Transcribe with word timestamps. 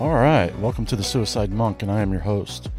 All 0.00 0.14
right, 0.14 0.58
welcome 0.60 0.86
to 0.86 0.96
the 0.96 1.04
Suicide 1.04 1.52
Monk, 1.52 1.82
and 1.82 1.92
I 1.92 2.00
am 2.00 2.10
your 2.10 2.22
host. 2.22 2.70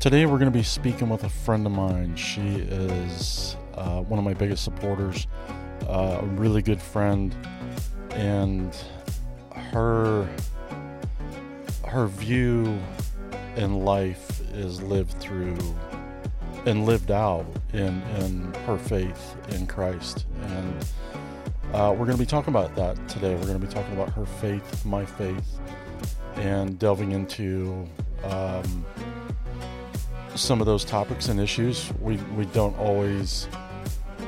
Today, 0.00 0.24
we're 0.24 0.38
going 0.38 0.50
to 0.50 0.58
be 0.58 0.62
speaking 0.62 1.10
with 1.10 1.22
a 1.24 1.28
friend 1.28 1.66
of 1.66 1.72
mine. 1.72 2.16
She 2.16 2.40
is 2.40 3.54
uh, 3.74 4.00
one 4.00 4.18
of 4.18 4.24
my 4.24 4.32
biggest 4.32 4.64
supporters, 4.64 5.26
uh, 5.86 6.20
a 6.22 6.24
really 6.24 6.62
good 6.62 6.80
friend, 6.80 7.36
and 8.12 8.74
her 9.52 10.26
her 11.86 12.06
view 12.06 12.78
in 13.56 13.80
life 13.80 14.40
is 14.54 14.80
lived 14.80 15.20
through 15.20 15.58
and 16.64 16.86
lived 16.86 17.10
out 17.10 17.44
in 17.74 18.00
in 18.20 18.54
her 18.64 18.78
faith 18.78 19.36
in 19.50 19.66
Christ, 19.66 20.24
and 20.44 20.86
uh, 21.74 21.90
we're 21.90 22.06
going 22.06 22.16
to 22.16 22.22
be 22.22 22.24
talking 22.24 22.54
about 22.54 22.74
that 22.76 23.06
today. 23.06 23.34
We're 23.34 23.48
going 23.48 23.60
to 23.60 23.66
be 23.66 23.70
talking 23.70 23.92
about 23.92 24.08
her 24.14 24.24
faith, 24.24 24.86
my 24.86 25.04
faith 25.04 25.58
and 26.36 26.78
delving 26.78 27.12
into 27.12 27.86
um, 28.24 28.84
some 30.34 30.60
of 30.60 30.66
those 30.66 30.84
topics 30.84 31.28
and 31.28 31.40
issues. 31.40 31.92
We, 32.00 32.16
we 32.36 32.46
don't 32.46 32.76
always 32.78 33.48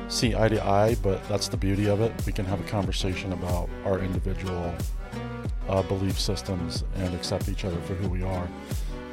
see 0.09 0.35
eye 0.35 0.49
to 0.49 0.65
eye, 0.65 0.97
but 1.03 1.27
that's 1.29 1.49
the 1.49 1.57
beauty 1.57 1.89
of 1.89 2.01
it. 2.01 2.13
We 2.27 2.33
can 2.33 2.45
have 2.45 2.61
a 2.61 2.65
conversation 2.65 3.33
about 3.33 3.69
our 3.85 3.99
individual 3.99 4.75
uh, 5.69 5.83
belief 5.83 6.19
systems 6.19 6.85
and 6.97 7.15
accept 7.15 7.49
each 7.49 7.65
other 7.65 7.81
for 7.83 7.95
who 7.95 8.09
we 8.09 8.23
are. 8.23 8.49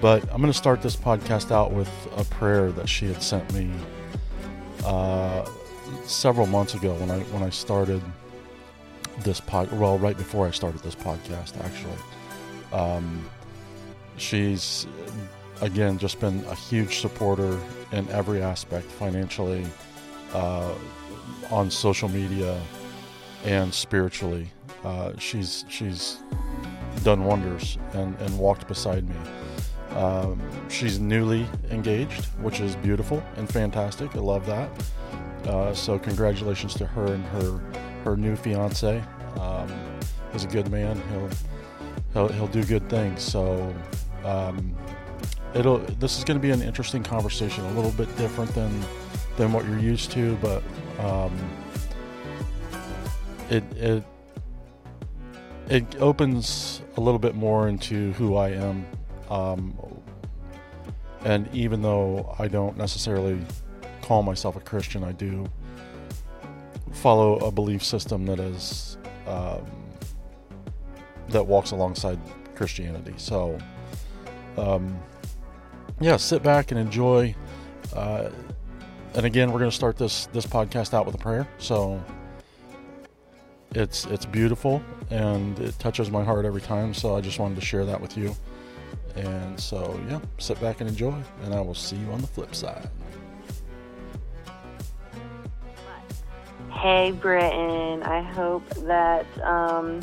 But 0.01 0.23
I'm 0.31 0.41
going 0.41 0.51
to 0.51 0.57
start 0.57 0.81
this 0.81 0.95
podcast 0.95 1.51
out 1.51 1.71
with 1.71 1.89
a 2.17 2.25
prayer 2.25 2.71
that 2.73 2.89
she 2.89 3.07
had 3.07 3.23
sent 3.23 3.51
me 3.53 3.71
uh, 4.85 5.49
several 6.05 6.45
months 6.45 6.73
ago 6.73 6.93
when 6.95 7.09
I 7.09 7.19
when 7.19 7.41
I 7.41 7.49
started 7.49 8.01
this 9.21 9.39
pod. 9.39 9.71
Well, 9.71 9.97
right 9.97 10.17
before 10.17 10.45
I 10.45 10.51
started 10.51 10.81
this 10.81 10.95
podcast, 10.95 11.57
actually. 11.63 11.95
Um, 12.73 13.29
she's 14.17 14.87
again 15.61 15.97
just 15.97 16.19
been 16.19 16.43
a 16.49 16.55
huge 16.55 16.99
supporter 16.99 17.59
in 17.91 18.09
every 18.09 18.41
aspect, 18.41 18.85
financially, 18.85 19.65
uh, 20.33 20.73
on 21.51 21.69
social 21.69 22.09
media, 22.09 22.59
and 23.45 23.73
spiritually. 23.73 24.49
Uh, 24.83 25.13
she's 25.17 25.63
she's 25.69 26.17
done 27.03 27.23
wonders 27.23 27.77
and, 27.93 28.19
and 28.19 28.37
walked 28.37 28.67
beside 28.67 29.07
me. 29.07 29.15
Um, 29.95 30.41
she's 30.69 30.99
newly 30.99 31.47
engaged, 31.69 32.25
which 32.41 32.59
is 32.59 32.75
beautiful 32.77 33.23
and 33.37 33.47
fantastic. 33.47 34.15
I 34.15 34.19
love 34.19 34.45
that. 34.47 34.69
Uh, 35.45 35.73
so 35.73 35.99
congratulations 35.99 36.73
to 36.75 36.85
her 36.85 37.13
and 37.13 37.23
her 37.25 37.59
her 38.03 38.17
new 38.17 38.35
fiance. 38.35 39.03
Um, 39.39 39.71
he's 40.31 40.45
a 40.45 40.47
good 40.47 40.69
man. 40.69 41.01
He'll 41.11 41.29
he'll, 42.13 42.27
he'll 42.29 42.47
do 42.47 42.63
good 42.63 42.89
things. 42.89 43.21
So 43.21 43.73
um, 44.23 44.75
it'll 45.53 45.79
this 45.79 46.17
is 46.17 46.23
going 46.23 46.37
to 46.37 46.41
be 46.41 46.51
an 46.51 46.61
interesting 46.61 47.03
conversation, 47.03 47.65
a 47.65 47.71
little 47.73 47.91
bit 47.91 48.15
different 48.17 48.53
than 48.53 48.83
than 49.37 49.51
what 49.51 49.65
you're 49.65 49.79
used 49.79 50.11
to, 50.11 50.35
but 50.37 50.63
um, 50.99 51.35
it 53.49 53.63
it 53.75 54.03
it 55.69 55.95
opens 55.99 56.81
a 56.97 57.01
little 57.01 57.19
bit 57.19 57.35
more 57.35 57.67
into 57.67 58.11
who 58.13 58.35
I 58.35 58.49
am. 58.49 58.85
Um, 59.29 59.77
and 61.25 61.49
even 61.53 61.81
though 61.81 62.35
I 62.37 62.47
don't 62.47 62.77
necessarily 62.77 63.39
call 64.01 64.23
myself 64.23 64.57
a 64.57 64.59
Christian, 64.59 65.03
I 65.03 65.13
do 65.13 65.45
follow 66.91 67.37
a 67.37 67.51
belief 67.51 67.83
system 67.83 68.25
that 68.25 68.39
is 68.39 68.97
um, 69.25 69.65
that 71.29 71.45
walks 71.45 71.71
alongside 71.71 72.19
Christianity. 72.55 73.13
So, 73.17 73.57
um, 74.57 74.97
yeah, 75.99 76.17
sit 76.17 76.43
back 76.43 76.71
and 76.71 76.79
enjoy. 76.79 77.35
Uh, 77.95 78.29
and 79.15 79.25
again, 79.25 79.51
we're 79.51 79.59
going 79.59 79.71
to 79.71 79.75
start 79.75 79.97
this 79.97 80.27
this 80.27 80.45
podcast 80.45 80.93
out 80.93 81.05
with 81.05 81.15
a 81.15 81.19
prayer. 81.19 81.47
So 81.57 82.03
it's 83.75 84.05
it's 84.05 84.25
beautiful 84.25 84.83
and 85.09 85.57
it 85.59 85.77
touches 85.79 86.09
my 86.09 86.23
heart 86.23 86.45
every 86.45 86.61
time. 86.61 86.93
So 86.93 87.15
I 87.15 87.21
just 87.21 87.39
wanted 87.39 87.55
to 87.55 87.65
share 87.65 87.85
that 87.85 87.99
with 87.99 88.17
you. 88.17 88.35
And 89.15 89.59
so 89.59 89.99
yeah, 90.09 90.19
sit 90.39 90.59
back 90.59 90.81
and 90.81 90.89
enjoy, 90.89 91.15
and 91.43 91.53
I 91.53 91.61
will 91.61 91.75
see 91.75 91.95
you 91.95 92.11
on 92.11 92.21
the 92.21 92.27
flip 92.27 92.55
side. 92.55 92.89
Hey, 96.71 97.11
Britton. 97.11 98.03
I 98.03 98.21
hope 98.21 98.67
that 98.87 99.25
um, 99.43 100.01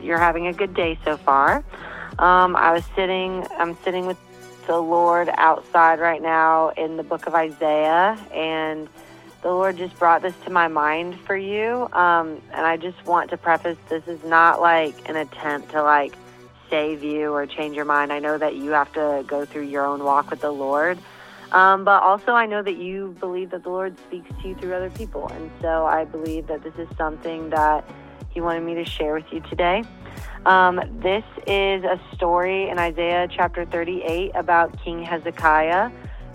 you're 0.00 0.18
having 0.18 0.46
a 0.46 0.52
good 0.52 0.74
day 0.74 0.98
so 1.04 1.16
far. 1.16 1.64
Um, 2.18 2.56
I 2.56 2.72
was 2.72 2.84
sitting, 2.96 3.46
I'm 3.58 3.76
sitting 3.84 4.06
with 4.06 4.18
the 4.66 4.78
Lord 4.78 5.30
outside 5.34 6.00
right 6.00 6.20
now 6.20 6.70
in 6.70 6.96
the 6.96 7.02
book 7.02 7.26
of 7.26 7.34
Isaiah, 7.34 8.18
and 8.34 8.88
the 9.42 9.48
Lord 9.48 9.76
just 9.76 9.98
brought 9.98 10.22
this 10.22 10.34
to 10.44 10.50
my 10.50 10.68
mind 10.68 11.18
for 11.20 11.36
you. 11.36 11.88
Um, 11.92 12.42
and 12.52 12.66
I 12.66 12.76
just 12.76 13.04
want 13.06 13.30
to 13.30 13.36
preface 13.36 13.78
this 13.88 14.06
is 14.06 14.22
not 14.24 14.60
like 14.60 15.08
an 15.08 15.16
attempt 15.16 15.70
to 15.70 15.82
like 15.82 16.14
save 16.70 17.02
you 17.02 17.32
or 17.32 17.46
change 17.46 17.76
your 17.76 17.84
mind. 17.84 18.12
I 18.12 18.18
know 18.18 18.36
that 18.36 18.56
you 18.56 18.70
have 18.70 18.92
to 18.94 19.24
go 19.26 19.44
through 19.44 19.62
your 19.62 19.86
own 19.86 20.04
walk 20.04 20.30
with 20.30 20.40
the 20.40 20.50
Lord. 20.50 20.98
Um, 21.52 21.84
but 21.84 22.02
also, 22.02 22.32
I 22.32 22.44
know 22.44 22.62
that 22.62 22.76
you 22.76 23.16
believe 23.20 23.50
that 23.50 23.62
the 23.62 23.70
Lord 23.70 23.96
speaks 24.06 24.28
to 24.42 24.48
you 24.48 24.54
through 24.54 24.74
other 24.74 24.90
people. 24.90 25.28
And 25.28 25.50
so 25.62 25.86
I 25.86 26.04
believe 26.04 26.46
that 26.48 26.62
this 26.62 26.74
is 26.74 26.88
something 26.98 27.48
that 27.50 27.88
He 28.38 28.42
wanted 28.42 28.62
me 28.62 28.74
to 28.76 28.84
share 28.84 29.14
with 29.14 29.24
you 29.32 29.40
today. 29.40 29.82
Um, 30.46 30.80
this 31.02 31.24
is 31.48 31.82
a 31.82 32.00
story 32.14 32.68
in 32.68 32.78
Isaiah 32.78 33.26
chapter 33.28 33.64
38 33.64 34.30
about 34.36 34.80
King 34.80 35.02
Hezekiah, 35.02 35.90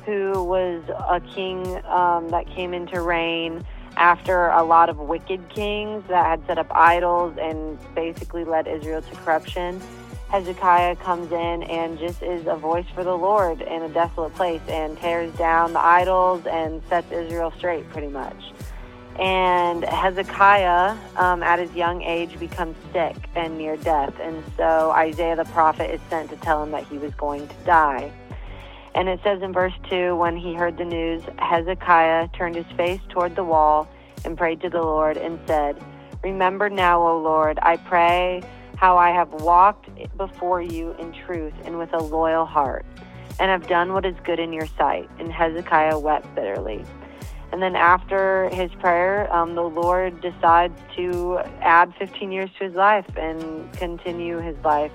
who 0.06 0.44
was 0.44 0.84
a 0.90 1.22
king 1.34 1.66
um, 1.86 2.28
that 2.28 2.46
came 2.48 2.74
into 2.74 3.00
reign 3.00 3.64
after 3.96 4.48
a 4.48 4.62
lot 4.64 4.90
of 4.90 4.98
wicked 4.98 5.48
kings 5.48 6.04
that 6.10 6.26
had 6.26 6.46
set 6.46 6.58
up 6.58 6.68
idols 6.76 7.38
and 7.40 7.80
basically 7.96 8.44
led 8.44 8.68
Israel 8.68 9.02
to 9.02 9.16
corruption. 9.22 9.82
Hezekiah 10.28 10.98
comes 10.98 11.32
in 11.32 11.64
and 11.64 11.98
just 11.98 12.22
is 12.22 12.48
a 12.48 12.58
voice 12.58 12.88
for 12.94 13.06
the 13.06 13.18
Lord 13.18 13.62
in 13.62 13.82
a 13.82 13.88
desolate 13.88 14.36
place 14.36 14.62
and 14.68 14.98
tears 14.98 15.34
down 15.36 15.72
the 15.72 15.80
idols 15.80 16.46
and 16.48 16.82
sets 16.90 17.10
Israel 17.14 17.54
straight, 17.58 17.90
pretty 17.92 18.10
much. 18.10 18.52
And 19.20 19.84
Hezekiah, 19.84 20.98
um, 21.18 21.44
at 21.44 21.60
his 21.60 21.74
young 21.76 22.02
age, 22.02 22.40
becomes 22.40 22.76
sick 22.92 23.16
and 23.36 23.58
near 23.58 23.78
death. 23.78 24.14
And 24.20 24.44
so 24.58 24.92
Isaiah 24.92 25.36
the 25.36 25.46
prophet 25.46 25.94
is 25.94 26.02
sent 26.10 26.30
to 26.32 26.36
tell 26.38 26.64
him 26.64 26.72
that 26.72 26.88
he 26.88 26.98
was 26.98 27.14
going 27.16 27.48
to 27.48 27.56
die. 27.66 28.12
And 28.96 29.10
it 29.10 29.20
says 29.24 29.42
in 29.42 29.54
verse 29.54 29.74
2 29.90 30.16
when 30.16 30.38
he 30.38 30.54
heard 30.54 30.78
the 30.78 30.86
news, 30.86 31.24
Hezekiah 31.40 32.30
turned 32.30 32.56
his 32.56 32.66
face 32.78 33.02
toward 33.10 33.36
the 33.36 33.44
wall 33.44 33.88
and 34.26 34.38
prayed 34.38 34.62
to 34.62 34.70
the 34.70 34.82
Lord 34.82 35.18
and 35.18 35.40
said, 35.48 35.82
Remember 36.24 36.70
now, 36.70 37.02
O 37.02 37.20
Lord, 37.20 37.60
I 37.62 37.78
pray 37.78 38.42
how 38.78 38.98
I 38.98 39.12
have 39.12 39.32
walked 39.34 39.90
before 40.18 40.62
you 40.62 40.92
in 41.00 41.14
truth 41.26 41.54
and 41.66 41.78
with 41.78 41.94
a 41.94 42.02
loyal 42.02 42.46
heart, 42.46 42.86
and 43.40 43.50
have 43.50 43.68
done 43.68 43.94
what 43.94 44.06
is 44.06 44.16
good 44.24 44.40
in 44.40 44.54
your 44.54 44.68
sight. 44.78 45.10
And 45.20 45.32
Hezekiah 45.32 46.00
wept 46.00 46.34
bitterly. 46.36 46.86
And 47.54 47.62
then 47.62 47.76
after 47.76 48.50
his 48.50 48.72
prayer, 48.80 49.32
um, 49.32 49.54
the 49.54 49.62
Lord 49.62 50.20
decides 50.22 50.74
to 50.96 51.38
add 51.62 51.94
15 52.00 52.32
years 52.32 52.50
to 52.58 52.64
his 52.64 52.74
life 52.74 53.06
and 53.16 53.72
continue 53.74 54.40
his 54.40 54.58
life, 54.66 54.92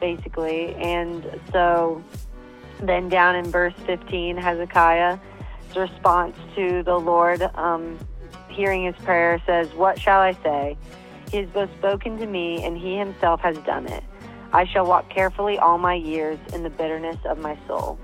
basically. 0.00 0.74
And 0.74 1.40
so 1.52 2.02
then 2.80 3.08
down 3.08 3.36
in 3.36 3.44
verse 3.44 3.74
15, 3.86 4.36
Hezekiah's 4.36 5.20
response 5.76 6.36
to 6.56 6.82
the 6.82 6.96
Lord, 6.96 7.40
um, 7.54 7.96
hearing 8.48 8.84
his 8.84 8.96
prayer, 9.04 9.40
says, 9.46 9.72
What 9.74 9.96
shall 9.96 10.20
I 10.20 10.32
say? 10.42 10.76
He 11.30 11.36
has 11.36 11.48
both 11.50 11.70
spoken 11.78 12.18
to 12.18 12.26
me, 12.26 12.64
and 12.64 12.76
he 12.76 12.96
himself 12.96 13.40
has 13.42 13.56
done 13.58 13.86
it. 13.86 14.02
I 14.52 14.64
shall 14.64 14.86
walk 14.86 15.08
carefully 15.08 15.56
all 15.56 15.78
my 15.78 15.94
years 15.94 16.40
in 16.52 16.64
the 16.64 16.70
bitterness 16.70 17.18
of 17.24 17.38
my 17.38 17.56
soul. 17.68 17.96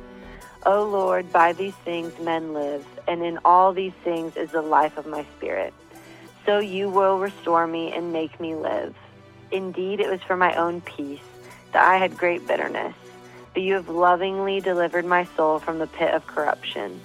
O 0.66 0.84
Lord, 0.84 1.32
by 1.32 1.52
these 1.52 1.74
things 1.84 2.18
men 2.18 2.52
live, 2.52 2.84
and 3.06 3.22
in 3.22 3.38
all 3.44 3.72
these 3.72 3.92
things 4.02 4.36
is 4.36 4.50
the 4.50 4.62
life 4.62 4.96
of 4.98 5.06
my 5.06 5.24
spirit. 5.36 5.72
So 6.44 6.58
you 6.58 6.90
will 6.90 7.18
restore 7.18 7.66
me 7.66 7.92
and 7.92 8.12
make 8.12 8.40
me 8.40 8.54
live. 8.54 8.94
Indeed, 9.52 10.00
it 10.00 10.10
was 10.10 10.20
for 10.22 10.36
my 10.36 10.54
own 10.56 10.80
peace 10.80 11.20
that 11.72 11.84
I 11.84 11.98
had 11.98 12.16
great 12.16 12.46
bitterness. 12.46 12.94
But 13.54 13.62
you 13.62 13.74
have 13.74 13.88
lovingly 13.88 14.60
delivered 14.60 15.04
my 15.04 15.28
soul 15.36 15.58
from 15.58 15.78
the 15.78 15.86
pit 15.86 16.12
of 16.12 16.26
corruption. 16.26 17.00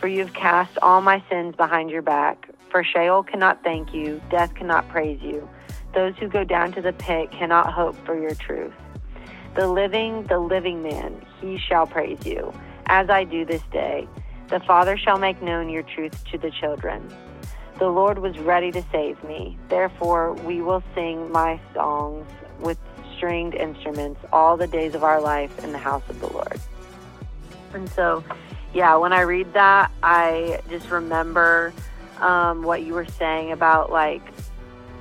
For 0.00 0.08
you 0.08 0.24
have 0.24 0.34
cast 0.34 0.78
all 0.80 1.00
my 1.00 1.22
sins 1.28 1.54
behind 1.56 1.90
your 1.90 2.02
back. 2.02 2.48
For 2.70 2.82
Sheol 2.82 3.22
cannot 3.22 3.62
thank 3.62 3.92
you, 3.92 4.20
death 4.30 4.54
cannot 4.54 4.88
praise 4.88 5.20
you. 5.20 5.48
Those 5.94 6.16
who 6.16 6.28
go 6.28 6.42
down 6.42 6.72
to 6.72 6.80
the 6.80 6.92
pit 6.92 7.30
cannot 7.30 7.72
hope 7.72 7.96
for 8.06 8.18
your 8.18 8.34
truth. 8.34 8.74
The 9.54 9.68
living, 9.68 10.24
the 10.24 10.38
living 10.38 10.82
man, 10.82 11.24
he 11.40 11.58
shall 11.58 11.86
praise 11.86 12.24
you 12.24 12.52
as 12.86 13.10
I 13.10 13.24
do 13.24 13.44
this 13.44 13.62
day. 13.72 14.08
The 14.48 14.60
Father 14.60 14.96
shall 14.96 15.18
make 15.18 15.40
known 15.42 15.68
your 15.68 15.82
truth 15.82 16.24
to 16.30 16.38
the 16.38 16.50
children. 16.50 17.08
The 17.78 17.88
Lord 17.88 18.18
was 18.18 18.38
ready 18.38 18.70
to 18.72 18.84
save 18.92 19.22
me. 19.24 19.58
Therefore, 19.68 20.34
we 20.34 20.62
will 20.62 20.82
sing 20.94 21.32
my 21.32 21.60
songs 21.72 22.26
with 22.60 22.78
stringed 23.16 23.54
instruments 23.54 24.20
all 24.32 24.56
the 24.56 24.66
days 24.66 24.94
of 24.94 25.02
our 25.02 25.20
life 25.20 25.62
in 25.64 25.72
the 25.72 25.78
house 25.78 26.02
of 26.08 26.20
the 26.20 26.28
Lord. 26.28 26.60
And 27.72 27.88
so, 27.90 28.22
yeah, 28.72 28.96
when 28.96 29.12
I 29.12 29.22
read 29.22 29.52
that, 29.54 29.90
I 30.02 30.60
just 30.68 30.90
remember 30.90 31.72
um, 32.20 32.62
what 32.62 32.82
you 32.82 32.94
were 32.94 33.06
saying 33.06 33.50
about 33.52 33.90
like 33.90 34.22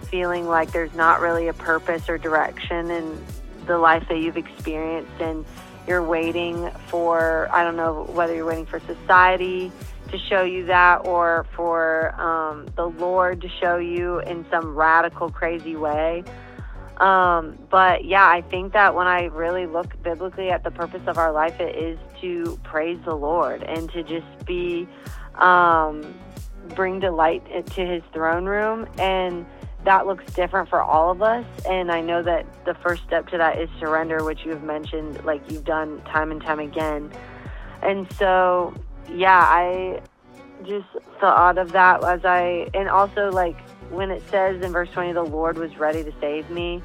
feeling 0.05 0.47
like 0.47 0.71
there's 0.71 0.93
not 0.93 1.21
really 1.21 1.47
a 1.47 1.53
purpose 1.53 2.09
or 2.09 2.17
direction 2.17 2.91
in 2.91 3.23
the 3.65 3.77
life 3.77 4.07
that 4.09 4.17
you've 4.17 4.37
experienced 4.37 5.19
and 5.19 5.45
you're 5.87 6.03
waiting 6.03 6.69
for 6.87 7.47
i 7.51 7.63
don't 7.63 7.75
know 7.75 8.03
whether 8.09 8.35
you're 8.35 8.45
waiting 8.45 8.65
for 8.65 8.79
society 8.81 9.71
to 10.09 10.17
show 10.17 10.43
you 10.43 10.65
that 10.65 11.07
or 11.07 11.45
for 11.55 12.13
um, 12.21 12.67
the 12.75 12.85
lord 12.85 13.41
to 13.41 13.49
show 13.61 13.77
you 13.77 14.19
in 14.19 14.45
some 14.51 14.75
radical 14.75 15.29
crazy 15.29 15.75
way. 15.75 16.23
Um, 16.97 17.57
but 17.71 18.05
yeah 18.05 18.27
i 18.27 18.41
think 18.41 18.73
that 18.73 18.93
when 18.93 19.07
i 19.07 19.23
really 19.25 19.65
look 19.65 20.01
biblically 20.03 20.51
at 20.51 20.63
the 20.63 20.71
purpose 20.71 21.01
of 21.07 21.17
our 21.17 21.31
life 21.31 21.59
it 21.59 21.75
is 21.75 21.97
to 22.21 22.59
praise 22.63 22.99
the 23.03 23.15
lord 23.15 23.63
and 23.63 23.91
to 23.91 24.03
just 24.03 24.45
be 24.45 24.87
um, 25.35 26.13
bring 26.75 26.99
delight 26.99 27.43
to 27.71 27.85
his 27.85 28.03
throne 28.13 28.45
room. 28.45 28.87
And 28.97 29.45
that 29.85 30.07
looks 30.07 30.25
different 30.33 30.69
for 30.69 30.81
all 30.81 31.11
of 31.11 31.21
us. 31.21 31.45
And 31.67 31.91
I 31.91 32.01
know 32.01 32.23
that 32.23 32.45
the 32.65 32.73
first 32.75 33.03
step 33.03 33.27
to 33.29 33.37
that 33.37 33.59
is 33.59 33.69
surrender, 33.79 34.23
which 34.23 34.45
you 34.45 34.51
have 34.51 34.63
mentioned, 34.63 35.23
like 35.25 35.49
you've 35.51 35.65
done 35.65 36.01
time 36.03 36.31
and 36.31 36.41
time 36.41 36.59
again. 36.59 37.11
And 37.81 38.11
so, 38.13 38.73
yeah, 39.11 39.39
I 39.39 40.01
just 40.65 40.87
thought 41.19 41.57
of 41.57 41.73
that 41.73 42.03
as 42.03 42.23
I, 42.23 42.69
and 42.73 42.87
also 42.87 43.29
like 43.29 43.59
when 43.89 44.09
it 44.09 44.23
says 44.29 44.61
in 44.63 44.71
verse 44.71 44.89
20, 44.91 45.13
the 45.13 45.23
Lord 45.23 45.57
was 45.57 45.77
ready 45.77 46.03
to 46.03 46.13
save 46.21 46.49
me. 46.49 46.81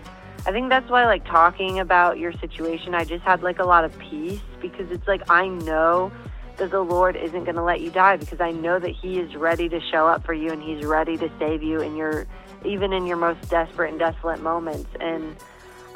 I 0.47 0.53
think 0.53 0.69
that's 0.69 0.89
why, 0.89 1.05
like, 1.05 1.25
talking 1.25 1.81
about 1.81 2.19
your 2.19 2.33
situation, 2.33 2.95
I 2.95 3.05
just 3.05 3.25
had 3.25 3.43
like 3.43 3.59
a 3.59 3.65
lot 3.65 3.85
of 3.85 3.97
peace 3.99 4.41
because 4.61 4.91
it's 4.91 5.07
like 5.07 5.29
I 5.31 5.49
know 5.49 6.13
that 6.59 6.71
the 6.71 6.81
Lord 6.81 7.17
isn't 7.17 7.45
going 7.45 7.57
to 7.57 7.63
let 7.63 7.81
you 7.81 7.91
die 7.91 8.17
because 8.17 8.41
I 8.41 8.53
know 8.53 8.79
that 8.79 8.91
He 8.91 9.19
is 9.19 9.35
ready 9.35 9.69
to 9.69 9.81
show 9.81 10.07
up 10.07 10.25
for 10.25 10.35
you 10.35 10.51
and 10.51 10.63
He's 10.63 10.85
ready 10.85 11.17
to 11.17 11.31
save 11.39 11.63
you 11.63 11.81
in 11.81 11.97
your 11.97 12.27
even 12.65 12.93
in 12.93 13.07
your 13.07 13.17
most 13.17 13.49
desperate 13.49 13.91
and 13.91 13.99
desolate 13.99 14.41
moments. 14.41 14.91
And 15.01 15.37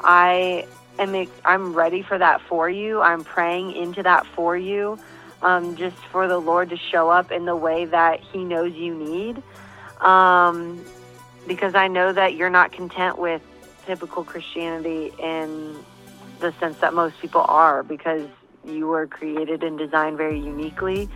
I 0.01 0.67
am 0.99 1.27
I'm 1.45 1.73
ready 1.73 2.01
for 2.01 2.17
that 2.17 2.41
for 2.41 2.69
you. 2.69 3.01
I'm 3.01 3.23
praying 3.23 3.75
into 3.75 4.03
that 4.03 4.25
for 4.27 4.55
you, 4.55 4.99
um, 5.41 5.75
just 5.75 5.97
for 6.11 6.27
the 6.27 6.37
Lord 6.37 6.69
to 6.69 6.77
show 6.77 7.09
up 7.09 7.31
in 7.31 7.45
the 7.45 7.55
way 7.55 7.85
that 7.85 8.19
He 8.19 8.43
knows 8.43 8.73
you 8.73 8.93
need. 8.95 9.41
Um, 10.01 10.83
because 11.47 11.75
I 11.75 11.87
know 11.87 12.13
that 12.13 12.35
you're 12.35 12.49
not 12.49 12.71
content 12.71 13.17
with 13.17 13.41
typical 13.85 14.23
Christianity 14.23 15.11
in 15.19 15.75
the 16.39 16.53
sense 16.59 16.77
that 16.79 16.93
most 16.93 17.19
people 17.19 17.41
are, 17.41 17.83
because 17.83 18.27
you 18.65 18.87
were 18.87 19.07
created 19.07 19.63
and 19.63 19.77
designed 19.77 20.17
very 20.17 20.39
uniquely, 20.39 21.09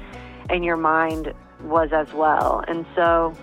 and 0.50 0.66
your 0.66 0.78
mind 0.78 1.34
was 1.62 1.92
as 1.92 2.12
well. 2.14 2.64
And 2.68 2.86
so 2.96 3.36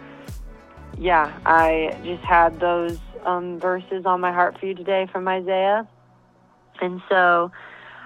yeah, 0.99 1.39
I 1.45 1.97
just 2.05 2.23
had 2.23 2.61
those 2.61 2.99
um, 3.25 3.59
verses 3.59 4.07
on 4.07 4.21
my 4.21 4.33
heart 4.33 4.59
for 4.59 4.67
you 4.67 4.75
today 4.75 5.09
from 5.11 5.27
Isaiah. 5.27 5.89
And 6.81 7.01
so 7.09 7.51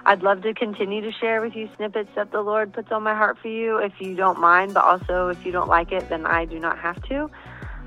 I'd 0.05 0.23
love 0.23 0.41
to 0.43 0.53
continue 0.53 1.01
to 1.01 1.11
share 1.11 1.41
with 1.41 1.55
you 1.55 1.69
snippets 1.77 2.09
that 2.15 2.31
the 2.31 2.41
Lord 2.41 2.73
puts 2.73 2.91
on 2.91 3.03
my 3.03 3.13
heart 3.13 3.37
for 3.41 3.47
you 3.47 3.77
if 3.77 3.93
you 3.99 4.15
don't 4.15 4.39
mind, 4.39 4.73
but 4.73 4.83
also 4.83 5.27
if 5.29 5.45
you 5.45 5.51
don't 5.51 5.67
like 5.67 5.91
it, 5.91 6.09
then 6.09 6.25
I 6.25 6.45
do 6.45 6.59
not 6.59 6.79
have 6.79 7.01
to. 7.09 7.29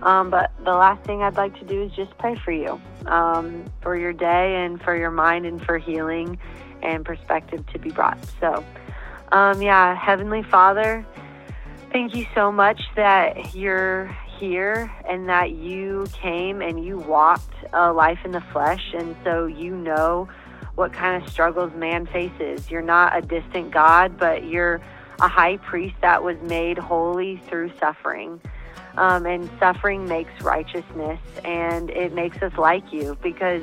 Um, 0.02 0.30
but 0.30 0.50
the 0.64 0.72
last 0.72 1.04
thing 1.04 1.22
I'd 1.22 1.36
like 1.36 1.58
to 1.60 1.64
do 1.64 1.82
is 1.82 1.92
just 1.92 2.16
pray 2.18 2.36
for 2.44 2.50
you, 2.50 2.80
um, 3.06 3.64
for 3.80 3.96
your 3.96 4.12
day 4.12 4.64
and 4.64 4.82
for 4.82 4.96
your 4.96 5.12
mind 5.12 5.46
and 5.46 5.62
for 5.64 5.78
healing 5.78 6.38
and 6.82 7.04
perspective 7.04 7.64
to 7.72 7.78
be 7.78 7.90
brought. 7.90 8.18
So, 8.40 8.64
um, 9.30 9.62
yeah, 9.62 9.94
Heavenly 9.94 10.42
Father, 10.42 11.06
thank 11.92 12.16
you 12.16 12.26
so 12.34 12.50
much 12.50 12.82
that 12.96 13.54
you're 13.54 14.06
here 14.42 14.92
and 15.08 15.28
that 15.28 15.52
you 15.52 16.04
came 16.12 16.60
and 16.60 16.84
you 16.84 16.98
walked 16.98 17.54
a 17.72 17.92
life 17.92 18.18
in 18.24 18.32
the 18.32 18.40
flesh, 18.52 18.92
and 18.92 19.14
so 19.22 19.46
you 19.46 19.70
know 19.76 20.28
what 20.74 20.92
kind 20.92 21.22
of 21.22 21.30
struggles 21.30 21.72
man 21.74 22.06
faces. 22.06 22.68
You're 22.68 22.82
not 22.82 23.16
a 23.16 23.22
distant 23.22 23.70
God, 23.70 24.18
but 24.18 24.44
you're 24.44 24.80
a 25.20 25.28
high 25.28 25.58
priest 25.58 25.94
that 26.00 26.24
was 26.24 26.36
made 26.42 26.76
holy 26.76 27.36
through 27.48 27.70
suffering. 27.78 28.40
Um, 28.96 29.26
and 29.26 29.48
suffering 29.60 30.08
makes 30.08 30.42
righteousness, 30.42 31.20
and 31.44 31.88
it 31.90 32.12
makes 32.12 32.42
us 32.42 32.52
like 32.58 32.92
you 32.92 33.16
because, 33.22 33.62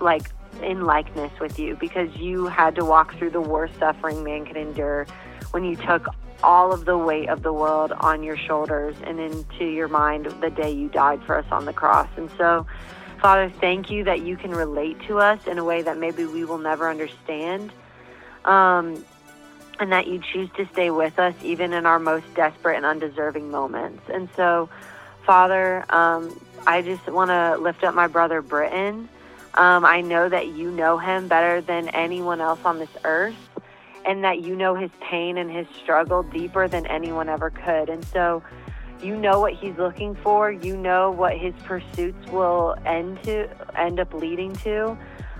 like, 0.00 0.30
in 0.62 0.86
likeness 0.86 1.32
with 1.40 1.58
you, 1.58 1.76
because 1.76 2.14
you 2.16 2.46
had 2.46 2.76
to 2.76 2.84
walk 2.84 3.16
through 3.16 3.30
the 3.30 3.40
worst 3.40 3.78
suffering 3.80 4.22
man 4.22 4.46
could 4.46 4.56
endure 4.56 5.06
when 5.52 5.64
you 5.64 5.76
took 5.76 6.08
all 6.42 6.72
of 6.72 6.84
the 6.84 6.96
weight 6.96 7.28
of 7.28 7.42
the 7.42 7.52
world 7.52 7.92
on 7.92 8.22
your 8.22 8.36
shoulders 8.36 8.96
and 9.04 9.20
into 9.20 9.64
your 9.64 9.88
mind 9.88 10.26
the 10.40 10.50
day 10.50 10.70
you 10.70 10.88
died 10.88 11.22
for 11.24 11.36
us 11.36 11.46
on 11.50 11.64
the 11.64 11.72
cross. 11.72 12.08
And 12.16 12.30
so, 12.38 12.66
Father, 13.20 13.52
thank 13.60 13.90
you 13.90 14.04
that 14.04 14.22
you 14.22 14.36
can 14.36 14.50
relate 14.50 14.98
to 15.06 15.18
us 15.18 15.46
in 15.46 15.58
a 15.58 15.64
way 15.64 15.82
that 15.82 15.98
maybe 15.98 16.24
we 16.24 16.44
will 16.44 16.58
never 16.58 16.88
understand. 16.88 17.72
Um, 18.44 19.04
and 19.78 19.92
that 19.92 20.06
you 20.06 20.20
choose 20.32 20.48
to 20.56 20.68
stay 20.72 20.90
with 20.90 21.18
us 21.18 21.34
even 21.42 21.72
in 21.72 21.86
our 21.86 21.98
most 21.98 22.26
desperate 22.34 22.76
and 22.76 22.84
undeserving 22.84 23.50
moments. 23.50 24.02
And 24.12 24.28
so, 24.36 24.68
Father, 25.24 25.84
um, 25.88 26.38
I 26.66 26.82
just 26.82 27.06
want 27.06 27.30
to 27.30 27.56
lift 27.56 27.82
up 27.82 27.94
my 27.94 28.06
brother 28.06 28.42
Britton. 28.42 29.08
Um, 29.54 29.84
I 29.84 30.02
know 30.02 30.28
that 30.28 30.48
you 30.48 30.70
know 30.70 30.98
him 30.98 31.28
better 31.28 31.62
than 31.62 31.88
anyone 31.88 32.42
else 32.42 32.60
on 32.64 32.78
this 32.78 32.90
earth 33.04 33.34
and 34.06 34.24
that 34.24 34.40
you 34.40 34.56
know 34.56 34.74
his 34.74 34.90
pain 35.00 35.38
and 35.38 35.50
his 35.50 35.66
struggle 35.82 36.22
deeper 36.22 36.68
than 36.68 36.86
anyone 36.86 37.28
ever 37.28 37.50
could. 37.50 37.88
And 37.88 38.04
so 38.06 38.42
you 39.02 39.16
know 39.16 39.40
what 39.40 39.54
he's 39.54 39.76
looking 39.76 40.14
for, 40.16 40.52
you 40.52 40.76
know 40.76 41.10
what 41.10 41.36
his 41.36 41.54
pursuits 41.64 42.30
will 42.30 42.76
end 42.84 43.22
to 43.24 43.48
end 43.78 44.00
up 44.00 44.12
leading 44.12 44.52
to. 44.56 44.96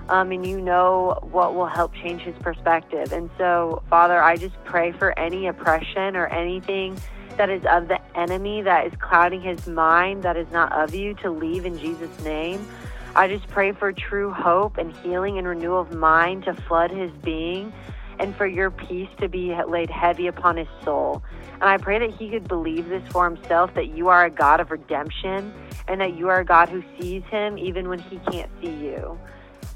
Um, 0.08 0.32
and 0.32 0.44
you 0.44 0.60
know 0.60 1.20
what 1.30 1.54
will 1.54 1.68
help 1.68 1.94
change 1.94 2.22
his 2.22 2.34
perspective. 2.38 3.12
And 3.12 3.30
so, 3.38 3.82
Father, 3.88 4.20
I 4.20 4.36
just 4.36 4.56
pray 4.64 4.90
for 4.90 5.16
any 5.16 5.46
oppression 5.46 6.16
or 6.16 6.26
anything 6.26 6.98
that 7.36 7.48
is 7.48 7.62
of 7.70 7.86
the 7.88 8.00
enemy 8.18 8.61
that 8.62 8.87
is 8.87 8.92
clouding 8.99 9.40
his 9.40 9.66
mind 9.66 10.25
that 10.25 10.37
is 10.37 10.50
not 10.50 10.73
of 10.73 10.94
you 10.94 11.14
to 11.14 11.30
leave 11.30 11.64
in 11.64 11.78
Jesus' 11.78 12.25
name. 12.25 12.66
I 13.14 13.28
just 13.28 13.46
pray 13.49 13.73
for 13.73 13.92
true 13.92 14.32
hope 14.32 14.78
and 14.78 14.92
healing 14.99 15.38
and 15.38 15.46
renewal 15.46 15.80
of 15.80 15.92
mind 15.92 16.44
to 16.44 16.54
flood 16.54 16.90
his 16.90 17.11
being 17.23 17.73
and 18.20 18.36
for 18.36 18.46
your 18.46 18.70
peace 18.70 19.08
to 19.18 19.28
be 19.28 19.54
laid 19.66 19.90
heavy 19.90 20.26
upon 20.26 20.58
his 20.58 20.68
soul. 20.84 21.22
And 21.54 21.64
I 21.64 21.78
pray 21.78 21.98
that 21.98 22.14
he 22.14 22.30
could 22.30 22.46
believe 22.46 22.88
this 22.88 23.02
for 23.10 23.28
himself 23.28 23.74
that 23.74 23.96
you 23.96 24.08
are 24.08 24.24
a 24.24 24.30
God 24.30 24.60
of 24.60 24.70
redemption 24.70 25.52
and 25.88 26.00
that 26.00 26.16
you 26.16 26.28
are 26.28 26.40
a 26.40 26.44
God 26.44 26.68
who 26.68 26.84
sees 26.98 27.22
him 27.24 27.58
even 27.58 27.88
when 27.88 27.98
he 27.98 28.18
can't 28.30 28.50
see 28.62 28.70
you. 28.70 29.18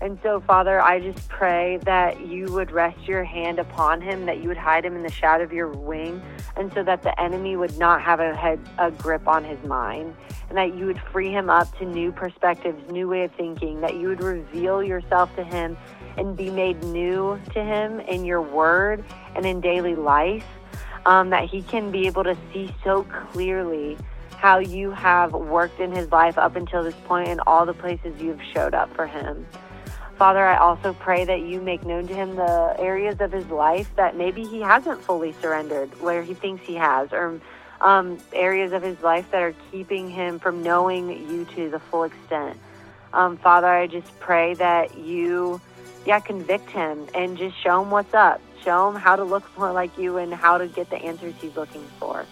And 0.01 0.19
so, 0.23 0.41
Father, 0.41 0.81
I 0.83 1.01
just 1.01 1.29
pray 1.29 1.79
that 1.85 2.27
you 2.27 2.47
would 2.53 2.71
rest 2.71 3.09
your 3.09 3.25
hand 3.25 3.59
upon 3.59 4.01
him, 4.01 4.27
that 4.27 4.43
you 4.43 4.49
would 4.49 4.57
hide 4.57 4.85
him 4.85 4.97
in 4.97 5.03
the 5.03 5.11
shadow 5.11 5.45
of 5.45 5.53
your 5.53 5.69
wing, 5.69 6.21
and 6.57 6.73
so 6.75 6.83
that 6.83 7.03
the 7.03 7.19
enemy 7.21 7.57
would 7.57 7.79
not 7.79 8.03
have 8.03 8.21
a, 8.21 8.35
head, 8.35 8.61
a 8.79 8.91
grip 8.91 9.27
on 9.27 9.45
his 9.45 9.63
mind, 9.65 10.15
and 10.49 10.59
that 10.59 10.75
you 10.75 10.87
would 10.87 11.01
free 11.13 11.31
him 11.31 11.49
up 11.49 11.75
to 11.79 11.87
new 11.87 12.13
perspectives, 12.13 12.91
new 12.91 13.09
way 13.09 13.25
of 13.25 13.33
thinking, 13.33 13.81
that 13.81 13.95
you 13.97 14.09
would 14.09 14.23
reveal 14.23 14.83
yourself 14.83 15.35
to 15.37 15.45
him 15.45 15.77
and 16.17 16.37
be 16.37 16.51
made 16.51 16.83
new 16.85 17.41
to 17.53 17.63
him 17.63 18.01
in 18.01 18.25
your 18.25 18.43
word 18.43 19.03
and 19.37 19.47
in 19.47 19.61
daily 19.61 19.95
life, 19.95 20.45
um, 21.07 21.31
that 21.31 21.49
he 21.49 21.63
can 21.63 21.91
be 21.91 22.07
able 22.07 22.25
to 22.25 22.37
see 22.53 22.75
so 22.83 23.05
clearly 23.33 23.97
how 24.37 24.59
you 24.59 24.91
have 24.91 25.33
worked 25.33 25.81
in 25.81 25.91
his 25.91 26.11
life 26.13 26.37
up 26.37 26.57
until 26.57 26.83
this 26.83 26.95
point 27.07 27.29
and 27.29 27.41
all 27.47 27.65
the 27.65 27.73
places 27.73 28.21
you've 28.21 28.43
showed 28.53 28.75
up 28.75 28.95
for 28.95 29.07
him. 29.07 29.47
Father, 30.17 30.47
I 30.47 30.57
also 30.59 30.93
pray 30.93 31.25
that 31.25 31.41
you 31.43 31.61
make 31.61 31.85
known 31.85 32.07
to 32.07 32.15
him 32.15 32.37
the 32.37 32.75
areas 32.79 33.21
of 33.21 33.33
his 33.33 33.47
life 33.49 33.91
that 33.97 34.17
maybe 34.17 34.45
he 34.45 34.61
hasn't 34.61 35.03
fully 35.03 35.33
surrendered, 35.41 36.01
where 36.01 36.23
he 36.23 36.35
thinks 36.35 36.65
he 36.65 36.75
has, 36.75 37.13
or 37.13 37.41
um, 37.81 38.19
areas 38.33 38.73
of 38.73 38.83
his 38.83 39.01
life 39.03 39.31
that 39.33 39.43
are 39.43 39.55
keeping 39.73 40.09
him 40.09 40.39
from 40.39 40.63
knowing 40.63 41.09
you 41.29 41.45
to 41.57 41.69
the 41.69 41.81
full 41.81 42.05
extent. 42.05 42.59
Um, 43.13 43.37
Father, 43.37 43.69
I 43.69 43.87
just 43.87 44.19
pray 44.21 44.55
that 44.55 44.97
you 44.99 45.61
yeah, 46.07 46.21
convict 46.21 46.71
him 46.71 47.07
and 47.15 47.37
just 47.39 47.61
show 47.63 47.83
him 47.83 47.91
what's 47.91 48.15
up. 48.15 48.41
Show 48.63 48.89
him 48.89 48.97
how 48.97 49.17
to 49.17 49.25
look 49.25 49.45
more 49.59 49.73
like 49.73 49.97
you 49.99 50.19
and 50.19 50.33
how 50.33 50.59
to 50.59 50.67
get 50.67 50.91
the 50.91 50.97
answers 50.97 51.35
he's 51.41 51.57
looking 51.57 51.85
for. 51.99 52.27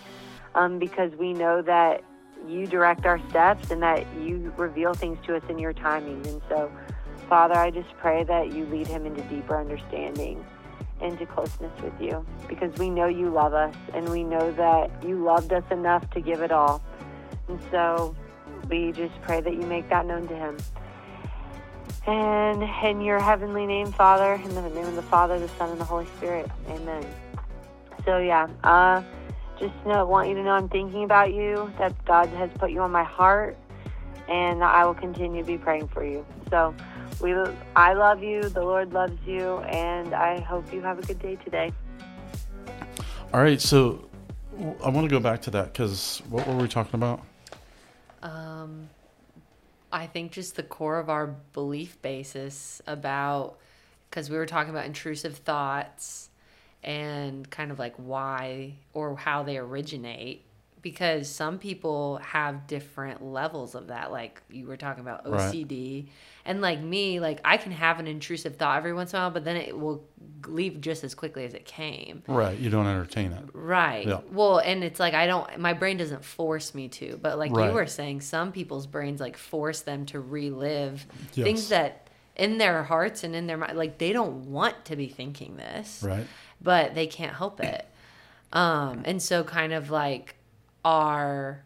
Um, 0.54 0.78
because 0.78 1.12
we 1.14 1.32
know 1.32 1.62
that 1.62 2.04
you 2.46 2.66
direct 2.66 3.06
our 3.06 3.20
steps 3.30 3.70
and 3.70 3.82
that 3.82 4.06
you 4.20 4.52
reveal 4.56 4.92
things 4.92 5.18
to 5.26 5.36
us 5.36 5.42
in 5.48 5.58
your 5.58 5.72
timing. 5.72 6.26
And 6.26 6.42
so, 6.48 6.70
Father, 7.32 7.56
I 7.56 7.70
just 7.70 7.88
pray 7.96 8.24
that 8.24 8.52
you 8.52 8.66
lead 8.66 8.86
him 8.86 9.06
into 9.06 9.22
deeper 9.22 9.58
understanding, 9.58 10.44
into 11.00 11.24
closeness 11.24 11.72
with 11.80 11.98
you, 11.98 12.26
because 12.46 12.76
we 12.78 12.90
know 12.90 13.06
you 13.06 13.30
love 13.30 13.54
us 13.54 13.74
and 13.94 14.06
we 14.10 14.22
know 14.22 14.52
that 14.52 14.90
you 15.02 15.24
loved 15.24 15.50
us 15.50 15.64
enough 15.70 16.10
to 16.10 16.20
give 16.20 16.42
it 16.42 16.52
all. 16.52 16.82
And 17.48 17.58
so, 17.70 18.14
we 18.68 18.92
just 18.92 19.18
pray 19.22 19.40
that 19.40 19.54
you 19.54 19.62
make 19.62 19.88
that 19.88 20.04
known 20.04 20.28
to 20.28 20.36
him. 20.36 20.58
And 22.06 22.64
in 22.84 23.00
your 23.00 23.18
heavenly 23.18 23.64
name, 23.64 23.92
Father, 23.92 24.34
in 24.34 24.54
the 24.54 24.68
name 24.68 24.84
of 24.84 24.94
the 24.94 25.00
Father, 25.00 25.38
the 25.38 25.48
Son, 25.56 25.70
and 25.70 25.80
the 25.80 25.86
Holy 25.86 26.06
Spirit. 26.18 26.50
Amen. 26.68 27.06
So 28.04 28.18
yeah, 28.18 28.46
uh, 28.62 29.02
just 29.58 29.72
know, 29.86 30.04
want 30.04 30.28
you 30.28 30.34
to 30.34 30.42
know 30.42 30.50
I'm 30.50 30.68
thinking 30.68 31.04
about 31.04 31.32
you. 31.32 31.72
That 31.78 31.94
God 32.04 32.28
has 32.28 32.50
put 32.58 32.72
you 32.72 32.82
on 32.82 32.90
my 32.90 33.04
heart, 33.04 33.56
and 34.28 34.62
I 34.62 34.84
will 34.84 34.92
continue 34.92 35.40
to 35.40 35.46
be 35.46 35.56
praying 35.56 35.88
for 35.88 36.04
you. 36.04 36.26
So 36.50 36.74
we, 37.22 37.34
I 37.76 37.94
love 37.94 38.22
you. 38.22 38.42
The 38.42 38.62
Lord 38.62 38.92
loves 38.92 39.18
you, 39.26 39.58
and 39.58 40.12
I 40.12 40.40
hope 40.40 40.72
you 40.72 40.82
have 40.82 40.98
a 40.98 41.02
good 41.02 41.20
day 41.20 41.36
today. 41.36 41.72
All 43.32 43.40
right, 43.40 43.60
so 43.60 44.08
I 44.84 44.90
want 44.90 45.08
to 45.08 45.08
go 45.08 45.20
back 45.20 45.40
to 45.42 45.50
that 45.52 45.72
because 45.72 46.20
what 46.28 46.46
were 46.46 46.56
we 46.56 46.68
talking 46.68 46.94
about? 46.94 47.22
Um, 48.22 48.90
I 49.92 50.06
think 50.06 50.32
just 50.32 50.56
the 50.56 50.62
core 50.62 50.98
of 50.98 51.08
our 51.08 51.28
belief 51.52 52.00
basis 52.02 52.82
about 52.86 53.58
because 54.10 54.28
we 54.28 54.36
were 54.36 54.46
talking 54.46 54.70
about 54.70 54.84
intrusive 54.84 55.38
thoughts 55.38 56.28
and 56.82 57.48
kind 57.48 57.70
of 57.70 57.78
like 57.78 57.94
why 57.96 58.74
or 58.92 59.16
how 59.16 59.42
they 59.42 59.56
originate 59.56 60.44
because 60.82 61.28
some 61.30 61.58
people 61.58 62.18
have 62.18 62.66
different 62.66 63.24
levels 63.24 63.74
of 63.74 63.86
that 63.86 64.10
like 64.10 64.42
you 64.50 64.66
were 64.66 64.76
talking 64.76 65.00
about 65.00 65.24
OCD 65.24 66.02
right. 66.02 66.12
And 66.44 66.60
like 66.60 66.80
me 66.80 67.20
like 67.20 67.40
I 67.44 67.56
can 67.56 67.72
have 67.72 68.00
an 68.00 68.06
intrusive 68.06 68.56
thought 68.56 68.78
every 68.78 68.92
once 68.92 69.12
in 69.12 69.18
a 69.18 69.22
while 69.22 69.30
but 69.30 69.44
then 69.44 69.56
it 69.56 69.78
will 69.78 70.04
leave 70.46 70.80
just 70.80 71.04
as 71.04 71.14
quickly 71.14 71.44
as 71.44 71.54
it 71.54 71.64
came 71.64 72.22
right 72.26 72.58
you 72.58 72.68
don't 72.68 72.86
entertain 72.86 73.32
it 73.32 73.44
right 73.52 74.06
yeah. 74.06 74.20
well 74.32 74.58
and 74.58 74.82
it's 74.82 74.98
like 74.98 75.14
I 75.14 75.26
don't 75.26 75.58
my 75.58 75.72
brain 75.72 75.96
doesn't 75.96 76.24
force 76.24 76.74
me 76.74 76.88
to 76.88 77.18
but 77.22 77.38
like 77.38 77.52
right. 77.52 77.68
you 77.68 77.74
were 77.74 77.86
saying 77.86 78.22
some 78.22 78.52
people's 78.52 78.86
brains 78.86 79.20
like 79.20 79.36
force 79.36 79.82
them 79.82 80.04
to 80.06 80.20
relive 80.20 81.06
yes. 81.34 81.44
things 81.44 81.68
that 81.68 82.08
in 82.34 82.58
their 82.58 82.82
hearts 82.82 83.24
and 83.24 83.36
in 83.36 83.46
their 83.46 83.56
mind 83.56 83.76
like 83.76 83.98
they 83.98 84.12
don't 84.12 84.46
want 84.46 84.84
to 84.86 84.96
be 84.96 85.06
thinking 85.06 85.56
this 85.56 86.02
right 86.04 86.26
but 86.62 86.94
they 86.94 87.06
can't 87.06 87.34
help 87.34 87.60
it. 87.60 87.86
Um, 88.52 89.02
and 89.04 89.20
so, 89.20 89.44
kind 89.44 89.72
of 89.72 89.90
like 89.90 90.36
our 90.84 91.64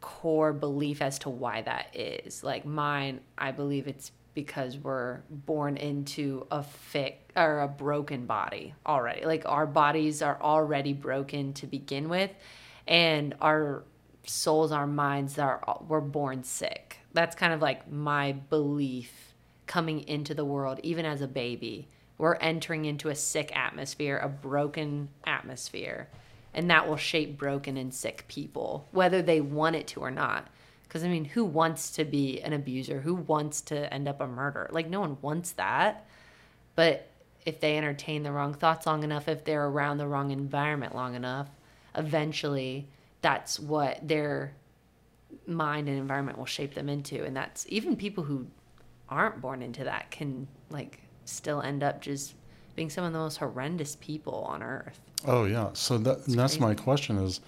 core 0.00 0.52
belief 0.52 1.02
as 1.02 1.18
to 1.20 1.30
why 1.30 1.62
that 1.62 1.94
is. 1.94 2.42
Like 2.42 2.64
mine, 2.64 3.20
I 3.36 3.52
believe 3.52 3.86
it's 3.86 4.12
because 4.34 4.78
we're 4.78 5.20
born 5.28 5.76
into 5.76 6.46
a 6.50 6.62
fit 6.62 7.18
or 7.36 7.60
a 7.60 7.68
broken 7.68 8.26
body 8.26 8.74
already. 8.86 9.24
Like 9.24 9.42
our 9.46 9.66
bodies 9.66 10.22
are 10.22 10.40
already 10.40 10.92
broken 10.92 11.52
to 11.54 11.66
begin 11.66 12.08
with, 12.08 12.30
and 12.86 13.34
our 13.40 13.84
souls, 14.24 14.72
our 14.72 14.86
minds 14.86 15.38
are 15.38 15.78
we're 15.86 16.00
born 16.00 16.44
sick. 16.44 16.98
That's 17.12 17.34
kind 17.34 17.52
of 17.52 17.60
like 17.60 17.90
my 17.90 18.32
belief 18.32 19.34
coming 19.66 20.06
into 20.08 20.34
the 20.34 20.44
world, 20.44 20.80
even 20.82 21.04
as 21.04 21.20
a 21.20 21.28
baby 21.28 21.88
we're 22.20 22.34
entering 22.34 22.84
into 22.84 23.08
a 23.08 23.14
sick 23.14 23.50
atmosphere, 23.56 24.18
a 24.18 24.28
broken 24.28 25.08
atmosphere. 25.24 26.10
And 26.52 26.70
that 26.70 26.88
will 26.88 26.96
shape 26.96 27.38
broken 27.38 27.76
and 27.76 27.94
sick 27.94 28.24
people, 28.28 28.88
whether 28.90 29.22
they 29.22 29.40
want 29.40 29.76
it 29.76 29.86
to 29.88 30.00
or 30.00 30.10
not. 30.10 30.48
Because, 30.82 31.04
I 31.04 31.08
mean, 31.08 31.24
who 31.24 31.44
wants 31.44 31.92
to 31.92 32.04
be 32.04 32.40
an 32.40 32.52
abuser? 32.52 33.00
Who 33.00 33.14
wants 33.14 33.60
to 33.62 33.92
end 33.94 34.08
up 34.08 34.20
a 34.20 34.26
murderer? 34.26 34.68
Like, 34.72 34.88
no 34.88 35.00
one 35.00 35.18
wants 35.22 35.52
that. 35.52 36.08
But 36.74 37.08
if 37.46 37.60
they 37.60 37.78
entertain 37.78 38.24
the 38.24 38.32
wrong 38.32 38.54
thoughts 38.54 38.86
long 38.86 39.04
enough, 39.04 39.28
if 39.28 39.44
they're 39.44 39.66
around 39.66 39.98
the 39.98 40.08
wrong 40.08 40.32
environment 40.32 40.94
long 40.94 41.14
enough, 41.14 41.48
eventually 41.94 42.88
that's 43.22 43.60
what 43.60 44.06
their 44.06 44.52
mind 45.46 45.88
and 45.88 45.96
environment 45.96 46.36
will 46.36 46.46
shape 46.46 46.74
them 46.74 46.88
into. 46.88 47.24
And 47.24 47.36
that's 47.36 47.64
even 47.68 47.94
people 47.94 48.24
who 48.24 48.48
aren't 49.08 49.40
born 49.40 49.62
into 49.62 49.84
that 49.84 50.10
can, 50.10 50.48
like, 50.70 50.98
still 51.24 51.60
end 51.62 51.84
up 51.84 52.00
just 52.00 52.34
being 52.80 52.88
some 52.88 53.04
of 53.04 53.12
the 53.12 53.18
most 53.18 53.36
horrendous 53.36 53.96
people 53.96 54.42
on 54.48 54.62
earth. 54.62 54.98
Oh 55.26 55.44
yeah, 55.44 55.68
so 55.74 55.98
that, 55.98 56.24
that's 56.24 56.58
my 56.58 56.74
question 56.74 57.18
is, 57.18 57.40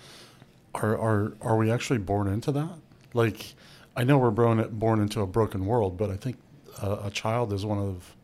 are 0.75 0.95
are 0.99 1.33
are 1.41 1.57
we 1.57 1.71
actually 1.71 2.01
born 2.01 2.27
into 2.29 2.53
that? 2.53 2.75
Like, 3.15 3.55
I 3.97 4.05
know 4.05 4.19
we're 4.19 4.31
born 4.31 4.63
born 4.73 5.01
into 5.01 5.23
a 5.23 5.27
broken 5.27 5.65
world, 5.65 5.97
but 5.97 6.11
I 6.11 6.17
think 6.17 6.37
a, 6.83 7.05
a 7.05 7.11
child 7.11 7.51
is 7.55 7.65
one 7.65 7.79
of, 7.79 8.15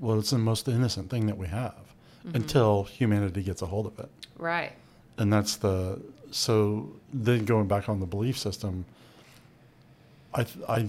well, 0.00 0.18
it's 0.18 0.30
the 0.30 0.38
most 0.38 0.66
innocent 0.66 1.10
thing 1.10 1.26
that 1.26 1.38
we 1.38 1.46
have 1.46 1.74
mm-hmm. 2.26 2.34
until 2.34 2.82
humanity 2.82 3.44
gets 3.44 3.62
a 3.62 3.66
hold 3.66 3.86
of 3.86 3.96
it. 4.00 4.10
Right. 4.36 4.72
And 5.18 5.32
that's 5.32 5.54
the 5.54 6.02
so 6.32 6.90
then 7.12 7.44
going 7.44 7.68
back 7.68 7.88
on 7.88 8.00
the 8.00 8.06
belief 8.06 8.36
system. 8.36 8.84
I 10.34 10.44
I 10.68 10.88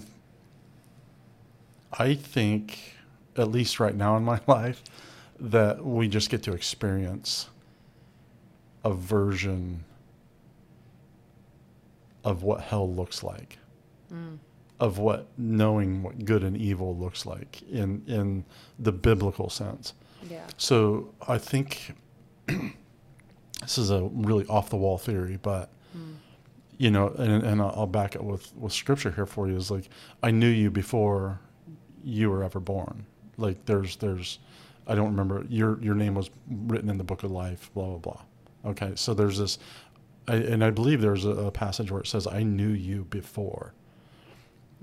I 1.94 2.16
think 2.16 2.96
at 3.36 3.52
least 3.52 3.80
right 3.80 3.96
now 3.96 4.18
in 4.18 4.24
my 4.24 4.40
life, 4.48 4.82
that 5.40 5.84
we 5.84 6.08
just 6.08 6.30
get 6.30 6.44
to 6.44 6.54
experience 6.54 7.50
a 8.84 8.94
version 8.94 9.84
of 12.24 12.44
what 12.44 12.62
hell 12.62 12.92
looks 12.92 13.24
like, 13.24 13.58
mm. 14.14 14.38
of 14.80 14.98
what 14.98 15.28
knowing 15.38 16.04
what 16.04 16.26
good 16.26 16.44
and 16.44 16.58
evil 16.58 16.96
looks 16.98 17.26
like 17.26 17.62
in 17.64 18.04
in 18.08 18.44
the 18.80 18.92
biblical 18.92 19.50
sense. 19.50 19.94
Yeah. 20.30 20.46
So 20.58 21.14
I 21.28 21.38
think 21.38 21.96
this 22.48 23.78
is 23.78 23.92
a 23.92 24.04
really 24.12 24.46
off 24.48 24.70
the 24.70 24.78
wall 24.78 24.98
theory, 24.98 25.38
but 25.42 25.72
mm. 25.96 26.16
you 26.78 26.92
know, 26.92 27.10
and, 27.10 27.44
and 27.44 27.62
I'll 27.62 27.88
back 27.88 28.16
it 28.16 28.24
with 28.24 28.54
with 28.56 28.74
scripture 28.74 29.12
here 29.12 29.26
for 29.26 29.48
you. 29.48 29.56
Is 29.56 29.72
like 29.72 29.90
I 30.24 30.32
knew 30.32 30.50
you 30.50 30.72
before 30.72 31.40
you 32.04 32.30
were 32.30 32.44
ever 32.44 32.60
born. 32.60 33.06
Like 33.38 33.66
there's 33.66 33.96
there's 33.98 34.40
I 34.88 34.96
don't 34.96 35.10
remember 35.10 35.46
your 35.50 35.82
your 35.82 35.96
name 35.96 36.16
was 36.16 36.30
written 36.50 36.90
in 36.90 36.98
the 36.98 37.04
book 37.04 37.24
of 37.24 37.32
life. 37.32 37.70
Blah 37.74 37.86
blah 37.86 37.98
blah. 37.98 38.22
Okay, 38.72 38.94
so 38.96 39.14
there's 39.14 39.38
this, 39.38 39.60
I, 40.28 40.36
and 40.36 40.64
I 40.64 40.72
believe 40.72 41.00
there's 41.00 41.26
a, 41.26 41.30
a, 41.30 41.52
passage 41.52 41.92
where 41.92 42.02
it 42.02 42.08
says, 42.08 42.28
"I 42.28 42.44
knew 42.44 42.70
you 42.70 43.06
before." 43.06 43.74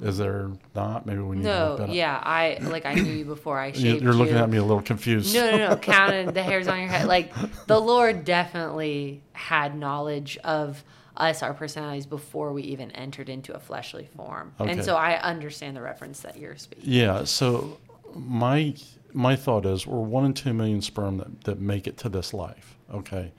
Is 0.02 0.18
there 0.18 0.50
not? 0.74 1.06
Maybe 1.06 1.20
we 1.20 1.36
need 1.36 1.44
no, 1.44 1.76
to 1.76 1.92
yeah, 1.92 2.20
I 2.20 2.58
like 2.62 2.84
I 2.84 2.94
knew 2.94 3.12
you 3.12 3.24
before 3.24 3.58
I 3.58 3.70
shaved 3.72 4.02
You're 4.02 4.12
looking 4.12 4.34
you. 4.34 4.40
at 4.40 4.50
me 4.50 4.56
a 4.56 4.62
little 4.62 4.82
confused. 4.82 5.34
No, 5.34 5.50
no, 5.50 5.68
no. 5.68 5.76
Counted 5.82 6.34
the 6.34 6.42
hairs 6.42 6.66
on 6.66 6.80
your 6.80 6.88
head. 6.88 7.06
Like 7.06 7.32
the 7.66 7.80
Lord 7.80 8.24
definitely 8.24 9.22
had 9.32 9.76
knowledge 9.76 10.36
of 10.38 10.82
us, 11.16 11.44
our 11.44 11.54
personalities, 11.54 12.06
before 12.06 12.52
we 12.52 12.62
even 12.64 12.90
entered 12.90 13.28
into 13.28 13.54
a 13.54 13.60
fleshly 13.60 14.08
form. 14.16 14.52
Okay. 14.58 14.72
And 14.72 14.84
so 14.84 14.96
I 14.96 15.20
understand 15.20 15.76
the 15.76 15.82
reference 15.82 16.20
that 16.20 16.38
you're 16.38 16.56
speaking. 16.56 16.92
Yeah. 16.92 17.22
So 17.22 17.78
my 18.14 18.74
my 19.14 19.36
thought 19.36 19.64
is 19.64 19.86
we're 19.86 20.00
one 20.00 20.26
in 20.26 20.34
two 20.34 20.52
million 20.52 20.82
sperm 20.82 21.18
that, 21.18 21.44
that 21.44 21.60
make 21.60 21.86
it 21.86 21.96
to 21.98 22.08
this 22.08 22.34
life. 22.34 22.76
Okay, 22.92 23.32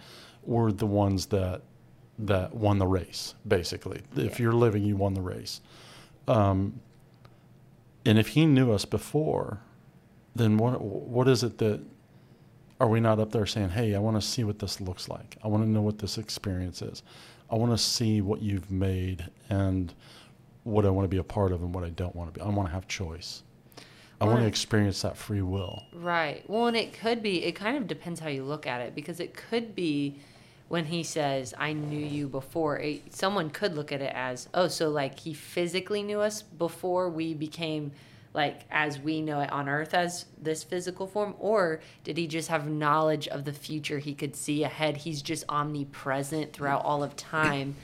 we're 0.44 0.72
the 0.72 0.88
ones 0.88 1.28
that 1.28 1.62
that 2.18 2.56
won 2.56 2.80
the 2.80 2.88
race. 2.88 3.36
Basically, 3.48 4.02
yeah. 4.16 4.26
if 4.26 4.40
you're 4.40 4.54
living, 4.54 4.84
you 4.84 4.96
won 4.96 5.14
the 5.14 5.22
race. 5.22 5.62
Um, 6.28 6.80
and 8.06 8.18
if 8.18 8.30
he 8.30 8.46
knew 8.46 8.72
us 8.72 8.86
before, 8.86 9.60
then 10.34 10.58
what 10.58 10.82
what 10.82 11.28
is 11.28 11.44
it 11.44 11.58
that 11.58 11.82
are 12.80 12.88
we 12.88 13.00
not 13.02 13.20
up 13.20 13.32
there 13.32 13.46
saying, 13.46 13.70
"Hey, 13.70 13.96
I 13.96 14.00
want 14.00 14.16
to 14.20 14.26
see 14.26 14.46
what 14.46 14.60
this 14.60 14.80
looks 14.80 15.10
like. 15.10 15.38
I 15.44 15.50
want 15.50 15.64
to 15.64 15.70
know 15.70 15.82
what 15.82 16.00
this 16.00 16.18
experience 16.18 16.82
is. 16.82 17.04
I 17.52 17.56
want 17.56 17.72
to 17.74 17.78
see 17.78 18.22
what 18.22 18.42
you've 18.42 18.72
made 18.72 19.30
and 19.50 19.94
what 20.64 20.86
I 20.86 20.90
want 20.90 21.06
to 21.06 21.10
be 21.10 21.18
a 21.18 21.24
part 21.24 21.52
of 21.52 21.62
and 21.62 21.76
what 21.76 21.84
I 21.84 21.90
don't 21.90 22.16
want 22.16 22.34
to 22.34 22.40
be. 22.40 22.44
I 22.44 22.50
want 22.50 22.70
to 22.70 22.74
have 22.74 22.88
choice." 22.88 23.44
I 24.22 24.26
want 24.26 24.40
to 24.42 24.48
experience 24.48 25.02
that 25.02 25.18
free 25.18 25.42
will. 25.42 25.84
Right. 25.94 26.44
Well, 26.50 26.68
and 26.68 26.78
it 26.78 26.94
could 26.94 27.22
be, 27.22 27.44
it 27.44 27.54
kind 27.54 27.78
of 27.78 27.88
depends 27.88 28.20
how 28.20 28.30
you 28.30 28.44
look 28.44 28.66
at 28.66 28.82
it 28.82 28.96
because 28.96 29.20
it 29.20 29.34
could 29.34 29.76
be 29.76 30.16
when 30.68 30.86
he 30.86 31.04
says, 31.04 31.54
I 31.58 31.74
knew 31.74 32.04
you 32.04 32.28
before, 32.28 32.80
it, 32.80 33.14
someone 33.14 33.50
could 33.50 33.76
look 33.76 33.92
at 33.92 34.02
it 34.02 34.14
as, 34.16 34.48
oh, 34.54 34.68
so 34.68 34.90
like 34.90 35.20
he 35.20 35.34
physically 35.34 36.02
knew 36.02 36.22
us 36.22 36.42
before 36.42 37.10
we 37.10 37.34
became 37.34 37.92
like 38.36 38.66
as 38.70 39.00
we 39.00 39.22
know 39.22 39.40
it 39.40 39.52
on 39.52 39.70
earth 39.70 39.94
as 39.94 40.26
this 40.40 40.64
physical 40.64 41.08
form 41.08 41.34
or 41.40 41.80
did 42.04 42.18
he 42.18 42.28
just 42.28 42.50
have 42.50 42.68
knowledge 42.68 43.30
of 43.30 43.46
the 43.46 43.54
future 43.54 43.98
he 43.98 44.14
could 44.14 44.36
see 44.36 44.64
ahead 44.64 44.98
he's 44.98 45.22
just 45.22 45.46
omnipresent 45.48 46.52
throughout 46.52 46.84
all 46.84 47.02
of 47.02 47.16
time 47.16 47.76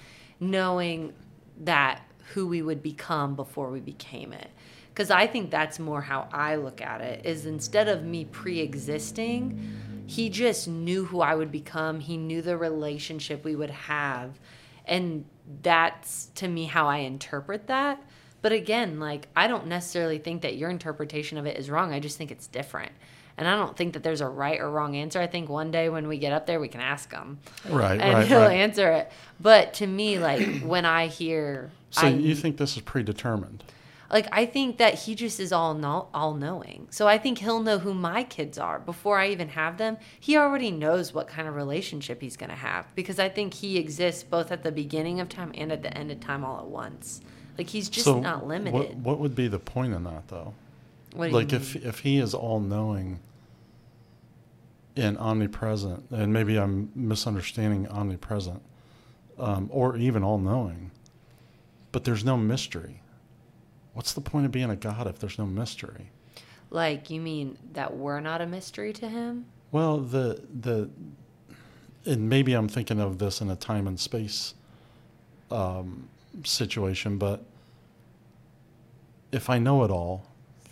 knowing 0.42 1.14
that 1.58 2.02
who 2.34 2.46
we 2.46 2.62
would 2.62 2.84
become 2.84 3.34
before 3.34 3.70
we 3.70 3.80
became 3.80 4.34
it 4.34 4.52
because 5.02 5.10
I 5.10 5.26
think 5.26 5.50
that's 5.50 5.80
more 5.80 6.00
how 6.00 6.28
I 6.32 6.58
look 6.58 6.80
at 6.80 7.02
it 7.02 7.26
is 7.26 7.48
instead 7.48 7.88
of 7.88 8.04
me 8.04 8.26
pre-existing, 8.26 10.04
he 10.06 10.30
just 10.30 10.68
knew 10.68 11.06
who 11.06 11.22
I 11.22 11.34
would 11.34 11.52
become. 11.52 12.00
He 12.00 12.18
knew 12.18 12.44
the 12.44 12.56
relationship 12.56 13.44
we 13.44 13.56
would 13.56 13.72
have. 13.72 14.40
And 14.86 15.26
that's 15.64 16.28
to 16.36 16.48
me 16.48 16.66
how 16.66 16.88
I 16.88 16.98
interpret 16.98 17.66
that. 17.66 18.00
But 18.44 18.52
again, 18.52 19.00
like 19.00 19.28
I 19.36 19.48
don't 19.48 19.66
necessarily 19.66 20.20
think 20.20 20.44
that 20.44 20.56
your 20.56 20.70
interpretation 20.70 21.40
of 21.40 21.48
it 21.48 21.58
is 21.58 21.72
wrong. 21.72 21.92
I 21.92 22.00
just 22.00 22.20
think 22.20 22.30
it's 22.30 22.46
different. 22.46 22.92
And 23.38 23.48
I 23.48 23.56
don't 23.56 23.76
think 23.76 23.94
that 23.94 24.04
there's 24.04 24.22
a 24.22 24.30
right 24.30 24.60
or 24.60 24.70
wrong 24.70 24.96
answer. 24.96 25.20
I 25.20 25.26
think 25.26 25.50
one 25.50 25.72
day 25.72 25.90
when 25.90 26.08
we 26.08 26.20
get 26.20 26.32
up 26.32 26.46
there, 26.46 26.60
we 26.60 26.68
can 26.68 26.82
ask 26.82 27.12
him. 27.12 27.40
Right, 27.68 28.00
and 28.00 28.14
right, 28.14 28.28
he'll 28.28 28.42
right. 28.42 28.58
answer 28.58 28.92
it. 28.92 29.12
But 29.40 29.74
to 29.76 29.88
me, 29.88 30.20
like 30.20 30.62
when 30.62 30.86
I 30.86 31.08
hear. 31.08 31.72
So 31.90 32.06
I, 32.06 32.10
you 32.10 32.36
think 32.36 32.58
this 32.58 32.76
is 32.76 32.84
predetermined? 32.84 33.64
Like 34.12 34.28
I 34.32 34.46
think 34.46 34.78
that 34.78 34.96
he 34.96 35.16
just 35.16 35.40
is 35.40 35.54
all 35.54 35.74
know, 35.74 36.10
all 36.14 36.34
knowing. 36.34 36.88
So 36.92 37.08
I 37.08 37.18
think 37.18 37.38
he'll 37.38 37.62
know 37.62 37.80
who 37.80 37.94
my 37.94 38.24
kids 38.24 38.58
are 38.58 38.80
before 38.80 39.18
I 39.18 39.30
even 39.30 39.50
have 39.50 39.78
them. 39.78 39.98
He 40.20 40.36
already 40.36 40.70
knows 40.70 41.14
what 41.14 41.28
kind 41.28 41.48
of 41.48 41.56
relationship 41.56 42.22
he's 42.22 42.36
going 42.36 42.50
to 42.50 42.56
have 42.56 42.94
because 42.94 43.20
I 43.20 43.30
think 43.30 43.54
he 43.54 43.78
exists 43.78 44.24
both 44.24 44.52
at 44.52 44.64
the 44.64 44.72
beginning 44.72 45.22
of 45.22 45.30
time 45.30 45.52
and 45.56 45.72
at 45.72 45.82
the 45.82 45.98
end 45.98 46.12
of 46.12 46.20
time 46.20 46.44
all 46.44 46.60
at 46.60 46.68
once. 46.68 47.22
Like 47.58 47.70
he's 47.70 47.90
just 47.90 48.06
so 48.06 48.20
not 48.20 48.46
limited. 48.46 48.74
What, 48.74 48.96
what 48.96 49.20
would 49.20 49.36
be 49.36 49.48
the 49.48 49.60
point 49.60 49.94
in 49.94 50.04
that 50.04 50.28
though? 50.28 50.54
Like 51.16 51.54
if 51.54 51.76
if 51.76 52.00
he 52.00 52.20
is 52.20 52.34
all 52.34 52.60
knowing 52.60 53.20
and 54.96 55.18
omnipresent, 55.18 56.06
and 56.12 56.34
maybe 56.34 56.58
I'm 56.58 56.92
misunderstanding 56.96 57.88
omnipresent, 57.88 58.62
um, 59.40 59.70
or 59.72 59.96
even 59.96 60.24
all 60.24 60.38
knowing, 60.38 60.92
but 61.92 62.04
there's 62.04 62.26
no 62.26 62.36
mystery. 62.38 63.01
What's 63.94 64.14
the 64.14 64.22
point 64.22 64.46
of 64.46 64.52
being 64.52 64.70
a 64.70 64.76
god 64.76 65.08
if 65.08 65.20
there's 65.20 65.38
no 65.38 65.46
mystery? 65.46 66.12
like 66.72 67.10
you 67.10 67.22
mean 67.22 67.58
that 67.74 67.96
we're 67.96 68.22
not 68.22 68.42
a 68.42 68.48
mystery 68.48 68.94
to 68.94 69.08
him? 69.08 69.46
Well, 69.72 70.00
the 70.00 70.42
the 70.62 70.90
and 72.06 72.28
maybe 72.28 72.54
I'm 72.54 72.68
thinking 72.68 73.00
of 73.00 73.20
this 73.20 73.42
in 73.42 73.50
a 73.52 73.56
time 73.56 73.86
and 73.88 74.00
space 74.00 74.56
um, 75.52 76.10
situation, 76.44 77.20
but 77.20 77.44
if 79.32 79.50
I 79.50 79.60
know 79.60 79.84
it 79.84 79.92
all, 79.92 80.26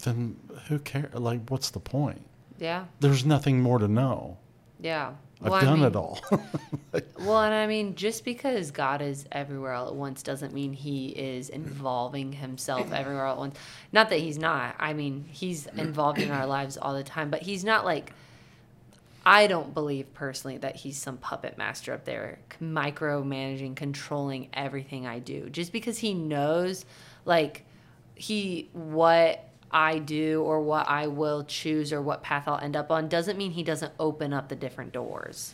then 0.03 0.37
who 0.67 0.79
cares? 0.79 1.13
Like, 1.13 1.47
what's 1.49 1.69
the 1.69 1.79
point? 1.79 2.21
Yeah. 2.57 2.85
There's 2.99 3.25
nothing 3.25 3.61
more 3.61 3.77
to 3.77 3.87
know. 3.87 4.37
Yeah. 4.81 5.11
I've 5.41 5.51
Well, 5.51 5.53
I 5.53 5.61
done 5.63 5.79
mean- 5.79 5.87
it 5.87 5.95
all. 5.95 6.19
Well, 7.19 7.41
and 7.41 7.53
I 7.53 7.67
mean, 7.67 7.95
just 7.95 8.25
because 8.25 8.71
God 8.71 9.01
is 9.01 9.25
everywhere 9.31 9.73
all 9.73 9.87
at 9.89 9.95
once 9.95 10.23
doesn't 10.23 10.53
mean 10.53 10.73
he 10.73 11.09
is 11.09 11.49
involving 11.49 12.31
himself 12.33 12.91
everywhere 12.93 13.25
all 13.25 13.33
at 13.33 13.39
once. 13.39 13.55
Not 13.91 14.09
that 14.09 14.19
he's 14.19 14.37
not. 14.39 14.75
I 14.79 14.93
mean, 14.93 15.25
he's 15.29 15.67
involved 15.67 16.17
in 16.19 16.31
our 16.31 16.47
lives 16.47 16.77
all 16.77 16.93
the 16.95 17.03
time, 17.03 17.29
but 17.29 17.41
he's 17.43 17.63
not 17.63 17.85
like. 17.85 18.13
I 19.25 19.47
don't 19.47 19.73
believe 19.73 20.11
personally 20.13 20.57
that 20.59 20.77
he's 20.77 20.97
some 20.97 21.17
puppet 21.17 21.57
master 21.57 21.93
up 21.93 22.05
there, 22.05 22.39
micromanaging, 22.61 23.75
controlling 23.75 24.47
everything 24.53 25.05
I 25.05 25.19
do. 25.19 25.49
Just 25.49 25.71
because 25.73 25.97
he 25.99 26.13
knows, 26.13 26.85
like, 27.25 27.65
he 28.15 28.69
what 28.73 29.43
I 29.71 29.99
do 29.99 30.41
or 30.41 30.61
what 30.61 30.87
I 30.87 31.07
will 31.07 31.43
choose 31.43 31.93
or 31.93 32.01
what 32.01 32.23
path 32.23 32.47
I'll 32.47 32.59
end 32.59 32.75
up 32.75 32.91
on 32.91 33.07
doesn't 33.07 33.37
mean 33.37 33.51
he 33.51 33.63
doesn't 33.63 33.93
open 33.99 34.33
up 34.33 34.49
the 34.49 34.55
different 34.55 34.91
doors. 34.91 35.53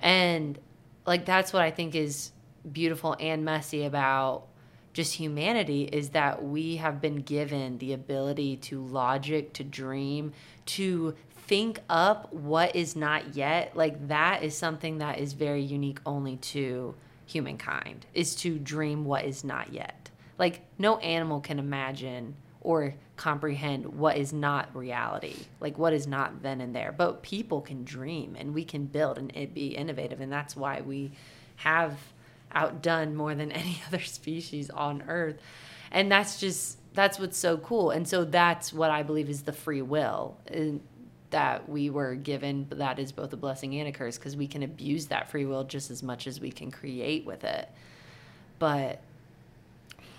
And 0.00 0.58
like 1.06 1.24
that's 1.24 1.52
what 1.52 1.62
I 1.62 1.70
think 1.70 1.94
is 1.94 2.32
beautiful 2.70 3.16
and 3.18 3.44
messy 3.44 3.84
about 3.84 4.46
just 4.92 5.14
humanity 5.14 5.84
is 5.84 6.10
that 6.10 6.44
we 6.44 6.76
have 6.76 7.00
been 7.00 7.16
given 7.16 7.78
the 7.78 7.92
ability 7.92 8.56
to 8.56 8.82
logic, 8.82 9.52
to 9.54 9.64
dream, 9.64 10.32
to 10.66 11.14
think 11.46 11.80
up 11.88 12.32
what 12.32 12.74
is 12.74 12.96
not 12.96 13.36
yet. 13.36 13.76
Like 13.76 14.08
that 14.08 14.42
is 14.42 14.56
something 14.56 14.98
that 14.98 15.18
is 15.18 15.32
very 15.32 15.62
unique 15.62 16.00
only 16.06 16.36
to 16.36 16.94
humankind 17.26 18.06
is 18.12 18.34
to 18.34 18.58
dream 18.58 19.04
what 19.04 19.24
is 19.24 19.44
not 19.44 19.72
yet. 19.72 20.10
Like 20.38 20.62
no 20.78 20.98
animal 20.98 21.40
can 21.40 21.58
imagine 21.58 22.34
or 22.60 22.94
comprehend 23.16 23.86
what 23.86 24.16
is 24.16 24.32
not 24.32 24.74
reality, 24.74 25.34
like 25.60 25.78
what 25.78 25.92
is 25.92 26.06
not 26.06 26.42
then 26.42 26.60
and 26.60 26.74
there. 26.74 26.92
But 26.96 27.22
people 27.22 27.60
can 27.60 27.84
dream 27.84 28.36
and 28.38 28.54
we 28.54 28.64
can 28.64 28.84
build 28.84 29.18
and 29.18 29.34
it 29.34 29.54
be 29.54 29.68
innovative. 29.68 30.20
And 30.20 30.32
that's 30.32 30.54
why 30.56 30.80
we 30.82 31.12
have 31.56 31.98
outdone 32.52 33.14
more 33.14 33.34
than 33.34 33.52
any 33.52 33.80
other 33.86 34.00
species 34.00 34.70
on 34.70 35.02
earth. 35.08 35.36
And 35.90 36.10
that's 36.10 36.38
just, 36.38 36.78
that's 36.94 37.18
what's 37.18 37.38
so 37.38 37.56
cool. 37.58 37.90
And 37.90 38.06
so 38.06 38.24
that's 38.24 38.72
what 38.72 38.90
I 38.90 39.02
believe 39.02 39.28
is 39.28 39.42
the 39.42 39.52
free 39.52 39.82
will 39.82 40.36
that 41.30 41.68
we 41.68 41.90
were 41.90 42.14
given. 42.14 42.64
But 42.64 42.78
that 42.78 42.98
is 42.98 43.10
both 43.10 43.32
a 43.32 43.36
blessing 43.36 43.74
and 43.76 43.88
a 43.88 43.92
curse 43.92 44.18
because 44.18 44.36
we 44.36 44.46
can 44.46 44.62
abuse 44.62 45.06
that 45.06 45.30
free 45.30 45.46
will 45.46 45.64
just 45.64 45.90
as 45.90 46.02
much 46.02 46.26
as 46.26 46.40
we 46.40 46.50
can 46.50 46.70
create 46.70 47.24
with 47.24 47.44
it. 47.44 47.68
But 48.58 49.00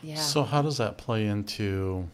yeah. 0.01 0.15
So 0.15 0.43
how 0.43 0.61
does 0.61 0.77
that 0.77 0.97
play 0.97 1.27
into 1.27 2.07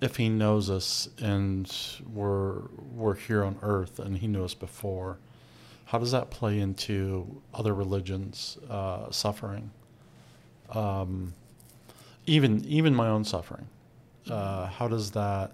if 0.00 0.16
he 0.16 0.28
knows 0.28 0.68
us 0.68 1.08
and 1.18 1.72
we're 2.12 2.62
we're 2.94 3.14
here 3.14 3.42
on 3.44 3.58
earth 3.62 3.98
and 3.98 4.18
he 4.18 4.26
knew 4.26 4.44
us 4.44 4.54
before? 4.54 5.18
How 5.86 5.98
does 5.98 6.10
that 6.10 6.30
play 6.30 6.58
into 6.58 7.40
other 7.54 7.72
religions' 7.72 8.58
uh, 8.68 9.10
suffering? 9.10 9.70
Um, 10.70 11.34
even 12.26 12.64
even 12.64 12.94
my 12.94 13.08
own 13.08 13.24
suffering. 13.24 13.68
Uh, 14.28 14.66
how 14.66 14.88
does 14.88 15.12
that? 15.12 15.52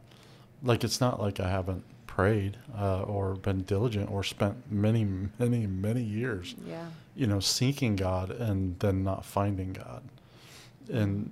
Like 0.63 0.85
it's 0.85 1.01
not 1.01 1.21
like 1.21 1.39
I 1.39 1.49
haven't 1.49 1.85
prayed 2.07 2.57
uh, 2.79 3.03
or 3.03 3.35
been 3.35 3.63
diligent 3.63 4.11
or 4.11 4.23
spent 4.23 4.71
many 4.71 5.03
many 5.39 5.67
many 5.67 6.03
years 6.03 6.55
yeah. 6.69 6.85
you 7.17 7.27
know, 7.27 7.41
seeking 7.41 7.97
God 7.97 8.31
and 8.31 8.79
then 8.81 9.03
not 9.03 9.25
finding 9.25 9.73
God. 9.73 10.03
And 10.93 11.31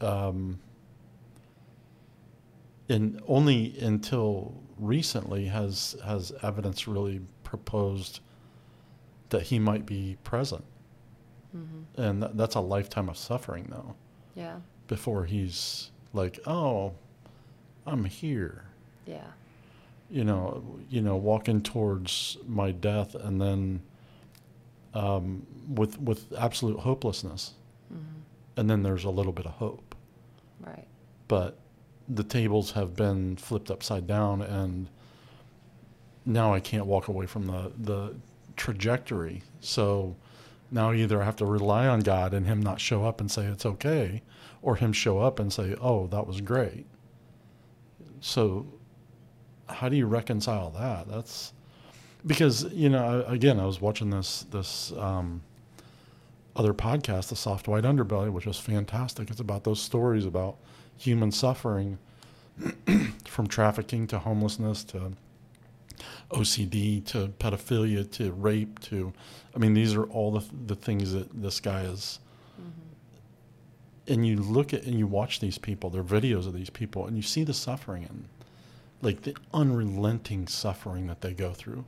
um, 0.00 0.58
and 2.88 3.20
only 3.26 3.78
until 3.80 4.54
recently 4.78 5.46
has 5.46 5.96
has 6.04 6.32
evidence 6.42 6.86
really 6.88 7.20
proposed 7.44 8.20
that 9.30 9.42
he 9.42 9.58
might 9.58 9.86
be 9.86 10.16
present. 10.24 10.64
Mm-hmm. 11.56 12.00
And 12.00 12.22
that, 12.22 12.36
that's 12.36 12.54
a 12.56 12.60
lifetime 12.60 13.08
of 13.08 13.16
suffering 13.16 13.66
though 13.70 13.94
Yeah. 14.34 14.56
before 14.88 15.24
he's 15.24 15.90
like, 16.12 16.38
"Oh, 16.46 16.92
I'm 17.86 18.04
here." 18.04 18.64
Yeah. 19.06 19.26
you 20.10 20.24
know, 20.24 20.62
you 20.90 21.00
know, 21.00 21.16
walking 21.16 21.62
towards 21.62 22.36
my 22.46 22.70
death, 22.72 23.14
and 23.14 23.40
then 23.40 23.82
um, 24.94 25.46
with 25.68 25.98
with 26.00 26.32
absolute 26.38 26.80
hopelessness, 26.80 27.54
Mm-hmm. 27.92 28.20
and 28.56 28.70
then 28.70 28.82
there's 28.82 29.04
a 29.04 29.10
little 29.10 29.32
bit 29.32 29.46
of 29.46 29.52
hope, 29.52 29.94
Right. 30.60 30.86
but 31.28 31.58
the 32.08 32.24
tables 32.24 32.72
have 32.72 32.94
been 32.94 33.36
flipped 33.36 33.70
upside 33.70 34.06
down, 34.06 34.42
and 34.42 34.88
now 36.26 36.54
I 36.54 36.60
can't 36.60 36.86
walk 36.86 37.08
away 37.08 37.26
from 37.26 37.46
the 37.46 37.72
the 37.78 38.14
trajectory. 38.56 39.42
So 39.60 40.16
now 40.70 40.92
either 40.92 41.20
I 41.22 41.24
have 41.24 41.36
to 41.36 41.46
rely 41.46 41.86
on 41.86 42.00
God 42.00 42.34
and 42.34 42.46
Him 42.46 42.60
not 42.60 42.80
show 42.80 43.04
up 43.04 43.20
and 43.20 43.30
say 43.30 43.46
it's 43.46 43.66
okay, 43.66 44.22
or 44.62 44.76
Him 44.76 44.92
show 44.92 45.18
up 45.18 45.38
and 45.38 45.52
say, 45.52 45.74
"Oh, 45.80 46.06
that 46.08 46.26
was 46.26 46.40
great." 46.40 46.86
So 48.20 48.66
how 49.68 49.88
do 49.88 49.96
you 49.96 50.06
reconcile 50.06 50.70
that? 50.70 51.08
That's 51.08 51.52
because 52.26 52.64
you 52.72 52.88
know 52.88 53.24
again 53.26 53.60
I 53.60 53.66
was 53.66 53.80
watching 53.80 54.10
this 54.10 54.42
this 54.50 54.92
um, 54.92 55.42
other 56.56 56.74
podcast, 56.74 57.28
the 57.28 57.36
Soft 57.36 57.68
White 57.68 57.84
Underbelly, 57.84 58.30
which 58.30 58.46
was 58.46 58.58
fantastic. 58.58 59.30
It's 59.30 59.40
about 59.40 59.64
those 59.64 59.80
stories 59.80 60.24
about 60.24 60.56
human 60.96 61.30
suffering 61.30 61.98
from 63.26 63.46
trafficking 63.46 64.06
to 64.06 64.18
homelessness 64.18 64.84
to 64.84 65.12
OCD 66.30 67.04
to 67.04 67.28
pedophilia 67.38 68.10
to 68.12 68.32
rape 68.32 68.80
to 68.80 69.12
I 69.54 69.58
mean 69.58 69.74
these 69.74 69.94
are 69.94 70.04
all 70.04 70.32
the 70.32 70.44
the 70.66 70.74
things 70.74 71.12
that 71.12 71.42
this 71.42 71.60
guy 71.60 71.82
is 71.82 72.18
mm-hmm. 72.60 74.12
and 74.12 74.26
you 74.26 74.36
look 74.36 74.74
at 74.74 74.84
and 74.84 74.98
you 74.98 75.06
watch 75.06 75.40
these 75.40 75.58
people, 75.58 75.90
their 75.90 76.04
videos 76.04 76.46
of 76.46 76.54
these 76.54 76.70
people, 76.70 77.06
and 77.06 77.16
you 77.16 77.22
see 77.22 77.44
the 77.44 77.54
suffering 77.54 78.04
and 78.04 78.28
like 79.02 79.22
the 79.22 79.36
unrelenting 79.52 80.46
suffering 80.46 81.06
that 81.06 81.20
they 81.20 81.34
go 81.34 81.52
through. 81.52 81.84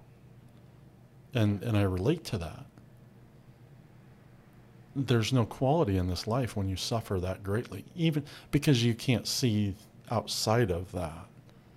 And 1.34 1.62
and 1.62 1.76
I 1.76 1.82
relate 1.82 2.24
to 2.24 2.38
that. 2.38 2.66
There's 4.98 5.32
no 5.32 5.44
quality 5.44 5.98
in 5.98 6.08
this 6.08 6.26
life 6.26 6.56
when 6.56 6.68
you 6.68 6.76
suffer 6.76 7.20
that 7.20 7.44
greatly, 7.44 7.84
even 7.94 8.24
because 8.50 8.82
you 8.82 8.94
can't 8.94 9.26
see 9.26 9.74
outside 10.10 10.70
of 10.70 10.90
that 10.92 11.26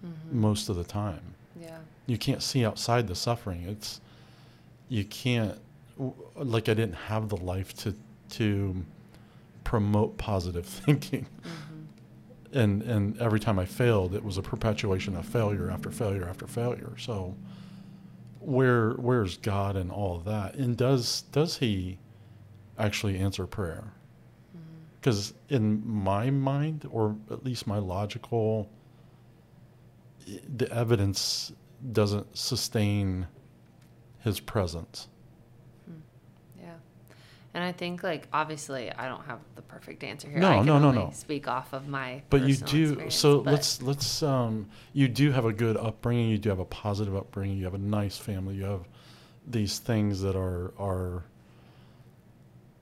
mm-hmm. 0.05 0.39
most 0.39 0.69
of 0.69 0.77
the 0.77 0.83
time. 0.83 1.35
Yeah. 1.59 1.77
You 2.05 2.17
can't 2.17 2.41
see 2.41 2.65
outside 2.65 3.07
the 3.07 3.15
suffering. 3.15 3.63
It's 3.63 3.99
you 4.87 5.03
can't 5.03 5.57
like 6.35 6.69
I 6.69 6.73
didn't 6.73 6.93
have 6.93 7.29
the 7.29 7.37
life 7.37 7.75
to 7.79 7.93
to 8.31 8.85
promote 9.63 10.17
positive 10.17 10.65
thinking. 10.85 11.25
Mm-hmm. 11.43 12.57
And 12.57 12.81
and 12.83 13.21
every 13.21 13.39
time 13.39 13.59
I 13.59 13.65
failed, 13.65 14.15
it 14.15 14.23
was 14.23 14.37
a 14.37 14.41
perpetuation 14.41 15.15
of 15.15 15.25
failure 15.25 15.69
after 15.69 15.91
failure 15.91 16.27
after 16.27 16.47
failure. 16.47 16.93
So 16.97 17.35
where 18.39 18.91
where's 18.91 19.37
God 19.37 19.75
in 19.75 19.91
all 19.91 20.15
of 20.15 20.25
that? 20.25 20.55
And 20.55 20.75
does 20.75 21.23
does 21.31 21.57
he 21.57 21.99
actually 22.79 23.17
answer 23.17 23.45
prayer? 23.45 23.93
Because 24.99 25.33
in 25.47 25.81
my 25.87 26.29
mind, 26.29 26.85
or 26.91 27.15
at 27.31 27.45
least 27.45 27.65
my 27.65 27.77
logical, 27.77 28.69
the 30.57 30.69
evidence 30.71 31.53
doesn't 31.93 32.37
sustain 32.37 33.27
his 34.19 34.41
presence. 34.41 35.07
Yeah. 36.59 36.73
And 37.53 37.63
I 37.63 37.71
think, 37.71 38.03
like, 38.03 38.27
obviously, 38.33 38.91
I 38.91 39.07
don't 39.07 39.23
have 39.25 39.39
the 39.55 39.61
perfect 39.61 40.03
answer 40.03 40.27
here. 40.29 40.39
No, 40.39 40.61
no, 40.61 40.79
no, 40.79 40.91
no. 40.91 41.11
Speak 41.13 41.47
off 41.47 41.71
of 41.71 41.87
my. 41.87 42.21
But 42.29 42.41
you 42.41 42.57
do. 42.57 43.09
So 43.09 43.39
but- 43.39 43.53
let's 43.53 43.81
let's. 43.81 44.21
Um, 44.21 44.67
you 44.91 45.07
do 45.07 45.31
have 45.31 45.45
a 45.45 45.53
good 45.53 45.77
upbringing. 45.77 46.29
You 46.29 46.37
do 46.37 46.49
have 46.49 46.59
a 46.59 46.65
positive 46.65 47.15
upbringing. 47.15 47.57
You 47.57 47.63
have 47.63 47.73
a 47.73 47.77
nice 47.77 48.17
family. 48.17 48.55
You 48.55 48.65
have 48.65 48.87
these 49.47 49.79
things 49.79 50.21
that 50.21 50.35
are 50.35 50.73
are 50.77 51.23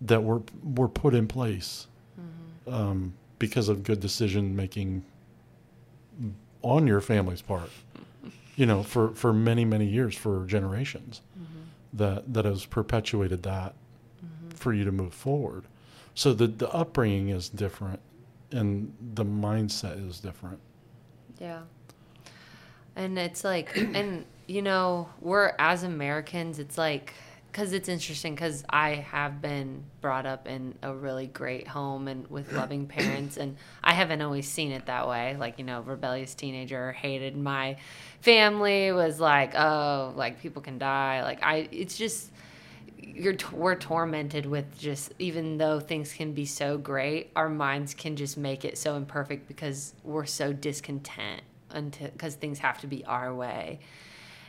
that 0.01 0.23
were 0.23 0.41
were 0.63 0.87
put 0.89 1.13
in 1.13 1.27
place 1.27 1.87
Mm-hmm. 2.19 2.73
um, 2.73 3.13
because 3.39 3.69
of 3.69 3.83
good 3.83 3.99
decision 3.99 4.55
making 4.55 5.03
on 6.63 6.87
your 6.87 7.01
family's 7.01 7.41
part. 7.41 7.69
You 8.55 8.65
know, 8.65 8.81
for 8.83 9.09
for 9.09 9.33
many 9.33 9.65
many 9.65 9.85
years, 9.85 10.15
for 10.15 10.45
generations, 10.45 11.21
Mm-hmm. 11.39 11.97
that 11.97 12.33
that 12.33 12.45
has 12.45 12.65
perpetuated 12.65 13.43
that 13.43 13.75
for 14.49 14.73
you 14.73 14.83
to 14.85 14.91
move 14.91 15.13
forward. 15.13 15.65
So 16.15 16.33
the 16.33 16.47
the 16.47 16.69
upbringing 16.73 17.29
is 17.29 17.49
different, 17.49 17.99
and 18.51 18.91
the 19.13 19.23
mindset 19.25 20.03
is 20.07 20.19
different. 20.19 20.59
Yeah. 21.39 21.61
And 22.95 23.19
it's 23.19 23.43
like, 23.43 23.77
and 23.77 24.25
you 24.47 24.63
know, 24.63 25.09
we're 25.21 25.53
as 25.59 25.83
Americans, 25.83 26.57
it's 26.57 26.77
like, 26.79 27.13
because 27.57 27.73
it's 27.73 27.89
interesting 27.89 28.35
because 28.35 28.63
I 28.69 28.91
have 29.09 29.41
been 29.41 29.83
brought 29.99 30.27
up 30.27 30.47
in 30.47 30.75
a 30.83 30.93
really 30.93 31.25
great 31.25 31.67
home 31.67 32.07
and 32.07 32.27
with 32.27 32.53
loving 32.53 32.85
parents, 32.87 33.35
and 33.35 33.57
I 33.83 33.95
haven't 33.95 34.21
always 34.21 34.47
seen 34.47 34.71
it 34.71 34.85
that 34.85 35.07
way. 35.07 35.35
Like, 35.39 35.57
you 35.57 35.65
know, 35.65 35.81
rebellious 35.81 36.35
teenager, 36.35 36.91
hated 36.91 37.35
my 37.35 37.77
family, 38.21 38.91
was 38.91 39.19
like, 39.19 39.55
oh, 39.55 40.13
like 40.15 40.39
people 40.39 40.61
can 40.61 40.77
die. 40.77 41.23
Like, 41.23 41.41
I, 41.41 41.67
it's 41.71 41.97
just, 41.97 42.31
you're 42.95 43.35
we're 43.51 43.73
tormented 43.73 44.45
with 44.45 44.77
just 44.77 45.11
even 45.17 45.57
though 45.57 45.79
things 45.79 46.13
can 46.13 46.33
be 46.33 46.45
so 46.45 46.77
great 46.77 47.31
our 47.35 47.47
minds 47.47 47.93
can 47.93 48.15
just 48.15 48.37
make 48.37 48.65
it 48.65 48.77
so 48.77 48.95
imperfect 48.95 49.47
because 49.47 49.93
we're 50.03 50.25
so 50.25 50.51
discontent 50.51 51.41
until 51.71 52.09
because 52.09 52.35
things 52.35 52.59
have 52.59 52.79
to 52.79 52.87
be 52.87 53.05
our 53.05 53.33
way 53.33 53.79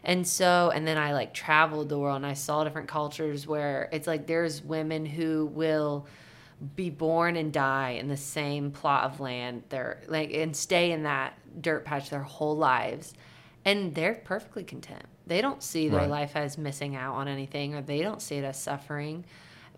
and 0.04 0.26
so 0.26 0.70
and 0.74 0.86
then 0.86 0.96
i 0.98 1.12
like 1.12 1.32
traveled 1.34 1.88
the 1.88 1.98
world 1.98 2.16
and 2.16 2.26
i 2.26 2.34
saw 2.34 2.64
different 2.64 2.88
cultures 2.88 3.46
where 3.46 3.88
it's 3.92 4.06
like 4.06 4.26
there's 4.26 4.62
women 4.62 5.04
who 5.06 5.46
will 5.46 6.06
be 6.74 6.90
born 6.90 7.36
and 7.36 7.52
die 7.52 7.90
in 7.90 8.08
the 8.08 8.16
same 8.16 8.70
plot 8.70 9.04
of 9.04 9.20
land 9.20 9.62
they're 9.68 10.00
like 10.08 10.32
and 10.32 10.56
stay 10.56 10.90
in 10.92 11.04
that 11.04 11.34
dirt 11.62 11.84
patch 11.84 12.10
their 12.10 12.22
whole 12.22 12.56
lives. 12.56 13.14
And 13.64 13.94
they're 13.94 14.14
perfectly 14.14 14.64
content. 14.64 15.02
They 15.26 15.40
don't 15.42 15.62
see 15.62 15.88
their 15.88 16.00
Right. 16.00 16.08
life 16.08 16.32
as 16.36 16.56
missing 16.56 16.96
out 16.96 17.14
on 17.16 17.28
anything 17.28 17.74
or 17.74 17.82
they 17.82 18.00
don't 18.00 18.22
see 18.22 18.36
it 18.36 18.44
as 18.44 18.58
suffering. 18.60 19.24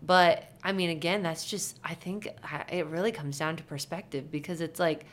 But 0.02 0.44
i 0.62 0.72
mean 0.72 0.90
again 0.90 1.22
that's 1.22 1.44
just 1.44 1.78
i 1.85 1.94
think 1.94 2.28
it 2.70 2.87
really 2.87 3.12
comes 3.12 3.38
down 3.38 3.56
to 3.56 3.62
perspective 3.64 4.30
because 4.30 4.61
it's 4.61 4.80
like 4.80 5.04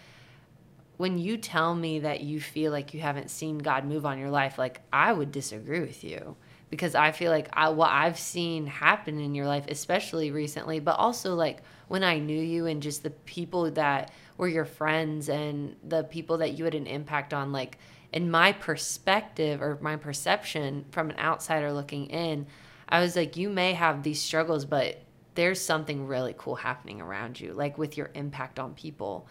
when 0.98 1.18
you 1.18 1.38
tell 1.38 1.76
me 1.76 2.00
that 2.00 2.22
you 2.22 2.42
feel 2.42 2.72
like 2.72 2.94
you 2.94 3.00
haven't 3.00 3.30
seen 3.30 3.60
God 3.60 3.86
move 3.86 4.06
on 4.06 4.18
your 4.18 4.32
life, 4.32 4.58
like 4.58 4.82
I 4.92 5.14
would 5.14 5.32
disagree 5.32 5.80
with 5.80 6.04
you 6.04 6.36
because 6.70 6.96
I 6.96 7.12
feel 7.12 7.32
like 7.32 7.50
I, 7.54 7.70
what 7.70 7.92
I've 7.92 8.20
seen 8.20 8.66
happen 8.66 9.20
in 9.20 9.36
your 9.36 9.46
life, 9.46 9.66
especially 9.70 10.32
recently, 10.32 10.80
but 10.80 10.98
also 10.98 11.36
like 11.36 11.62
when 11.88 12.04
I 12.04 12.20
knew 12.20 12.40
you 12.40 12.66
and 12.66 12.82
just 12.82 13.04
the 13.04 13.12
people 13.12 13.72
that 13.72 14.12
were 14.38 14.48
your 14.48 14.66
friends 14.66 15.30
and 15.30 15.76
the 15.84 16.04
people 16.04 16.40
that 16.40 16.58
you 16.58 16.66
had 16.66 16.76
an 16.76 16.88
impact 16.88 17.34
on, 17.34 17.52
like 17.52 17.78
in 18.12 18.30
my 18.30 18.52
perspective 18.52 19.62
or 19.62 19.78
my 19.82 19.96
perception 19.96 20.86
from 20.92 21.10
an 21.10 21.20
outsider 21.20 21.72
looking 21.72 22.08
in, 22.08 22.48
I 22.90 23.02
was 23.02 23.16
like, 23.16 23.38
you 23.38 23.50
may 23.50 23.74
have 23.74 24.04
these 24.04 24.22
struggles, 24.22 24.66
but 24.66 25.02
there's 25.36 25.62
something 25.62 26.08
really 26.08 26.34
cool 26.38 26.56
happening 26.56 27.00
around 27.00 27.40
you, 27.40 27.54
like 27.54 27.78
with 27.78 27.98
your 27.98 28.10
impact 28.16 28.60
on 28.60 28.74
people. 28.74 29.28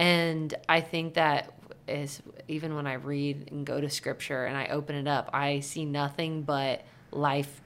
And 0.00 0.54
I 0.66 0.80
think 0.80 1.14
that 1.14 1.52
is 1.86 2.22
even 2.48 2.74
when 2.74 2.86
I 2.86 2.94
read 2.94 3.50
and 3.52 3.66
go 3.66 3.80
to 3.80 3.90
scripture 3.90 4.46
and 4.46 4.56
I 4.56 4.68
open 4.68 4.96
it 4.96 5.06
up, 5.06 5.28
I 5.34 5.60
see 5.60 5.84
nothing 5.84 6.42
but 6.42 6.84
life 7.10 7.60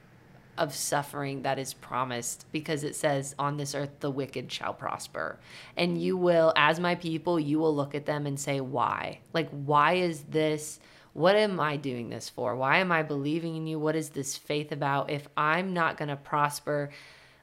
of 0.59 0.75
suffering 0.75 1.43
that 1.43 1.61
is 1.61 1.75
promised 1.75 2.47
because 2.51 2.83
it 2.83 2.97
says 2.97 3.37
on 3.39 3.57
this 3.57 3.73
earth 3.75 4.01
the 4.01 4.11
wicked 4.11 4.51
shall 4.51 4.75
prosper. 4.75 5.39
And 5.77 5.97
you 5.97 6.17
will 6.17 6.53
as 6.57 6.81
my 6.81 6.97
people 6.97 7.39
you 7.39 7.61
will 7.61 7.75
look 7.75 7.95
at 7.95 8.05
them 8.05 8.27
and 8.27 8.39
say 8.39 8.61
why? 8.61 9.21
Like 9.33 9.51
why 9.51 9.95
is 9.95 10.23
this? 10.23 10.81
What 11.13 11.37
am 11.37 11.61
i 11.61 11.77
doing 11.77 12.09
this 12.09 12.29
for? 12.29 12.57
Why 12.57 12.79
am 12.79 12.91
i 12.91 13.05
believing 13.05 13.55
in 13.55 13.69
you? 13.69 13.79
What 13.79 13.95
is 13.95 14.11
this 14.11 14.37
faith 14.37 14.73
about? 14.73 15.09
If 15.09 15.29
i'm 15.37 15.73
not 15.73 15.97
going 15.97 16.09
to 16.09 16.17
prosper 16.17 16.91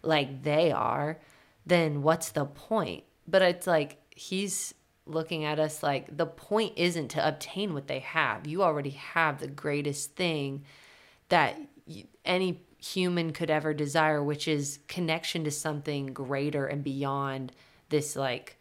like 0.03 0.43
they 0.43 0.73
are 0.73 1.17
then 1.65 2.01
what's 2.01 2.31
the 2.31 2.45
point? 2.45 3.03
But 3.27 3.41
it's 3.41 3.67
like 3.67 3.97
he's 4.15 4.73
looking 5.05 5.43
at 5.43 5.59
us 5.59 5.81
like 5.81 6.15
the 6.15 6.25
point 6.25 6.73
isn't 6.75 7.09
to 7.09 7.27
obtain 7.27 7.73
what 7.73 7.87
they 7.87 7.99
have 7.99 8.45
you 8.45 8.61
already 8.61 8.91
have 8.91 9.39
the 9.39 9.47
greatest 9.47 10.15
thing 10.15 10.63
that 11.29 11.57
any 12.25 12.61
human 12.77 13.31
could 13.31 13.49
ever 13.49 13.73
desire, 13.73 14.23
which 14.23 14.47
is 14.47 14.79
connection 14.87 15.43
to 15.43 15.51
something 15.51 16.07
greater 16.07 16.65
and 16.65 16.83
beyond 16.83 17.51
this 17.89 18.15
like 18.15 18.57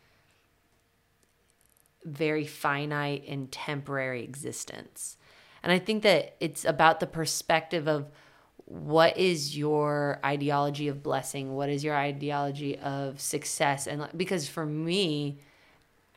very 2.05 2.47
finite 2.47 3.25
and 3.27 3.51
temporary 3.51 4.23
existence. 4.23 5.17
And 5.63 5.73
I 5.73 5.79
think 5.79 6.03
that 6.03 6.37
it's 6.41 6.65
about 6.65 7.01
the 7.01 7.07
perspective 7.07 7.89
of 7.89 8.11
what 8.65 9.17
is 9.17 9.57
your 9.57 10.21
ideology 10.25 10.89
of 10.89 11.03
blessing? 11.03 11.55
What 11.55 11.69
is 11.69 11.83
your 11.83 11.97
ideology 11.97 12.79
of 12.79 13.21
success? 13.21 13.87
And 13.87 14.09
because 14.17 14.49
for 14.49 14.65
me, 14.65 15.41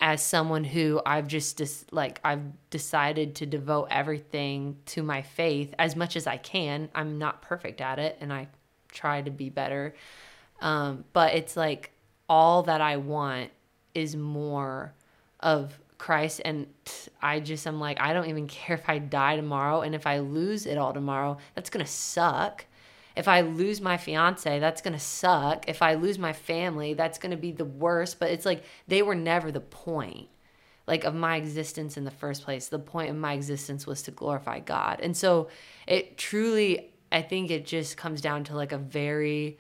as 0.04 0.22
someone 0.22 0.66
who 0.66 1.02
I've 1.06 1.28
just 1.30 1.56
dis- 1.56 1.86
like 1.90 2.20
I've 2.26 2.42
decided 2.70 3.36
to 3.36 3.46
devote 3.46 3.88
everything 3.90 4.76
to 4.88 5.02
my 5.02 5.22
faith 5.22 5.74
as 5.80 5.96
much 5.96 6.18
as 6.18 6.28
I 6.28 6.36
can. 6.36 6.90
I'm 6.94 7.18
not 7.18 7.42
perfect 7.42 7.80
at 7.80 8.00
it 8.00 8.18
and 8.20 8.32
I 8.32 8.50
try 8.92 9.22
to 9.22 9.32
be 9.32 9.50
better. 9.50 9.96
Um, 10.60 11.06
but 11.14 11.36
it's 11.36 11.56
like 11.56 11.92
all 12.28 12.64
that 12.64 12.82
I 12.82 12.98
want 12.98 13.52
is 13.96 14.14
more 14.14 14.94
of 15.40 15.80
Christ 15.98 16.42
and 16.44 16.68
I 17.22 17.40
just 17.40 17.66
I'm 17.66 17.80
like 17.80 18.02
I 18.02 18.12
don't 18.12 18.28
even 18.28 18.48
care 18.48 18.76
if 18.76 18.90
I 18.90 19.00
die 19.00 19.38
tomorrow 19.38 19.84
and 19.84 19.96
if 19.96 20.06
I 20.06 20.20
lose 20.20 20.66
it 20.66 20.78
all 20.78 20.92
tomorrow, 20.92 21.38
that's 21.56 21.70
going 21.70 21.86
to 21.86 21.90
suck. 21.90 22.66
If 23.16 23.28
I 23.28 23.42
lose 23.42 23.80
my 23.80 23.98
fiance, 23.98 24.60
that's 24.60 24.82
going 24.82 24.94
to 24.94 25.00
suck. 25.00 25.70
If 25.70 25.82
I 25.82 25.94
lose 25.96 26.18
my 26.18 26.34
family, 26.34 26.94
that's 26.94 27.20
going 27.20 27.32
to 27.32 27.38
be 27.38 27.52
the 27.52 27.66
worst. 27.66 28.20
But 28.20 28.32
it's 28.32 28.46
like 28.46 28.64
they 28.88 29.02
were 29.02 29.16
never 29.16 29.52
the 29.52 29.60
point 29.60 30.30
like 30.86 31.04
of 31.06 31.16
my 31.16 31.38
existence 31.38 31.96
in 31.96 32.04
the 32.04 32.12
first 32.12 32.44
place. 32.44 32.68
The 32.68 32.80
point 32.80 33.10
of 33.10 33.16
my 33.16 33.34
existence 33.34 33.88
was 33.88 34.02
to 34.04 34.12
glorify 34.12 34.60
God. 34.60 35.00
And 35.02 35.16
so 35.16 35.50
it 35.88 36.18
truly 36.18 36.94
I 37.12 37.22
think 37.22 37.52
it 37.52 37.66
just 37.66 37.96
comes 37.96 38.22
down 38.22 38.44
to 38.46 38.56
like 38.56 38.72
a 38.72 38.78
very 38.78 39.60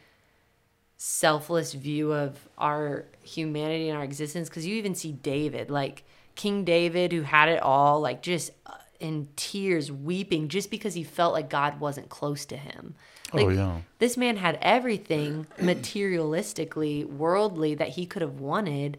selfless 0.98 1.74
view 1.74 2.12
of 2.12 2.50
our 2.58 3.06
humanity 3.22 3.90
and 3.90 3.98
our 3.98 4.04
existence 4.04 4.50
because 4.50 4.66
you 4.66 4.76
even 4.76 4.96
see 4.96 5.12
David 5.12 5.70
like 5.70 6.04
King 6.36 6.64
David 6.64 7.12
who 7.12 7.22
had 7.22 7.50
it 7.50 7.62
all 7.62 8.02
like 8.02 8.24
just 8.24 8.52
uh, 8.66 8.74
in 9.00 9.28
tears 9.36 9.92
weeping 9.92 10.48
just 10.48 10.72
because 10.72 10.94
he 10.94 11.04
felt 11.04 11.34
like 11.34 11.50
God 11.50 11.80
wasn't 11.80 12.10
close 12.10 12.46
to 12.46 12.58
him. 12.58 12.96
Oh, 13.34 13.38
like, 13.38 13.46
oh 13.48 13.50
yeah. 13.50 13.78
this 14.00 14.18
man 14.18 14.38
had 14.38 14.60
everything 14.62 15.48
materialistically, 15.60 17.06
worldly 17.06 17.76
that 17.76 17.90
he 17.90 18.06
could 18.06 18.22
have 18.22 18.40
wanted, 18.40 18.98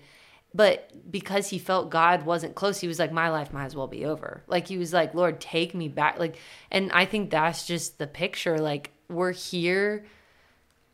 but 0.54 0.92
because 1.10 1.50
he 1.50 1.58
felt 1.58 1.90
God 1.90 2.24
wasn't 2.24 2.54
close, 2.54 2.80
he 2.80 2.86
was 2.86 3.00
like, 3.00 3.10
My 3.10 3.28
life 3.28 3.52
might 3.52 3.64
as 3.64 3.74
well 3.74 3.88
be 3.88 4.04
over. 4.04 4.42
Like, 4.46 4.68
he 4.68 4.78
was 4.78 4.92
like, 4.92 5.12
Lord, 5.12 5.40
take 5.40 5.74
me 5.74 5.88
back. 5.88 6.18
Like, 6.18 6.36
and 6.70 6.92
I 6.92 7.06
think 7.06 7.30
that's 7.30 7.66
just 7.66 7.98
the 7.98 8.06
picture. 8.06 8.58
Like, 8.58 8.92
we're 9.08 9.32
here, 9.32 10.06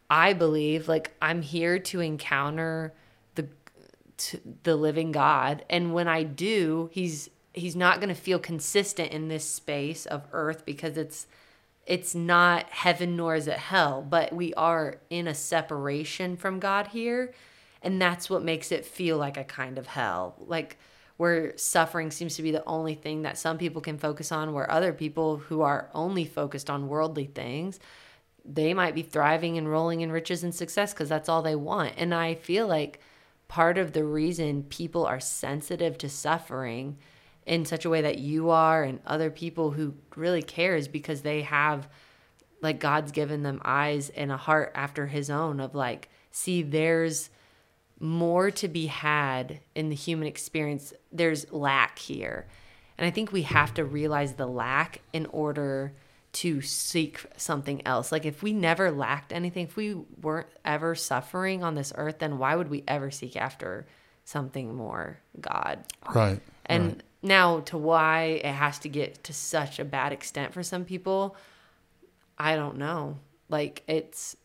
I 0.08 0.32
believe, 0.32 0.88
like, 0.88 1.14
I'm 1.20 1.42
here 1.42 1.78
to 1.78 2.00
encounter 2.00 2.94
the 3.34 3.48
to 4.16 4.40
the 4.62 4.76
living 4.76 5.12
God. 5.12 5.64
And 5.68 5.92
when 5.92 6.08
I 6.08 6.22
do, 6.22 6.88
he's 6.92 7.28
he's 7.52 7.76
not 7.76 7.96
going 7.96 8.08
to 8.08 8.14
feel 8.14 8.38
consistent 8.38 9.12
in 9.12 9.28
this 9.28 9.44
space 9.44 10.06
of 10.06 10.26
earth 10.32 10.64
because 10.64 10.96
it's 10.96 11.26
it's 11.86 12.14
not 12.14 12.70
heaven 12.70 13.16
nor 13.16 13.34
is 13.34 13.48
it 13.48 13.58
hell, 13.58 14.04
but 14.08 14.32
we 14.32 14.54
are 14.54 15.00
in 15.10 15.26
a 15.26 15.34
separation 15.34 16.36
from 16.36 16.60
God 16.60 16.88
here. 16.88 17.32
And 17.82 18.00
that's 18.00 18.28
what 18.28 18.42
makes 18.42 18.70
it 18.70 18.84
feel 18.84 19.16
like 19.16 19.36
a 19.36 19.44
kind 19.44 19.78
of 19.78 19.86
hell. 19.86 20.36
Like 20.38 20.76
where 21.16 21.56
suffering 21.58 22.10
seems 22.10 22.36
to 22.36 22.42
be 22.42 22.50
the 22.50 22.64
only 22.66 22.94
thing 22.94 23.22
that 23.22 23.38
some 23.38 23.58
people 23.58 23.82
can 23.82 23.98
focus 23.98 24.32
on, 24.32 24.52
where 24.52 24.70
other 24.70 24.92
people 24.92 25.36
who 25.36 25.60
are 25.60 25.90
only 25.92 26.24
focused 26.24 26.70
on 26.70 26.88
worldly 26.88 27.26
things, 27.26 27.78
they 28.44 28.72
might 28.72 28.94
be 28.94 29.02
thriving 29.02 29.58
and 29.58 29.70
rolling 29.70 30.00
in 30.00 30.12
riches 30.12 30.42
and 30.42 30.54
success 30.54 30.92
because 30.94 31.08
that's 31.08 31.28
all 31.28 31.42
they 31.42 31.54
want. 31.54 31.92
And 31.96 32.14
I 32.14 32.34
feel 32.34 32.66
like 32.66 33.00
part 33.48 33.76
of 33.78 33.92
the 33.92 34.04
reason 34.04 34.62
people 34.62 35.04
are 35.04 35.20
sensitive 35.20 35.98
to 35.98 36.08
suffering 36.08 36.96
in 37.46 37.64
such 37.64 37.84
a 37.84 37.90
way 37.90 38.02
that 38.02 38.18
you 38.18 38.50
are 38.50 38.82
and 38.82 39.00
other 39.06 39.30
people 39.30 39.70
who 39.70 39.94
really 40.16 40.42
care 40.42 40.76
is 40.76 40.88
because 40.88 41.22
they 41.22 41.42
have 41.42 41.88
like 42.62 42.78
God's 42.78 43.12
given 43.12 43.42
them 43.42 43.60
eyes 43.64 44.10
and 44.10 44.30
a 44.30 44.36
heart 44.36 44.72
after 44.74 45.06
his 45.06 45.30
own 45.30 45.60
of 45.60 45.74
like, 45.74 46.08
see, 46.30 46.62
there's 46.62 47.30
more 47.98 48.50
to 48.50 48.68
be 48.68 48.86
had 48.86 49.60
in 49.74 49.88
the 49.88 49.94
human 49.94 50.26
experience. 50.26 50.92
There's 51.12 51.50
lack 51.52 51.98
here. 51.98 52.46
And 52.98 53.06
I 53.06 53.10
think 53.10 53.32
we 53.32 53.42
have 53.42 53.74
to 53.74 53.84
realize 53.84 54.34
the 54.34 54.46
lack 54.46 55.00
in 55.12 55.26
order 55.26 55.94
to 56.32 56.60
seek 56.60 57.24
something 57.36 57.84
else. 57.86 58.12
Like 58.12 58.24
if 58.24 58.42
we 58.42 58.52
never 58.52 58.90
lacked 58.90 59.32
anything, 59.32 59.64
if 59.64 59.76
we 59.76 59.94
weren't 59.94 60.48
ever 60.64 60.94
suffering 60.94 61.64
on 61.64 61.74
this 61.74 61.92
earth, 61.96 62.18
then 62.18 62.38
why 62.38 62.54
would 62.54 62.68
we 62.68 62.84
ever 62.86 63.10
seek 63.10 63.36
after 63.36 63.86
something 64.24 64.74
more 64.74 65.18
God? 65.40 65.80
Right. 66.14 66.40
And 66.66 66.86
right. 66.86 67.02
Now 67.22 67.60
to 67.60 67.76
why 67.76 68.40
it 68.44 68.46
has 68.46 68.78
to 68.80 68.88
get 68.88 69.22
to 69.24 69.32
such 69.32 69.78
a 69.78 69.84
bad 69.84 70.12
extent 70.12 70.52
for 70.52 70.62
some 70.62 70.84
people, 70.84 71.36
I 72.38 72.56
don't 72.56 72.78
know. 72.78 73.18
Like 73.48 73.82
it's 73.86 74.36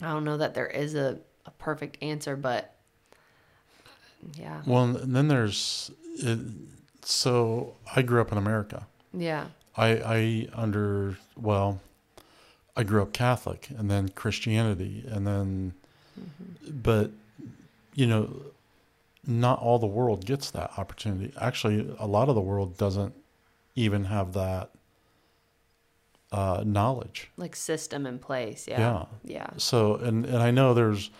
I 0.00 0.12
don't 0.12 0.24
know 0.24 0.36
that 0.36 0.54
there 0.54 0.66
is 0.66 0.94
a, 0.94 1.18
a 1.46 1.50
perfect 1.52 1.98
answer, 2.02 2.36
but 2.36 2.74
yeah. 4.34 4.62
Well, 4.66 4.84
and 4.84 5.14
then 5.14 5.28
there's 5.28 5.90
it, 6.16 6.38
so 7.02 7.74
I 7.94 8.02
grew 8.02 8.20
up 8.20 8.32
in 8.32 8.38
America. 8.38 8.86
Yeah. 9.12 9.46
I 9.76 9.88
I 9.88 10.48
under 10.54 11.18
well, 11.36 11.80
I 12.76 12.82
grew 12.82 13.02
up 13.02 13.12
Catholic 13.12 13.68
and 13.76 13.90
then 13.90 14.08
Christianity 14.08 15.04
and 15.08 15.26
then, 15.26 15.74
mm-hmm. 16.18 16.78
but 16.82 17.10
you 17.94 18.06
know, 18.06 18.30
not 19.28 19.60
all 19.60 19.78
the 19.78 19.86
world 19.86 20.24
gets 20.24 20.50
that 20.52 20.72
opportunity. 20.78 21.32
Actually, 21.38 21.94
a 21.98 22.06
lot 22.06 22.30
of 22.30 22.34
the 22.34 22.40
world 22.40 22.78
doesn't 22.78 23.14
even 23.74 24.04
have 24.04 24.32
that 24.32 24.70
uh, 26.32 26.62
knowledge. 26.64 27.30
Like 27.36 27.54
system 27.54 28.06
in 28.06 28.18
place. 28.18 28.66
Yeah. 28.66 28.80
Yeah. 28.80 29.04
Yeah. 29.24 29.50
So, 29.58 29.96
and 29.96 30.24
and 30.24 30.38
I 30.38 30.50
know 30.50 30.72
there's 30.72 31.10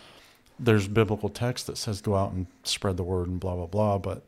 there's 0.59 0.87
biblical 0.87 1.29
text 1.29 1.67
that 1.67 1.77
says 1.77 2.01
go 2.01 2.15
out 2.15 2.31
and 2.31 2.47
spread 2.63 2.97
the 2.97 3.03
word 3.03 3.27
and 3.27 3.39
blah 3.39 3.55
blah 3.55 3.67
blah, 3.67 3.99
but 3.99 4.23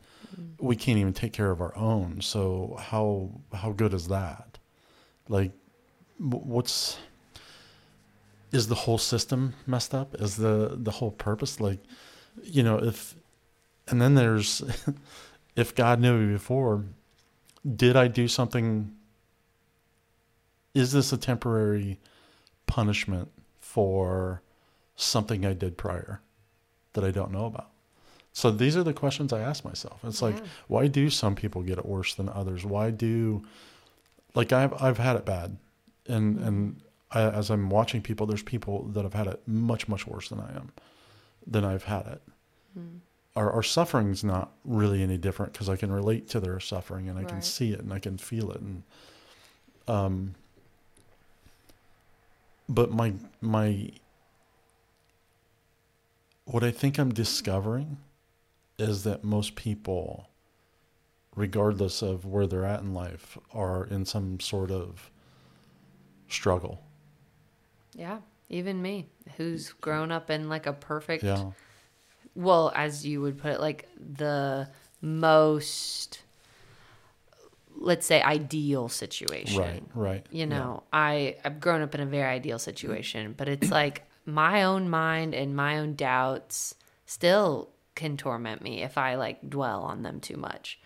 we 0.60 0.76
can't 0.76 1.00
even 1.00 1.14
take 1.14 1.34
care 1.34 1.50
of 1.50 1.60
our 1.60 1.76
own. 1.76 2.22
So 2.22 2.78
how 2.80 3.32
how 3.52 3.72
good 3.72 3.94
is 3.96 4.08
that? 4.10 4.60
Like, 5.28 5.52
what's 6.20 7.00
is 8.52 8.68
the 8.68 8.76
whole 8.76 9.00
system 9.00 9.56
messed 9.66 9.96
up? 9.96 10.14
Is 10.22 10.38
the 10.38 10.78
the 10.78 10.92
whole 10.92 11.12
purpose 11.12 11.60
like, 11.60 11.80
you 12.44 12.62
know, 12.62 12.78
if 12.78 13.16
and 13.92 14.02
then 14.02 14.16
there's 14.16 14.64
if 15.56 15.76
God 15.76 16.00
knew 16.00 16.18
me 16.18 16.34
before, 16.34 16.86
did 17.76 17.96
I 17.96 18.08
do 18.08 18.28
something? 18.28 18.96
Is 20.74 20.94
this 20.94 21.12
a 21.12 21.18
temporary 21.18 22.00
punishment 22.66 23.30
for 23.60 24.42
something 24.96 25.46
I 25.46 25.54
did 25.54 25.78
prior 25.78 26.22
that 26.94 27.04
I 27.04 27.12
don't 27.12 27.32
know 27.32 27.46
about? 27.46 27.70
So 28.34 28.50
these 28.50 28.78
are 28.78 28.84
the 28.84 28.94
questions 28.94 29.34
I 29.34 29.42
ask 29.42 29.66
myself. 29.66 30.00
It's 30.06 30.22
like, 30.22 30.38
why 30.68 30.88
do 30.88 31.10
some 31.10 31.36
people 31.36 31.64
get 31.64 31.78
it 31.78 31.86
worse 31.86 32.16
than 32.16 32.30
others? 32.30 32.64
Why 32.64 32.90
do, 32.90 33.46
like 34.34 34.54
I've 34.54 34.82
I've 34.82 34.98
had 34.98 35.18
it 35.18 35.26
bad, 35.26 35.58
and 36.08 36.38
mm-hmm. 36.38 36.48
and 36.48 36.82
I, 37.12 37.24
as 37.24 37.50
I'm 37.50 37.70
watching 37.70 38.02
people, 38.02 38.26
there's 38.26 38.44
people 38.44 38.84
that 38.94 39.04
have 39.04 39.14
had 39.14 39.28
it 39.28 39.42
much 39.46 39.90
much 39.90 40.08
worse 40.08 40.30
than 40.30 40.40
I 40.40 40.56
am, 40.56 40.72
than 41.46 41.66
I've 41.66 41.84
had 41.84 42.08
it. 42.08 42.22
Hmm. 42.74 42.98
Our 43.36 43.52
our 43.52 43.64
suffering's 43.64 44.24
not 44.24 44.52
really 44.66 45.02
any 45.02 45.18
different 45.18 45.54
because 45.54 45.70
I 45.70 45.78
can 45.78 45.92
relate 45.92 46.28
to 46.30 46.40
their 46.40 46.60
suffering 46.60 47.08
and 47.08 47.18
I 47.18 47.24
can 47.24 47.42
see 47.42 47.72
it 47.72 47.80
and 47.80 47.94
I 47.94 48.00
can 48.00 48.18
feel 48.18 48.52
it 48.52 48.60
and, 48.60 48.84
um. 49.88 50.36
But 52.68 52.92
my 52.92 53.14
my. 53.42 53.90
What 56.46 56.64
I 56.64 56.72
think 56.72 56.98
I'm 56.98 57.14
discovering 57.14 57.98
is 58.78 59.04
that 59.04 59.24
most 59.24 59.56
people, 59.56 60.28
regardless 61.36 62.02
of 62.02 62.26
where 62.26 62.48
they're 62.48 62.66
at 62.66 62.82
in 62.82 62.94
life, 62.94 63.38
are 63.54 63.86
in 63.86 64.06
some 64.06 64.40
sort 64.40 64.72
of 64.72 65.10
struggle. 66.28 66.82
Yeah. 67.94 68.20
Even 68.50 68.82
me, 68.82 69.08
who's 69.38 69.70
grown 69.74 70.12
up 70.12 70.30
in 70.30 70.50
like 70.50 70.66
a 70.66 70.74
perfect 70.74 71.24
Yeah. 71.24 71.52
Well, 72.36 72.72
as 72.76 73.06
you 73.06 73.22
would 73.22 73.38
put 73.38 73.52
it, 73.52 73.60
like 73.60 73.88
the 73.98 74.70
most, 75.02 76.22
let's 77.76 78.06
say, 78.06 78.22
ideal 78.22 78.90
situation. 78.90 79.60
Right. 79.60 79.84
Right. 79.94 80.26
You 80.32 80.46
know, 80.46 80.84
I 80.94 81.38
I've 81.44 81.60
grown 81.60 81.82
up 81.82 81.96
in 81.96 82.02
a 82.02 82.06
very 82.06 82.30
ideal 82.30 82.60
situation, 82.60 83.34
but 83.38 83.50
it's 83.50 83.72
like 83.82 84.06
my 84.26 84.64
own 84.64 84.90
mind 84.90 85.34
and 85.34 85.56
my 85.56 85.80
own 85.80 85.96
doubts 85.96 86.76
still 87.06 87.70
can 87.96 88.18
torment 88.18 88.62
me 88.62 88.84
if 88.84 88.98
I 88.98 89.16
like 89.16 89.50
dwell 89.50 89.82
on 89.82 90.04
them 90.04 90.20
too 90.20 90.38
much. 90.38 90.80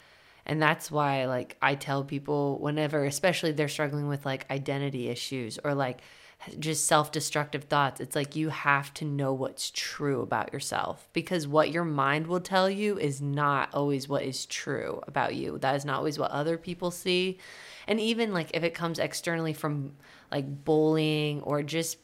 And 0.45 0.61
that's 0.61 0.91
why 0.91 1.25
like 1.25 1.57
I 1.61 1.75
tell 1.75 2.03
people 2.03 2.59
whenever 2.59 3.03
especially 3.05 3.51
they're 3.51 3.67
struggling 3.67 4.07
with 4.07 4.25
like 4.25 4.49
identity 4.49 5.09
issues 5.09 5.59
or 5.63 5.73
like 5.73 6.01
just 6.59 6.85
self-destructive 6.85 7.65
thoughts, 7.65 7.99
it's 7.99 8.15
like 8.15 8.35
you 8.35 8.49
have 8.49 8.93
to 8.95 9.05
know 9.05 9.33
what's 9.33 9.71
true 9.71 10.21
about 10.21 10.53
yourself 10.53 11.07
because 11.13 11.47
what 11.47 11.71
your 11.71 11.85
mind 11.85 12.27
will 12.27 12.39
tell 12.39 12.69
you 12.69 12.97
is 12.97 13.21
not 13.21 13.69
always 13.73 14.07
what 14.07 14.23
is 14.23 14.45
true 14.45 15.01
about 15.07 15.35
you. 15.35 15.57
That 15.59 15.75
is 15.75 15.85
not 15.85 15.97
always 15.97 16.19
what 16.19 16.31
other 16.31 16.57
people 16.57 16.91
see. 16.91 17.39
And 17.87 17.99
even 17.99 18.33
like 18.33 18.51
if 18.53 18.63
it 18.63 18.73
comes 18.73 18.99
externally 18.99 19.53
from 19.53 19.93
like 20.31 20.65
bullying 20.65 21.41
or 21.41 21.63
just 21.63 21.97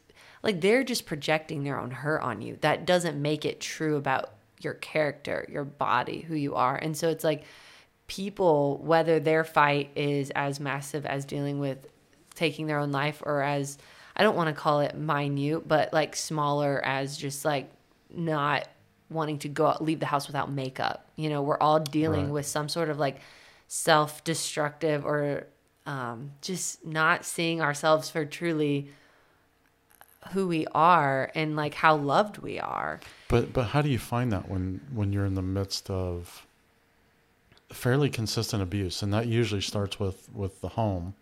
like 0.43 0.61
they're 0.61 0.83
just 0.83 1.05
projecting 1.05 1.63
their 1.63 1.79
own 1.79 1.91
hurt 1.91 2.21
on 2.21 2.41
you. 2.41 2.57
That 2.61 2.85
doesn't 2.85 3.21
make 3.21 3.45
it 3.45 3.61
true 3.61 3.95
about 3.95 4.31
your 4.59 4.73
character, 4.75 5.47
your 5.49 5.63
body, 5.63 6.21
who 6.21 6.35
you 6.35 6.55
are. 6.55 6.75
And 6.75 6.95
so 6.95 7.09
it's 7.09 7.23
like 7.23 7.43
people, 8.07 8.79
whether 8.83 9.19
their 9.19 9.43
fight 9.43 9.91
is 9.95 10.31
as 10.31 10.59
massive 10.59 11.05
as 11.05 11.25
dealing 11.25 11.59
with 11.59 11.87
taking 12.35 12.67
their 12.67 12.79
own 12.79 12.91
life 12.91 13.21
or 13.25 13.41
as 13.41 13.77
I 14.21 14.23
don't 14.23 14.35
want 14.35 14.55
to 14.55 14.61
call 14.61 14.81
it 14.81 14.95
minute, 14.95 15.67
but 15.67 15.91
like 15.93 16.15
smaller 16.15 16.79
as 16.85 17.17
just 17.17 17.43
like 17.43 17.71
not 18.13 18.67
wanting 19.09 19.39
to 19.39 19.49
go 19.49 19.65
out, 19.65 19.83
leave 19.83 19.99
the 19.99 20.05
house 20.05 20.27
without 20.27 20.51
makeup. 20.51 21.07
You 21.15 21.27
know, 21.29 21.41
we're 21.41 21.57
all 21.57 21.79
dealing 21.79 22.25
Right. 22.25 22.33
with 22.33 22.45
some 22.45 22.69
sort 22.69 22.89
of 22.89 22.99
like 22.99 23.19
self 23.67 24.23
destructive 24.23 25.07
or 25.07 25.47
um, 25.87 26.33
just 26.43 26.85
not 26.85 27.25
seeing 27.25 27.61
ourselves 27.61 28.11
for 28.11 28.23
truly 28.23 28.91
who 30.33 30.47
we 30.47 30.67
are 30.67 31.31
and 31.33 31.55
like 31.55 31.73
how 31.73 31.95
loved 31.95 32.37
we 32.37 32.59
are. 32.59 32.99
But 33.27 33.51
but 33.53 33.69
how 33.69 33.81
do 33.81 33.89
you 33.89 33.97
find 33.97 34.31
that 34.31 34.47
when 34.47 34.81
when 34.93 35.11
you're 35.11 35.25
in 35.25 35.33
the 35.33 35.41
midst 35.41 35.89
of 35.89 36.45
fairly 37.73 38.11
consistent 38.11 38.61
abuse, 38.61 39.01
and 39.01 39.11
that 39.15 39.25
usually 39.25 39.61
starts 39.61 39.99
with 39.99 40.29
with 40.31 40.61
the 40.61 40.67
home, 40.69 41.15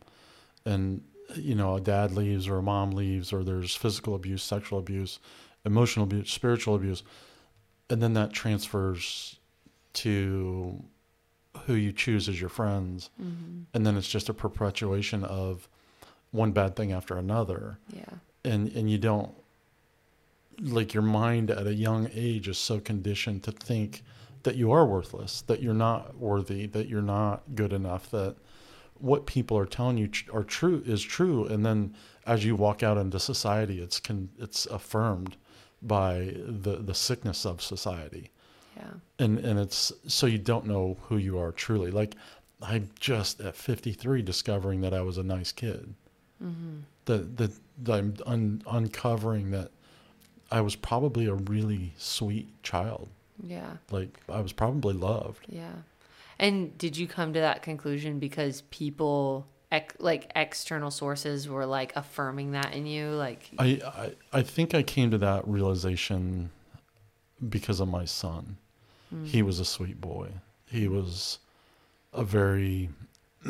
and 0.66 1.02
you 1.36 1.56
know 1.56 1.76
a 1.76 1.82
dad 1.82 2.12
leaves 2.12 2.48
or 2.48 2.58
a 2.58 2.62
mom 2.62 2.92
leaves 2.92 3.32
or 3.32 3.44
there's 3.44 3.76
physical 3.76 4.16
abuse, 4.16 4.44
sexual 4.44 4.80
abuse, 4.80 5.20
emotional 5.66 6.04
abuse, 6.04 6.32
spiritual 6.32 6.76
abuse, 6.76 7.04
and 7.90 8.02
then 8.02 8.14
that 8.14 8.34
transfers 8.34 9.38
to 9.94 10.84
who 11.66 11.74
you 11.74 11.92
choose 11.92 12.30
as 12.30 12.40
your 12.40 12.50
friends, 12.50 13.10
mm-hmm. 13.22 13.62
and 13.74 13.86
then 13.86 13.98
it's 13.98 14.08
just 14.08 14.30
a 14.30 14.34
perpetuation 14.34 15.24
of 15.24 15.68
one 16.32 16.52
bad 16.52 16.76
thing 16.76 16.92
after 16.92 17.18
another. 17.18 17.80
Yeah. 17.92 18.04
and 18.44 18.70
and 18.70 18.90
you 18.90 18.98
don't 18.98 19.32
like 20.62 20.94
your 20.94 21.04
mind 21.04 21.50
at 21.52 21.68
a 21.68 21.74
young 21.74 22.10
age 22.14 22.48
is 22.48 22.58
so 22.58 22.80
conditioned 22.80 23.44
to 23.44 23.52
think 23.52 24.04
that 24.44 24.56
you 24.56 24.72
are 24.72 24.86
worthless 24.86 25.42
that 25.44 25.62
you're 25.62 25.74
not 25.74 26.18
worthy 26.18 26.66
that 26.66 26.88
you're 26.88 27.02
not 27.02 27.44
good 27.56 27.74
enough 27.74 28.10
that 28.12 28.36
what 29.00 29.26
people 29.26 29.58
are 29.58 29.66
telling 29.66 29.98
you 29.98 30.10
are 30.34 30.44
true 30.44 30.84
is 30.86 31.02
true 31.02 31.46
and 31.46 31.66
then 31.66 31.94
as 32.26 32.44
you 32.46 32.56
walk 32.56 32.84
out 32.84 32.98
into 32.98 33.20
society 33.20 33.82
it's 33.82 34.00
con- 34.00 34.30
it's 34.40 34.66
affirmed 34.68 35.36
by 35.82 36.34
the 36.46 36.78
the 36.78 36.94
sickness 36.94 37.46
of 37.46 37.62
society 37.62 38.30
Yeah. 38.76 38.92
and 39.18 39.40
and 39.40 39.60
it's 39.60 39.92
so 40.08 40.26
you 40.28 40.38
don't 40.38 40.66
know 40.66 40.98
who 41.04 41.18
you 41.18 41.38
are 41.40 41.52
truly 41.52 41.92
like 41.92 42.16
i'm 42.62 42.90
just 43.00 43.40
at 43.40 43.56
53 43.56 44.22
discovering 44.22 44.82
that 44.82 44.94
i 44.94 45.02
was 45.02 45.18
a 45.18 45.24
nice 45.24 45.52
kid 45.54 45.94
mm-hmm. 46.44 46.80
that 47.06 47.38
that, 47.38 47.52
that 47.84 47.94
i'm 47.94 48.14
un- 48.26 48.62
uncovering 48.70 49.52
that 49.52 49.72
i 50.52 50.60
was 50.60 50.76
probably 50.76 51.28
a 51.28 51.34
really 51.36 51.94
sweet 51.98 52.48
child 52.64 53.08
Yeah. 53.42 53.78
like 53.92 54.20
i 54.28 54.42
was 54.42 54.52
probably 54.52 54.94
loved 54.94 55.46
Yeah. 55.48 55.72
And 56.40 56.78
did 56.78 56.98
you 56.98 57.08
come 57.08 57.34
to 57.34 57.40
that 57.40 57.62
conclusion 57.62 58.20
because 58.20 58.62
people 58.70 59.48
ex- 59.72 59.96
like 60.00 60.32
external 60.36 60.92
sources 60.92 61.48
were 61.50 61.66
like 61.66 61.96
affirming 61.96 62.52
that 62.52 62.74
in 62.74 62.86
you 62.86 63.10
like 63.10 63.50
I, 63.60 63.82
I 63.86 64.40
i 64.40 64.42
think 64.42 64.74
i 64.74 64.82
came 64.82 65.12
to 65.12 65.18
that 65.20 65.48
realization 65.48 66.50
because 67.48 67.80
of 67.80 67.88
my 67.88 68.06
son 68.06 68.58
he 69.24 69.42
was 69.42 69.60
a 69.60 69.66
sweet 69.66 70.00
boy 70.00 70.30
he 70.66 70.88
was 70.88 71.40
a 72.14 72.24
very 72.24 72.90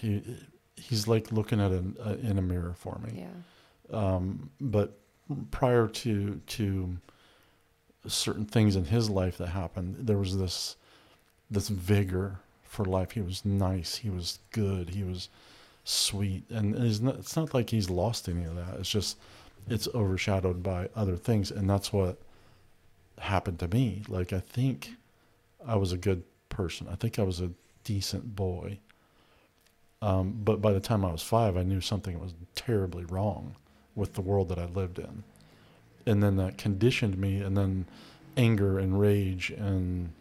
he, 0.00 0.22
he's 0.76 1.08
like 1.08 1.32
looking 1.32 1.60
at 1.60 1.72
uh, 1.72 2.14
in 2.22 2.38
a 2.38 2.42
mirror 2.42 2.74
for 2.76 2.98
me. 3.04 3.24
Yeah. 3.24 3.96
Um, 3.96 4.50
but 4.60 4.98
prior 5.50 5.86
to 5.86 6.40
to 6.46 6.96
certain 8.06 8.44
things 8.44 8.76
in 8.76 8.86
his 8.86 9.10
life 9.10 9.38
that 9.38 9.48
happened, 9.48 9.96
there 10.00 10.18
was 10.18 10.38
this 10.38 10.76
this 11.50 11.68
vigor 11.68 12.40
for 12.62 12.84
life. 12.84 13.12
He 13.12 13.22
was 13.22 13.44
nice. 13.44 13.96
He 13.96 14.10
was 14.10 14.38
good. 14.52 14.90
He 14.90 15.02
was 15.02 15.28
sweet, 15.84 16.44
and 16.50 16.74
it's 16.74 17.00
not, 17.00 17.16
it's 17.16 17.36
not 17.36 17.54
like 17.54 17.70
he's 17.70 17.88
lost 17.88 18.28
any 18.28 18.44
of 18.44 18.54
that. 18.56 18.78
It's 18.78 18.90
just 18.90 19.18
it's 19.68 19.88
overshadowed 19.94 20.62
by 20.62 20.88
other 20.94 21.16
things, 21.16 21.50
and 21.50 21.68
that's 21.68 21.92
what 21.92 22.18
happened 23.18 23.58
to 23.60 23.68
me. 23.68 24.02
Like 24.08 24.32
I 24.32 24.40
think 24.40 24.90
I 25.66 25.76
was 25.76 25.92
a 25.92 25.98
good 25.98 26.22
person. 26.48 26.86
I 26.90 26.94
think 26.94 27.18
I 27.18 27.22
was 27.22 27.40
a 27.40 27.50
decent 27.84 28.36
boy. 28.36 28.78
Um, 30.00 30.40
but 30.44 30.60
by 30.62 30.72
the 30.72 30.80
time 30.80 31.04
I 31.04 31.10
was 31.10 31.22
five, 31.22 31.56
I 31.56 31.64
knew 31.64 31.80
something 31.80 32.20
was 32.20 32.34
terribly 32.54 33.04
wrong 33.04 33.56
with 33.96 34.14
the 34.14 34.20
world 34.20 34.48
that 34.50 34.58
I 34.58 34.66
lived 34.66 34.98
in. 34.98 35.24
And 36.06 36.22
then 36.22 36.36
that 36.36 36.58
conditioned 36.58 37.18
me, 37.18 37.40
and 37.40 37.56
then 37.56 37.86
anger 38.36 38.78
and 38.78 38.98
rage 38.98 39.50
and 39.50 40.12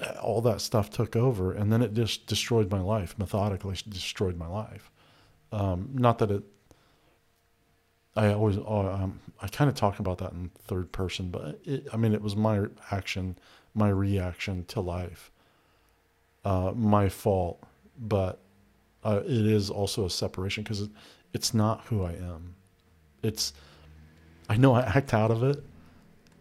uh, 0.00 0.12
all 0.22 0.40
that 0.42 0.60
stuff 0.60 0.90
took 0.90 1.16
over. 1.16 1.52
And 1.52 1.72
then 1.72 1.82
it 1.82 1.94
just 1.94 2.26
destroyed 2.26 2.70
my 2.70 2.80
life, 2.80 3.14
methodically 3.18 3.76
destroyed 3.88 4.36
my 4.36 4.46
life. 4.46 4.90
Um, 5.50 5.90
not 5.94 6.18
that 6.18 6.30
it, 6.30 6.42
I 8.14 8.32
always, 8.32 8.58
uh, 8.58 8.62
um, 8.62 9.20
I 9.40 9.48
kind 9.48 9.68
of 9.68 9.74
talk 9.74 9.98
about 9.98 10.18
that 10.18 10.32
in 10.32 10.50
third 10.58 10.92
person, 10.92 11.30
but 11.30 11.60
it, 11.64 11.86
I 11.92 11.96
mean, 11.96 12.12
it 12.12 12.22
was 12.22 12.36
my 12.36 12.66
action, 12.90 13.36
my 13.74 13.88
reaction 13.88 14.64
to 14.66 14.80
life, 14.80 15.30
uh, 16.44 16.72
my 16.74 17.08
fault 17.08 17.64
but 17.98 18.40
uh, 19.04 19.20
it 19.24 19.46
is 19.46 19.70
also 19.70 20.04
a 20.04 20.10
separation 20.10 20.62
because 20.62 20.82
it, 20.82 20.90
it's 21.32 21.54
not 21.54 21.84
who 21.86 22.04
I 22.04 22.12
am. 22.12 22.54
It's 23.22 23.52
I 24.52 24.56
know 24.58 24.74
I 24.74 24.82
act 24.82 25.14
out 25.14 25.30
of 25.30 25.42
it, 25.42 25.64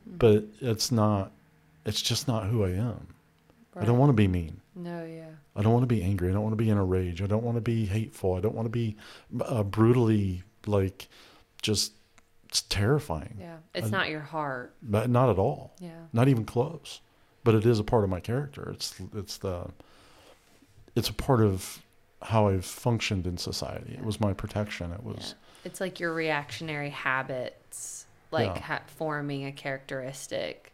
but 0.05 0.43
it's 0.59 0.91
not. 0.91 1.31
It's 1.85 2.01
just 2.01 2.27
not 2.27 2.45
who 2.47 2.65
I 2.65 2.71
am. 2.71 3.07
I 3.75 3.85
don't 3.85 3.97
want 3.97 4.09
to 4.09 4.13
be 4.13 4.27
mean. 4.27 4.59
No, 4.75 5.05
yeah. 5.05 5.29
I 5.55 5.61
don't 5.61 5.71
want 5.71 5.83
to 5.83 5.87
be 5.87 6.03
angry. 6.03 6.29
I 6.29 6.33
don't 6.33 6.43
want 6.43 6.51
to 6.51 6.57
be 6.61 6.69
in 6.69 6.77
a 6.77 6.83
rage. 6.83 7.21
I 7.21 7.25
don't 7.25 7.43
want 7.43 7.55
to 7.55 7.61
be 7.61 7.85
hateful. 7.85 8.35
I 8.35 8.41
don't 8.41 8.53
want 8.53 8.65
to 8.65 8.69
be 8.69 8.97
uh, 9.45 9.63
brutally 9.63 10.43
like 10.67 11.07
just 11.61 11.93
it's 12.49 12.63
terrifying. 12.63 13.37
Yeah. 13.39 13.57
It's 13.73 13.87
I- 13.87 13.91
not 13.91 14.09
your 14.09 14.19
heart. 14.19 14.73
But 14.83 15.09
not 15.09 15.29
at 15.29 15.37
all. 15.39 15.73
Yeah. 15.79 15.91
Not 16.11 16.27
even 16.27 16.43
close. 16.43 16.99
But 17.45 17.55
it 17.55 17.65
is 17.65 17.79
a 17.79 17.83
part 17.83 18.03
of 18.03 18.09
my 18.09 18.19
character. 18.19 18.69
It's 18.71 18.93
it's 19.15 19.37
the 19.37 19.67
it's 20.97 21.07
a 21.07 21.13
part 21.13 21.39
of 21.39 21.81
how 22.21 22.49
I've 22.49 22.65
functioned 22.65 23.25
in 23.25 23.37
society. 23.37 23.93
It 23.93 24.03
was 24.03 24.19
my 24.19 24.33
protection. 24.33 24.91
It 24.91 25.03
was 25.03 25.35
It's 25.63 25.79
like 25.79 25.99
your 25.99 26.13
reactionary 26.13 26.89
habits, 26.91 28.00
like 28.31 28.55
Yeah. 28.55 28.61
ha- 28.61 28.81
forming 28.87 29.45
a 29.45 29.51
characteristic 29.51 30.73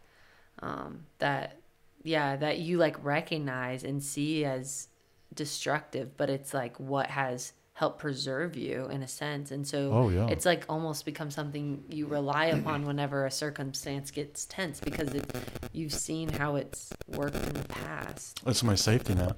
um, 0.60 1.04
that, 1.18 1.56
yeah, 2.02 2.36
that 2.36 2.58
you 2.58 2.78
like 2.78 3.02
recognize 3.04 3.84
and 3.84 4.02
see 4.02 4.44
as 4.44 4.88
destructive, 5.34 6.16
but 6.16 6.30
it's 6.30 6.52
like 6.54 6.78
what 6.80 7.08
has 7.10 7.52
helped 7.74 8.00
preserve 8.00 8.56
you 8.56 8.86
in 8.86 9.02
a 9.04 9.08
sense. 9.08 9.52
And 9.52 9.64
so 9.66 9.92
Oh, 9.92 10.08
yeah. 10.08 10.26
it's 10.26 10.44
like 10.44 10.64
almost 10.68 11.04
become 11.04 11.30
something 11.30 11.84
you 11.88 12.06
rely 12.06 12.46
upon 12.58 12.84
whenever 12.86 13.24
a 13.24 13.30
circumstance 13.30 14.10
gets 14.10 14.46
tense 14.46 14.80
because 14.80 15.10
you've 15.72 15.92
seen 15.92 16.28
how 16.28 16.56
it's 16.56 16.90
worked 17.06 17.36
in 17.36 17.52
the 17.52 17.68
past. 17.68 18.40
it's 18.46 18.64
my 18.64 18.74
safety 18.74 19.14
net. 19.14 19.36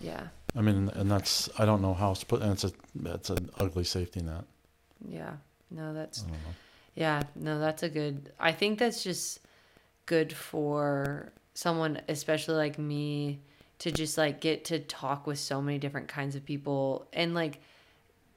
Yeah. 0.00 0.28
I 0.56 0.62
mean, 0.62 0.90
and 0.94 1.08
that's 1.10 1.48
I 1.58 1.64
don't 1.64 1.82
know 1.82 1.94
how 1.94 2.08
else 2.08 2.20
to 2.20 2.26
put. 2.26 2.42
And 2.42 2.52
it's 2.52 2.64
a 2.64 2.72
it's 3.04 3.30
an 3.30 3.50
ugly 3.60 3.84
safety 3.84 4.20
net. 4.20 4.44
Yeah. 5.08 5.34
No, 5.70 5.92
that's 5.94 6.20
I 6.22 6.22
don't 6.22 6.32
know. 6.32 6.38
Yeah, 6.98 7.22
no, 7.36 7.60
that's 7.60 7.84
a 7.84 7.88
good. 7.88 8.32
I 8.40 8.50
think 8.50 8.80
that's 8.80 9.04
just 9.04 9.38
good 10.06 10.32
for 10.32 11.30
someone, 11.54 12.00
especially 12.08 12.56
like 12.56 12.76
me, 12.76 13.38
to 13.78 13.92
just 13.92 14.18
like 14.18 14.40
get 14.40 14.64
to 14.64 14.80
talk 14.80 15.24
with 15.24 15.38
so 15.38 15.62
many 15.62 15.78
different 15.78 16.08
kinds 16.08 16.34
of 16.34 16.44
people 16.44 17.06
and 17.12 17.36
like 17.36 17.60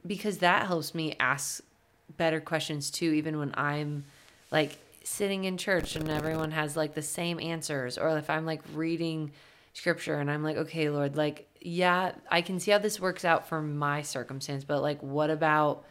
because 0.05 0.37
that 0.39 0.67
helps 0.67 0.93
me 0.93 1.15
ask 1.19 1.63
better 2.17 2.39
questions 2.39 2.91
too, 2.91 3.11
even 3.13 3.39
when 3.39 3.51
I'm 3.55 4.05
like 4.51 4.77
sitting 5.03 5.45
in 5.45 5.57
church 5.57 5.95
and 5.95 6.07
everyone 6.07 6.51
has 6.51 6.77
like 6.77 6.93
the 6.93 7.01
same 7.01 7.39
answers, 7.39 7.97
or 7.97 8.15
if 8.19 8.29
I'm 8.29 8.45
like 8.45 8.61
reading 8.75 9.31
scripture 9.73 10.19
and 10.19 10.29
I'm 10.29 10.43
like, 10.43 10.57
okay, 10.57 10.89
Lord, 10.91 11.15
like, 11.15 11.47
yeah, 11.61 12.11
I 12.29 12.41
can 12.41 12.59
see 12.59 12.69
how 12.69 12.77
this 12.77 12.99
works 12.99 13.25
out 13.25 13.47
for 13.47 13.59
my 13.59 14.03
circumstance, 14.03 14.63
but 14.63 14.83
like, 14.83 15.01
what 15.01 15.31
about 15.31 15.83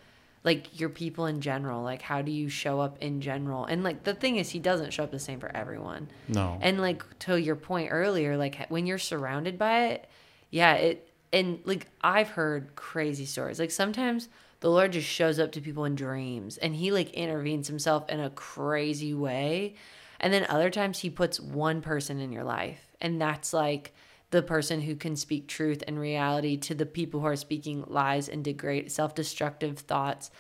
like 0.42 0.81
your 0.81 0.88
people 0.88 1.26
in 1.26 1.40
general? 1.40 1.83
Like, 1.83 2.03
how 2.03 2.22
do 2.22 2.33
you 2.33 2.48
show 2.48 2.81
up 2.81 2.98
in 3.00 3.20
general? 3.20 3.64
And 3.64 3.83
like, 3.83 4.05
the 4.05 4.14
thing 4.14 4.37
is, 4.37 4.50
he 4.50 4.59
doesn't 4.59 4.92
show 4.92 5.05
up 5.05 5.11
the 5.11 5.18
same 5.18 5.40
for 5.40 5.55
everyone. 5.55 6.09
No. 6.29 6.59
And 6.61 6.81
like 6.81 7.18
to 7.20 7.37
your 7.37 7.57
point 7.57 7.88
earlier, 7.90 8.37
like 8.37 8.66
when 8.68 8.87
you're 8.87 8.98
surrounded 8.98 9.59
by 9.59 9.87
it, 9.87 10.09
yeah, 10.50 10.74
it 10.74 11.11
and 11.33 11.61
like 11.64 11.87
I've 12.00 12.31
heard 12.31 12.74
crazy 12.74 13.26
stories. 13.26 13.59
Like 13.59 13.70
sometimes 13.70 14.29
the 14.61 14.70
Lord 14.70 14.92
just 14.92 15.09
shows 15.09 15.38
up 15.38 15.53
to 15.53 15.61
people 15.61 15.85
in 15.85 15.94
dreams 15.94 16.59
and 16.59 16.74
he 16.74 16.90
like 16.90 17.11
intervenes 17.12 17.68
himself 17.68 18.09
in 18.09 18.20
a 18.20 18.31
crazy 18.31 19.14
way. 19.14 19.74
And 20.18 20.33
then 20.33 20.46
other 20.48 20.70
times 20.70 20.98
he 20.98 21.09
puts 21.09 21.40
one 21.40 21.81
person 21.81 22.20
in 22.20 22.33
your 22.33 22.44
life 22.44 22.90
and 23.00 23.20
that's 23.20 23.53
like 23.53 23.94
the 24.30 24.42
person 24.42 24.80
who 24.82 24.94
can 24.94 25.16
speak 25.16 25.48
truth 25.48 25.82
and 25.88 25.98
reality 25.98 26.56
to 26.56 26.74
the 26.74 26.86
people 26.86 27.20
who 27.20 27.26
are 27.26 27.36
speaking 27.36 27.84
lies 27.88 28.28
and 28.28 28.44
degrade 28.44 28.90
self-destructive 28.92 29.78
thoughts. 29.80 30.30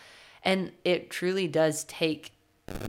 And 0.44 0.72
it 0.84 1.10
truly 1.10 1.48
does 1.48 1.84
take 1.84 2.32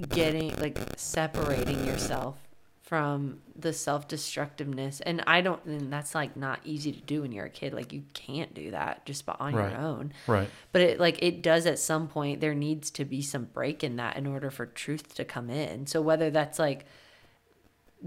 getting 0.09 0.55
like 0.59 0.77
separating 0.95 1.85
yourself 1.87 2.37
from 2.81 3.39
the 3.55 3.71
self-destructiveness 3.73 5.01
and 5.05 5.23
i 5.25 5.41
don't 5.41 5.63
and 5.65 5.91
that's 5.91 6.13
like 6.13 6.35
not 6.37 6.59
easy 6.65 6.91
to 6.91 6.99
do 7.01 7.21
when 7.21 7.31
you're 7.31 7.45
a 7.45 7.49
kid 7.49 7.73
like 7.73 7.91
you 7.93 8.03
can't 8.13 8.53
do 8.53 8.71
that 8.71 9.05
just 9.05 9.23
on 9.39 9.53
Right. 9.55 9.71
your 9.71 9.79
own 9.79 10.13
right. 10.27 10.49
but 10.71 10.81
it 10.81 10.99
like 10.99 11.23
it 11.23 11.41
does 11.41 11.65
at 11.65 11.79
some 11.79 12.07
point 12.07 12.41
there 12.41 12.53
needs 12.53 12.91
to 12.91 13.05
be 13.05 13.21
some 13.21 13.45
break 13.45 13.83
in 13.83 13.95
that 13.95 14.17
in 14.17 14.27
order 14.27 14.51
for 14.51 14.65
truth 14.65 15.15
to 15.15 15.25
come 15.25 15.49
in 15.49 15.87
so 15.87 16.01
whether 16.01 16.29
that's 16.29 16.59
like 16.59 16.85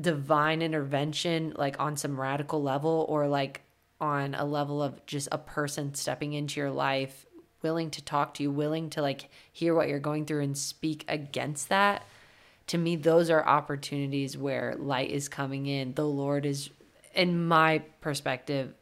divine 0.00 0.62
intervention 0.62 1.52
like 1.56 1.78
on 1.78 1.96
some 1.96 2.20
radical 2.20 2.62
level 2.62 3.06
or 3.08 3.28
like 3.28 3.62
on 4.00 4.34
a 4.34 4.44
level 4.44 4.82
of 4.82 5.04
just 5.06 5.28
a 5.30 5.38
person 5.38 5.94
stepping 5.94 6.32
into 6.32 6.58
your 6.60 6.70
life 6.70 7.26
willing 7.62 7.90
to 7.90 8.02
talk 8.02 8.34
to 8.34 8.42
you 8.42 8.50
willing 8.50 8.90
to 8.90 9.00
like 9.00 9.28
hear 9.52 9.74
what 9.74 9.88
you're 9.88 9.98
going 9.98 10.26
through 10.26 10.42
and 10.42 10.58
speak 10.58 11.04
against 11.08 11.68
that 11.68 12.02
to 12.66 12.78
me 12.78 12.96
those 12.96 13.30
are 13.30 13.46
opportunities 13.46 14.36
where 14.38 14.74
light 14.78 15.10
is 15.10 15.28
coming 15.28 15.66
in. 15.66 15.94
The 15.94 16.06
lord 16.06 16.46
is 16.46 16.70
in 17.14 17.46
my 17.46 17.78
perspective 18.00 18.74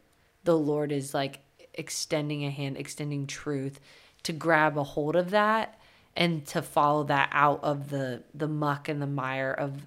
the 0.43 0.57
lord 0.57 0.91
is 0.91 1.13
like 1.13 1.39
extending 1.73 2.45
a 2.45 2.49
hand 2.49 2.77
extending 2.77 3.27
truth 3.27 3.79
to 4.23 4.31
grab 4.31 4.77
a 4.77 4.83
hold 4.83 5.15
of 5.15 5.31
that 5.31 5.79
and 6.15 6.45
to 6.45 6.61
follow 6.61 7.03
that 7.03 7.29
out 7.31 7.63
of 7.63 7.89
the 7.89 8.23
the 8.33 8.47
muck 8.47 8.87
and 8.87 9.01
the 9.01 9.07
mire 9.07 9.51
of 9.51 9.85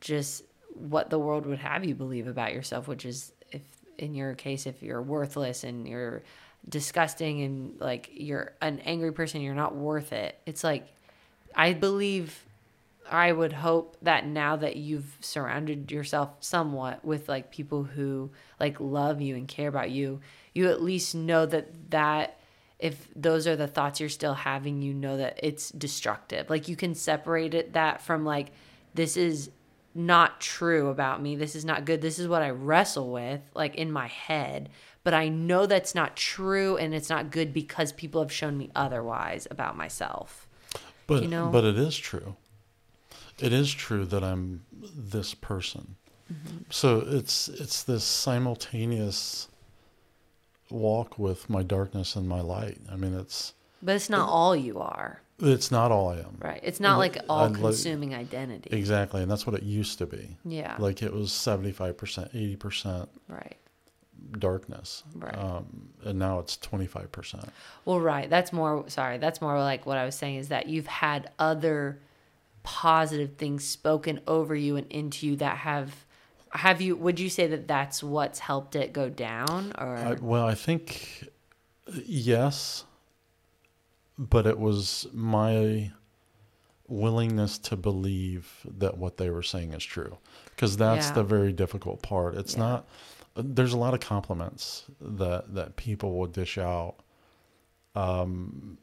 just 0.00 0.44
what 0.74 1.10
the 1.10 1.18
world 1.18 1.46
would 1.46 1.58
have 1.58 1.84
you 1.84 1.94
believe 1.94 2.26
about 2.26 2.52
yourself 2.52 2.88
which 2.88 3.04
is 3.04 3.32
if 3.50 3.62
in 3.98 4.14
your 4.14 4.34
case 4.34 4.66
if 4.66 4.82
you're 4.82 5.02
worthless 5.02 5.64
and 5.64 5.86
you're 5.86 6.22
disgusting 6.68 7.42
and 7.42 7.80
like 7.80 8.10
you're 8.12 8.52
an 8.60 8.78
angry 8.80 9.12
person 9.12 9.40
you're 9.40 9.54
not 9.54 9.74
worth 9.74 10.12
it. 10.12 10.38
It's 10.46 10.62
like 10.62 10.86
i 11.56 11.72
believe 11.72 12.44
i 13.10 13.32
would 13.32 13.52
hope 13.52 13.96
that 14.02 14.24
now 14.24 14.54
that 14.54 14.76
you've 14.76 15.16
surrounded 15.20 15.90
yourself 15.90 16.30
somewhat 16.38 17.04
with 17.04 17.28
like 17.28 17.50
people 17.50 17.82
who 17.82 18.30
like 18.60 18.78
love 18.78 19.20
you 19.20 19.34
and 19.34 19.48
care 19.48 19.68
about 19.68 19.90
you 19.90 20.20
you 20.54 20.68
at 20.68 20.80
least 20.80 21.12
know 21.12 21.44
that 21.44 21.90
that 21.90 22.38
if 22.80 23.08
those 23.14 23.46
are 23.46 23.56
the 23.56 23.66
thoughts 23.66 24.00
you're 24.00 24.08
still 24.08 24.34
having 24.34 24.80
you 24.80 24.94
know 24.94 25.18
that 25.18 25.38
it's 25.42 25.70
destructive. 25.70 26.48
Like 26.48 26.66
you 26.66 26.76
can 26.76 26.94
separate 26.94 27.54
it 27.54 27.74
that 27.74 28.00
from 28.00 28.24
like 28.24 28.52
this 28.94 29.16
is 29.16 29.50
not 29.94 30.40
true 30.40 30.88
about 30.88 31.22
me. 31.22 31.36
This 31.36 31.54
is 31.56 31.64
not 31.64 31.84
good. 31.84 32.00
This 32.00 32.18
is 32.18 32.28
what 32.28 32.42
I 32.42 32.50
wrestle 32.50 33.10
with, 33.10 33.40
like 33.54 33.74
in 33.74 33.90
my 33.90 34.06
head. 34.06 34.68
But 35.02 35.14
I 35.14 35.28
know 35.28 35.66
that's 35.66 35.94
not 35.94 36.16
true 36.16 36.76
and 36.76 36.94
it's 36.94 37.08
not 37.08 37.30
good 37.30 37.52
because 37.52 37.92
people 37.92 38.20
have 38.20 38.32
shown 38.32 38.58
me 38.58 38.70
otherwise 38.74 39.48
about 39.50 39.76
myself. 39.76 40.46
But 41.06 41.22
You 41.22 41.28
know? 41.28 41.48
but 41.48 41.64
it 41.64 41.78
is 41.78 41.96
true. 41.96 42.36
It 43.38 43.52
is 43.52 43.72
true 43.72 44.04
that 44.04 44.22
I'm 44.22 44.64
this 44.72 45.34
person. 45.34 45.96
Mm-hmm. 46.32 46.58
So 46.68 47.02
it's 47.06 47.48
it's 47.48 47.82
this 47.82 48.04
simultaneous 48.04 49.48
walk 50.70 51.18
with 51.18 51.50
my 51.50 51.62
darkness 51.62 52.14
and 52.14 52.28
my 52.28 52.40
light. 52.40 52.78
I 52.90 52.96
mean, 52.96 53.14
it's 53.14 53.54
But 53.82 53.96
it's 53.96 54.10
not 54.10 54.28
all 54.28 54.54
you 54.54 54.78
are, 54.78 55.22
it's 55.42 55.70
not 55.70 55.90
all 55.92 56.08
I 56.08 56.18
am. 56.18 56.36
right? 56.40 56.60
It's 56.62 56.80
not 56.80 56.98
like 56.98 57.16
I'd 57.16 57.24
all 57.28 57.48
like- 57.48 57.60
consuming 57.60 58.14
identity. 58.14 58.76
Exactly, 58.76 59.22
and 59.22 59.30
that's 59.30 59.46
what 59.46 59.56
it 59.56 59.62
used 59.62 59.98
to 59.98 60.06
be. 60.06 60.36
Yeah. 60.44 60.76
Like 60.78 61.02
it 61.02 61.12
was 61.12 61.32
seventy 61.32 61.72
five 61.72 61.96
percent, 61.96 62.30
eighty 62.34 62.56
percent 62.56 63.08
right. 63.28 63.56
darkness. 64.38 65.02
Right. 65.14 65.36
Um, 65.36 65.88
and 66.04 66.18
now 66.18 66.38
it's 66.38 66.56
25%. 66.56 67.48
Well, 67.84 68.00
right. 68.00 68.28
That's 68.30 68.52
more, 68.52 68.84
sorry, 68.88 69.18
that's 69.18 69.40
more 69.40 69.58
like 69.58 69.84
what 69.86 69.98
I 69.98 70.04
was 70.04 70.14
saying 70.14 70.36
is 70.36 70.48
that 70.48 70.68
you've 70.68 70.86
had 70.86 71.30
other 71.38 71.98
positive 72.62 73.36
things 73.36 73.64
spoken 73.64 74.20
over 74.26 74.54
you 74.54 74.76
and 74.76 74.86
into 74.90 75.26
you 75.26 75.36
that 75.36 75.58
have, 75.58 76.04
have 76.52 76.80
you, 76.80 76.96
would 76.96 77.18
you 77.20 77.28
say 77.28 77.46
that 77.48 77.66
that's 77.68 78.02
what's 78.02 78.38
helped 78.38 78.76
it 78.76 78.92
go 78.92 79.08
down 79.08 79.72
or? 79.78 79.96
I, 79.96 80.12
well, 80.20 80.46
I 80.46 80.54
think 80.54 81.28
yes, 82.06 82.84
but 84.20 84.46
it 84.46 84.58
was 84.58 85.06
my 85.14 85.90
willingness 86.88 87.56
to 87.56 87.76
believe 87.76 88.66
that 88.78 88.98
what 88.98 89.16
they 89.16 89.30
were 89.30 89.42
saying 89.42 89.72
is 89.72 89.82
true 89.84 90.18
because 90.50 90.76
that's 90.76 91.08
Yeah. 91.08 91.14
the 91.14 91.22
very 91.24 91.52
difficult 91.52 92.02
part. 92.02 92.34
It's 92.36 92.54
Yeah. 92.54 92.60
not 92.60 92.88
there's 93.36 93.72
a 93.72 93.78
lot 93.78 93.94
of 93.94 94.00
compliments 94.00 94.84
that 95.00 95.54
that 95.54 95.76
people 95.76 96.18
will 96.18 96.26
dish 96.26 96.58
out. 96.58 96.96
Um 97.94 98.76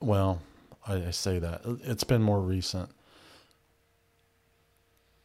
well, 0.00 0.40
I, 0.86 0.94
I 0.94 1.10
say 1.10 1.38
that. 1.38 1.60
It's 1.84 2.04
been 2.04 2.22
more 2.22 2.40
recent. 2.40 2.90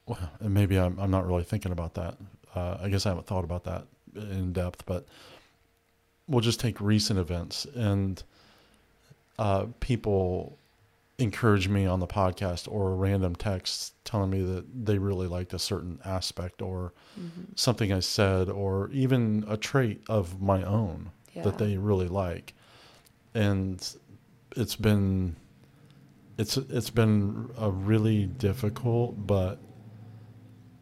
Well, 0.06 0.20
and 0.40 0.54
maybe 0.54 0.78
I'm, 0.78 1.00
I'm 1.00 1.10
not 1.10 1.26
really 1.26 1.44
thinking 1.44 1.72
about 1.72 1.94
that. 1.96 2.18
Uh, 2.54 2.78
I 2.82 2.90
guess 2.90 3.06
I 3.06 3.10
haven't 3.10 3.26
thought 3.28 3.44
about 3.46 3.64
that 3.64 3.88
in 4.16 4.52
depth, 4.54 4.86
but 4.86 5.06
we'll 6.28 6.42
just 6.42 6.60
take 6.60 6.80
recent 6.82 7.20
events 7.20 7.66
and 7.76 8.24
uh, 9.38 9.66
people 9.80 10.58
encourage 11.18 11.68
me 11.70 11.86
on 11.86 12.00
the 12.00 12.08
podcast 12.08 12.70
or 12.70 12.96
random 12.96 13.36
texts 13.36 13.94
telling 14.04 14.30
me 14.30 14.42
that 14.42 14.66
they 14.86 14.98
really 14.98 15.28
liked 15.28 15.54
a 15.54 15.60
certain 15.60 16.00
aspect 16.04 16.62
or 16.62 16.94
something 17.56 17.94
I 17.94 18.00
said 18.02 18.50
or 18.50 18.90
even 18.92 19.46
a 19.48 19.56
trait 19.56 20.02
of 20.10 20.42
my 20.42 20.64
own 20.64 21.12
Yeah. 21.34 21.44
that 21.44 21.58
they 21.58 21.78
really 21.78 22.08
like. 22.10 22.54
And 23.34 23.86
it's 24.58 24.76
been 24.76 25.36
it's 26.38 26.58
it's 26.58 26.90
been 26.90 27.50
a 27.58 27.70
really 27.72 28.26
difficult 28.26 29.26
but 29.26 29.60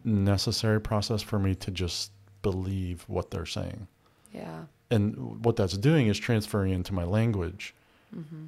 necessary 0.04 0.80
process 0.80 1.22
for 1.22 1.38
me 1.38 1.54
to 1.56 1.70
just 1.70 2.10
believe 2.42 3.04
what 3.08 3.30
they're 3.30 3.46
saying. 3.46 3.86
yeah. 4.32 4.64
And 4.90 5.44
what 5.44 5.56
that's 5.56 5.76
doing 5.78 6.06
is 6.08 6.18
transferring 6.18 6.72
into 6.72 6.92
my 6.94 7.04
language. 7.04 7.74
Mm-hmm. 8.14 8.46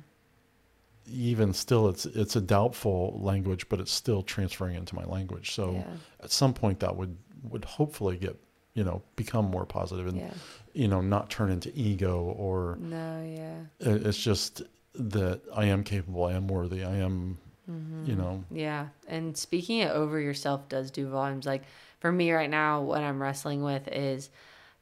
Even 1.08 1.52
still, 1.52 1.88
it's 1.88 2.04
it's 2.04 2.34
a 2.34 2.40
doubtful 2.40 3.18
language, 3.22 3.68
but 3.68 3.80
it's 3.80 3.92
still 3.92 4.22
transferring 4.22 4.74
into 4.74 4.94
my 4.94 5.04
language. 5.04 5.52
So 5.52 5.72
Yeah. 5.72 5.84
at 6.24 6.30
some 6.32 6.52
point, 6.52 6.80
that 6.80 6.96
would 6.96 7.16
would 7.48 7.64
hopefully 7.64 8.16
get 8.16 8.36
you 8.74 8.82
know 8.84 9.02
become 9.14 9.44
more 9.46 9.64
positive 9.64 10.06
and 10.08 10.18
Yeah. 10.18 10.34
you 10.74 10.88
know 10.88 11.00
not 11.00 11.30
turn 11.30 11.50
into 11.50 11.70
ego 11.74 12.22
or 12.36 12.76
No, 12.80 13.22
yeah. 13.22 13.60
it's 13.78 14.18
just 14.18 14.62
that 14.94 15.40
I 15.54 15.66
am 15.66 15.84
capable, 15.84 16.24
I 16.24 16.32
am 16.32 16.48
worthy, 16.48 16.82
I 16.84 16.96
am 16.96 17.38
mm-hmm. 17.70 18.04
you 18.06 18.16
know 18.16 18.44
Yeah. 18.50 18.88
And 19.06 19.36
speaking 19.36 19.78
it 19.78 19.90
over 19.92 20.18
yourself 20.18 20.68
does 20.68 20.90
do 20.90 21.08
volumes. 21.08 21.46
Like 21.46 21.62
for 22.00 22.10
me 22.10 22.32
right 22.32 22.50
now, 22.50 22.82
what 22.82 23.00
I'm 23.02 23.22
wrestling 23.22 23.62
with 23.62 23.86
is 23.88 24.28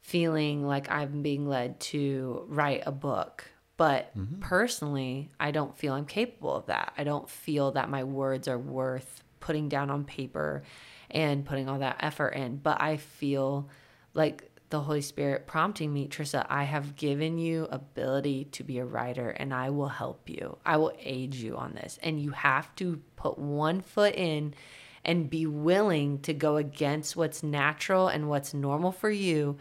feeling 0.05 0.67
like 0.67 0.91
I'm 0.91 1.23
being 1.23 1.49
led 1.49 1.81
to 1.81 2.45
write 2.49 2.83
a 2.85 2.93
book. 2.93 3.47
But 3.79 4.17
mm-hmm. 4.17 4.41
personally, 4.41 5.31
I 5.41 5.51
don't 5.51 5.77
feel 5.77 5.95
I'm 5.95 6.05
capable 6.05 6.55
of 6.55 6.67
that. 6.67 6.93
I 6.97 7.05
don't 7.05 7.29
feel 7.29 7.73
that 7.73 7.89
my 7.89 8.05
words 8.05 8.47
are 8.47 8.59
worth 8.59 9.25
putting 9.41 9.71
down 9.71 9.91
on 9.91 10.05
paper 10.05 10.63
and 11.11 11.47
putting 11.47 11.71
all 11.71 11.79
that 11.79 11.97
effort 12.01 12.29
in. 12.29 12.57
But 12.59 12.83
I 12.83 12.99
feel 12.99 13.71
like 14.13 14.51
the 14.69 14.81
Holy 14.81 15.01
Spirit 15.01 15.47
prompting 15.47 15.93
me, 15.93 16.07
Trissa, 16.07 16.45
I 16.51 16.65
have 16.65 16.97
given 16.97 17.39
you 17.39 17.67
ability 17.71 18.45
to 18.53 18.63
be 18.63 18.79
a 18.79 18.85
writer 18.85 19.31
and 19.31 19.55
I 19.55 19.71
will 19.71 19.89
help 19.89 20.29
you. 20.29 20.59
I 20.67 20.77
will 20.77 20.93
aid 21.01 21.35
you 21.35 21.57
on 21.57 21.73
this. 21.75 21.99
And 22.03 22.21
you 22.21 22.31
have 22.33 22.75
to 22.77 23.01
put 23.17 23.39
one 23.39 23.81
foot 23.81 24.15
in 24.15 24.55
and 25.03 25.31
be 25.31 25.47
willing 25.47 26.19
to 26.21 26.35
go 26.35 26.59
against 26.59 27.17
what's 27.17 27.43
natural 27.43 28.09
and 28.09 28.29
what's 28.29 28.53
normal 28.53 28.93
for 28.93 29.11
you 29.11 29.57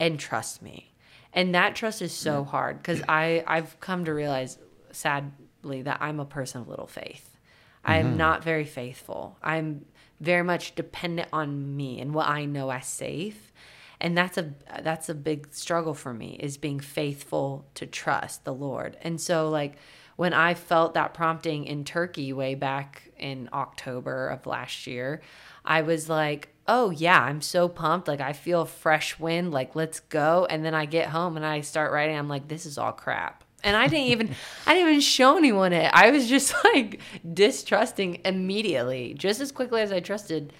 and 0.00 0.18
trust 0.18 0.62
me. 0.62 0.92
And 1.32 1.54
that 1.54 1.74
trust 1.76 2.02
is 2.02 2.12
so 2.12 2.44
hard 2.44 2.78
because 2.78 3.02
I 3.08 3.44
I've 3.46 3.78
come 3.80 4.04
to 4.06 4.14
realize 4.14 4.58
sadly 4.92 5.82
that 5.82 5.98
I'm 6.00 6.20
a 6.20 6.24
person 6.24 6.62
of 6.62 6.68
little 6.68 6.86
faith. 6.86 7.36
I'm 7.84 8.08
mm-hmm. 8.08 8.16
not 8.16 8.44
very 8.44 8.64
faithful. 8.64 9.36
I'm 9.42 9.84
very 10.20 10.42
much 10.42 10.74
dependent 10.74 11.28
on 11.32 11.76
me 11.76 12.00
and 12.00 12.12
what 12.12 12.28
I 12.28 12.44
know 12.44 12.70
as 12.70 12.86
safe. 12.86 13.52
And 14.00 14.16
that's 14.16 14.38
a 14.38 14.54
that's 14.82 15.08
a 15.08 15.14
big 15.14 15.48
struggle 15.52 15.94
for 15.94 16.14
me 16.14 16.38
is 16.40 16.56
being 16.56 16.80
faithful 16.80 17.66
to 17.74 17.86
trust 17.86 18.44
the 18.44 18.54
Lord. 18.54 18.96
And 19.02 19.20
so 19.20 19.48
like 19.48 19.76
when 20.16 20.32
I 20.32 20.54
felt 20.54 20.94
that 20.94 21.14
prompting 21.14 21.64
in 21.64 21.84
Turkey 21.84 22.32
way 22.32 22.54
back 22.54 23.10
in 23.18 23.48
October 23.52 24.28
of 24.28 24.46
last 24.46 24.86
year, 24.86 25.20
I 25.68 25.82
was 25.82 26.08
like, 26.08 26.48
"Oh 26.66 26.90
yeah, 26.90 27.20
I'm 27.20 27.42
so 27.42 27.68
pumped. 27.68 28.08
Like 28.08 28.22
I 28.22 28.32
feel 28.32 28.64
fresh 28.64 29.18
wind. 29.18 29.52
Like 29.52 29.76
let's 29.76 30.00
go." 30.00 30.46
And 30.48 30.64
then 30.64 30.74
I 30.74 30.86
get 30.86 31.08
home 31.10 31.36
and 31.36 31.44
I 31.44 31.60
start 31.60 31.92
writing. 31.92 32.16
I'm 32.16 32.28
like, 32.28 32.48
"This 32.48 32.64
is 32.66 32.78
all 32.78 32.92
crap." 32.92 33.44
And 33.62 33.76
I 33.76 33.86
didn't 33.86 34.06
even 34.06 34.30
I 34.66 34.74
didn't 34.74 34.88
even 34.88 35.00
show 35.00 35.36
anyone 35.36 35.74
it. 35.74 35.90
I 35.92 36.10
was 36.10 36.26
just 36.26 36.54
like 36.64 37.00
distrusting 37.34 38.22
immediately, 38.24 39.14
just 39.14 39.40
as 39.40 39.52
quickly 39.52 39.82
as 39.82 39.92
I 39.92 40.00
trusted 40.00 40.54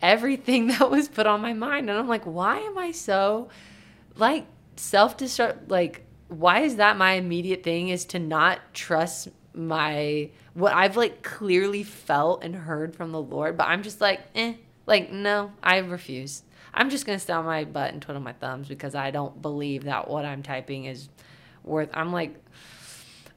everything 0.00 0.66
that 0.68 0.90
was 0.90 1.08
put 1.08 1.26
on 1.26 1.40
my 1.40 1.52
mind. 1.52 1.90
And 1.90 1.98
I'm 1.98 2.08
like, 2.08 2.24
"Why 2.24 2.58
am 2.58 2.78
I 2.78 2.92
so 2.92 3.48
like 4.16 4.46
self-destruct 4.76 5.70
like 5.70 6.04
why 6.28 6.60
is 6.60 6.76
that 6.76 6.96
my 6.96 7.12
immediate 7.12 7.62
thing 7.62 7.88
is 7.88 8.04
to 8.06 8.18
not 8.18 8.58
trust 8.72 9.28
my 9.54 10.30
what 10.54 10.74
I've 10.74 10.96
like 10.96 11.22
clearly 11.22 11.82
felt 11.82 12.42
and 12.44 12.54
heard 12.54 12.94
from 12.94 13.12
the 13.12 13.20
Lord, 13.22 13.56
but 13.56 13.68
I'm 13.68 13.82
just 13.82 14.00
like, 14.00 14.20
eh, 14.34 14.54
like 14.86 15.10
no, 15.10 15.52
I 15.62 15.78
refuse. 15.78 16.42
I'm 16.74 16.90
just 16.90 17.06
gonna 17.06 17.18
stand 17.18 17.40
on 17.40 17.44
my 17.44 17.64
butt 17.64 17.92
and 17.92 18.00
twiddle 18.02 18.22
my 18.22 18.32
thumbs 18.32 18.68
because 18.68 18.94
I 18.94 19.10
don't 19.10 19.40
believe 19.42 19.84
that 19.84 20.08
what 20.08 20.24
I'm 20.24 20.42
typing 20.42 20.86
is 20.86 21.08
worth. 21.64 21.90
I'm 21.94 22.12
like, 22.12 22.34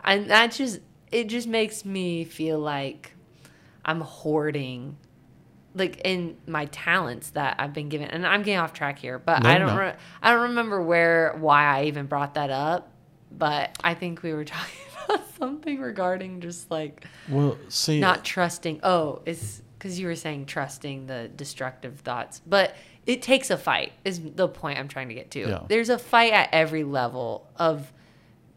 and 0.04 0.30
that 0.30 0.52
just 0.52 0.80
it 1.12 1.26
just 1.28 1.48
makes 1.48 1.86
me 1.86 2.24
feel 2.26 2.60
like 2.60 3.14
I'm 3.84 4.02
hoarding 4.02 4.98
like 5.74 6.02
in 6.06 6.38
my 6.48 6.66
talents 6.68 7.32
that 7.32 7.58
I've 7.60 7.74
been 7.74 7.90
given, 7.90 8.08
and 8.10 8.26
I'm 8.26 8.44
getting 8.44 8.60
off 8.60 8.72
track 8.72 8.98
here, 8.98 9.20
but 9.20 9.44
No, 9.44 9.50
I 9.50 9.58
don't, 9.58 9.68
no. 9.68 9.78
re- 9.78 9.96
I 10.22 10.32
don't 10.32 10.44
remember 10.50 10.82
where, 10.82 11.36
why 11.38 11.64
I 11.64 11.84
even 11.86 12.06
brought 12.06 12.36
that 12.36 12.50
up, 12.50 12.92
but 13.30 13.78
I 13.84 13.94
think 13.94 14.24
we 14.24 14.34
were 14.34 14.46
talking 14.46 14.85
something 15.40 15.80
regarding 15.80 16.42
just 16.42 16.70
like 16.72 17.06
well 17.30 17.58
see 17.70 18.00
not 18.00 18.24
trusting. 18.24 18.80
Oh, 18.84 19.22
it's 19.26 19.62
because 19.78 20.00
you 20.00 20.08
were 20.08 20.16
saying 20.16 20.46
trusting 20.46 21.08
the 21.08 21.30
destructive 21.36 22.00
thoughts, 22.00 22.42
but 22.46 22.76
it 23.06 23.22
takes 23.22 23.50
a 23.52 23.58
fight. 23.58 23.94
Is 24.04 24.20
the 24.20 24.48
point 24.48 24.80
I'm 24.80 24.88
trying 24.88 25.10
to 25.10 25.14
get 25.14 25.32
to? 25.32 25.40
Yeah. 25.40 25.60
There's 25.68 25.90
a 25.90 26.00
fight 26.00 26.34
at 26.34 26.50
every 26.52 26.84
level 26.84 27.48
of 27.58 27.92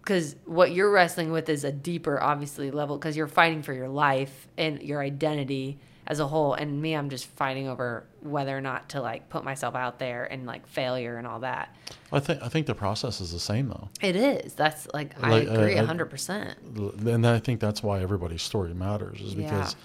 because 0.01 0.37
what 0.47 0.73
you're 0.73 0.91
wrestling 0.91 1.31
with 1.33 1.51
is 1.51 1.65
a 1.65 1.73
deeper, 1.73 2.19
obviously 2.23 2.71
level 2.71 2.97
because 2.97 3.15
you're 3.15 3.27
fighting 3.27 3.63
for 3.63 3.75
your 3.75 3.91
life 3.91 4.49
and 4.57 4.83
your 4.83 5.03
identity 5.03 5.79
as 6.09 6.19
a 6.19 6.27
whole. 6.27 6.55
And 6.55 6.83
me, 6.83 6.95
I'm 6.97 7.11
just 7.11 7.27
fighting 7.27 7.69
over 7.69 8.05
whether 8.23 8.57
or 8.57 8.61
not 8.61 8.89
to 8.91 9.01
like 9.01 9.29
put 9.29 9.45
myself 9.45 9.77
out 9.77 9.99
there 10.01 10.25
and 10.25 10.45
like 10.47 10.67
failure 10.67 11.17
and 11.19 11.27
all 11.27 11.41
that. 11.41 11.77
I 12.11 12.19
think 12.19 12.43
I 12.43 12.49
think 12.49 12.67
the 12.67 12.75
process 12.75 13.21
is 13.21 13.31
the 13.31 13.39
same 13.39 13.69
though. 13.69 13.89
It 14.01 14.17
is. 14.17 14.55
That's 14.55 14.89
like, 14.93 15.15
I 15.23 15.31
Like, 15.31 15.49
uh, 15.49 15.53
agree 15.53 15.77
I- 15.77 15.83
a 15.83 15.87
hundred 15.87 16.07
percent. 16.07 16.59
and 17.07 17.25
I 17.27 17.39
think 17.39 17.61
that's 17.61 17.83
why 17.83 18.01
everybody's 18.01 18.43
story 18.43 18.75
matters 18.75 19.21
is 19.21 19.35
because 19.35 19.77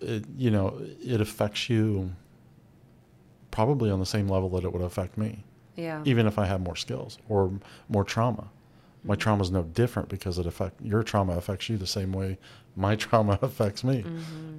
it, 0.00 0.24
you 0.36 0.50
know 0.50 0.80
it 1.02 1.20
affects 1.20 1.68
you 1.70 2.12
probably 3.50 3.90
on 3.90 4.00
the 4.00 4.06
same 4.06 4.28
level 4.28 4.48
that 4.50 4.64
it 4.64 4.72
would 4.72 4.82
affect 4.82 5.16
me 5.16 5.44
Yeah. 5.76 6.02
even 6.04 6.26
if 6.26 6.38
I 6.38 6.46
have 6.46 6.60
more 6.60 6.76
skills 6.76 7.18
or 7.28 7.50
more 7.88 8.04
trauma 8.04 8.48
my 9.04 9.14
trauma 9.14 9.42
is 9.42 9.50
no 9.50 9.62
different 9.62 10.08
because 10.08 10.38
it 10.38 10.46
affect 10.46 10.80
your 10.82 11.02
trauma 11.02 11.36
affects 11.36 11.68
you 11.68 11.76
the 11.76 11.86
same 11.86 12.12
way 12.12 12.38
my 12.76 12.96
trauma 13.04 13.38
affects 13.42 13.84
me 13.84 14.04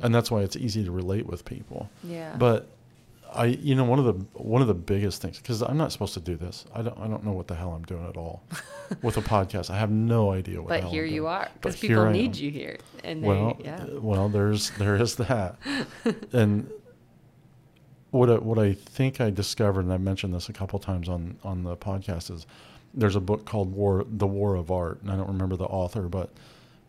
and 0.01 0.13
that's 0.15 0.29
why 0.31 0.41
it's 0.41 0.55
easy 0.55 0.83
to 0.83 0.91
relate 0.91 1.25
with 1.25 1.43
people 1.45 1.89
Yeah. 2.03 2.35
but 2.37 2.67
I 3.33 3.45
you 3.47 3.75
know 3.75 3.83
one 3.83 3.99
of 3.99 4.05
the 4.05 4.13
one 4.41 4.61
of 4.61 4.67
the 4.69 4.73
biggest 4.73 5.21
things 5.21 5.37
because 5.37 5.61
I'm 5.61 5.77
not 5.77 5.91
supposed 5.91 6.13
to 6.13 6.21
do 6.21 6.35
this 6.37 6.65
I 6.73 6.81
don't 6.81 6.97
I 6.97 7.07
don't 7.07 7.25
know 7.25 7.33
what 7.33 7.47
the 7.47 7.55
hell 7.55 7.73
I'm 7.73 7.83
doing 7.83 8.07
at 8.07 8.15
all 8.15 8.43
with 9.01 9.17
a 9.17 9.21
podcast 9.21 9.69
I 9.69 9.77
have 9.77 9.91
no 9.91 10.31
idea 10.31 10.61
what 10.61 10.69
but 10.69 10.83
here 10.85 11.03
I'm 11.05 11.09
you 11.11 11.21
doing. 11.21 11.33
are 11.33 11.49
because 11.55 11.75
people 11.77 12.09
need 12.11 12.35
you 12.37 12.49
here. 12.51 12.77
And 13.03 13.21
they, 13.23 13.27
Well, 13.27 13.57
yeah. 13.63 13.83
uh, 13.83 13.99
well, 13.99 14.29
there's 14.29 14.69
there 14.71 14.95
is 14.95 15.15
that, 15.17 15.57
and 16.33 16.69
what 18.11 18.29
I, 18.29 18.35
what 18.35 18.57
I 18.57 18.73
think 18.73 19.19
I 19.19 19.29
discovered, 19.29 19.81
and 19.81 19.93
I 19.93 19.97
mentioned 19.97 20.33
this 20.33 20.49
a 20.49 20.53
couple 20.53 20.79
times 20.79 21.09
on 21.09 21.37
on 21.43 21.63
the 21.63 21.75
podcast, 21.75 22.31
is 22.31 22.45
there's 22.93 23.15
a 23.15 23.19
book 23.19 23.45
called 23.45 23.73
War, 23.73 24.05
The 24.09 24.27
War 24.27 24.55
of 24.55 24.71
Art, 24.71 25.01
and 25.01 25.11
I 25.11 25.17
don't 25.17 25.27
remember 25.27 25.55
the 25.57 25.65
author, 25.65 26.03
but 26.03 26.29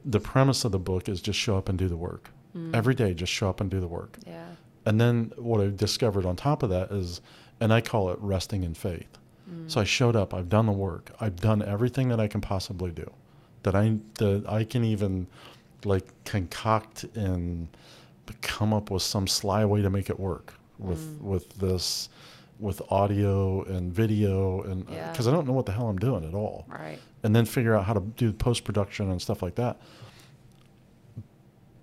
the 0.06 0.20
premise 0.20 0.64
of 0.64 0.72
the 0.72 0.78
book 0.78 1.08
is 1.08 1.20
just 1.20 1.38
show 1.38 1.58
up 1.58 1.68
and 1.68 1.76
do 1.78 1.88
the 1.88 1.96
work 1.96 2.30
mm. 2.56 2.74
every 2.74 2.94
day. 2.94 3.12
Just 3.12 3.32
show 3.32 3.50
up 3.50 3.60
and 3.60 3.70
do 3.70 3.80
the 3.80 3.88
work, 3.88 4.18
Yeah. 4.26 4.46
and 4.86 5.00
then 5.00 5.32
what 5.36 5.60
I 5.60 5.68
discovered 5.68 6.24
on 6.24 6.36
top 6.36 6.62
of 6.62 6.70
that 6.70 6.90
is 6.90 7.20
and 7.60 7.72
I 7.72 7.80
call 7.80 8.10
it 8.10 8.18
resting 8.20 8.64
in 8.64 8.74
faith. 8.74 9.18
Mm. 9.50 9.70
So 9.70 9.80
I 9.80 9.84
showed 9.84 10.16
up. 10.16 10.34
I've 10.34 10.48
done 10.48 10.66
the 10.66 10.72
work. 10.72 11.10
I've 11.20 11.36
done 11.36 11.62
everything 11.62 12.08
that 12.08 12.20
I 12.20 12.28
can 12.28 12.40
possibly 12.40 12.90
do, 12.90 13.10
that 13.62 13.74
I 13.74 13.98
that 14.18 14.44
I 14.48 14.64
can 14.64 14.84
even 14.84 15.26
like 15.84 16.06
concoct 16.24 17.04
and 17.14 17.68
come 18.42 18.72
up 18.72 18.90
with 18.90 19.02
some 19.02 19.26
sly 19.26 19.64
way 19.64 19.82
to 19.82 19.90
make 19.90 20.10
it 20.10 20.18
work 20.18 20.54
with 20.78 21.00
mm. 21.00 21.22
with 21.22 21.48
this 21.58 22.08
with 22.58 22.80
audio 22.90 23.62
and 23.64 23.92
video 23.92 24.62
and 24.62 24.88
uh, 24.88 24.92
Yeah. 24.92 25.10
because 25.10 25.28
I 25.28 25.30
don't 25.30 25.46
know 25.46 25.52
what 25.52 25.66
the 25.66 25.72
hell 25.72 25.88
I'm 25.88 25.98
doing 25.98 26.24
at 26.24 26.34
all 26.34 26.64
Right. 26.68 26.98
and 27.22 27.36
then 27.36 27.44
figure 27.44 27.74
out 27.74 27.84
how 27.84 27.92
to 27.92 28.00
do 28.00 28.32
post 28.32 28.64
production 28.64 29.10
and 29.10 29.20
stuff 29.20 29.42
like 29.42 29.56
that. 29.56 29.78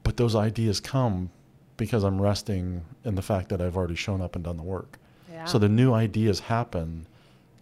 But 0.03 0.17
those 0.17 0.35
ideas 0.35 0.79
come 0.79 1.29
because 1.77 2.03
I'm 2.03 2.21
resting 2.21 2.83
in 3.03 3.15
the 3.15 3.21
fact 3.21 3.49
that 3.49 3.61
I've 3.61 3.77
already 3.77 3.95
shown 3.95 4.21
up 4.21 4.35
and 4.35 4.43
done 4.43 4.57
the 4.57 4.63
work. 4.63 4.97
Yeah. 5.31 5.45
So 5.45 5.57
the 5.59 5.69
new 5.69 5.93
ideas 5.93 6.39
happen 6.39 7.07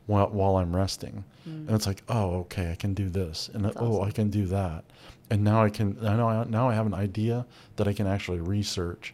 while, 0.08 0.28
while 0.30 0.58
I'm 0.58 0.76
resting. 0.76 1.24
Mm. 1.48 1.68
And 1.68 1.72
it's 1.72 1.88
like, 1.88 2.04
oh, 2.10 2.40
okay, 2.42 2.72
I 2.72 2.76
can 2.76 2.94
do 2.94 3.10
this. 3.10 3.50
And 3.54 3.66
That's 3.66 3.78
oh, 3.80 4.02
I 4.02 4.12
can 4.12 4.30
do 4.30 4.46
that. 4.48 4.84
And 5.30 5.44
now 5.44 5.64
I 5.64 5.70
can, 5.70 5.98
I 6.06 6.16
know, 6.18 6.28
I- 6.28 6.44
now 6.46 6.68
I 6.70 6.74
have 6.74 6.86
an 6.86 6.94
idea 6.94 7.46
that 7.78 7.88
I 7.88 7.94
can 7.94 8.08
actually 8.08 8.40
research. 8.40 9.14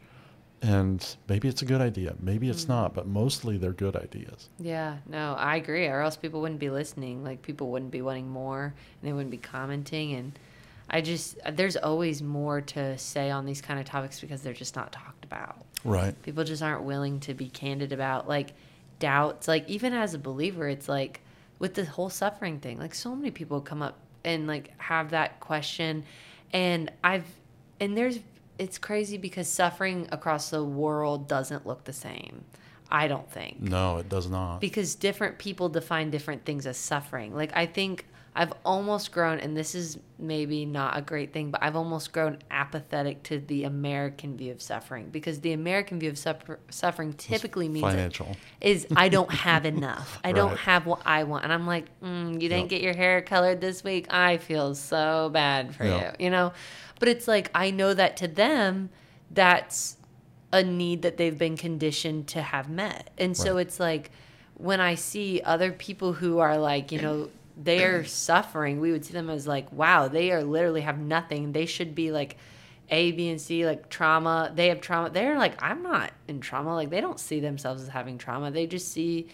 And 0.62 1.16
maybe 1.30 1.48
it's 1.48 1.62
a 1.62 1.66
good 1.66 1.82
idea. 1.82 2.16
Maybe 2.20 2.50
it's 2.50 2.66
mm. 2.66 2.70
not, 2.70 2.96
but 2.96 3.08
mostly 3.08 3.58
they're 3.58 3.74
good 3.74 3.96
ideas. 3.96 4.50
Yeah, 4.60 4.98
no, 5.06 5.36
I 5.36 5.58
agree. 5.58 5.86
Or 5.86 6.02
else 6.02 6.18
people 6.18 6.42
wouldn't 6.42 6.60
be 6.60 6.70
listening. 6.70 7.24
Like 7.24 7.42
people 7.42 7.70
wouldn't 7.70 7.92
be 7.92 8.02
wanting 8.02 8.30
more, 8.30 8.64
and 8.64 9.08
they 9.08 9.14
wouldn't 9.14 9.32
be 9.32 9.38
commenting. 9.38 10.14
And 10.14 10.38
I 10.90 11.02
just 11.02 11.38
there's 11.54 11.78
always 11.78 12.24
more 12.24 12.62
to 12.62 12.98
say 12.98 13.30
on 13.30 13.46
these 13.46 13.62
kind 13.62 13.80
of 13.80 13.86
topics 13.86 14.20
because 14.20 14.42
they're 14.42 14.54
just 14.54 14.76
not 14.76 14.92
talked 14.92 15.26
about. 15.26 15.58
Right. 15.84 16.20
People 16.24 16.44
just 16.44 16.64
aren't 16.64 16.84
willing 16.84 17.20
to 17.22 17.34
be 17.34 17.50
candid 17.50 17.92
about 17.92 18.28
like 18.28 18.54
doubts. 19.00 19.48
Like 19.48 19.68
even 19.70 19.94
as 19.94 20.14
a 20.14 20.20
believer, 20.20 20.68
it's 20.68 20.90
like 20.90 21.22
with 21.60 21.76
the 21.76 21.86
whole 21.86 22.10
suffering 22.10 22.60
thing. 22.60 22.80
Like 22.80 22.96
so 22.96 23.16
many 23.16 23.32
people 23.32 23.62
come 23.62 23.82
up 23.82 24.00
and 24.24 24.48
like 24.48 24.74
have 24.80 25.12
that 25.12 25.40
question, 25.40 26.04
and 26.52 26.92
I've 27.04 27.26
and 27.80 27.96
there's 27.96 28.20
it's 28.60 28.78
crazy 28.78 29.18
because 29.18 29.48
suffering 29.48 30.08
across 30.12 30.50
the 30.50 30.64
world 30.64 31.28
doesn't 31.28 31.66
look 31.68 31.84
the 31.84 31.94
same. 31.94 32.44
I 32.90 33.08
don't 33.08 33.30
think 33.30 33.60
No, 33.60 33.98
it 33.98 34.08
does 34.10 34.30
not. 34.30 34.62
because 34.62 34.96
different 34.96 35.38
people 35.38 35.68
define 35.70 36.10
different 36.10 36.46
things 36.46 36.66
as 36.66 36.78
suffering. 36.78 37.36
Like 37.36 37.52
I 37.56 37.66
think 37.66 38.06
I've 38.40 38.54
almost 38.64 39.12
grown, 39.12 39.40
and 39.40 39.58
this 39.58 39.74
is 39.74 39.98
maybe 40.20 40.64
not 40.64 40.96
a 40.96 41.02
great 41.02 41.34
thing, 41.34 41.50
but 41.50 41.64
I've 41.64 41.76
almost 41.76 42.14
grown 42.14 42.38
apathetic 42.52 43.24
to 43.24 43.40
the 43.40 43.64
American 43.64 44.38
view 44.38 44.52
of 44.52 44.62
suffering 44.62 45.10
because 45.10 45.42
the 45.42 45.54
American 45.54 46.00
view 46.00 46.12
of 46.12 46.20
suffer- 46.20 46.60
suffering 46.70 47.14
typically 47.14 47.68
means 47.68 47.84
financial. 47.88 48.38
is 48.62 48.86
I 48.96 49.10
don't 49.10 49.32
have 49.32 49.66
enough. 49.76 50.20
I 50.24 50.34
don't 50.34 50.56
have 50.60 50.86
what 50.86 51.02
I 51.04 51.24
want, 51.24 51.46
and 51.46 51.52
I'm 51.52 51.66
like, 51.66 51.86
mm, 52.00 52.34
you 52.34 52.48
didn't 52.48 52.60
Yep. 52.66 52.70
get 52.70 52.82
your 52.84 52.96
hair 52.96 53.24
colored 53.24 53.60
this 53.60 53.84
week. 53.84 54.06
I 54.14 54.38
feel 54.38 54.76
so 54.76 55.32
bad 55.34 55.74
for 55.76 55.86
Yep. 55.86 56.18
you, 56.20 56.26
you 56.26 56.30
know. 56.32 56.54
But 57.00 57.10
it's 57.10 57.28
like 57.28 57.50
I 57.54 57.72
know 57.72 57.94
that 57.94 58.18
to 58.18 58.28
them, 58.28 58.90
that's 59.32 59.98
a 60.52 60.64
need 60.64 61.02
that 61.02 61.18
they've 61.18 61.38
been 61.38 61.58
conditioned 61.58 62.28
to 62.30 62.42
have 62.42 62.70
met. 62.70 63.10
And 63.18 63.36
so 63.36 63.56
Right. 63.56 63.62
it's 63.68 63.80
like 63.80 64.12
when 64.56 64.80
I 64.80 64.96
see 64.96 65.42
other 65.44 65.72
people 65.72 66.14
who 66.14 66.40
are 66.40 66.58
like, 66.58 66.92
you 66.92 67.02
know, 67.02 67.30
they're 67.56 68.06
suffering, 68.06 68.80
we 68.80 68.92
would 68.92 69.04
see 69.06 69.14
them 69.14 69.30
as 69.30 69.48
like, 69.48 69.72
wow, 69.72 70.08
they 70.08 70.32
are 70.32 70.44
literally 70.44 70.82
have 70.82 71.00
nothing. 71.00 71.52
They 71.52 71.66
should 71.66 71.94
be 71.96 72.12
like 72.12 72.38
A, 72.90 73.12
B, 73.12 73.30
and 73.30 73.42
C, 73.42 73.66
like 73.66 73.90
trauma. 73.90 74.52
They 74.56 74.70
have 74.70 74.80
trauma. 74.80 75.10
They're 75.10 75.38
like, 75.38 75.62
I'm 75.62 75.84
not 75.84 76.12
in 76.28 76.40
trauma. 76.40 76.74
Like 76.76 76.90
they 76.90 77.02
don't 77.02 77.20
see 77.20 77.40
themselves 77.40 77.82
as 77.84 77.90
having 77.90 78.18
trauma. 78.18 78.52
They 78.52 78.68
just 78.68 78.92
see 78.92 79.28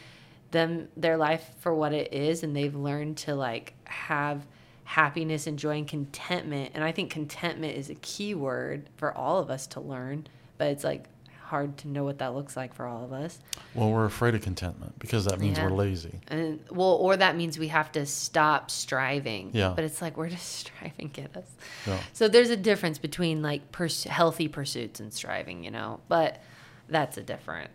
them 0.52 0.88
their 0.96 1.18
life 1.18 1.52
for 1.60 1.74
what 1.74 1.94
it 1.94 2.14
is 2.14 2.44
and 2.44 2.56
they've 2.56 2.76
learned 2.76 3.18
to 3.18 3.34
like 3.36 3.74
have 3.86 4.46
happiness 4.94 5.48
and 5.48 5.58
joy 5.58 5.78
and 5.78 5.88
contentment 5.88 6.70
and 6.76 6.84
i 6.84 6.92
think 6.92 7.10
contentment 7.10 7.76
is 7.76 7.90
a 7.90 7.96
key 7.96 8.36
word 8.36 8.88
for 8.98 9.12
all 9.18 9.40
of 9.40 9.50
us 9.50 9.66
to 9.66 9.80
learn 9.80 10.28
but 10.60 10.68
it's 10.68 10.84
like 10.84 11.06
hard 11.46 11.76
to 11.78 11.88
know 11.88 12.04
what 12.04 12.20
that 12.20 12.34
looks 12.36 12.56
like 12.56 12.74
for 12.76 12.86
all 12.86 13.04
of 13.04 13.12
us 13.12 13.40
Well, 13.74 13.90
we're 13.92 14.06
afraid 14.06 14.34
of 14.36 14.42
contentment 14.42 14.98
because 15.00 15.26
that 15.26 15.40
means 15.40 15.58
Yeah. 15.58 15.66
we're 15.66 15.76
lazy. 15.76 16.20
and 16.28 16.60
well 16.70 16.94
or 17.06 17.18
that 17.18 17.36
means 17.36 17.58
we 17.58 17.70
have 17.70 17.92
to 17.94 18.06
stop 18.06 18.70
striving 18.70 19.50
Yeah. 19.54 19.74
but 19.76 19.84
it's 19.84 20.00
like 20.02 20.16
where 20.16 20.30
does 20.30 20.42
striving 20.64 21.10
get 21.12 21.36
us 21.36 21.50
Yeah. 21.88 22.00
so 22.14 22.28
there's 22.28 22.52
a 22.52 22.58
difference 22.58 23.00
between 23.00 23.42
like 23.42 23.72
pers- 23.72 24.04
healthy 24.04 24.48
pursuits 24.48 25.00
and 25.00 25.12
striving 25.12 25.64
you 25.64 25.72
know 25.72 26.02
but 26.08 26.40
that's 26.88 27.18
a 27.18 27.24
different 27.24 27.72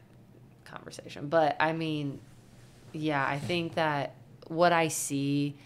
conversation 0.64 1.28
but 1.28 1.56
i 1.58 1.72
mean 1.72 2.20
yeah 2.92 3.26
i 3.26 3.38
think 3.40 3.74
that 3.74 4.14
what 4.46 4.72
i 4.72 4.86
see 4.88 5.56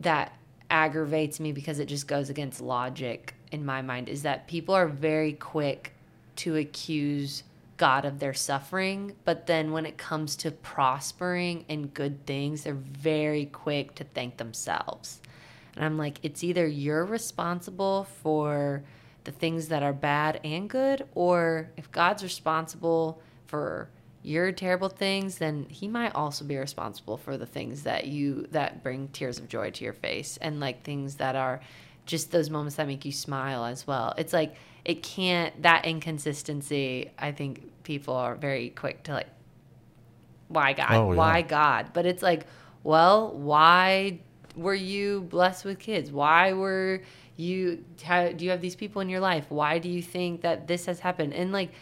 that 0.00 0.32
aggravates 0.74 1.38
me 1.38 1.52
because 1.52 1.78
it 1.78 1.86
just 1.86 2.08
goes 2.08 2.30
against 2.30 2.60
logic 2.60 3.32
in 3.52 3.64
my 3.64 3.80
mind 3.80 4.08
is 4.08 4.22
that 4.22 4.48
people 4.48 4.74
are 4.74 4.88
very 4.88 5.32
quick 5.32 5.92
to 6.34 6.56
accuse 6.56 7.44
God 7.76 8.04
of 8.04 8.18
their 8.18 8.34
suffering, 8.34 9.14
but 9.24 9.46
then 9.46 9.70
when 9.70 9.86
it 9.86 9.96
comes 9.96 10.34
to 10.36 10.50
prospering 10.50 11.64
and 11.68 11.94
good 11.94 12.26
things, 12.26 12.64
they're 12.64 12.74
very 12.74 13.46
quick 13.46 13.94
to 13.94 14.04
thank 14.04 14.36
themselves. 14.36 15.20
And 15.76 15.84
I'm 15.84 15.96
like, 15.96 16.18
it's 16.24 16.42
either 16.42 16.66
you're 16.66 17.04
responsible 17.04 18.08
for 18.22 18.82
the 19.22 19.30
things 19.30 19.68
that 19.68 19.84
are 19.84 19.92
bad 19.92 20.40
and 20.42 20.68
good, 20.68 21.06
or 21.14 21.70
if 21.76 21.90
God's 21.92 22.24
responsible 22.24 23.22
for 23.46 23.88
your 24.24 24.50
terrible 24.52 24.88
things, 24.88 25.36
then 25.36 25.66
he 25.68 25.86
might 25.86 26.14
also 26.14 26.46
be 26.46 26.56
responsible 26.56 27.18
for 27.18 27.36
the 27.36 27.44
things 27.44 27.82
that 27.82 28.06
you 28.06 28.46
that 28.52 28.82
bring 28.82 29.08
tears 29.08 29.38
of 29.38 29.48
joy 29.48 29.70
to 29.70 29.84
your 29.84 29.92
face 29.92 30.38
and 30.40 30.60
like 30.60 30.82
things 30.82 31.16
that 31.16 31.36
are 31.36 31.60
just 32.06 32.32
those 32.32 32.48
moments 32.48 32.76
that 32.76 32.86
make 32.86 33.04
you 33.04 33.12
smile 33.12 33.66
as 33.66 33.86
well. 33.86 34.14
It's 34.16 34.32
like 34.32 34.56
it 34.82 35.02
can't 35.02 35.62
that 35.62 35.84
inconsistency, 35.84 37.10
I 37.18 37.32
think 37.32 37.70
people 37.82 38.14
are 38.14 38.34
very 38.34 38.70
quick 38.70 39.02
to 39.04 39.12
like 39.12 39.28
why 40.48 40.72
God? 40.72 40.92
Oh, 40.92 41.12
yeah. 41.12 41.18
Why 41.18 41.42
God? 41.42 41.90
But 41.92 42.06
it's 42.06 42.22
like, 42.22 42.46
well, 42.82 43.30
why 43.36 44.20
were 44.56 44.74
you 44.74 45.22
blessed 45.22 45.66
with 45.66 45.78
kids? 45.78 46.10
Why 46.10 46.54
were 46.54 47.02
you 47.36 47.84
how, 48.02 48.28
do 48.30 48.44
you 48.44 48.52
have 48.52 48.62
these 48.62 48.76
people 48.76 49.02
in 49.02 49.10
your 49.10 49.20
life? 49.20 49.44
Why 49.50 49.78
do 49.78 49.90
you 49.90 50.00
think 50.00 50.40
that 50.42 50.66
this 50.66 50.86
has 50.86 51.00
happened? 51.00 51.34
And 51.34 51.52
like 51.52 51.72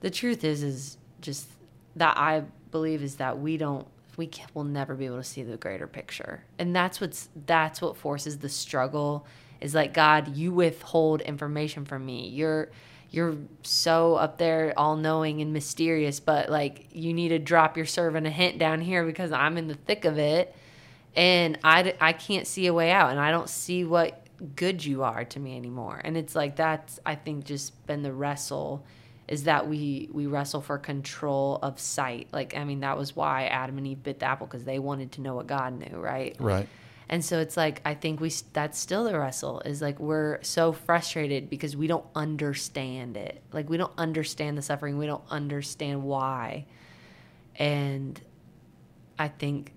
the 0.00 0.10
truth 0.10 0.42
is 0.42 0.64
is 0.64 0.96
just 1.20 1.48
that 1.96 2.16
I 2.16 2.44
believe 2.70 3.02
is 3.02 3.16
that 3.16 3.38
we 3.38 3.56
don't 3.56 3.86
we 4.16 4.26
can, 4.26 4.46
will 4.54 4.64
never 4.64 4.94
be 4.94 5.06
able 5.06 5.16
to 5.16 5.24
see 5.24 5.42
the 5.42 5.56
greater 5.56 5.86
picture. 5.86 6.44
And 6.58 6.74
that's 6.74 7.00
what's 7.00 7.28
that's 7.46 7.80
what 7.80 7.96
forces 7.96 8.38
the 8.38 8.48
struggle 8.48 9.26
is 9.60 9.74
like 9.74 9.94
God, 9.94 10.36
you 10.36 10.52
withhold 10.52 11.20
information 11.22 11.84
from 11.84 12.04
me. 12.04 12.28
You're 12.28 12.68
you're 13.10 13.36
so 13.62 14.16
up 14.16 14.38
there 14.38 14.74
all 14.76 14.96
knowing 14.96 15.40
and 15.40 15.52
mysterious, 15.52 16.20
but 16.20 16.48
like 16.48 16.88
you 16.92 17.12
need 17.12 17.28
to 17.28 17.38
drop 17.38 17.76
your 17.76 17.86
servant 17.86 18.26
a 18.26 18.30
hint 18.30 18.58
down 18.58 18.80
here 18.80 19.04
because 19.04 19.30
I'm 19.30 19.56
in 19.56 19.68
the 19.68 19.74
thick 19.74 20.04
of 20.04 20.18
it 20.18 20.54
and 21.16 21.58
I 21.62 21.94
I 22.00 22.12
can't 22.12 22.46
see 22.46 22.66
a 22.66 22.74
way 22.74 22.90
out 22.90 23.10
and 23.10 23.20
I 23.20 23.30
don't 23.30 23.48
see 23.48 23.84
what 23.84 24.26
good 24.56 24.84
you 24.84 25.02
are 25.02 25.24
to 25.24 25.40
me 25.40 25.56
anymore. 25.56 26.00
And 26.04 26.16
it's 26.16 26.34
like 26.34 26.56
that's 26.56 26.98
I 27.06 27.14
think 27.14 27.44
just 27.44 27.86
been 27.86 28.02
the 28.02 28.12
wrestle 28.12 28.84
is 29.26 29.44
that 29.44 29.68
we 29.68 30.08
we 30.12 30.26
wrestle 30.26 30.60
for 30.60 30.78
control 30.78 31.58
of 31.62 31.80
sight. 31.80 32.28
Like 32.32 32.56
I 32.56 32.64
mean 32.64 32.80
that 32.80 32.98
was 32.98 33.16
why 33.16 33.46
Adam 33.46 33.78
and 33.78 33.86
Eve 33.86 34.02
bit 34.02 34.18
the 34.18 34.26
apple 34.26 34.46
because 34.46 34.64
they 34.64 34.78
wanted 34.78 35.12
to 35.12 35.20
know 35.20 35.34
what 35.34 35.46
God 35.46 35.78
knew, 35.78 35.96
right? 35.98 36.36
Right. 36.38 36.68
And 37.08 37.24
so 37.24 37.38
it's 37.38 37.56
like 37.56 37.80
I 37.84 37.94
think 37.94 38.20
we 38.20 38.32
that's 38.52 38.78
still 38.78 39.04
the 39.04 39.18
wrestle 39.18 39.60
is 39.60 39.80
like 39.80 39.98
we're 39.98 40.42
so 40.42 40.72
frustrated 40.72 41.48
because 41.48 41.76
we 41.76 41.86
don't 41.86 42.06
understand 42.14 43.16
it. 43.16 43.42
Like 43.52 43.68
we 43.68 43.76
don't 43.76 43.92
understand 43.96 44.58
the 44.58 44.62
suffering. 44.62 44.98
We 44.98 45.06
don't 45.06 45.24
understand 45.30 46.02
why. 46.02 46.66
And 47.56 48.20
I 49.18 49.28
think 49.28 49.72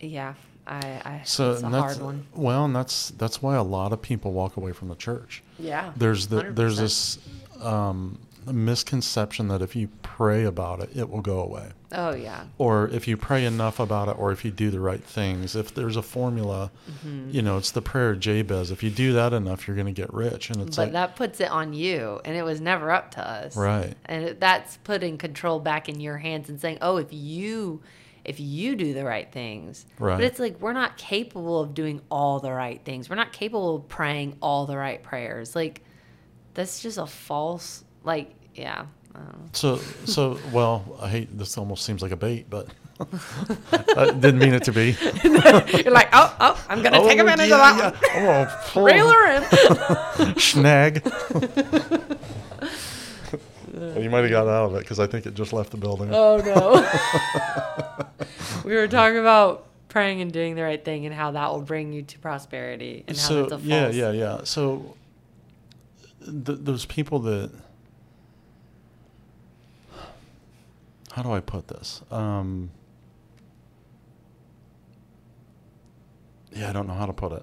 yeah, 0.00 0.34
I 0.66 0.78
I 1.04 1.20
So 1.24 1.52
it's 1.52 1.62
a 1.62 1.70
that's 1.70 1.74
hard 1.74 2.00
one. 2.00 2.26
well, 2.34 2.64
and 2.64 2.74
that's 2.74 3.10
that's 3.10 3.40
why 3.42 3.56
a 3.56 3.62
lot 3.62 3.92
of 3.92 4.02
people 4.02 4.32
walk 4.32 4.56
away 4.56 4.72
from 4.72 4.88
the 4.88 4.96
church. 4.96 5.42
Yeah. 5.58 5.92
There's 5.96 6.26
the 6.26 6.42
there's 6.42 6.76
100%. 6.76 6.80
this 6.80 7.18
um, 7.62 8.18
misconception 8.52 9.48
that 9.48 9.62
if 9.62 9.74
you 9.76 9.88
pray 10.02 10.44
about 10.44 10.80
it, 10.80 10.90
it 10.94 11.10
will 11.10 11.20
go 11.20 11.40
away. 11.40 11.70
Oh 11.92 12.14
yeah. 12.14 12.44
Or 12.58 12.88
if 12.88 13.06
you 13.08 13.16
pray 13.16 13.44
enough 13.44 13.78
about 13.80 14.08
it, 14.08 14.16
or 14.18 14.32
if 14.32 14.44
you 14.44 14.50
do 14.50 14.70
the 14.70 14.80
right 14.80 15.02
things, 15.02 15.54
if 15.56 15.74
there's 15.74 15.96
a 15.96 16.02
formula, 16.02 16.70
Mm-hmm. 16.90 17.30
you 17.30 17.42
know, 17.42 17.56
it's 17.58 17.70
the 17.70 17.82
prayer 17.82 18.10
of 18.10 18.20
Jabez. 18.20 18.70
If 18.70 18.82
you 18.82 18.90
do 18.90 19.12
that 19.14 19.32
enough, 19.32 19.66
you're 19.66 19.76
going 19.76 19.86
to 19.92 19.92
get 19.92 20.12
rich. 20.12 20.50
And 20.50 20.60
it's 20.62 20.76
But 20.76 20.82
like, 20.84 20.92
that 20.92 21.16
puts 21.16 21.40
it 21.40 21.50
on 21.50 21.72
you, 21.72 22.20
and 22.24 22.36
it 22.36 22.42
was 22.42 22.60
never 22.60 22.90
up 22.90 23.10
to 23.12 23.26
us. 23.28 23.56
right, 23.56 23.94
and 24.04 24.38
that's 24.40 24.76
putting 24.78 25.18
control 25.18 25.60
back 25.60 25.88
in 25.88 26.00
your 26.00 26.18
hands 26.18 26.48
and 26.48 26.60
saying 26.60 26.78
oh 26.82 26.96
if 26.98 27.08
you 27.12 27.82
if 28.24 28.40
you 28.40 28.74
do 28.74 28.92
the 28.92 29.04
right 29.04 29.30
things 29.30 29.86
Right. 30.00 30.16
but 30.16 30.24
it's 30.24 30.40
like 30.40 30.60
we're 30.60 30.72
not 30.72 30.96
capable 30.96 31.60
of 31.60 31.74
doing 31.74 32.00
all 32.10 32.40
the 32.40 32.50
right 32.52 32.84
things 32.84 33.08
we're 33.08 33.14
not 33.14 33.32
capable 33.32 33.76
of 33.76 33.88
praying 33.88 34.36
all 34.42 34.66
the 34.66 34.76
right 34.76 35.00
prayers 35.00 35.54
like 35.54 35.82
that's 36.54 36.80
just 36.82 36.98
a 36.98 37.06
false 37.06 37.84
like 38.06 38.32
yeah 38.54 38.86
I 39.14 39.18
don't 39.18 39.28
know. 39.38 39.48
So, 39.52 39.76
so 40.04 40.38
well, 40.52 40.98
I 41.00 41.08
hate 41.08 41.36
this. 41.38 41.56
Almost 41.56 41.84
seems 41.86 42.02
like 42.02 42.12
a 42.12 42.16
bait, 42.16 42.50
but 42.50 42.68
I 43.96 44.10
didn't 44.12 44.38
mean 44.38 44.52
it 44.52 44.64
to 44.64 44.72
be. 44.72 44.94
You're 45.24 45.90
like, 45.90 46.10
oh, 46.12 46.36
oh, 46.38 46.66
I'm 46.68 46.82
gonna 46.82 46.98
take 47.00 47.18
Oh, 47.18 47.20
advantage 47.22 47.48
yeah, 47.48 47.70
of 47.70 47.78
that 47.78 48.02
yeah. 48.14 48.62
Oh. 48.74 48.82
Reel 48.84 49.10
her 49.10 50.26
in. 50.28 50.38
snag. 50.38 51.02
well, 53.72 54.02
you 54.02 54.10
might 54.10 54.20
have 54.22 54.30
got 54.30 54.48
out 54.48 54.66
of 54.70 54.74
it 54.76 54.80
because 54.80 55.00
I 55.00 55.06
think 55.06 55.24
it 55.26 55.34
just 55.34 55.52
left 55.54 55.70
the 55.70 55.76
building. 55.78 56.10
Oh 56.12 56.36
no. 56.38 56.82
we 58.64 58.74
were 58.74 58.88
talking 58.88 59.18
about 59.18 59.64
praying 59.88 60.20
and 60.20 60.30
doing 60.32 60.56
the 60.56 60.62
right 60.62 60.84
thing 60.84 61.06
and 61.06 61.14
how 61.14 61.30
that 61.30 61.50
will 61.50 61.62
bring 61.62 61.92
you 61.92 62.02
to 62.02 62.18
prosperity 62.18 63.04
and 63.08 63.16
how 63.16 63.22
so 63.22 63.34
that's 63.42 63.52
a 63.52 63.58
false. 63.58 63.64
yeah, 63.64 63.88
yeah, 63.88 64.10
yeah. 64.12 64.40
So 64.44 64.94
th- 66.24 66.58
those 66.60 66.84
people 66.84 67.18
that 67.20 67.50
how 71.16 71.22
do 71.22 71.32
I 71.32 71.40
put 71.40 71.66
this? 71.66 72.02
Um, 72.10 72.70
yeah, 76.52 76.68
I 76.68 76.74
don't 76.74 76.86
know 76.86 76.92
how 76.92 77.06
to 77.06 77.14
put 77.14 77.32
it. 77.32 77.42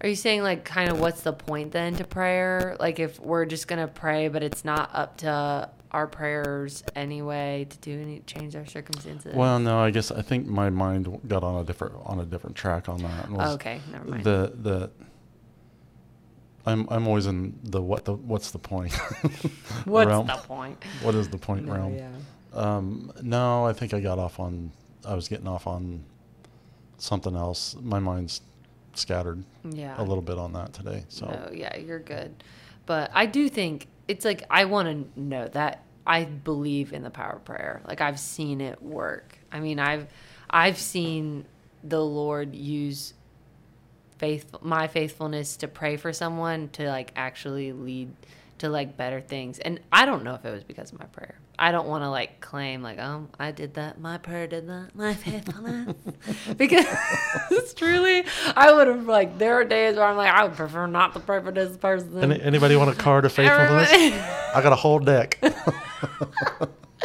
Are 0.00 0.08
you 0.08 0.16
saying 0.16 0.42
like 0.42 0.64
kind 0.64 0.90
of 0.90 0.98
what's 0.98 1.20
the 1.20 1.32
point 1.32 1.70
then 1.70 1.94
to 1.94 2.04
prayer? 2.04 2.76
Like 2.80 2.98
if 2.98 3.20
we're 3.20 3.46
just 3.46 3.68
gonna 3.68 3.86
pray, 3.86 4.26
but 4.26 4.42
it's 4.42 4.64
not 4.64 4.90
up 4.92 5.18
to 5.18 5.70
our 5.92 6.08
prayers 6.08 6.82
anyway 6.96 7.68
to 7.70 7.78
do 7.78 8.00
any 8.00 8.18
change 8.26 8.56
our 8.56 8.66
circumstances? 8.66 9.32
Well, 9.32 9.60
no, 9.60 9.78
I 9.78 9.92
guess 9.92 10.10
I 10.10 10.20
think 10.20 10.48
my 10.48 10.70
mind 10.70 11.20
got 11.28 11.44
on 11.44 11.62
a 11.62 11.64
different 11.64 11.94
on 12.06 12.18
a 12.18 12.24
different 12.24 12.56
track 12.56 12.88
on 12.88 13.02
that. 13.02 13.28
Oh, 13.30 13.54
okay, 13.54 13.80
never 13.92 14.04
mind. 14.08 14.24
The 14.24 14.52
the 14.52 14.90
I'm 16.66 16.86
I'm 16.90 17.06
always 17.06 17.26
in 17.26 17.58
the 17.62 17.80
what 17.82 18.04
the 18.04 18.14
what's 18.14 18.50
the 18.50 18.58
point? 18.58 18.92
What's 19.84 20.08
realm. 20.08 20.26
the 20.26 20.32
point? 20.46 20.82
What 21.02 21.14
is 21.14 21.28
the 21.28 21.36
point 21.38 21.66
No, 21.66 21.72
realm? 21.74 21.94
yeah. 21.94 22.10
Um, 22.54 23.12
no, 23.22 23.66
I 23.66 23.72
think 23.72 23.92
I 23.94 24.00
got 24.00 24.18
off 24.18 24.40
on. 24.40 24.70
I 25.04 25.14
was 25.14 25.28
getting 25.28 25.46
off 25.48 25.66
on 25.66 26.04
something 26.98 27.36
else. 27.36 27.76
My 27.82 27.98
mind's 27.98 28.40
scattered 28.94 29.44
Yeah. 29.68 29.94
a 30.00 30.04
little 30.04 30.22
bit 30.22 30.38
on 30.38 30.52
that 30.54 30.72
today. 30.72 31.04
So 31.08 31.26
No, 31.26 31.50
yeah, 31.52 31.76
you're 31.76 31.98
good. 31.98 32.42
But 32.86 33.10
I 33.12 33.26
do 33.26 33.48
think 33.48 33.88
it's 34.08 34.24
like 34.24 34.44
I 34.50 34.64
want 34.66 35.14
to 35.14 35.20
know 35.20 35.48
that 35.48 35.82
I 36.06 36.24
believe 36.24 36.92
in 36.92 37.02
the 37.02 37.10
power 37.10 37.34
of 37.36 37.44
prayer. 37.44 37.82
Like 37.86 38.00
I've 38.00 38.20
seen 38.20 38.60
it 38.60 38.80
work. 38.82 39.36
I 39.52 39.60
mean, 39.60 39.78
I've 39.78 40.06
I've 40.48 40.78
seen 40.78 41.44
the 41.82 42.02
Lord 42.04 42.54
use 42.54 43.14
faith 44.24 44.54
my 44.62 44.86
faithfulness 44.86 45.58
to 45.58 45.68
pray 45.68 45.98
for 45.98 46.10
someone 46.10 46.70
to 46.70 46.88
like 46.88 47.12
actually 47.14 47.72
lead 47.72 48.10
to 48.56 48.70
like 48.70 48.96
better 48.96 49.20
things. 49.20 49.58
And 49.58 49.80
I 49.92 50.06
don't 50.06 50.24
know 50.24 50.34
if 50.34 50.44
it 50.46 50.50
was 50.50 50.64
because 50.64 50.92
of 50.92 50.98
my 50.98 51.04
prayer. 51.06 51.38
I 51.58 51.72
don't 51.72 51.86
want 51.86 52.04
to 52.04 52.08
like 52.08 52.40
claim 52.40 52.82
like, 52.82 52.98
um, 52.98 53.28
I 53.38 53.50
did 53.50 53.74
that, 53.74 54.00
my 54.00 54.16
prayer 54.16 54.46
did 54.46 54.66
that, 54.68 54.94
my 54.94 55.12
faithfulness. 55.24 55.94
because 56.56 56.86
truly, 57.76 58.24
I 58.56 58.72
would 58.72 58.86
have 58.86 59.06
like 59.06 59.36
there 59.36 59.60
are 59.60 59.64
days 59.64 59.96
where 59.96 60.06
I'm 60.06 60.16
like, 60.16 60.32
I 60.32 60.44
would 60.44 60.56
prefer 60.56 60.86
not 60.86 61.12
to 61.12 61.20
pray 61.20 61.42
for 61.42 61.52
this 61.52 61.76
person. 61.76 62.16
Any, 62.22 62.40
anybody 62.40 62.76
want 62.76 62.90
a 62.90 62.94
card 62.94 63.26
of 63.26 63.32
faithfulness? 63.32 63.90
I 64.54 64.60
got 64.62 64.72
a 64.72 64.76
whole 64.76 65.00
deck. 65.00 65.38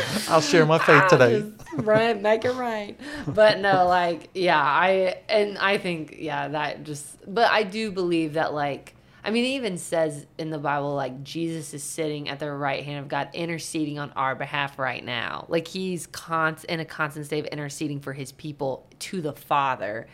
I'll 0.30 0.42
share 0.42 0.66
my 0.66 0.80
faith 0.80 1.04
I'll 1.04 1.10
today. 1.10 1.52
Right, 1.74 2.20
make 2.20 2.46
it 2.46 2.54
right. 2.54 3.00
But 3.28 3.60
no, 3.60 3.86
like, 3.88 4.30
yeah, 4.34 4.62
I 4.62 5.18
and 5.28 5.58
I 5.58 5.78
think, 5.78 6.16
yeah, 6.20 6.48
that 6.50 6.84
just. 6.84 7.18
But 7.34 7.52
I 7.52 7.64
do 7.64 7.92
believe 7.92 8.34
that, 8.34 8.54
like, 8.54 8.96
I 9.24 9.32
mean, 9.32 9.46
it 9.46 9.50
even 9.50 9.78
says 9.78 10.26
in 10.38 10.50
the 10.50 10.58
Bible, 10.58 10.96
like, 10.96 11.24
Jesus 11.24 11.74
is 11.74 11.84
sitting 11.84 12.30
at 12.30 12.40
the 12.40 12.52
right 12.52 12.84
hand 12.84 13.00
of 13.00 13.08
God, 13.08 13.30
interceding 13.34 14.00
on 14.00 14.12
our 14.12 14.36
behalf 14.36 14.80
right 14.80 15.04
now. 15.04 15.46
Like, 15.50 15.68
he's 15.68 16.08
const- 16.08 16.66
in 16.66 16.80
a 16.80 16.86
constant 16.86 17.26
state 17.26 17.46
of 17.46 17.48
interceding 17.48 18.00
for 18.00 18.14
his 18.14 18.32
people 18.32 18.88
to 19.00 19.22
the 19.22 19.34
Father. 19.34 20.08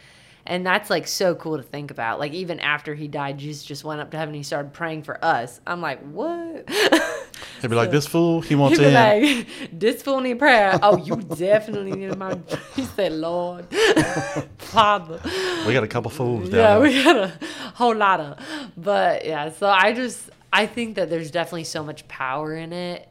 And 0.47 0.65
that's 0.65 0.89
like 0.91 1.07
so 1.07 1.33
cool 1.33 1.57
to 1.57 1.63
think 1.63 1.89
about. 1.89 2.19
Like 2.19 2.33
even 2.33 2.59
after 2.59 2.93
he 2.93 3.07
died, 3.07 3.39
Jesus 3.39 3.63
just 3.63 3.83
went 3.83 3.99
up 3.99 4.11
to 4.11 4.17
heaven. 4.17 4.29
and 4.29 4.37
He 4.37 4.43
started 4.43 4.73
praying 4.73 5.03
for 5.03 5.23
us. 5.23 5.59
I'm 5.65 5.81
like, 5.81 5.99
what? 6.01 6.69
He'd 7.61 7.69
be 7.69 7.75
like, 7.75 7.91
"This 7.91 8.07
fool, 8.07 8.41
he 8.41 8.55
wants 8.55 8.77
He'd 8.77 8.85
be 8.85 8.89
in." 8.89 8.93
like, 8.93 9.47
this 9.71 10.01
fool 10.01 10.19
need 10.21 10.39
prayer. 10.39 10.79
Oh, 10.81 10.97
you 10.97 11.15
definitely 11.35 11.91
need 11.93 12.17
my. 12.17 12.37
He 12.75 12.83
said, 12.83 13.13
Lord, 13.13 13.65
Father. 14.57 15.19
we 15.67 15.73
got 15.73 15.83
a 15.83 15.87
couple 15.87 16.11
fools 16.11 16.49
down 16.49 16.59
Yeah, 16.59 16.79
we 16.79 17.03
got 17.03 17.15
a 17.17 17.33
whole 17.75 17.95
lot 17.95 18.19
of. 18.19 18.39
But 18.77 19.25
yeah, 19.25 19.51
so 19.51 19.67
I 19.67 19.93
just 19.93 20.29
I 20.51 20.65
think 20.65 20.95
that 20.95 21.09
there's 21.09 21.31
definitely 21.31 21.65
so 21.65 21.83
much 21.83 22.07
power 22.07 22.55
in 22.55 22.71
it 22.73 23.09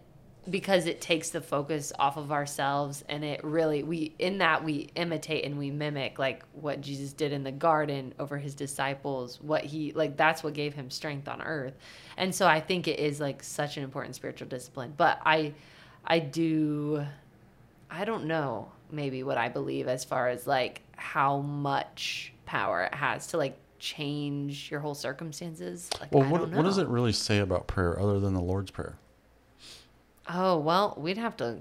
because 0.51 0.87
it 0.87 1.01
takes 1.01 1.31
the 1.31 1.41
focus 1.41 1.93
off 1.99 2.17
of 2.17 2.31
ourselves 2.31 3.05
and 3.09 3.25
it 3.25 3.43
really 3.43 3.83
we 3.83 4.15
in 4.19 4.39
that 4.39 4.63
we 4.63 4.91
imitate 4.95 5.45
and 5.45 5.59
we 5.59 5.71
mimic 5.71 6.19
like 6.19 6.45
what 6.53 6.81
Jesus 6.81 7.13
did 7.13 7.33
in 7.33 7.45
the 7.45 7.53
garden 7.53 8.13
over 8.19 8.37
his 8.37 8.55
disciples 8.55 9.41
what 9.41 9.65
he 9.65 9.93
like 9.93 10.17
that's 10.17 10.43
what 10.43 10.53
gave 10.53 10.75
him 10.75 10.91
strength 10.91 11.29
on 11.29 11.41
earth 11.43 11.75
and 12.17 12.35
so 12.35 12.47
I 12.47 12.61
think 12.61 12.89
it 12.89 12.99
is 12.99 13.21
like 13.21 13.43
such 13.43 13.77
an 13.77 13.85
important 13.85 14.15
spiritual 14.15 14.49
discipline 14.49 14.93
but 14.97 15.21
I 15.25 15.55
I 16.05 16.19
do 16.19 17.05
I 17.91 18.05
don't 18.05 18.27
know 18.27 18.71
maybe 18.91 19.23
what 19.23 19.39
I 19.39 19.49
believe 19.49 19.89
as 19.89 20.05
far 20.05 20.29
as 20.29 20.47
like 20.47 20.83
how 20.97 21.39
much 21.39 22.33
power 22.45 22.83
it 22.83 22.95
has 22.95 23.29
to 23.29 23.39
like 23.39 23.57
change 23.79 24.71
your 24.71 24.81
whole 24.81 24.95
circumstances. 24.95 25.91
Like, 26.01 26.11
Well, 26.13 26.29
what 26.29 26.49
what 26.51 26.63
does 26.63 26.79
it 26.79 26.89
really 26.89 27.13
say 27.13 27.39
about 27.39 27.67
prayer 27.67 28.01
other 28.01 28.19
than 28.19 28.33
the 28.33 28.41
Lord's 28.41 28.71
prayer? 28.71 28.97
Oh 30.27 30.59
well, 30.59 30.95
we'd 30.97 31.19
have 31.19 31.37
to 31.39 31.59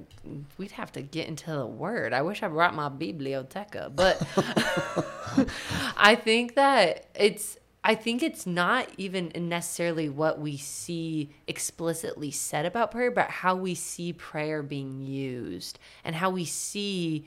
we'd 0.58 0.72
have 0.72 0.92
to 0.94 1.02
get 1.02 1.28
into 1.28 1.52
the 1.52 1.66
word. 1.66 2.14
I 2.14 2.22
wish 2.22 2.44
I 2.44 2.48
brought 2.48 2.74
my 2.74 2.90
biblioteca, 2.90 3.92
but 3.94 4.26
I 5.98 6.16
think 6.16 6.56
that 6.56 7.08
it's 7.14 7.58
I 7.84 7.96
think 7.96 8.24
it's 8.24 8.48
not 8.48 8.88
even 8.98 9.32
necessarily 9.36 10.08
what 10.08 10.40
we 10.40 10.56
see 10.56 11.32
explicitly 11.48 12.32
said 12.32 12.66
about 12.66 12.92
prayer, 12.92 13.12
but 13.12 13.30
how 13.30 13.56
we 13.56 13.76
see 13.76 14.14
prayer 14.14 14.64
being 14.64 15.02
used 15.02 15.78
and 16.06 16.16
how 16.16 16.30
we 16.30 16.46
see 16.46 17.26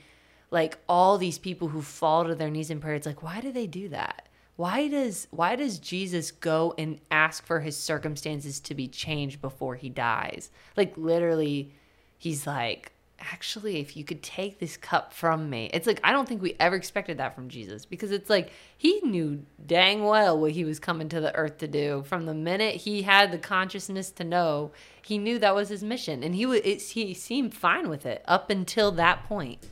like 0.50 0.78
all 0.88 1.18
these 1.18 1.38
people 1.38 1.68
who 1.68 1.82
fall 1.82 2.24
to 2.24 2.34
their 2.34 2.48
knees 2.48 2.70
in 2.70 2.80
prayer. 2.80 2.94
It's 2.94 3.06
like, 3.06 3.22
why 3.22 3.42
do 3.42 3.52
they 3.52 3.66
do 3.66 3.90
that? 3.90 4.26
Why 4.56 4.88
does 4.88 5.28
why 5.30 5.54
does 5.56 5.78
Jesus 5.78 6.30
go 6.30 6.74
and 6.78 6.98
ask 7.10 7.44
for 7.44 7.60
his 7.60 7.76
circumstances 7.76 8.58
to 8.60 8.74
be 8.74 8.88
changed 8.88 9.42
before 9.42 9.74
he 9.74 9.90
dies? 9.90 10.50
Like 10.76 10.96
literally, 10.96 11.74
he's 12.16 12.46
like, 12.46 12.92
actually, 13.20 13.80
if 13.80 13.96
you 13.96 14.04
could 14.04 14.22
take 14.22 14.58
this 14.58 14.78
cup 14.78 15.12
from 15.12 15.50
me. 15.50 15.70
It's 15.74 15.86
like 15.86 16.00
I 16.02 16.12
don't 16.12 16.26
think 16.26 16.40
we 16.40 16.56
ever 16.58 16.74
expected 16.74 17.18
that 17.18 17.34
from 17.34 17.50
Jesus 17.50 17.84
because 17.84 18.10
it's 18.10 18.30
like 18.30 18.50
he 18.76 19.00
knew 19.02 19.44
dang 19.66 20.04
well 20.04 20.38
what 20.38 20.52
he 20.52 20.64
was 20.64 20.78
coming 20.78 21.10
to 21.10 21.20
the 21.20 21.34
earth 21.34 21.58
to 21.58 21.68
do. 21.68 22.02
From 22.06 22.24
the 22.24 22.34
minute 22.34 22.76
he 22.76 23.02
had 23.02 23.32
the 23.32 23.38
consciousness 23.38 24.10
to 24.12 24.24
know, 24.24 24.72
he 25.02 25.18
knew 25.18 25.38
that 25.38 25.54
was 25.54 25.68
his 25.68 25.84
mission, 25.84 26.22
and 26.22 26.34
he 26.34 26.46
would 26.46 26.64
it, 26.64 26.80
he 26.80 27.12
seemed 27.12 27.54
fine 27.54 27.90
with 27.90 28.06
it 28.06 28.24
up 28.26 28.48
until 28.48 28.90
that 28.92 29.24
point. 29.24 29.66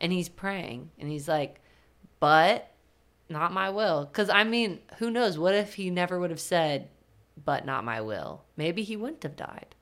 And 0.00 0.12
he's 0.12 0.28
praying, 0.28 0.90
and 0.98 1.08
he's 1.08 1.28
like, 1.28 1.60
but 2.20 2.73
not 3.28 3.52
my 3.52 3.70
will. 3.70 4.04
Because, 4.04 4.28
I 4.28 4.44
mean, 4.44 4.80
who 4.98 5.10
knows? 5.10 5.38
What 5.38 5.54
if 5.54 5.74
he 5.74 5.90
never 5.90 6.18
would 6.18 6.30
have 6.30 6.40
said, 6.40 6.88
but 7.42 7.64
not 7.64 7.84
my 7.84 8.00
will? 8.00 8.42
Maybe 8.56 8.82
he 8.82 8.96
wouldn't 8.96 9.22
have 9.22 9.36
died. 9.36 9.74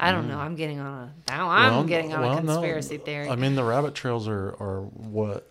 I 0.00 0.12
don't 0.12 0.26
mm. 0.26 0.28
know. 0.28 0.38
I'm 0.38 0.54
getting 0.54 0.78
on 0.78 0.86
a 0.86 1.14
now. 1.30 1.48
I'm 1.48 1.72
Well, 1.72 1.84
getting 1.84 2.12
on 2.12 2.20
well, 2.20 2.38
a 2.38 2.42
no. 2.42 2.52
conspiracy 2.52 2.98
theory. 2.98 3.28
I 3.28 3.36
mean, 3.36 3.54
the 3.54 3.64
rabbit 3.64 3.94
trails 3.94 4.28
are, 4.28 4.50
are 4.60 4.82
what 4.82 5.50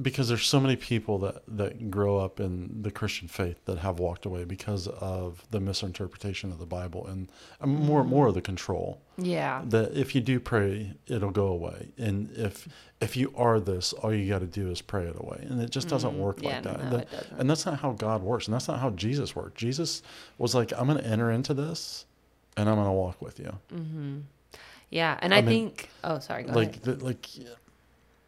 because 0.00 0.28
there's 0.28 0.46
so 0.46 0.60
many 0.60 0.76
people 0.76 1.18
that 1.18 1.42
that 1.48 1.90
grow 1.90 2.18
up 2.18 2.38
in 2.40 2.82
the 2.82 2.90
Christian 2.90 3.28
faith 3.28 3.56
that 3.64 3.78
have 3.78 3.98
walked 3.98 4.24
away 4.26 4.44
because 4.44 4.86
of 4.88 5.44
the 5.50 5.60
misinterpretation 5.60 6.52
of 6.52 6.58
the 6.58 6.66
Bible 6.66 7.06
and 7.06 7.28
more 7.64 8.02
Mm-hmm. 8.02 8.10
more 8.10 8.26
of 8.28 8.34
the 8.34 8.40
control. 8.42 9.00
yeah, 9.18 9.62
That 9.66 9.96
if 9.96 10.14
you 10.14 10.20
do 10.20 10.38
pray, 10.40 10.94
it'll 11.06 11.30
go 11.32 11.46
away, 11.48 11.88
and 11.98 12.30
if 12.36 12.68
if 13.00 13.16
you 13.16 13.32
are 13.36 13.60
this, 13.60 13.92
all 13.92 14.14
you 14.14 14.28
got 14.28 14.38
to 14.40 14.46
do 14.46 14.70
is 14.70 14.80
pray 14.80 15.04
it 15.06 15.16
away, 15.18 15.44
and 15.48 15.60
it 15.60 15.70
just 15.70 15.88
doesn't 15.88 16.16
work 16.18 16.36
Mm-hmm. 16.36 16.44
Yeah, 16.46 16.54
like 16.54 16.62
that. 16.64 16.84
no, 16.84 16.90
That- 16.90 17.00
it 17.02 17.10
doesn't. 17.10 17.40
And 17.40 17.50
that's 17.50 17.66
not 17.66 17.80
how 17.80 17.92
God 17.92 18.22
works, 18.22 18.46
and 18.46 18.54
that's 18.54 18.68
not 18.68 18.78
how 18.80 18.90
Jesus 18.90 19.34
worked. 19.36 19.56
Jesus 19.58 20.02
was 20.38 20.54
like, 20.54 20.72
"I'm 20.76 20.86
going 20.86 20.98
to 20.98 21.06
enter 21.06 21.30
into 21.30 21.54
this, 21.54 22.06
and 22.56 22.68
I'm 22.68 22.76
going 22.76 22.86
to 22.86 22.92
walk 22.92 23.20
with 23.20 23.38
you." 23.40 23.52
Mm-hmm. 23.74 24.18
Yeah. 24.90 25.18
And 25.22 25.34
I, 25.34 25.38
I 25.38 25.40
mean, 25.42 25.70
think. 25.70 25.90
Oh, 26.04 26.18
sorry. 26.20 26.44
Like 26.44 26.82
the, 26.82 26.94
like 26.96 27.26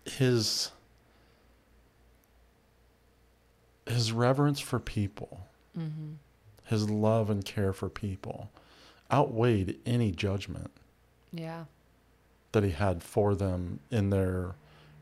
his 0.05 0.71
his 3.87 4.13
reverence 4.13 4.61
for 4.61 4.79
people 4.79 5.41
Mm-hmm. 5.79 6.13
his 6.65 6.89
love 6.89 7.29
and 7.29 7.45
care 7.45 7.75
for 7.75 7.89
people 7.91 8.51
outweighed 9.13 9.77
any 9.85 10.11
judgment 10.11 10.71
Yeah. 11.33 11.65
that 12.53 12.65
he 12.65 12.71
had 12.71 13.03
for 13.03 13.35
them 13.35 13.81
in 13.91 14.09
their 14.11 14.55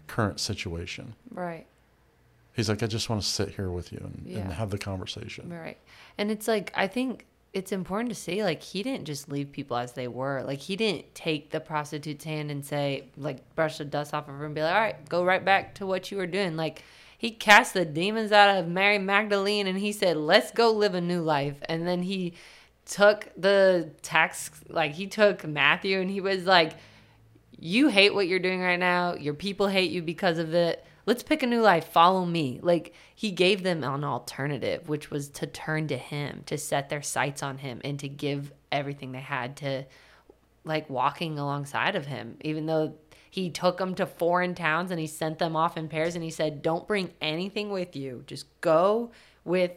current 0.09 0.41
situation 0.41 1.15
Right. 1.31 1.67
he's 2.55 2.69
like 2.69 2.83
i 2.83 2.87
just 2.89 3.09
want 3.09 3.23
to 3.23 3.29
sit 3.29 3.51
here 3.51 3.71
with 3.71 3.93
you 3.93 3.99
and, 4.03 4.37
and 4.37 4.53
have 4.53 4.71
the 4.71 4.79
conversation 4.79 5.49
Right. 5.49 5.79
And 6.19 6.31
it's 6.31 6.47
like 6.49 6.73
I 6.75 6.87
think 6.89 7.25
it's 7.53 7.71
important 7.71 8.09
to 8.11 8.17
say 8.17 8.43
like 8.43 8.61
he 8.63 8.83
didn't 8.83 9.05
just 9.05 9.29
leave 9.31 9.53
people 9.53 9.77
as 9.77 9.93
they 9.93 10.09
were. 10.09 10.43
Like 10.45 10.59
he 10.59 10.75
didn't 10.75 11.15
take 11.15 11.51
the 11.51 11.61
prostitute's 11.61 12.25
hand 12.25 12.51
and 12.51 12.65
say 12.65 13.05
like 13.17 13.55
brush 13.55 13.79
the 13.79 13.85
dust 13.85 14.13
off 14.13 14.29
of 14.29 14.35
her 14.35 14.45
and 14.45 14.55
be 14.57 14.61
like, 14.63 14.75
all 14.75 14.81
right, 14.81 15.09
go 15.09 15.25
right 15.25 15.45
back 15.45 15.75
to 15.77 15.87
what 15.87 16.11
you 16.11 16.17
were 16.19 16.27
doing. 16.27 16.57
Like 16.57 16.83
he 17.17 17.31
cast 17.31 17.75
the 17.75 17.85
demons 17.85 18.33
out 18.33 18.57
of 18.57 18.69
Mary 18.69 18.99
Magdalene 18.99 19.67
and 19.67 19.79
he 19.79 19.93
said, 19.93 20.17
let's 20.17 20.51
go 20.51 20.71
live 20.71 20.95
a 20.95 21.01
new 21.01 21.23
life. 21.23 21.57
And 21.69 21.87
then 21.87 22.03
he 22.03 22.35
took 22.85 23.29
the 23.37 23.91
tax, 24.03 24.51
like 24.69 24.93
he 24.93 25.07
took 25.07 25.47
Matthew 25.47 26.01
and 26.01 26.11
he 26.11 26.21
was 26.21 26.45
like, 26.45 26.75
you 27.59 27.89
hate 27.89 28.15
what 28.15 28.29
you're 28.29 28.39
doing 28.39 28.61
right 28.61 28.79
now. 28.79 29.15
Your 29.15 29.35
people 29.35 29.69
hate 29.69 29.91
you 29.91 30.03
because 30.03 30.39
of 30.39 30.55
it. 30.55 30.85
Let's 31.07 31.23
pick 31.23 31.43
a 31.43 31.47
new 31.47 31.61
life. 31.61 31.87
Follow 31.89 32.25
me. 32.25 32.61
Like 32.63 32.95
he 33.15 33.31
gave 33.31 33.63
them 33.63 33.85
an 33.85 34.05
alternative, 34.05 34.89
which 34.89 35.11
was 35.11 35.29
to 35.31 35.47
turn 35.47 35.87
to 35.89 35.97
him, 35.97 36.43
to 36.47 36.59
set 36.59 36.89
their 36.89 37.03
sights 37.03 37.43
on 37.43 37.59
him, 37.59 37.81
and 37.85 37.99
to 38.01 38.09
give 38.09 38.53
everything 38.73 39.13
they 39.13 39.21
had 39.21 39.57
to 39.59 39.85
like 40.65 40.89
walking 40.89 41.39
alongside 41.39 41.95
of 41.95 42.07
him, 42.07 42.39
even 42.41 42.65
though 42.67 42.95
he 43.35 43.51
took 43.51 43.79
them 43.79 43.97
to 43.97 44.07
foreign 44.07 44.55
towns 44.55 44.93
and 44.93 45.01
he 45.01 45.09
sent 45.09 45.41
them 45.41 45.57
off 45.57 45.77
in 45.77 45.89
pairs 45.89 46.15
and 46.15 46.23
he 46.23 46.31
said, 46.31 46.63
Don't 46.63 46.87
bring 46.87 47.11
anything 47.21 47.71
with 47.71 47.97
you. 47.97 48.23
Just 48.29 48.47
go 48.61 49.11
with 49.45 49.73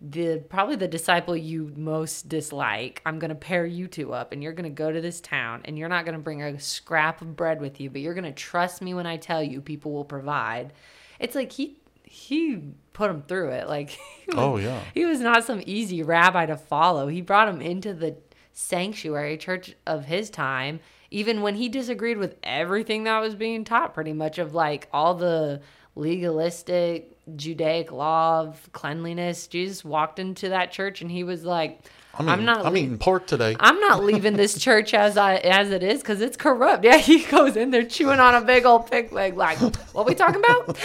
the 0.00 0.40
probably 0.48 0.76
the 0.76 0.86
disciple 0.86 1.36
you 1.36 1.72
most 1.76 2.28
dislike. 2.28 3.02
I'm 3.04 3.18
going 3.18 3.30
to 3.30 3.34
pair 3.34 3.66
you 3.66 3.88
two 3.88 4.12
up 4.12 4.30
and 4.30 4.40
you're 4.40 4.52
going 4.52 4.70
to 4.70 4.70
go 4.70 4.92
to 4.92 5.00
this 5.00 5.20
town 5.20 5.62
and 5.64 5.76
you're 5.76 5.88
not 5.88 6.04
going 6.04 6.16
to 6.16 6.22
bring 6.22 6.42
a 6.42 6.60
scrap 6.60 7.20
of 7.22 7.34
bread 7.34 7.60
with 7.60 7.80
you 7.80 7.90
but 7.90 8.02
you're 8.02 8.14
going 8.14 8.22
to 8.22 8.30
trust 8.30 8.80
me 8.80 8.94
when 8.94 9.06
i 9.06 9.16
tell 9.16 9.42
you 9.42 9.60
people 9.60 9.90
will 9.90 10.04
provide. 10.04 10.72
It's 11.18 11.34
like 11.34 11.50
he 11.50 11.78
he 12.04 12.62
put 12.92 13.10
him 13.10 13.24
through 13.26 13.48
it. 13.48 13.68
Like 13.68 13.98
was, 14.28 14.36
oh 14.38 14.58
yeah. 14.58 14.80
he 14.94 15.04
was 15.06 15.18
not 15.18 15.42
some 15.42 15.60
easy 15.66 16.04
rabbi 16.04 16.46
to 16.46 16.56
follow. 16.56 17.08
He 17.08 17.20
brought 17.20 17.48
him 17.48 17.60
into 17.60 17.94
the 17.94 18.14
sanctuary 18.52 19.38
church 19.38 19.74
of 19.88 20.04
his 20.04 20.30
time 20.30 20.78
even 21.12 21.42
when 21.42 21.54
he 21.54 21.68
disagreed 21.68 22.18
with 22.18 22.36
everything 22.42 23.04
that 23.04 23.20
was 23.20 23.34
being 23.34 23.64
taught 23.64 23.94
pretty 23.94 24.12
much 24.12 24.38
of 24.38 24.54
like 24.54 24.88
all 24.92 25.14
the 25.14 25.60
legalistic 25.94 27.18
Judaic 27.36 27.92
law 27.92 28.40
of 28.40 28.70
cleanliness. 28.72 29.46
Jesus 29.46 29.84
walked 29.84 30.18
into 30.18 30.48
that 30.48 30.72
church 30.72 31.02
and 31.02 31.10
he 31.10 31.22
was 31.22 31.44
like, 31.44 31.80
I'm, 32.14 32.28
I'm 32.28 32.44
not. 32.44 32.64
I'm 32.64 32.72
le- 32.72 32.78
eating 32.78 32.98
pork 32.98 33.26
today. 33.26 33.56
I'm 33.60 33.78
not 33.80 34.02
leaving 34.02 34.36
this 34.36 34.58
church 34.58 34.92
as 34.92 35.16
I 35.16 35.36
as 35.36 35.70
it 35.70 35.82
is 35.82 36.00
because 36.00 36.20
it's 36.20 36.36
corrupt. 36.36 36.84
Yeah, 36.84 36.96
he 36.98 37.22
goes 37.24 37.56
in 37.56 37.70
there 37.70 37.84
chewing 37.84 38.20
on 38.20 38.34
a 38.34 38.40
big 38.40 38.66
old 38.66 38.90
pig 38.90 39.12
leg. 39.12 39.36
Like, 39.36 39.58
what 39.58 40.06
we 40.06 40.14
talking 40.14 40.42
about? 40.42 40.66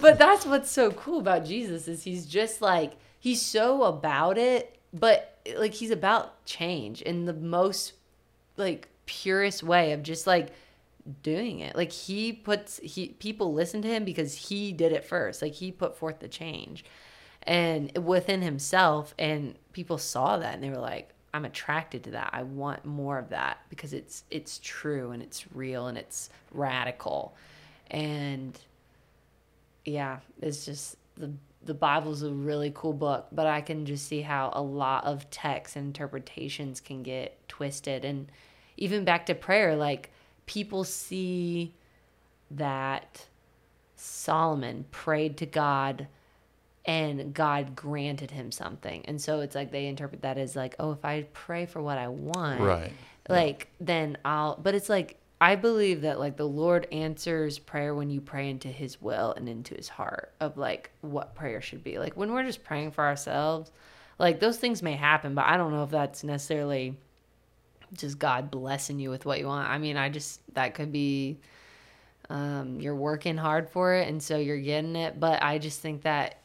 but 0.00 0.18
that's 0.18 0.46
what's 0.46 0.70
so 0.70 0.92
cool 0.92 1.18
about 1.18 1.44
Jesus 1.44 1.88
is 1.88 2.04
he's 2.04 2.26
just 2.26 2.62
like 2.62 2.92
he's 3.18 3.42
so 3.42 3.82
about 3.82 4.38
it, 4.38 4.78
but 4.94 5.40
like 5.56 5.74
he's 5.74 5.90
about 5.90 6.44
change 6.46 7.02
in 7.02 7.26
the 7.26 7.34
most 7.34 7.92
like 8.62 8.88
purest 9.06 9.62
way 9.62 9.92
of 9.92 10.02
just 10.02 10.26
like 10.26 10.52
doing 11.22 11.60
it. 11.60 11.76
Like 11.76 11.92
he 11.92 12.32
puts 12.32 12.78
he 12.78 13.08
people 13.08 13.52
listen 13.52 13.82
to 13.82 13.88
him 13.88 14.04
because 14.04 14.34
he 14.34 14.72
did 14.72 14.92
it 14.92 15.04
first. 15.04 15.42
Like 15.42 15.54
he 15.54 15.72
put 15.72 15.96
forth 15.96 16.20
the 16.20 16.28
change 16.28 16.84
and 17.44 17.96
within 17.98 18.42
himself 18.42 19.14
and 19.18 19.56
people 19.72 19.98
saw 19.98 20.38
that 20.38 20.54
and 20.54 20.62
they 20.62 20.70
were 20.70 20.76
like 20.76 21.10
I'm 21.34 21.44
attracted 21.46 22.04
to 22.04 22.10
that. 22.10 22.30
I 22.32 22.42
want 22.42 22.84
more 22.84 23.18
of 23.18 23.30
that 23.30 23.58
because 23.70 23.92
it's 23.92 24.24
it's 24.30 24.60
true 24.62 25.12
and 25.12 25.22
it's 25.22 25.46
real 25.54 25.86
and 25.86 25.96
it's 25.96 26.28
radical. 26.52 27.34
And 27.90 28.58
yeah, 29.84 30.18
it's 30.40 30.64
just 30.64 30.96
the 31.16 31.32
the 31.64 31.74
Bible's 31.74 32.22
a 32.22 32.30
really 32.30 32.72
cool 32.74 32.92
book, 32.92 33.28
but 33.32 33.46
I 33.46 33.60
can 33.60 33.86
just 33.86 34.08
see 34.08 34.20
how 34.20 34.50
a 34.52 34.62
lot 34.62 35.04
of 35.04 35.30
texts 35.30 35.76
and 35.76 35.86
interpretations 35.86 36.80
can 36.80 37.02
get 37.02 37.48
twisted 37.48 38.04
and 38.04 38.30
even 38.82 39.04
back 39.04 39.26
to 39.26 39.34
prayer 39.34 39.76
like 39.76 40.10
people 40.46 40.82
see 40.82 41.72
that 42.50 43.26
Solomon 43.94 44.84
prayed 44.90 45.36
to 45.36 45.46
God 45.46 46.08
and 46.84 47.32
God 47.32 47.76
granted 47.76 48.32
him 48.32 48.50
something. 48.50 49.04
And 49.04 49.20
so 49.20 49.38
it's 49.38 49.54
like 49.54 49.70
they 49.70 49.86
interpret 49.86 50.22
that 50.22 50.36
as 50.36 50.56
like, 50.56 50.74
oh, 50.80 50.90
if 50.90 51.04
I 51.04 51.26
pray 51.32 51.64
for 51.64 51.80
what 51.80 51.96
I 51.96 52.08
want, 52.08 52.60
right. 52.60 52.92
Like 53.28 53.68
yeah. 53.78 53.86
then 53.86 54.18
I'll 54.24 54.58
but 54.60 54.74
it's 54.74 54.88
like 54.88 55.16
I 55.40 55.54
believe 55.54 56.00
that 56.00 56.18
like 56.18 56.36
the 56.36 56.48
Lord 56.48 56.88
answers 56.90 57.60
prayer 57.60 57.94
when 57.94 58.10
you 58.10 58.20
pray 58.20 58.50
into 58.50 58.66
his 58.66 59.00
will 59.00 59.32
and 59.36 59.48
into 59.48 59.76
his 59.76 59.88
heart 59.88 60.32
of 60.40 60.56
like 60.56 60.90
what 61.02 61.36
prayer 61.36 61.60
should 61.60 61.84
be. 61.84 62.00
Like 62.00 62.16
when 62.16 62.32
we're 62.32 62.42
just 62.42 62.64
praying 62.64 62.90
for 62.90 63.04
ourselves, 63.04 63.70
like 64.18 64.40
those 64.40 64.58
things 64.58 64.82
may 64.82 64.94
happen, 64.94 65.36
but 65.36 65.44
I 65.44 65.56
don't 65.56 65.70
know 65.70 65.84
if 65.84 65.90
that's 65.90 66.24
necessarily 66.24 66.96
just 67.96 68.18
God 68.18 68.50
blessing 68.50 68.98
you 68.98 69.10
with 69.10 69.24
what 69.24 69.38
you 69.38 69.46
want. 69.46 69.68
I 69.68 69.78
mean, 69.78 69.96
I 69.96 70.08
just 70.08 70.40
that 70.54 70.74
could 70.74 70.92
be 70.92 71.38
um, 72.30 72.80
you're 72.80 72.94
working 72.94 73.36
hard 73.36 73.68
for 73.68 73.94
it, 73.94 74.08
and 74.08 74.22
so 74.22 74.38
you're 74.38 74.58
getting 74.58 74.96
it. 74.96 75.20
But 75.20 75.42
I 75.42 75.58
just 75.58 75.80
think 75.80 76.02
that 76.02 76.36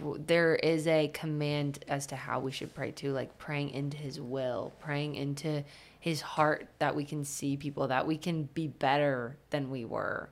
w- 0.00 0.22
there 0.26 0.54
is 0.54 0.86
a 0.86 1.08
command 1.08 1.84
as 1.88 2.06
to 2.08 2.16
how 2.16 2.40
we 2.40 2.52
should 2.52 2.74
pray 2.74 2.90
too, 2.90 3.12
like 3.12 3.36
praying 3.38 3.70
into 3.70 3.96
His 3.96 4.20
will, 4.20 4.72
praying 4.80 5.14
into 5.14 5.64
His 5.98 6.20
heart, 6.20 6.68
that 6.78 6.94
we 6.94 7.04
can 7.04 7.24
see 7.24 7.56
people, 7.56 7.88
that 7.88 8.06
we 8.06 8.18
can 8.18 8.44
be 8.54 8.66
better 8.66 9.36
than 9.50 9.70
we 9.70 9.84
were, 9.84 10.28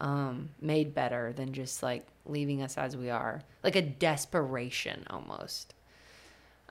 um, 0.00 0.50
made 0.60 0.94
better 0.94 1.32
than 1.34 1.52
just 1.52 1.82
like 1.82 2.06
leaving 2.26 2.62
us 2.62 2.78
as 2.78 2.96
we 2.96 3.10
are, 3.10 3.42
like 3.62 3.76
a 3.76 3.82
desperation 3.82 5.04
almost, 5.10 5.74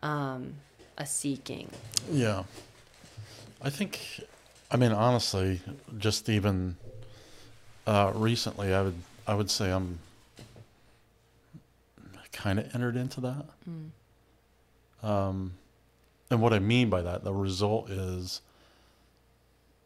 um, 0.02 0.56
a 0.98 1.06
seeking. 1.06 1.70
Yeah. 2.12 2.44
I 3.62 3.70
think, 3.70 4.00
I 4.72 4.78
mean, 4.78 4.92
honestly, 4.92 5.62
just 5.98 6.30
even 6.30 6.78
uh, 7.86 8.12
recently, 8.16 8.74
I 8.74 8.82
would 8.84 8.96
I 9.28 9.36
would 9.36 9.52
say 9.52 9.72
I'm 9.72 10.00
kind 12.32 12.60
of 12.60 12.74
entered 12.74 12.96
into 12.96 13.22
that. 13.22 13.46
Mm. 13.70 15.08
Um, 15.08 15.54
and 16.32 16.42
what 16.42 16.54
I 16.54 16.60
mean 16.60 16.90
by 16.90 17.02
that, 17.02 17.24
the 17.24 17.34
result 17.34 17.90
is 17.90 18.42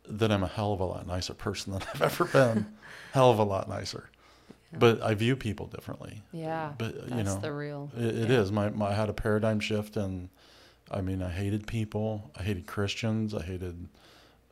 that 0.08 0.32
I'm 0.32 0.44
a 0.44 0.48
hell 0.48 0.74
of 0.74 0.80
a 0.80 0.86
lot 0.86 1.08
nicer 1.08 1.34
person 1.34 1.74
than 1.74 1.82
I've 1.94 2.02
ever 2.02 2.26
been. 2.26 2.66
hell 3.12 3.32
of 3.32 3.40
a 3.40 3.44
lot 3.44 3.70
nicer. 3.70 4.10
Yeah. 4.72 4.80
But 4.80 5.02
I 5.02 5.14
view 5.14 5.36
people 5.36 5.68
differently. 5.68 6.22
Yeah. 6.32 6.74
But 6.78 7.10
you 7.10 7.24
know, 7.24 7.40
the 7.40 7.52
real. 7.52 7.92
It, 7.98 8.04
it 8.04 8.30
yeah. 8.30 8.40
is. 8.40 8.52
My, 8.52 8.70
my 8.70 8.92
I 8.92 8.94
had 8.94 9.10
a 9.10 9.14
paradigm 9.14 9.60
shift 9.60 9.98
and 9.98 10.30
I 10.92 11.02
mean, 11.02 11.22
I 11.22 11.30
hated 11.30 11.68
people. 11.68 12.30
I 12.38 12.44
hated 12.44 12.68
Christians. 12.68 13.34
I 13.34 13.42
hated 13.42 13.88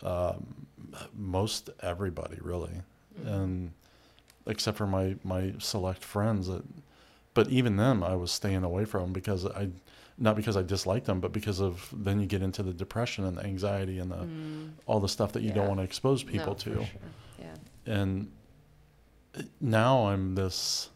um, 0.03 0.67
most 1.13 1.69
everybody, 1.81 2.37
really, 2.41 2.81
mm-hmm. 3.19 3.27
and 3.27 3.71
except 4.47 4.77
for 4.77 4.87
my 4.87 5.15
my 5.23 5.53
select 5.59 6.03
friends. 6.03 6.47
That, 6.47 6.63
but 7.33 7.49
even 7.49 7.77
them, 7.77 8.03
I 8.03 8.15
was 8.15 8.31
staying 8.31 8.63
away 8.63 8.85
from 8.85 9.13
because 9.13 9.45
I, 9.45 9.69
not 10.17 10.35
because 10.35 10.57
I 10.57 10.63
disliked 10.63 11.05
them, 11.05 11.19
but 11.19 11.31
because 11.31 11.61
of 11.61 11.87
then 11.93 12.19
you 12.19 12.25
get 12.25 12.41
into 12.41 12.63
the 12.63 12.73
depression 12.73 13.25
and 13.25 13.37
the 13.37 13.45
anxiety 13.45 13.99
and 13.99 14.11
the 14.11 14.17
mm. 14.17 14.69
all 14.85 14.99
the 14.99 15.09
stuff 15.09 15.31
that 15.33 15.41
you 15.41 15.49
yeah. 15.49 15.55
don't 15.55 15.67
want 15.67 15.79
to 15.79 15.83
expose 15.83 16.23
people 16.23 16.47
no, 16.47 16.53
to. 16.53 16.73
Sure. 16.73 16.85
Yeah. 17.39 17.55
And 17.85 18.31
now 19.59 20.07
I'm 20.07 20.35
this, 20.35 20.89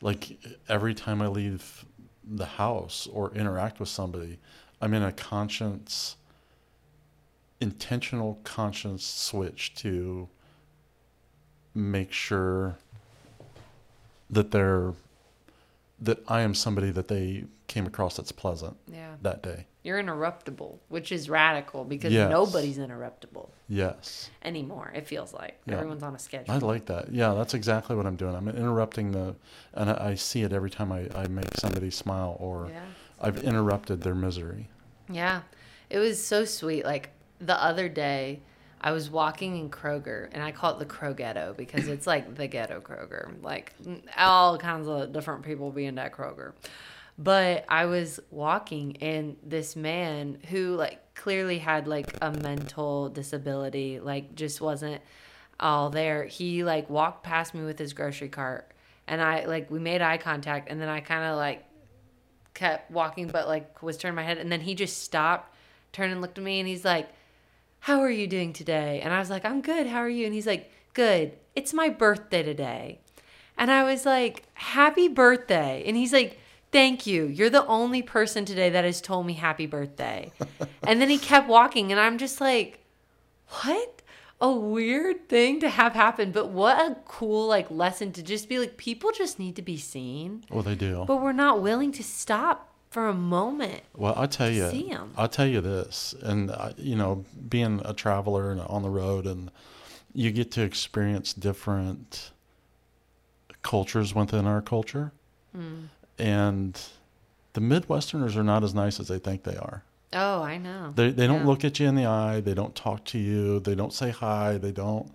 like 0.00 0.38
every 0.68 0.94
time 0.94 1.22
I 1.22 1.28
leave 1.28 1.84
the 2.30 2.46
house 2.46 3.08
or 3.12 3.34
interact 3.34 3.80
with 3.80 3.88
somebody, 3.88 4.38
I'm 4.80 4.94
in 4.94 5.02
a 5.02 5.12
conscience, 5.12 6.16
intentional 7.60 8.38
conscience 8.44 9.04
switch 9.04 9.74
to 9.76 10.28
make 11.74 12.12
sure 12.12 12.76
that 14.30 14.50
they're 14.50 14.94
that 16.02 16.18
I 16.26 16.40
am 16.40 16.54
somebody 16.54 16.90
that 16.92 17.08
they 17.08 17.44
came 17.70 17.86
across 17.86 18.16
that's 18.16 18.32
pleasant 18.32 18.76
yeah. 18.92 19.14
that 19.22 19.44
day. 19.44 19.64
You're 19.84 20.02
interruptible, 20.02 20.78
which 20.88 21.12
is 21.12 21.30
radical 21.30 21.84
because 21.84 22.12
yes. 22.12 22.28
nobody's 22.28 22.78
interruptible. 22.78 23.48
Yes. 23.68 24.28
Anymore, 24.42 24.90
it 24.92 25.06
feels 25.06 25.32
like 25.32 25.56
yeah. 25.66 25.74
everyone's 25.74 26.02
on 26.02 26.16
a 26.16 26.18
schedule. 26.18 26.52
I 26.52 26.58
like 26.58 26.86
that. 26.86 27.12
Yeah, 27.12 27.32
that's 27.34 27.54
exactly 27.54 27.94
what 27.94 28.06
I'm 28.06 28.16
doing. 28.16 28.34
I'm 28.34 28.48
interrupting 28.48 29.12
the, 29.12 29.36
and 29.72 29.88
I, 29.88 30.08
I 30.08 30.14
see 30.16 30.42
it 30.42 30.52
every 30.52 30.68
time 30.68 30.90
I, 30.90 31.08
I 31.14 31.28
make 31.28 31.54
somebody 31.58 31.90
smile 31.90 32.36
or 32.40 32.68
yeah. 32.70 32.82
I've 33.20 33.44
interrupted 33.44 34.02
their 34.02 34.16
misery. 34.16 34.68
Yeah. 35.08 35.42
It 35.90 36.00
was 36.00 36.22
so 36.22 36.44
sweet. 36.44 36.84
Like 36.84 37.10
the 37.40 37.62
other 37.62 37.88
day, 37.88 38.40
I 38.80 38.90
was 38.90 39.10
walking 39.10 39.58
in 39.58 39.70
Kroger, 39.70 40.28
and 40.32 40.42
I 40.42 40.52
call 40.52 40.72
it 40.72 40.78
the 40.78 40.86
Crow 40.86 41.12
Ghetto 41.12 41.54
because 41.56 41.86
it's 41.86 42.06
like 42.06 42.34
the 42.34 42.48
ghetto 42.48 42.80
Kroger. 42.80 43.30
Like 43.42 43.74
all 44.16 44.56
kinds 44.58 44.88
of 44.88 45.12
different 45.12 45.42
people 45.42 45.70
being 45.70 45.98
at 45.98 46.12
Kroger. 46.12 46.52
But 47.22 47.66
I 47.68 47.84
was 47.84 48.18
walking, 48.30 48.96
and 49.02 49.36
this 49.42 49.76
man 49.76 50.38
who 50.48 50.74
like 50.74 51.14
clearly 51.14 51.58
had 51.58 51.86
like 51.86 52.16
a 52.22 52.32
mental 52.32 53.10
disability, 53.10 54.00
like 54.00 54.34
just 54.34 54.62
wasn't 54.62 55.02
all 55.60 55.90
there. 55.90 56.24
He 56.24 56.64
like 56.64 56.88
walked 56.88 57.22
past 57.22 57.52
me 57.52 57.62
with 57.62 57.78
his 57.78 57.92
grocery 57.92 58.30
cart, 58.30 58.72
and 59.06 59.20
I 59.20 59.44
like 59.44 59.70
we 59.70 59.78
made 59.78 60.00
eye 60.00 60.16
contact, 60.16 60.70
and 60.70 60.80
then 60.80 60.88
I 60.88 61.00
kind 61.00 61.24
of 61.24 61.36
like 61.36 61.62
kept 62.54 62.90
walking, 62.90 63.28
but 63.28 63.46
like 63.46 63.82
was 63.82 63.98
turning 63.98 64.16
my 64.16 64.22
head, 64.22 64.38
and 64.38 64.50
then 64.50 64.62
he 64.62 64.74
just 64.74 65.02
stopped, 65.02 65.54
turned 65.92 66.12
and 66.12 66.22
looked 66.22 66.38
at 66.38 66.44
me, 66.44 66.58
and 66.58 66.66
he's 66.66 66.86
like, 66.86 67.10
"How 67.80 68.00
are 68.00 68.10
you 68.10 68.28
doing 68.28 68.54
today?" 68.54 69.02
And 69.02 69.12
I 69.12 69.18
was 69.18 69.28
like, 69.28 69.44
"I'm 69.44 69.60
good. 69.60 69.86
How 69.86 69.98
are 69.98 70.08
you?" 70.08 70.24
And 70.24 70.32
he's 70.32 70.46
like, 70.46 70.72
"Good. 70.94 71.36
It's 71.54 71.74
my 71.74 71.90
birthday 71.90 72.42
today," 72.42 73.00
and 73.58 73.70
I 73.70 73.82
was 73.84 74.06
like, 74.06 74.44
"Happy 74.54 75.06
birthday!" 75.06 75.84
And 75.86 75.98
he's 75.98 76.14
like. 76.14 76.38
Thank 76.72 77.06
you. 77.06 77.24
You're 77.26 77.50
the 77.50 77.66
only 77.66 78.02
person 78.02 78.44
today 78.44 78.70
that 78.70 78.84
has 78.84 79.00
told 79.00 79.26
me 79.26 79.32
happy 79.34 79.66
birthday. 79.66 80.30
and 80.84 81.00
then 81.00 81.10
he 81.10 81.18
kept 81.18 81.48
walking, 81.48 81.90
and 81.90 82.00
I'm 82.00 82.16
just 82.18 82.40
like, 82.40 82.78
what 83.62 84.02
a 84.40 84.50
weird 84.52 85.28
thing 85.28 85.60
to 85.60 85.68
have 85.68 85.92
happen 85.92 86.32
but 86.32 86.48
what 86.48 86.78
a 86.78 86.96
cool 87.06 87.46
like 87.46 87.70
lesson 87.70 88.10
to 88.10 88.22
just 88.22 88.48
be 88.48 88.58
like 88.58 88.78
people 88.78 89.10
just 89.12 89.38
need 89.38 89.54
to 89.56 89.60
be 89.60 89.76
seen 89.76 90.42
Well, 90.48 90.62
they 90.62 90.74
do. 90.74 91.04
but 91.06 91.20
we're 91.20 91.32
not 91.32 91.60
willing 91.60 91.92
to 91.92 92.02
stop 92.02 92.72
for 92.88 93.06
a 93.08 93.12
moment 93.12 93.82
Well, 93.94 94.14
I 94.16 94.24
tell 94.26 94.48
you, 94.48 94.70
see. 94.70 94.94
I'll 95.18 95.28
tell 95.28 95.46
you 95.46 95.60
this, 95.60 96.14
and 96.22 96.50
uh, 96.50 96.72
you 96.78 96.96
know, 96.96 97.24
being 97.50 97.82
a 97.84 97.92
traveler 97.92 98.50
and 98.50 98.60
on 98.62 98.82
the 98.82 98.88
road, 98.88 99.26
and 99.26 99.50
you 100.14 100.30
get 100.30 100.50
to 100.52 100.62
experience 100.62 101.34
different 101.34 102.30
cultures 103.62 104.14
within 104.14 104.46
our 104.46 104.62
culture, 104.62 105.12
Hmm. 105.54 105.86
And 106.20 106.80
the 107.54 107.60
Midwesterners 107.60 108.36
are 108.36 108.44
not 108.44 108.62
as 108.62 108.74
nice 108.74 109.00
as 109.00 109.08
they 109.08 109.18
think 109.18 109.42
they 109.44 109.56
are. 109.56 109.82
oh 110.12 110.42
i 110.42 110.56
know 110.58 110.92
They 110.94 111.10
they 111.10 111.26
don't 111.26 111.40
Yeah. 111.40 111.46
look 111.50 111.64
at 111.64 111.80
you 111.80 111.86
in 111.88 111.94
the 111.96 112.06
eye. 112.06 112.40
They 112.40 112.54
don't 112.54 112.74
talk 112.74 113.04
to 113.12 113.18
you. 113.18 113.60
They 113.60 113.74
don't 113.74 113.92
say 113.92 114.10
hi. 114.10 114.58
They 114.58 114.72
don't 114.72 115.06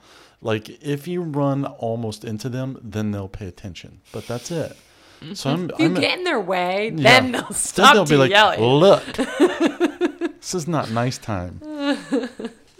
like 0.41 0.65
if 0.95 1.07
you 1.07 1.21
run 1.21 1.65
almost 1.65 2.23
into 2.25 2.49
them, 2.49 2.77
then 2.81 3.11
they'll 3.11 3.27
pay 3.39 3.47
attention. 3.47 3.91
But 4.11 4.27
that's 4.27 4.51
it. 4.51 4.75
So 5.33 5.49
I'm, 5.49 5.69
if 5.71 5.79
you 5.79 5.85
I'm 5.87 5.93
get 5.95 6.17
in 6.19 6.23
their 6.25 6.41
way 6.53 6.91
Yeah. 6.93 7.03
then 7.21 7.31
they'll 7.31 7.41
Then 7.43 7.53
stop 7.53 7.93
they'll 7.93 8.05
to 8.05 8.13
be 8.13 8.17
like, 8.17 8.59
"Look, 8.59 9.03
this 10.41 10.53
is 10.53 10.67
not 10.67 10.91
nice 10.91 11.17
time." 11.17 11.53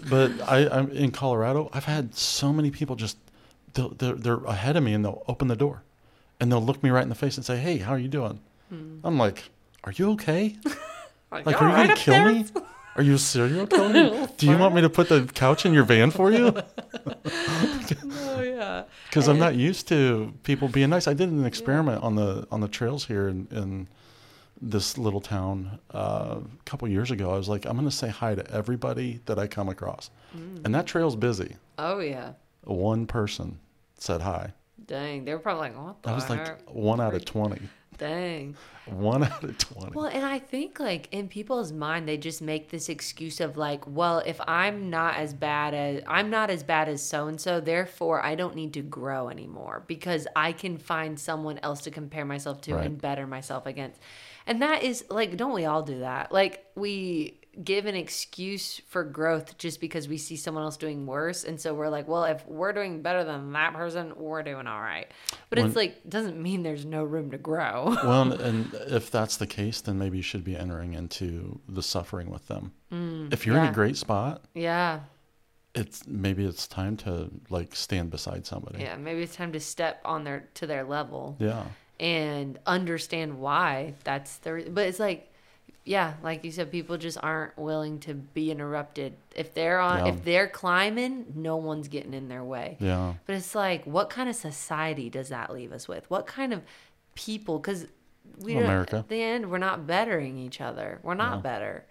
But 0.08 0.30
I, 0.48 0.68
I'm 0.70 0.92
in 0.92 1.10
Colorado. 1.12 1.70
I've 1.74 1.86
had 1.86 2.14
so 2.14 2.54
many 2.54 2.70
people 2.70 2.96
just 2.96 3.18
they're 3.74 4.14
they're 4.14 4.44
ahead 4.46 4.76
of 4.78 4.84
me 4.84 4.94
and 4.94 5.04
they'll 5.04 5.24
open 5.28 5.48
the 5.48 5.56
door, 5.56 5.82
and 6.40 6.52
they'll 6.52 6.62
look 6.64 6.82
me 6.84 6.90
right 6.90 7.04
in 7.04 7.10
the 7.10 7.16
face 7.16 7.38
and 7.38 7.46
say, 7.46 7.58
"Hey, 7.58 7.78
how 7.78 7.92
are 7.94 8.00
you 8.00 8.08
doing?" 8.10 8.40
Hmm. 8.70 9.00
I'm 9.04 9.18
like, 9.18 9.44
"Are 9.84 9.92
you 9.92 10.12
okay? 10.12 10.56
like, 11.32 11.46
Like, 11.46 11.62
"All 11.62 11.68
are 11.68 11.70
you 11.72 11.76
right 11.76 11.88
gonna 11.88 12.00
kill 12.00 12.14
there?" 12.14 12.34
me? 12.34 12.46
Are 12.98 13.04
you 13.04 13.16
a 13.16 13.18
serial 13.20 13.68
killer? 13.76 14.28
Do 14.38 14.48
you 14.48 14.58
want 14.58 14.74
me 14.74 14.82
to 14.82 14.90
put 14.90 15.10
the 15.10 15.26
couch 15.34 15.66
in 15.66 15.74
your 15.74 15.84
van 15.84 16.12
for 16.12 16.32
you?" 16.32 16.56
oh 17.26 18.42
yeah 18.42 18.84
Because 19.10 19.28
I'm 19.28 19.40
not 19.40 19.56
used 19.56 19.88
to 19.90 20.34
people 20.44 20.68
being 20.68 20.90
nice. 20.90 21.08
I 21.08 21.14
did 21.14 21.30
an 21.30 21.46
experiment 21.46 22.04
on 22.04 22.16
the 22.16 22.48
on 22.52 22.62
the 22.62 22.68
trails 22.68 23.06
here 23.06 23.28
in, 23.28 23.48
in 23.52 23.88
this 24.62 24.98
little 24.98 25.20
town 25.22 25.80
uh, 25.94 26.38
a 26.40 26.64
couple 26.66 26.88
years 26.88 27.12
ago. 27.12 27.34
I 27.34 27.38
was 27.38 27.50
like, 27.50 27.66
I'm 27.66 27.74
going 27.74 27.90
to 27.90 27.96
say 27.96 28.08
hi 28.08 28.36
to 28.36 28.52
everybody 28.52 29.20
that 29.26 29.38
I 29.38 29.48
come 29.48 29.68
across, 29.68 30.10
and 30.64 30.74
that 30.74 30.86
trail's 30.88 31.16
busy. 31.18 31.58
oh 31.78 32.00
yeah 32.00 32.34
One 32.64 33.06
person 33.06 33.60
said 33.98 34.22
hi. 34.22 34.54
Dang 34.88 35.26
they 35.26 35.34
were 35.34 35.40
probably 35.40 35.70
like 35.70 35.78
what 35.78 36.02
the 36.04 36.10
I 36.10 36.16
was 36.16 36.24
heck? 36.26 36.48
like 36.48 36.76
one 36.76 37.00
out 37.02 37.14
of 37.14 37.26
twenty. 37.26 37.62
dang 37.98 38.56
One 38.86 39.24
out 39.24 39.44
of 39.44 39.58
twenty. 39.58 39.92
Well, 39.96 40.06
and 40.06 40.24
I 40.24 40.38
think 40.38 40.80
like 40.80 41.08
in 41.12 41.28
people's 41.28 41.72
mind, 41.72 42.08
they 42.08 42.18
just 42.18 42.40
make 42.42 42.70
this 42.70 42.88
excuse 42.90 43.40
of 43.40 43.58
like, 43.58 43.84
well, 43.88 44.20
if 44.26 44.40
I'm 44.48 44.92
not 44.92 45.16
as 45.18 45.34
bad 45.34 45.74
as 45.74 46.04
I'm 46.08 46.30
not 46.30 46.50
as 46.52 46.62
bad 46.62 46.88
as 46.88 47.02
so 47.02 47.28
and 47.28 47.42
so, 47.42 47.60
therefore 47.60 48.24
I 48.24 48.36
don't 48.36 48.56
need 48.56 48.74
to 48.74 48.82
grow 48.82 49.30
anymore 49.30 49.84
because 49.88 50.28
I 50.36 50.52
can 50.52 50.78
find 50.78 51.20
someone 51.20 51.58
else 51.64 51.82
to 51.82 51.92
compare 51.92 52.26
myself 52.26 52.62
to 52.62 52.76
Right. 52.76 52.86
and 52.86 53.02
better 53.02 53.26
myself 53.26 53.66
against. 53.66 54.00
And 54.46 54.62
that 54.62 54.84
is 54.84 55.04
like, 55.10 55.36
don't 55.38 55.54
we 55.56 55.66
all 55.66 55.82
do 55.82 56.00
that? 56.02 56.32
Like 56.32 56.64
we 56.76 57.40
give 57.64 57.86
an 57.86 57.96
excuse 57.96 58.82
for 58.88 59.04
growth 59.04 59.58
just 59.58 59.80
because 59.80 60.08
we 60.08 60.18
see 60.18 60.36
someone 60.36 60.64
else 60.64 60.78
doing 60.78 61.06
worse, 61.06 61.44
and 61.44 61.60
so 61.60 61.74
we're 61.74 61.90
like, 61.90 62.08
well, 62.08 62.26
if 62.26 62.46
we're 62.48 62.74
doing 62.74 63.02
better 63.02 63.24
than 63.24 63.54
that 63.54 63.74
person, 63.74 64.14
we're 64.18 64.44
doing 64.44 64.68
all 64.68 64.82
right. 64.82 65.08
But 65.50 65.60
When- 65.60 65.68
it's 65.68 65.76
like 65.76 66.08
doesn't 66.10 66.42
mean 66.42 66.64
there's 66.64 66.86
no 66.86 67.04
room 67.04 67.32
to 67.32 67.38
grow. 67.38 67.96
well, 68.04 68.34
and 68.34 68.74
if 68.88 69.10
that's 69.12 69.38
the 69.38 69.48
case, 69.48 69.82
then 69.82 69.98
maybe 69.98 70.18
you 70.18 70.24
should 70.24 70.44
be 70.44 70.56
entering 70.58 70.94
into 70.94 71.60
the 71.70 71.84
suffering 71.84 72.30
with 72.30 72.48
them. 72.48 72.72
if 73.32 73.46
you're 73.46 73.58
in 73.58 73.66
Mm, 73.66 73.70
a 73.72 73.74
great 73.74 73.98
spot, 73.98 74.44
yeah. 74.54 75.02
it's 75.74 76.08
maybe 76.08 76.46
it's 76.46 76.68
time 76.68 76.96
to 76.98 77.30
like 77.50 77.76
stand 77.76 78.10
beside 78.12 78.46
somebody. 78.46 78.80
Yeah, 78.82 78.96
maybe 78.98 79.22
it's 79.22 79.36
time 79.36 79.52
to 79.54 79.60
step 79.60 80.02
on 80.06 80.24
their 80.24 80.48
to 80.56 80.68
their 80.68 80.84
level 80.84 81.36
Yeah. 81.40 81.64
and 82.00 82.58
understand 82.66 83.40
why 83.40 83.94
that's 84.04 84.38
the. 84.38 84.54
re- 84.54 84.70
But 84.70 84.88
it's 84.88 85.00
like, 85.00 85.32
yeah, 85.86 86.16
like 86.24 86.44
you 86.44 86.52
said, 86.52 86.72
people 86.72 86.98
just 86.98 87.18
aren't 87.22 87.56
willing 87.58 88.00
to 88.02 88.16
be 88.16 88.50
interrupted. 88.52 89.14
If 89.36 89.54
they're 89.54 89.80
on, 89.80 90.06
Yeah. 90.06 90.14
if 90.14 90.24
they're 90.24 90.48
climbing, 90.48 91.34
no 91.36 91.58
one's 91.58 91.88
getting 91.88 92.14
in 92.14 92.28
their 92.28 92.44
way. 92.44 92.78
Yeah. 92.80 93.14
But 93.28 93.36
it's 93.36 93.54
like, 93.54 93.86
what 93.86 94.10
kind 94.10 94.28
of 94.28 94.36
society 94.36 95.10
does 95.12 95.30
that 95.30 95.54
leave 95.54 95.72
us 95.72 95.88
with? 95.88 96.10
What 96.10 96.26
kind 96.26 96.54
of 96.54 96.64
people? 97.14 97.60
Because 97.60 97.86
we 98.40 98.58
America. 98.58 98.98
at 98.98 99.10
the 99.10 99.22
end, 99.22 99.52
we're 99.52 99.60
not 99.60 99.86
bettering 99.86 100.38
each 100.38 100.60
other. 100.60 101.00
We're 101.04 101.14
not 101.14 101.44
better. 101.44 101.86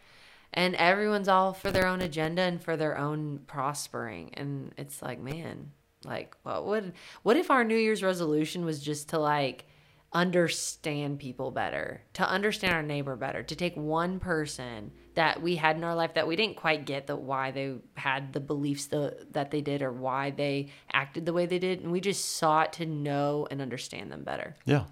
And 0.53 0.75
everyone's 0.75 1.29
all 1.29 1.53
for 1.53 1.71
their 1.71 1.87
own 1.87 2.01
agenda 2.01 2.43
and 2.43 2.61
for 2.63 2.77
their 2.77 2.99
own 2.99 3.41
prospering. 3.47 4.31
And 4.35 4.73
it's 4.77 5.03
like, 5.03 5.21
man, 5.21 5.71
like, 6.05 6.37
what 6.43 6.67
would, 6.67 6.93
what 7.23 7.37
if 7.37 7.51
our 7.51 7.63
New 7.65 7.77
Year's 7.77 8.03
resolution 8.03 8.65
was 8.65 8.83
just 8.83 9.09
to 9.11 9.19
like 9.19 9.67
understand 10.15 11.19
people 11.19 11.51
better, 11.51 12.01
to 12.15 12.29
understand 12.29 12.73
our 12.73 12.83
neighbor 12.83 13.17
better, 13.17 13.43
to 13.43 13.57
take 13.57 13.75
one 13.77 14.21
person 14.21 14.93
that 15.15 15.43
we 15.43 15.57
had 15.57 15.77
in 15.77 15.85
our 15.85 15.95
life 15.95 16.15
that 16.15 16.27
we 16.27 16.37
didn't 16.37 16.57
quite 16.57 16.85
get 16.87 17.07
the 17.07 17.17
why 17.17 17.51
they 17.51 17.75
had 17.97 18.33
the 18.33 18.41
beliefs 18.41 18.87
the, 18.87 19.27
that 19.33 19.51
they 19.51 19.61
did 19.61 19.83
or 19.83 19.93
why 19.93 20.31
they 20.31 20.69
acted 20.93 21.27
the 21.27 21.33
way 21.33 21.47
they 21.47 21.59
did, 21.59 21.81
and 21.81 21.91
we 21.93 22.01
just 22.01 22.37
sought 22.37 22.73
to 22.75 22.87
know 22.87 23.47
and 23.51 23.61
understand 23.61 24.11
them 24.11 24.23
better. 24.23 24.55
Yeah. 24.65 24.85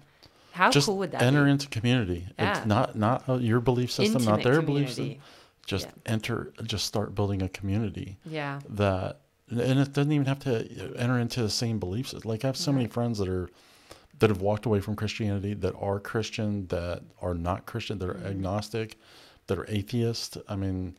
How 0.51 0.69
just 0.69 0.85
cool 0.85 0.97
would 0.99 1.11
that 1.11 1.19
be 1.21 1.25
enter 1.25 1.45
be? 1.45 1.51
into 1.51 1.67
community. 1.67 2.27
Yeah. 2.37 2.57
It's 2.57 2.65
not 2.67 2.95
not 2.95 3.27
uh, 3.27 3.35
your 3.35 3.59
belief 3.59 3.91
system, 3.91 4.23
not 4.23 4.39
Intimate 4.39 4.43
their 4.53 4.61
belief 4.61 4.89
system. 4.89 5.15
Just 5.65 5.87
Yeah. 5.87 6.11
enter. 6.13 6.53
Just 6.63 6.85
start 6.85 7.15
building 7.15 7.41
a 7.41 7.49
community 7.49 8.17
Yeah. 8.25 8.59
that, 8.69 9.21
and 9.49 9.79
it 9.79 9.93
doesn't 9.93 10.11
even 10.11 10.27
have 10.27 10.39
to 10.41 10.93
enter 10.97 11.17
into 11.17 11.41
the 11.41 11.49
same 11.49 11.79
beliefs. 11.79 12.13
Like 12.25 12.43
I 12.43 12.47
have 12.49 12.57
so 12.57 12.71
many 12.71 12.85
friends 12.87 13.17
that 13.17 13.27
are 13.29 13.49
that 14.19 14.29
have 14.29 14.41
walked 14.41 14.65
away 14.65 14.79
from 14.79 14.95
Christianity, 14.95 15.53
that 15.55 15.75
are 15.75 15.99
Christian, 15.99 16.67
that 16.67 17.03
are 17.21 17.33
not 17.33 17.65
Christian, 17.65 17.97
that 17.99 18.09
are 18.09 18.13
Mm-hmm. 18.13 18.27
agnostic, 18.27 18.97
that 19.47 19.57
are 19.57 19.65
atheist. 19.69 20.37
I 20.47 20.55
mean, 20.55 20.97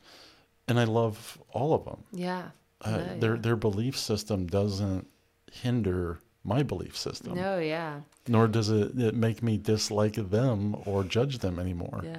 and 0.68 0.78
I 0.80 0.84
love 0.84 1.38
all 1.52 1.74
of 1.74 1.84
them. 1.84 2.04
Yeah. 2.12 2.50
Uh, 2.80 2.90
No, 2.98 3.18
their 3.18 3.34
yeah. 3.36 3.40
their 3.40 3.56
belief 3.56 3.96
system 3.98 4.46
doesn't 4.46 5.06
hinder 5.52 6.18
my 6.42 6.62
belief 6.62 6.96
system, 6.96 7.34
No, 7.34 7.58
yeah. 7.58 8.00
nor 8.28 8.46
does 8.48 8.68
it, 8.68 8.98
it 9.00 9.14
make 9.14 9.42
me 9.42 9.56
dislike 9.56 10.14
them 10.30 10.76
or 10.84 11.02
judge 11.04 11.38
them 11.38 11.58
anymore. 11.58 12.02
Yeah. 12.04 12.16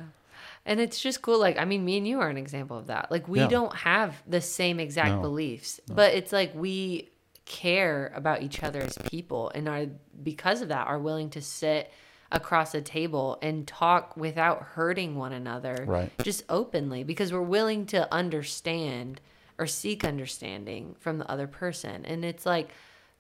And 0.66 0.80
it's 0.80 1.00
just 1.00 1.22
cool. 1.22 1.40
Like, 1.40 1.60
I 1.60 1.66
mean, 1.66 1.86
me 1.86 1.98
and 1.98 2.08
you 2.08 2.20
are 2.22 2.30
an 2.30 2.38
example 2.38 2.76
of 2.78 2.88
that. 2.88 3.12
Like, 3.12 3.28
we 3.28 3.40
Yeah. 3.40 3.48
don't 3.48 3.76
have 3.76 4.24
the 4.26 4.42
same 4.42 4.80
exact 4.80 5.16
No. 5.18 5.22
beliefs, 5.22 5.80
but 5.88 6.16
it's 6.16 6.34
like 6.34 6.56
we 6.56 7.10
care 7.46 8.12
about 8.16 8.42
each 8.42 8.64
other 8.64 8.82
as 8.82 8.98
people 9.10 9.52
and 9.54 9.70
are, 9.70 9.86
because 10.24 10.62
of 10.62 10.70
that, 10.70 10.88
are 10.88 11.00
willing 11.00 11.30
to 11.32 11.42
sit 11.42 11.92
across 12.32 12.74
a 12.74 12.82
table 12.82 13.38
and 13.42 13.68
talk 13.68 14.18
without 14.18 14.62
hurting 14.62 15.16
one 15.16 15.32
another. 15.32 15.86
Right. 15.88 16.12
Just 16.24 16.44
openly 16.50 17.04
because 17.04 17.32
we're 17.32 17.42
willing 17.42 17.86
to 17.88 18.12
understand 18.14 19.22
or 19.58 19.68
seek 19.68 20.04
understanding 20.04 20.96
from 21.00 21.18
the 21.18 21.30
other 21.30 21.48
person. 21.48 22.06
And 22.06 22.26
it's 22.26 22.46
like, 22.46 22.70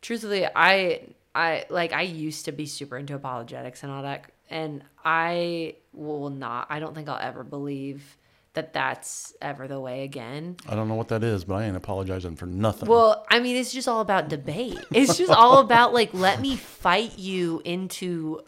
truthfully, 0.02 0.46
I, 0.54 1.08
I 1.34 1.66
like, 1.70 1.94
I 1.94 2.02
used 2.02 2.46
to 2.46 2.52
be 2.52 2.66
super 2.66 2.98
into 2.98 3.16
apologetics 3.16 3.84
and 3.84 3.92
all 3.92 4.04
that. 4.04 4.32
And 4.50 4.84
I 5.04 5.76
will 5.94 6.30
not, 6.30 6.68
I 6.70 6.80
don't 6.80 6.94
think 6.94 7.08
I'll 7.08 7.18
ever 7.18 7.44
believe 7.44 8.18
that 8.56 8.74
that's 8.74 9.34
ever 9.42 9.68
the 9.68 9.80
way 9.80 10.04
again. 10.04 10.58
I 10.68 10.76
don't 10.76 10.88
know 10.88 10.96
what 10.96 11.10
that 11.10 11.24
is, 11.24 11.44
but 11.44 11.56
I 11.56 11.66
ain't 11.66 11.78
apologizing 11.78 12.36
for 12.36 12.46
nothing. 12.46 12.90
Well, 12.90 13.26
I 13.30 13.40
mean, 13.40 13.56
it's 13.56 13.72
just 13.72 13.88
all 13.88 14.02
about 14.02 14.30
debate. 14.30 14.80
It's 14.92 15.18
just 15.18 15.32
all 15.32 15.60
about 15.60 15.94
like, 15.94 16.14
let 16.14 16.42
me 16.42 16.56
fight 16.56 17.20
you 17.20 17.62
into 17.66 18.42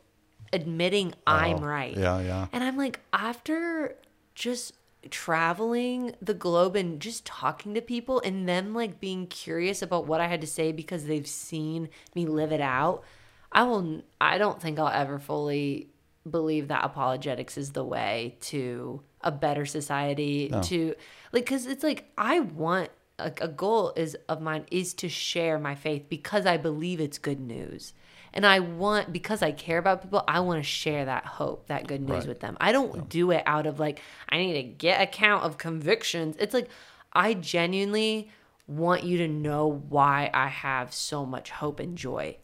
admitting 0.54 1.14
oh, 1.28 1.32
I'm 1.34 1.58
Oh, 1.58 1.68
right. 1.68 1.96
Yeah, 1.96 2.20
yeah. 2.22 2.48
And 2.54 2.64
I'm 2.64 2.78
like, 2.78 3.00
after 3.12 3.96
just 4.34 4.74
traveling 5.10 6.16
the 6.22 6.34
globe 6.34 6.76
and 6.76 7.00
just 7.00 7.26
talking 7.26 7.74
to 7.74 7.82
people 7.82 8.22
and 8.26 8.48
them 8.48 8.74
like 8.74 9.00
being 9.00 9.28
curious 9.28 9.82
about 9.82 10.08
what 10.08 10.22
I 10.22 10.28
had 10.28 10.42
to 10.42 10.48
say 10.48 10.72
because 10.72 11.06
they've 11.06 11.28
seen 11.28 11.90
me 12.16 12.26
live 12.26 12.52
it 12.52 12.62
out, 12.62 13.04
I 13.52 13.64
will, 13.64 14.02
I 14.20 14.38
don't 14.38 14.62
think 14.62 14.80
I'll 14.80 14.88
ever 14.88 15.20
fully 15.20 15.90
believe 16.30 16.68
that 16.70 16.84
apologetics 16.84 17.58
is 17.58 17.72
the 17.72 17.84
way 17.86 18.38
to 18.42 19.02
a 19.22 19.32
better 19.32 19.66
society 19.66 20.50
to 20.64 20.96
like 21.32 21.46
because 21.46 21.66
it's 21.66 21.84
like 21.84 22.06
i 22.18 22.40
want 22.40 22.90
a, 23.20 23.32
a 23.42 23.48
goal 23.48 23.94
is 23.96 24.16
of 24.30 24.42
mine 24.42 24.66
is 24.72 24.94
to 24.94 25.10
share 25.10 25.58
my 25.58 25.74
faith 25.76 26.04
because 26.10 26.46
i 26.46 26.56
believe 26.58 27.00
it's 27.00 27.18
good 27.18 27.40
news 27.40 27.94
And 28.34 28.46
I 28.46 28.60
want, 28.60 29.12
because 29.12 29.42
I 29.42 29.52
care 29.52 29.80
about 29.80 30.02
people, 30.04 30.22
I 30.28 30.42
want 30.42 30.60
to 30.60 30.70
share 30.82 31.06
that 31.06 31.26
hope, 31.26 31.68
that 31.68 31.88
good 31.88 32.02
news 32.02 32.20
Right. 32.20 32.28
with 32.28 32.40
them. 32.42 32.56
I 32.60 32.72
don't 32.72 33.10
do 33.10 33.32
it 33.32 33.42
out 33.48 33.66
of 33.66 33.80
like, 33.80 34.00
I 34.30 34.38
need 34.38 34.54
to 34.62 34.64
get 34.64 35.02
a 35.02 35.08
count 35.08 35.44
of 35.48 35.58
convictions. 35.58 36.36
It's 36.38 36.54
like, 36.54 36.70
I 37.14 37.34
genuinely 37.34 38.30
want 38.68 39.04
you 39.04 39.18
to 39.20 39.28
know 39.28 39.66
why 39.90 40.30
I 40.34 40.48
have 40.50 40.94
so 40.94 41.26
much 41.26 41.50
hope 41.50 41.80
and 41.80 41.98
joy. 41.98 42.38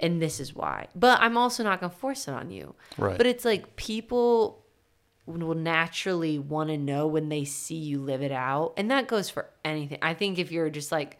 And 0.00 0.20
this 0.20 0.40
is 0.40 0.54
why. 0.54 0.88
But 0.96 1.20
I'm 1.20 1.36
also 1.36 1.62
not 1.62 1.78
going 1.80 1.92
to 1.92 1.98
force 1.98 2.26
it 2.26 2.32
on 2.32 2.50
you. 2.50 2.74
Right. 2.96 3.16
But 3.16 3.26
it's 3.26 3.44
like 3.44 3.76
people 3.76 4.64
will 5.28 5.54
naturally 5.54 6.38
want 6.38 6.70
to 6.70 6.76
know 6.78 7.06
when 7.06 7.28
they 7.28 7.44
see 7.44 7.76
you 7.76 8.00
live 8.00 8.22
it 8.22 8.32
out. 8.32 8.74
And 8.76 8.90
that 8.90 9.08
goes 9.08 9.28
for 9.30 9.50
anything. 9.64 9.98
I 10.00 10.14
think 10.14 10.38
if 10.38 10.50
you're 10.50 10.70
just 10.70 10.90
like 10.90 11.18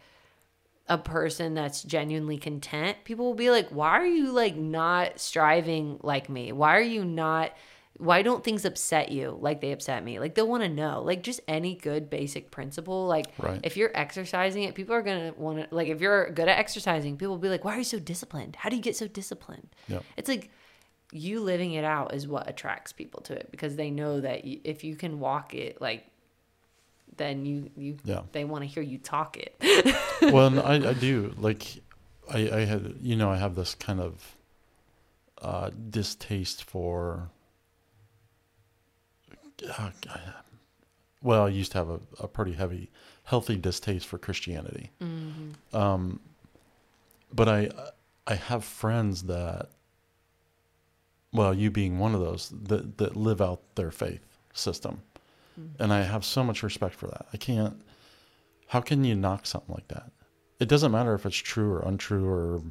a 0.87 0.97
person 0.97 1.53
that's 1.53 1.83
genuinely 1.83 2.37
content, 2.37 2.97
people 3.03 3.25
will 3.25 3.35
be 3.35 3.51
like, 3.51 3.69
why 3.69 3.91
are 3.99 4.05
you 4.05 4.31
like 4.31 4.55
not 4.55 5.19
striving 5.19 5.99
like 6.01 6.29
me? 6.29 6.51
Why 6.51 6.75
are 6.77 6.81
you 6.81 7.05
not 7.05 7.53
why 7.97 8.21
don't 8.21 8.45
things 8.45 8.63
upset 8.63 9.11
you 9.11 9.37
like 9.41 9.59
they 9.59 9.73
upset 9.73 10.03
me? 10.05 10.19
Like 10.19 10.33
they'll 10.33 10.47
want 10.47 10.63
to 10.63 10.69
know. 10.69 11.03
Like 11.03 11.21
just 11.21 11.41
any 11.49 11.75
good 11.75 12.09
basic 12.09 12.49
principle. 12.49 13.07
Like 13.07 13.25
Right. 13.37 13.59
if 13.61 13.75
you're 13.75 13.91
exercising 13.93 14.63
it, 14.63 14.73
people 14.73 14.95
are 14.95 15.01
gonna 15.01 15.33
want 15.35 15.69
to 15.69 15.75
like 15.75 15.89
if 15.89 15.99
you're 15.99 16.31
good 16.31 16.47
at 16.47 16.57
exercising, 16.57 17.17
people 17.17 17.33
will 17.33 17.41
be 17.41 17.49
like, 17.49 17.65
Why 17.65 17.75
are 17.75 17.79
you 17.79 17.83
so 17.83 17.99
disciplined? 17.99 18.55
How 18.55 18.69
do 18.69 18.77
you 18.77 18.81
get 18.81 18.95
so 18.95 19.07
disciplined? 19.07 19.67
Yep. 19.89 20.03
It's 20.15 20.29
like 20.29 20.49
you 21.11 21.39
living 21.41 21.73
it 21.73 21.83
out 21.83 22.13
is 22.13 22.27
what 22.27 22.47
attracts 22.49 22.91
people 22.91 23.21
to 23.21 23.33
it 23.33 23.49
because 23.51 23.75
they 23.75 23.89
know 23.89 24.19
that 24.21 24.41
if 24.45 24.83
you 24.83 24.95
can 24.95 25.19
walk 25.19 25.53
it, 25.55 25.81
like, 25.81 26.05
then 27.17 27.45
you 27.45 27.69
you 27.75 27.97
Yeah. 28.03 28.21
they 28.31 28.45
want 28.45 28.63
to 28.63 28.67
hear 28.67 28.83
you 28.83 28.97
talk 28.97 29.37
it. 29.37 29.55
well, 30.21 30.59
I, 30.59 30.75
I 30.89 30.93
do 30.93 31.33
like, 31.37 31.81
I, 32.31 32.49
I 32.51 32.65
had, 32.65 32.95
you 33.01 33.15
know, 33.15 33.29
I 33.29 33.37
have 33.37 33.55
this 33.55 33.75
kind 33.75 33.99
of 33.99 34.35
uh, 35.41 35.71
distaste 35.89 36.63
for. 36.63 37.29
Uh, 39.77 39.89
well, 41.21 41.45
I 41.45 41.49
used 41.49 41.73
to 41.73 41.77
have 41.79 41.89
a, 41.89 41.99
a 42.19 42.27
pretty 42.27 42.53
heavy, 42.53 42.89
healthy 43.25 43.57
distaste 43.57 44.05
for 44.07 44.17
Christianity. 44.17 44.91
Um, 45.73 46.19
but 47.33 47.49
I, 47.49 47.69
I 48.25 48.35
have 48.35 48.63
friends 48.63 49.23
that, 49.23 49.69
well, 51.31 51.53
you 51.53 51.69
being 51.69 51.99
one 51.99 52.15
of 52.15 52.21
those 52.21 52.49
that 52.49 52.97
that 52.97 53.15
live 53.15 53.41
out 53.41 53.61
their 53.75 53.91
faith 53.91 54.25
system, 54.53 55.01
mm-hmm. 55.59 55.81
and 55.81 55.93
I 55.93 56.03
have 56.03 56.25
so 56.25 56.43
much 56.43 56.63
respect 56.63 56.95
for 56.95 57.07
that. 57.07 57.27
I 57.33 57.37
can't 57.37 57.81
how 58.69 58.81
can 58.81 59.03
you 59.03 59.15
knock 59.15 59.47
something 59.47 59.73
like 59.73 59.87
that? 59.87 60.11
It 60.59 60.69
doesn't 60.69 60.91
matter 60.91 61.15
if 61.15 61.25
it's 61.25 61.35
true 61.35 61.71
or 61.71 61.79
untrue 61.81 62.29
or 62.29 62.61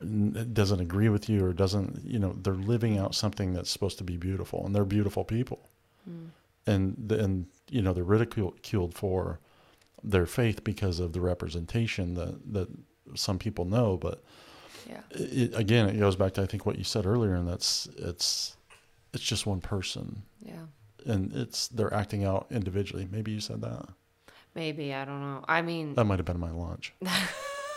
doesn't 0.00 0.80
agree 0.80 1.10
with 1.10 1.28
you 1.28 1.44
or 1.44 1.52
doesn't, 1.52 2.02
you 2.02 2.18
know, 2.18 2.34
they're 2.40 2.54
living 2.54 2.96
out 2.96 3.14
something 3.14 3.52
that's 3.52 3.70
supposed 3.70 3.98
to 3.98 4.04
be 4.04 4.16
beautiful 4.16 4.64
and 4.64 4.74
they're 4.74 4.86
beautiful 4.86 5.22
people. 5.22 5.68
Mm. 6.08 6.28
And, 6.66 6.96
the- 7.08 7.22
and, 7.22 7.46
you 7.70 7.82
know, 7.82 7.92
they're 7.92 8.04
ridiculed 8.04 8.94
for 8.94 9.38
their 10.02 10.24
faith 10.24 10.64
because 10.64 10.98
of 10.98 11.12
the 11.12 11.20
representation 11.20 12.14
that, 12.14 12.54
that 12.54 12.68
some 13.14 13.38
people 13.38 13.66
know. 13.66 13.98
But 13.98 14.24
yeah. 14.88 15.00
it, 15.10 15.54
again, 15.54 15.88
it 15.88 15.98
goes 15.98 16.16
back 16.16 16.34
to, 16.34 16.42
I 16.42 16.46
think, 16.46 16.66
what 16.66 16.76
you 16.78 16.84
said 16.84 17.06
earlier, 17.06 17.34
and 17.34 17.48
that's, 17.48 17.88
it's, 17.96 18.56
it's 19.12 19.22
just 19.24 19.46
one 19.46 19.60
person 19.60 20.22
Yeah. 20.42 20.64
and 21.06 21.32
it's, 21.34 21.68
they're 21.68 21.92
acting 21.94 22.24
out 22.24 22.46
individually. 22.50 23.08
Maybe 23.10 23.30
you 23.32 23.40
said 23.40 23.60
that. 23.62 23.86
Maybe. 24.54 24.94
I 24.94 25.04
don't 25.04 25.20
know. 25.20 25.44
I 25.48 25.62
mean, 25.62 25.94
That 25.94 26.04
might 26.04 26.18
have 26.18 26.26
been 26.26 26.38
my 26.40 26.50
lunch. 26.52 26.92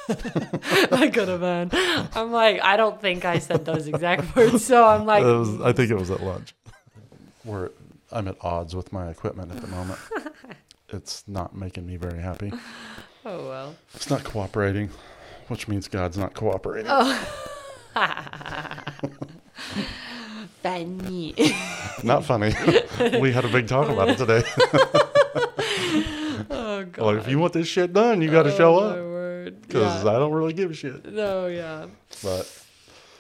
that 0.08 1.12
could 1.14 1.28
have 1.28 1.40
been. 1.42 1.70
I'm 2.16 2.32
like, 2.32 2.62
I 2.64 2.78
don't 2.78 3.00
think 3.02 3.26
I 3.26 3.40
said 3.40 3.66
those 3.66 3.88
exact 3.88 4.36
words. 4.36 4.64
So 4.66 4.86
I'm 4.86 5.06
like, 5.06 5.24
It 5.24 5.26
was, 5.26 5.60
I 5.62 5.74
think 5.74 5.92
it 5.92 5.96
was 5.98 6.12
at 6.12 6.22
lunch. 6.22 6.56
Where 7.44 7.72
I'm 8.12 8.28
at 8.28 8.38
odds 8.42 8.76
with 8.76 8.94
my 8.94 9.10
equipment 9.10 9.52
at 9.52 9.62
the 9.62 9.68
moment. 9.68 10.00
it's 10.90 11.28
not 11.28 11.56
making 11.56 11.86
me 11.86 11.98
very 11.98 12.22
happy. 12.22 12.52
oh, 13.26 13.48
well. 13.48 13.76
It's 13.96 14.10
not 14.10 14.24
cooperating, 14.24 14.90
which 15.48 15.68
means 15.68 15.88
God's 15.88 16.18
not 16.18 16.34
cooperating. 16.34 16.92
Funny. 20.64 21.34
Not 22.04 22.26
funny. 22.26 22.54
we 23.22 23.32
had 23.32 23.46
a 23.46 23.50
big 23.50 23.68
talk 23.68 23.90
about 23.90 24.10
it 24.10 24.18
today. 24.18 24.44
oh, 26.52 26.84
God. 26.92 26.98
well, 26.98 27.16
if 27.18 27.28
you 27.28 27.40
want 27.40 27.54
this 27.54 27.68
shit 27.68 27.94
done, 27.94 28.22
you 28.22 28.30
got 28.30 28.44
to 28.44 28.52
show 28.56 28.76
Oh, 28.78 28.82
my 28.82 28.90
up 28.90 28.96
word. 29.06 29.62
because 29.62 30.04
Yeah. 30.04 30.12
I 30.12 30.20
don't 30.20 30.32
really 30.34 30.54
give 30.54 30.72
a 30.72 30.74
shit. 30.74 31.06
No, 31.12 31.48
yeah. 31.48 31.88
But 32.24 32.64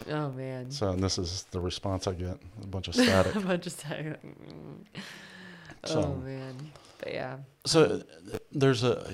Oh, 0.09 0.29
man. 0.31 0.71
so 0.71 0.89
and 0.91 1.01
this 1.03 1.17
is 1.17 1.43
the 1.51 1.59
response 1.59 2.07
I 2.07 2.13
get: 2.13 2.37
a 2.61 2.67
bunch 2.67 2.87
of 2.87 2.95
static. 2.95 3.35
a 3.35 3.39
bunch 3.39 3.65
of 3.67 3.73
static. 3.73 4.19
mm. 4.23 4.85
So- 5.85 6.03
oh, 6.03 6.15
man. 6.23 6.53
But 6.99 7.13
yeah. 7.13 7.37
So 7.65 8.01
there's 8.51 8.83
a. 8.83 9.13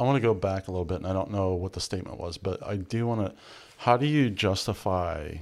I 0.00 0.04
want 0.04 0.16
to 0.16 0.20
go 0.20 0.34
back 0.34 0.68
a 0.68 0.70
little 0.70 0.84
bit, 0.84 0.98
and 0.98 1.06
I 1.06 1.12
don't 1.12 1.30
know 1.30 1.54
what 1.54 1.72
the 1.72 1.80
statement 1.80 2.18
was, 2.18 2.38
but 2.38 2.64
I 2.64 2.76
do 2.76 3.06
want 3.06 3.26
to. 3.26 3.34
How 3.78 3.96
do 3.96 4.06
you 4.06 4.30
justify 4.30 5.36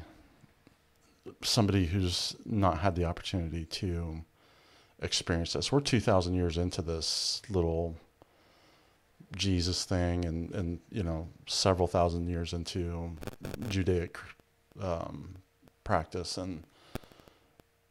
somebody 1.43 1.87
who's 1.87 2.37
not 2.47 2.79
had 2.79 2.97
the 2.97 3.05
opportunity 3.05 3.65
to 3.67 4.23
experience 5.01 5.53
this? 5.53 5.71
We're 5.71 5.81
two 5.81 6.01
thousand 6.01 6.35
years 6.35 6.57
into 6.57 6.81
this 6.81 7.43
little 7.51 7.97
Jesus 9.37 9.85
thing, 9.85 10.25
and 10.25 10.51
and 10.55 10.81
you 10.91 11.03
know 11.03 11.29
several 11.47 11.87
thousand 11.87 12.29
years 12.29 12.55
into 12.55 13.13
Judaic 13.69 14.19
um, 14.81 15.37
practice, 15.85 16.39
and 16.39 16.63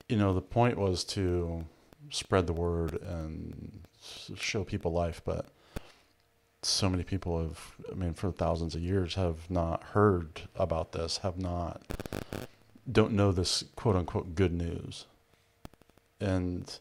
you 0.09 0.17
know 0.17 0.33
the 0.33 0.41
point 0.41 0.77
was 0.77 1.03
to 1.03 1.63
spread 2.09 2.47
the 2.47 2.53
word 2.53 2.99
and 3.03 3.81
show 4.35 4.63
people 4.63 4.91
life, 4.91 5.21
but 5.25 5.47
so 6.65 6.89
many 6.89 7.03
people 7.03 7.41
have, 7.41 7.59
I 7.91 7.95
mean, 7.95 8.13
for 8.13 8.31
thousands 8.31 8.73
of 8.73 8.81
years 8.81 9.15
have 9.15 9.49
not 9.51 9.83
heard 9.83 10.41
about 10.55 10.93
this, 10.93 11.19
have 11.19 11.37
not, 11.37 11.81
don't 12.91 13.13
know 13.13 13.31
this 13.31 13.63
quote 13.75 13.95
unquote 13.95 14.33
good 14.33 14.51
news. 14.51 15.05
And 16.19 16.79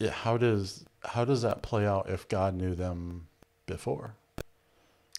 th- 0.00 0.10
how 0.10 0.36
does, 0.36 0.84
how 1.04 1.24
does 1.24 1.42
that 1.42 1.62
play 1.62 1.86
out 1.86 2.10
if 2.10 2.28
God 2.28 2.54
knew 2.54 2.74
them 2.74 3.28
before? 3.66 4.14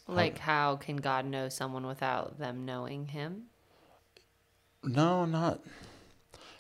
Like, 0.09 0.39
how 0.39 0.75
can 0.75 0.97
God 0.97 1.25
know 1.25 1.49
someone 1.49 1.85
without 1.85 2.39
them 2.39 2.65
knowing 2.65 3.07
him? 3.07 3.43
No, 4.83 5.25
not. 5.25 5.61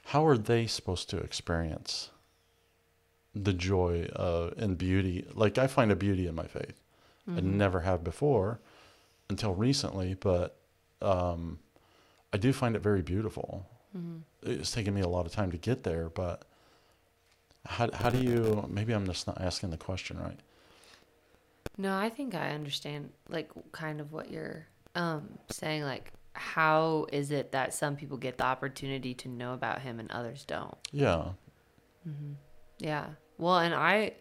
How 0.05 0.25
are 0.25 0.37
they 0.37 0.67
supposed 0.67 1.09
to 1.09 1.17
experience 1.17 2.11
the 3.35 3.53
joy 3.53 4.07
uh, 4.15 4.51
and 4.57 4.77
beauty? 4.77 5.27
Like 5.33 5.57
I 5.57 5.67
find 5.67 5.91
a 5.91 5.95
beauty 5.95 6.27
in 6.27 6.35
my 6.35 6.47
faith. 6.47 6.81
I 7.29 7.41
never 7.41 7.81
have 7.81 8.05
before 8.05 8.61
until 9.29 9.53
recently, 9.53 10.13
but 10.13 10.55
um, 11.01 11.59
I 12.31 12.37
do 12.37 12.53
find 12.53 12.75
it 12.75 12.81
very 12.81 13.01
beautiful. 13.01 13.65
It's 14.43 14.71
taken 14.71 14.93
me 14.93 15.01
a 15.01 15.09
lot 15.09 15.25
of 15.25 15.33
time 15.33 15.51
to 15.51 15.57
get 15.57 15.83
there, 15.83 16.09
but 16.09 16.45
how 17.65 17.89
how 17.93 18.09
do 18.09 18.19
you? 18.19 18.65
Maybe 18.69 18.93
I'm 18.93 19.05
just 19.05 19.27
not 19.27 19.41
asking 19.41 19.71
the 19.71 19.77
question 19.77 20.19
right. 20.19 20.39
No, 21.77 21.97
I 21.97 22.09
think 22.09 22.33
I 22.33 22.51
understand 22.51 23.09
like 23.27 23.49
kind 23.71 23.99
of 23.99 24.13
what 24.13 24.31
you're 24.31 24.65
um 24.95 25.37
saying 25.49 25.83
like 25.83 26.11
how 26.33 27.07
is 27.11 27.31
it 27.31 27.51
that 27.51 27.73
some 27.73 27.95
people 27.95 28.17
get 28.17 28.37
the 28.37 28.45
opportunity 28.45 29.13
to 29.15 29.27
know 29.27 29.53
about 29.53 29.81
him 29.81 29.99
and 29.99 30.09
others 30.11 30.45
don't? 30.45 30.77
Yeah, 30.91 31.29
Yeah. 32.79 33.07
Well, 33.37 33.57
and 33.57 33.73
I 33.73 34.13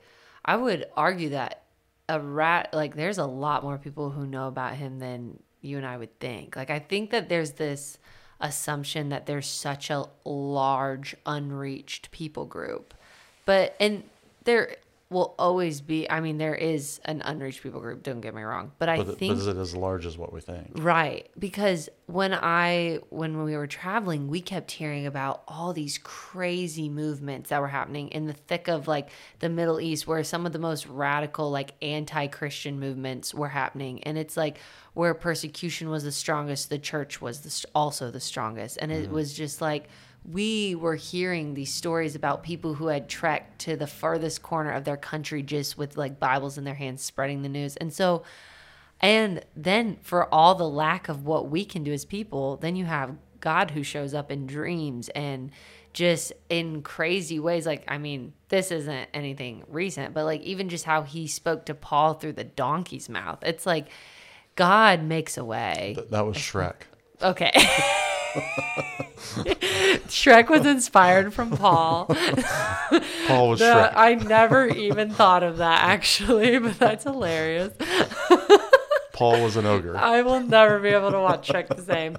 I 0.44 0.56
would 0.56 0.86
argue 0.96 1.30
that 1.30 1.62
a 2.08 2.20
rat 2.20 2.70
like 2.72 2.94
there's 2.94 3.18
a 3.18 3.26
lot 3.26 3.62
more 3.62 3.78
people 3.78 4.10
who 4.10 4.26
know 4.26 4.48
about 4.48 4.74
him 4.74 4.98
than 4.98 5.42
you 5.60 5.76
and 5.76 5.86
I 5.86 5.96
would 5.96 6.18
think. 6.20 6.56
Like 6.56 6.70
I 6.70 6.78
think 6.78 7.10
that 7.10 7.28
there's 7.28 7.52
this 7.52 7.98
assumption 8.40 9.08
that 9.08 9.26
there's 9.26 9.46
such 9.46 9.90
a 9.90 10.04
large 10.24 11.16
unreached 11.24 12.10
people 12.10 12.44
group. 12.44 12.94
But 13.44 13.74
and 13.80 14.04
there 14.44 14.76
will 15.08 15.36
always 15.38 15.80
be 15.80 16.10
I 16.10 16.20
mean 16.20 16.38
there 16.38 16.54
is 16.54 17.00
an 17.04 17.22
unreached 17.24 17.62
people 17.62 17.80
group, 17.80 18.02
don't 18.02 18.20
get 18.20 18.34
me 18.34 18.42
wrong. 18.42 18.72
But 18.78 18.88
I 18.88 18.96
but, 18.96 19.18
think 19.18 19.34
but 19.34 19.38
is 19.38 19.46
it 19.46 19.56
as 19.56 19.76
large 19.76 20.04
as 20.04 20.18
what 20.18 20.32
we 20.32 20.40
think? 20.40 20.72
Right, 20.74 21.28
because 21.38 21.88
when 22.06 22.34
I 22.34 22.98
when 23.10 23.44
we 23.44 23.56
were 23.56 23.68
traveling, 23.68 24.26
we 24.28 24.40
kept 24.40 24.72
hearing 24.72 25.06
about 25.06 25.44
all 25.46 25.72
these 25.72 25.98
crazy 25.98 26.88
movements 26.88 27.50
that 27.50 27.60
were 27.60 27.68
happening 27.68 28.08
in 28.08 28.26
the 28.26 28.32
thick 28.32 28.66
of 28.66 28.88
like 28.88 29.10
the 29.38 29.48
Middle 29.48 29.80
East 29.80 30.08
where 30.08 30.24
some 30.24 30.44
of 30.44 30.52
the 30.52 30.58
most 30.58 30.86
radical 30.88 31.50
like 31.50 31.74
anti-Christian 31.82 32.80
movements 32.80 33.32
were 33.32 33.48
happening 33.48 34.02
and 34.04 34.18
it's 34.18 34.36
like 34.36 34.58
where 34.94 35.14
persecution 35.14 35.88
was 35.88 36.02
the 36.02 36.12
strongest, 36.12 36.68
the 36.68 36.78
church 36.78 37.20
was 37.20 37.40
the, 37.40 37.68
also 37.74 38.10
the 38.10 38.18
strongest 38.18 38.78
and 38.80 38.90
it 38.90 39.04
mm-hmm. 39.04 39.14
was 39.14 39.34
just 39.34 39.60
like 39.60 39.88
we 40.30 40.74
were 40.74 40.96
hearing 40.96 41.54
these 41.54 41.72
stories 41.72 42.14
about 42.14 42.42
people 42.42 42.74
who 42.74 42.88
had 42.88 43.08
trekked 43.08 43.60
to 43.60 43.76
the 43.76 43.86
furthest 43.86 44.42
corner 44.42 44.72
of 44.72 44.84
their 44.84 44.96
country 44.96 45.42
just 45.42 45.78
with 45.78 45.96
like 45.96 46.18
Bibles 46.18 46.58
in 46.58 46.64
their 46.64 46.74
hands 46.74 47.02
spreading 47.02 47.42
the 47.42 47.48
news. 47.48 47.76
And 47.76 47.92
so 47.92 48.24
And 49.00 49.44
then 49.54 49.98
for 50.02 50.32
all 50.34 50.54
the 50.54 50.68
lack 50.68 51.08
of 51.08 51.24
what 51.24 51.48
we 51.48 51.64
can 51.64 51.84
do 51.84 51.92
as 51.92 52.04
people, 52.04 52.56
then 52.56 52.76
you 52.76 52.86
have 52.86 53.14
God 53.40 53.70
who 53.72 53.82
shows 53.82 54.14
up 54.14 54.32
in 54.32 54.46
dreams 54.46 55.08
and 55.10 55.50
just 55.92 56.32
in 56.48 56.82
crazy 56.82 57.38
ways. 57.38 57.66
Like, 57.66 57.84
I 57.88 57.98
mean, 57.98 58.32
this 58.48 58.70
isn't 58.70 59.08
anything 59.14 59.64
recent, 59.68 60.14
but 60.14 60.24
like 60.24 60.40
even 60.42 60.68
just 60.68 60.84
how 60.84 61.02
he 61.02 61.26
spoke 61.26 61.66
to 61.66 61.74
Paul 61.74 62.14
through 62.14 62.32
the 62.32 62.44
donkey's 62.44 63.08
mouth. 63.08 63.38
It's 63.42 63.66
like 63.66 63.88
God 64.56 65.02
makes 65.02 65.36
a 65.36 65.44
way. 65.44 65.92
Th- 65.96 66.08
that 66.08 66.26
was 66.26 66.36
Shrek. 66.36 66.76
Okay. 67.22 67.52
Shrek 70.08 70.48
was 70.48 70.64
inspired 70.66 71.34
from 71.34 71.50
Paul. 71.56 72.06
Paul 73.26 73.50
was 73.50 73.58
The- 73.60 73.66
Shrek. 73.66 73.92
I 73.94 74.14
never 74.14 74.66
even 74.68 75.10
thought 75.10 75.42
of 75.42 75.58
that 75.58 75.82
actually, 75.84 76.58
but 76.58 76.78
that's 76.78 77.04
hilarious. 77.04 77.72
Paul 79.12 79.42
was 79.42 79.56
an 79.56 79.64
ogre. 79.66 79.96
I 79.96 80.20
will 80.22 80.40
never 80.40 80.78
be 80.78 80.90
able 80.90 81.10
to 81.10 81.18
watch 81.20 81.48
Shrek 81.48 81.68
the 81.74 81.82
same. 81.82 82.16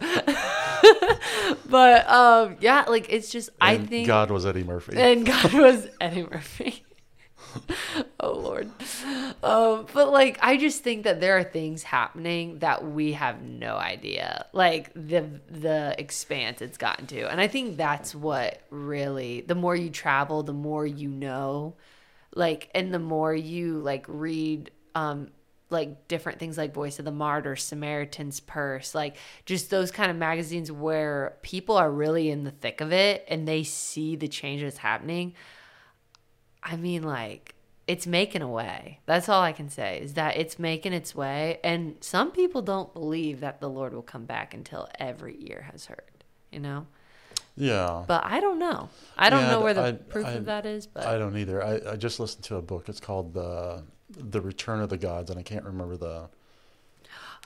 but 1.70 2.10
um 2.10 2.58
yeah, 2.60 2.86
like 2.88 3.08
it's 3.12 3.32
just 3.32 3.52
I 3.62 3.78
think 3.78 4.08
God 4.08 4.32
was 4.32 4.46
Eddie 4.46 4.64
Murphy. 4.64 4.94
and 4.98 5.26
God 5.26 5.54
was 5.54 5.88
Eddie 6.02 6.24
Murphy. 6.24 6.84
oh 8.20 8.34
Lord. 8.34 8.70
Um, 9.44 9.86
but 9.94 10.12
like 10.12 10.38
I 10.42 10.58
just 10.58 10.84
think 10.84 11.04
that 11.04 11.20
there 11.20 11.38
are 11.38 11.44
things 11.44 11.84
happening 11.84 12.60
that 12.60 12.86
we 12.86 13.14
have 13.14 13.42
no 13.42 13.76
idea. 13.78 14.46
Like 14.54 14.92
the 14.94 15.26
the 15.50 15.96
expanse 15.98 16.62
it's 16.62 16.78
gotten 16.78 17.08
to. 17.08 17.30
And 17.30 17.40
I 17.40 17.48
think 17.48 17.78
that's 17.78 18.14
what 18.16 18.62
really 18.70 19.42
the 19.42 19.56
more 19.56 19.76
you 19.76 19.90
travel, 19.90 20.44
the 20.44 20.54
more 20.54 20.86
you 20.86 21.10
know. 21.10 21.76
Like 22.36 22.70
and 22.76 22.94
the 22.94 23.00
more 23.00 23.34
you 23.34 23.80
like 23.80 24.06
read 24.08 24.72
um 24.96 25.30
like 25.70 26.08
different 26.08 26.40
things 26.40 26.58
like 26.58 26.74
Voice 26.74 27.00
of 27.00 27.06
the 27.06 27.12
Martyr, 27.12 27.56
Samaritan's 27.56 28.40
Purse, 28.40 28.96
like 28.96 29.18
just 29.46 29.70
those 29.70 29.92
kind 29.92 30.10
of 30.10 30.18
magazines 30.18 30.72
where 30.72 31.38
people 31.42 31.76
are 31.76 31.92
really 31.92 32.30
in 32.30 32.44
the 32.44 32.52
thick 32.52 32.80
of 32.80 32.94
it 32.94 33.26
and 33.28 33.48
they 33.48 33.64
see 33.64 34.16
the 34.16 34.28
changes 34.28 34.78
happening. 34.78 35.34
I 36.64 36.76
mean, 36.76 37.04
like, 37.04 37.56
it's 37.88 38.06
making 38.06 38.42
a 38.42 38.48
way. 38.50 39.00
That's 39.06 39.30
all 39.30 39.42
I 39.42 39.54
can 39.54 39.70
say 39.70 40.00
is 40.02 40.16
that 40.16 40.36
it's 40.38 40.60
making 40.60 40.92
its 40.94 41.16
way. 41.16 41.60
And 41.64 41.96
some 42.02 42.32
people 42.32 42.62
don't 42.62 42.94
believe 42.94 43.40
that 43.40 43.62
the 43.62 43.70
Lord 43.70 43.94
will 43.94 44.02
come 44.02 44.26
back 44.26 44.54
until 44.54 44.90
every 45.00 45.38
ear 45.40 45.68
has 45.72 45.86
heard, 45.86 46.24
you 46.52 46.60
know? 46.60 46.88
yeah. 47.56 48.04
But 48.06 48.24
I 48.26 48.40
don't 48.40 48.60
know. 48.60 48.90
I 49.18 49.30
don't 49.30 49.44
Yeah, 49.44 49.52
know 49.52 49.62
where 49.62 49.74
the 49.74 49.84
I- 49.84 49.92
proof 49.94 50.26
I- 50.26 50.32
of 50.34 50.46
that 50.46 50.66
is, 50.66 50.86
but 50.88 51.06
I 51.06 51.18
don't 51.18 51.38
either. 51.38 51.64
I, 51.64 51.94
I 51.94 51.96
just 51.96 52.20
listened 52.20 52.44
to 52.46 52.58
a 52.58 52.62
book. 52.62 52.90
It's 52.90 53.00
called 53.00 53.34
the 53.34 53.84
The 54.10 54.42
Return 54.42 54.82
of 54.82 54.90
the 54.90 54.98
Gods, 54.98 55.30
and 55.32 55.40
I 55.40 55.44
can't 55.44 55.64
remember 55.66 55.96
the. 55.98 56.30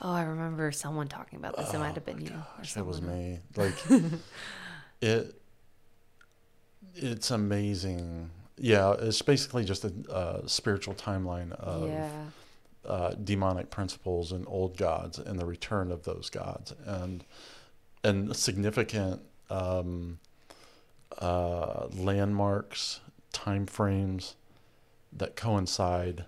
oh, 0.02 0.12
I 0.12 0.22
remember 0.24 0.70
someone 0.72 1.06
talking 1.08 1.38
about 1.38 1.56
this. 1.56 1.72
It 1.72 1.78
might 1.78 1.94
have 1.94 2.04
been 2.04 2.18
oh, 2.18 2.24
you. 2.24 2.42
Gosh, 2.58 2.76
it 2.76 2.84
was 2.84 3.00
me. 3.00 3.38
Like 3.56 3.74
it. 5.00 5.34
It's 6.94 7.30
amazing. 7.30 8.30
Yeah, 8.62 8.92
it's 8.92 9.20
basically 9.22 9.64
just 9.64 9.84
a 9.84 9.92
uh, 10.08 10.46
spiritual 10.46 10.94
timeline 10.94 11.50
of 11.52 11.88
Yeah. 11.88 12.10
uh, 12.86 13.14
demonic 13.14 13.70
principles 13.70 14.30
and 14.30 14.44
old 14.46 14.76
gods 14.76 15.18
and 15.18 15.36
the 15.36 15.44
return 15.44 15.90
of 15.90 16.04
those 16.04 16.30
gods 16.30 16.72
and 16.86 17.24
and 18.04 18.34
significant 18.36 19.20
um, 19.50 20.20
uh, 21.18 21.86
landmarks, 21.92 23.00
time 23.32 23.66
frames 23.66 24.36
that 25.12 25.34
coincide 25.34 26.24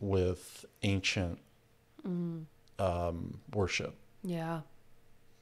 with 0.00 0.64
ancient 0.82 1.40
um, 2.78 3.40
worship. 3.52 3.94
Yeah. 4.22 4.60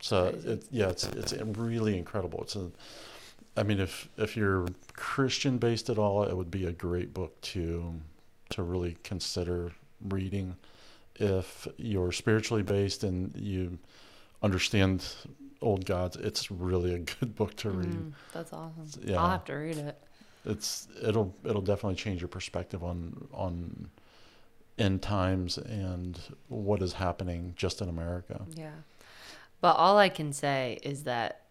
So 0.01 0.27
it, 0.45 0.65
yeah, 0.71 0.89
it's 0.89 1.05
it's 1.05 1.33
really 1.35 1.97
incredible. 1.99 2.41
It's 2.43 2.57
a, 2.57 2.71
I 3.57 3.63
mean, 3.63 3.81
if 3.81 4.09
if 4.17 4.37
you're 4.37 4.67
Christian 4.95 5.59
based 5.59 5.89
at 5.89 5.99
all, 5.99 6.23
it 6.25 6.37
would 6.37 6.51
be 6.51 6.67
a 6.67 6.73
great 6.73 7.15
book 7.15 7.41
to 7.43 7.95
to 8.51 8.63
really 8.63 8.97
consider 9.03 9.73
reading. 10.01 10.57
If 11.17 11.67
you're 11.79 12.13
spiritually 12.13 12.63
based 12.63 13.03
and 13.03 13.35
you 13.37 13.79
understand 14.43 15.05
old 15.63 15.87
gods, 15.87 16.17
it's 16.17 16.51
really 16.51 16.95
a 16.95 16.99
good 16.99 17.35
book 17.35 17.57
to 17.57 17.71
read. 17.71 17.89
Mm, 17.89 18.13
that's 18.33 18.53
awesome. 18.53 18.89
yeah. 19.03 19.21
I'll 19.21 19.31
have 19.31 19.45
to 19.47 19.55
read 19.55 19.79
it. 19.79 20.03
It's 20.45 20.89
it'll 21.03 21.35
it'll 21.45 21.63
definitely 21.63 21.97
change 21.97 22.21
your 22.21 22.29
perspective 22.29 22.85
on 22.85 23.29
on 23.33 23.89
end 24.79 25.03
times 25.03 25.59
and 25.59 26.21
what 26.49 26.83
is 26.83 26.93
happening 26.93 27.55
just 27.57 27.81
in 27.81 27.89
America. 27.89 28.43
Yeah. 28.55 28.71
But 29.61 29.77
all 29.77 29.97
I 29.99 30.09
can 30.09 30.33
say 30.33 30.79
is 30.83 31.05
that 31.05 31.43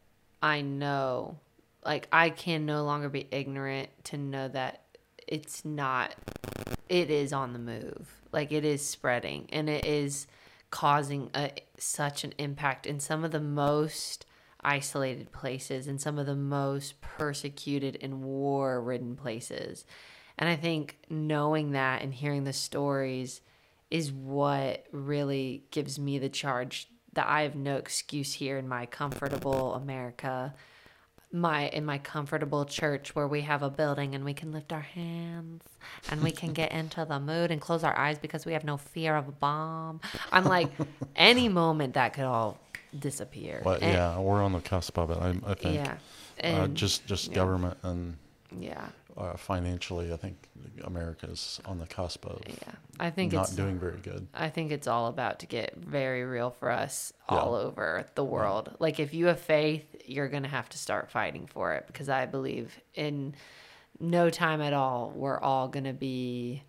I 0.41 0.61
know, 0.61 1.39
like, 1.85 2.07
I 2.11 2.31
can 2.31 2.65
no 2.65 2.83
longer 2.83 3.09
be 3.09 3.27
ignorant 3.31 3.89
to 4.05 4.17
know 4.17 4.47
that 4.49 4.81
it's 5.27 5.63
not, 5.63 6.15
it 6.89 7.09
is 7.09 7.31
on 7.31 7.53
the 7.53 7.59
move. 7.59 8.09
Like, 8.31 8.51
it 8.51 8.65
is 8.65 8.85
spreading 8.85 9.47
and 9.51 9.69
it 9.69 9.85
is 9.85 10.27
causing 10.71 11.29
a, 11.33 11.51
such 11.77 12.23
an 12.23 12.33
impact 12.37 12.85
in 12.85 12.99
some 12.99 13.23
of 13.23 13.31
the 13.31 13.39
most 13.39 14.25
isolated 14.61 15.31
places 15.31 15.87
and 15.87 16.01
some 16.01 16.17
of 16.17 16.25
the 16.25 16.35
most 16.35 16.99
persecuted 17.01 17.97
and 18.01 18.23
war 18.23 18.81
ridden 18.81 19.15
places. 19.15 19.85
And 20.37 20.49
I 20.49 20.55
think 20.55 20.97
knowing 21.09 21.71
that 21.71 22.01
and 22.01 22.13
hearing 22.13 22.43
the 22.43 22.53
stories 22.53 23.41
is 23.91 24.11
what 24.11 24.85
really 24.91 25.63
gives 25.71 25.99
me 25.99 26.17
the 26.17 26.29
charge 26.29 26.89
that 27.13 27.27
I 27.27 27.43
have 27.43 27.55
no 27.55 27.77
excuse 27.77 28.33
here 28.33 28.57
in 28.57 28.67
my 28.67 28.85
comfortable 28.85 29.75
America, 29.75 30.53
my 31.35 31.67
in 31.69 31.85
my 31.85 31.97
comfortable 31.97 32.65
church 32.65 33.13
where 33.15 33.27
we 33.27 33.41
have 33.41 33.61
a 33.61 33.69
building 33.69 34.15
and 34.15 34.23
we 34.23 34.33
can 34.33 34.51
lift 34.51 34.71
our 34.71 34.81
hands 34.81 35.63
and 36.09 36.23
we 36.23 36.31
can 36.31 36.53
get 36.53 36.71
into 36.71 37.05
the 37.05 37.19
mood 37.19 37.51
and 37.51 37.59
close 37.61 37.83
our 37.83 37.97
eyes 37.97 38.17
because 38.17 38.45
we 38.45 38.53
have 38.53 38.63
no 38.63 38.77
fear 38.77 39.15
of 39.15 39.27
a 39.27 39.31
bomb. 39.31 39.99
I'm 40.31 40.45
like 40.45 40.69
any 41.15 41.49
moment 41.49 41.93
that 41.95 42.13
could 42.13 42.23
all 42.25 42.57
disappear. 42.97 43.61
But 43.63 43.81
And- 43.83 43.93
yeah, 43.93 44.17
we're 44.19 44.41
on 44.41 44.53
the 44.53 44.61
cusp 44.61 44.97
of 44.97 45.11
it. 45.11 45.17
I, 45.17 45.35
I 45.45 45.53
think. 45.55 45.75
Yeah. 45.75 45.95
uh, 46.43 46.67
just 46.67 47.05
just 47.05 47.29
yeah. 47.29 47.35
government 47.35 47.77
and 47.83 48.17
yeah. 48.59 48.87
Uh, 49.17 49.37
financially, 49.37 50.11
I 50.11 50.17
think 50.17 50.35
America's 50.83 51.61
on 51.65 51.79
the 51.79 51.85
cusp 51.87 52.25
of 52.25 52.41
Yeah. 52.47 52.55
I 52.99 53.09
think 53.09 53.31
not 53.33 53.47
it's 53.47 53.55
doing 53.55 53.79
very 53.79 53.97
good. 53.99 54.27
I 54.33 54.49
think 54.49 54.71
it's 54.71 54.87
all 54.87 55.07
about 55.07 55.39
to 55.39 55.45
get 55.45 55.75
very 55.77 56.23
real 56.23 56.49
for 56.51 56.69
us 56.69 57.13
Yeah. 57.31 57.37
all 57.37 57.55
over 57.55 58.05
the 58.15 58.23
world. 58.25 58.75
Like 58.79 58.99
if 58.99 59.13
you 59.13 59.27
have 59.27 59.39
faith, 59.39 59.85
you're 60.05 60.27
going 60.27 60.43
to 60.43 60.49
have 60.49 60.67
to 60.69 60.77
start 60.77 61.09
fighting 61.11 61.47
for 61.47 61.73
it 61.75 61.87
because 61.87 62.09
I 62.09 62.25
believe 62.25 62.79
in 62.93 63.35
no 63.99 64.29
time 64.29 64.61
at 64.61 64.73
all 64.73 65.11
we're 65.15 65.39
all 65.39 65.69
going 65.69 65.85
to 65.85 65.93
be 65.93 66.63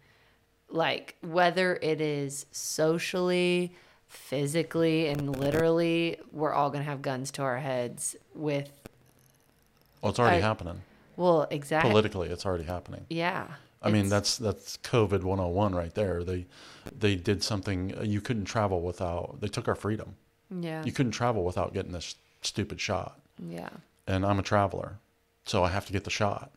like 0.70 1.16
whether 1.22 1.76
it 1.82 2.00
is 2.00 2.46
socially, 2.52 3.72
physically 4.08 5.08
and 5.08 5.36
literally, 5.36 6.16
we're 6.32 6.52
all 6.52 6.70
going 6.70 6.84
to 6.84 6.88
have 6.90 7.02
guns 7.02 7.30
to 7.32 7.42
our 7.42 7.58
heads 7.58 8.14
with 8.34 8.70
Well, 10.00 10.10
it's 10.10 10.18
already 10.20 10.36
I- 10.38 10.40
happening 10.40 10.82
well, 11.16 11.46
exactly. 11.50 11.90
politically. 11.90 12.28
It's 12.28 12.44
already 12.46 12.64
happening. 12.64 13.06
Yeah. 13.10 13.46
I 13.82 13.90
mean, 13.90 14.08
that's 14.08 14.36
that's 14.38 14.78
COVID 14.78 15.22
101 15.22 15.74
right 15.74 15.94
there. 15.94 16.24
They 16.24 16.46
they 16.98 17.14
did 17.14 17.42
something 17.44 17.96
uh, 17.98 18.02
you 18.02 18.20
couldn't 18.20 18.46
travel 18.46 18.80
without. 18.80 19.40
They 19.40 19.48
took 19.48 19.68
our 19.68 19.74
freedom. 19.76 20.16
yeah. 20.50 20.82
You 20.84 20.92
couldn't 20.92 21.12
travel 21.12 21.44
without 21.44 21.72
getting 21.74 21.92
this 21.92 22.16
stupid 22.42 22.80
shot. 22.80 23.20
yeah. 23.38 23.68
And 24.08 24.24
I'm 24.24 24.38
a 24.38 24.42
traveler, 24.42 24.98
so 25.44 25.64
I 25.64 25.68
have 25.70 25.84
to 25.86 25.92
get 25.92 26.04
the 26.04 26.10
shot 26.10 26.52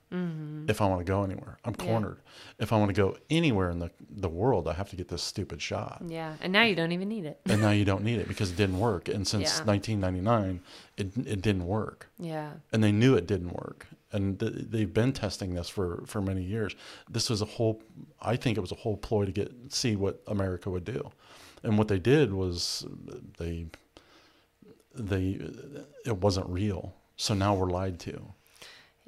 if 0.67 0.81
I 0.81 0.85
want 0.87 0.99
to 0.99 1.03
go 1.05 1.23
anywhere. 1.23 1.57
I'm 1.65 1.73
Mm-hmm. 1.73 1.85
Yeah. 1.87 1.91
cornered. 1.91 2.17
If 2.59 2.71
I 2.73 2.77
want 2.77 2.89
to 2.95 3.01
go 3.01 3.17
anywhere 3.29 3.69
in 3.69 3.79
the 3.79 3.89
the 4.09 4.29
world, 4.29 4.67
I 4.67 4.73
have 4.73 4.89
to 4.91 4.95
get 4.95 5.07
this 5.07 5.21
stupid 5.23 5.61
shot. 5.61 6.01
Yeah. 6.07 6.33
And 6.41 6.51
now 6.53 6.63
you 6.63 6.75
don't 6.75 6.91
even 6.93 7.09
need 7.09 7.25
it. 7.25 7.39
and 7.45 7.61
now 7.61 7.71
you 7.71 7.85
don't 7.85 8.03
need 8.03 8.19
it 8.19 8.27
because 8.27 8.49
it 8.51 8.55
didn't 8.57 8.79
work. 8.79 9.07
And 9.07 9.27
since 9.27 9.59
Yeah. 9.59 9.65
1999, 9.65 10.61
it 10.97 11.07
it 11.27 11.41
didn't 11.41 11.65
work, 11.67 12.07
Yeah. 12.17 12.51
and 12.71 12.83
they 12.83 12.91
knew 12.91 13.15
it 13.15 13.27
didn't 13.27 13.53
work. 13.53 13.87
And 14.11 14.39
th- 14.39 14.53
they've 14.55 14.91
been 14.93 15.13
testing 15.13 15.53
this 15.53 15.69
for 15.69 16.03
for 16.07 16.21
many 16.21 16.41
years. 16.41 16.75
This 17.09 17.29
was 17.29 17.41
a 17.41 17.45
whole. 17.45 17.81
I 18.21 18.35
think 18.35 18.57
it 18.57 18.61
was 18.61 18.71
a 18.71 18.75
whole 18.75 18.97
ploy 18.97 19.25
to 19.25 19.31
get 19.31 19.51
see 19.69 19.95
what 19.95 20.21
America 20.27 20.69
would 20.69 20.85
do, 20.85 21.11
and 21.63 21.77
what 21.77 21.87
they 21.89 21.99
did 21.99 22.33
was 22.33 22.85
they 23.37 23.67
they 24.95 25.39
it 26.05 26.17
wasn't 26.17 26.47
real. 26.49 26.93
So 27.17 27.33
now 27.33 27.53
we're 27.53 27.69
lied 27.69 27.99
to, 28.01 28.21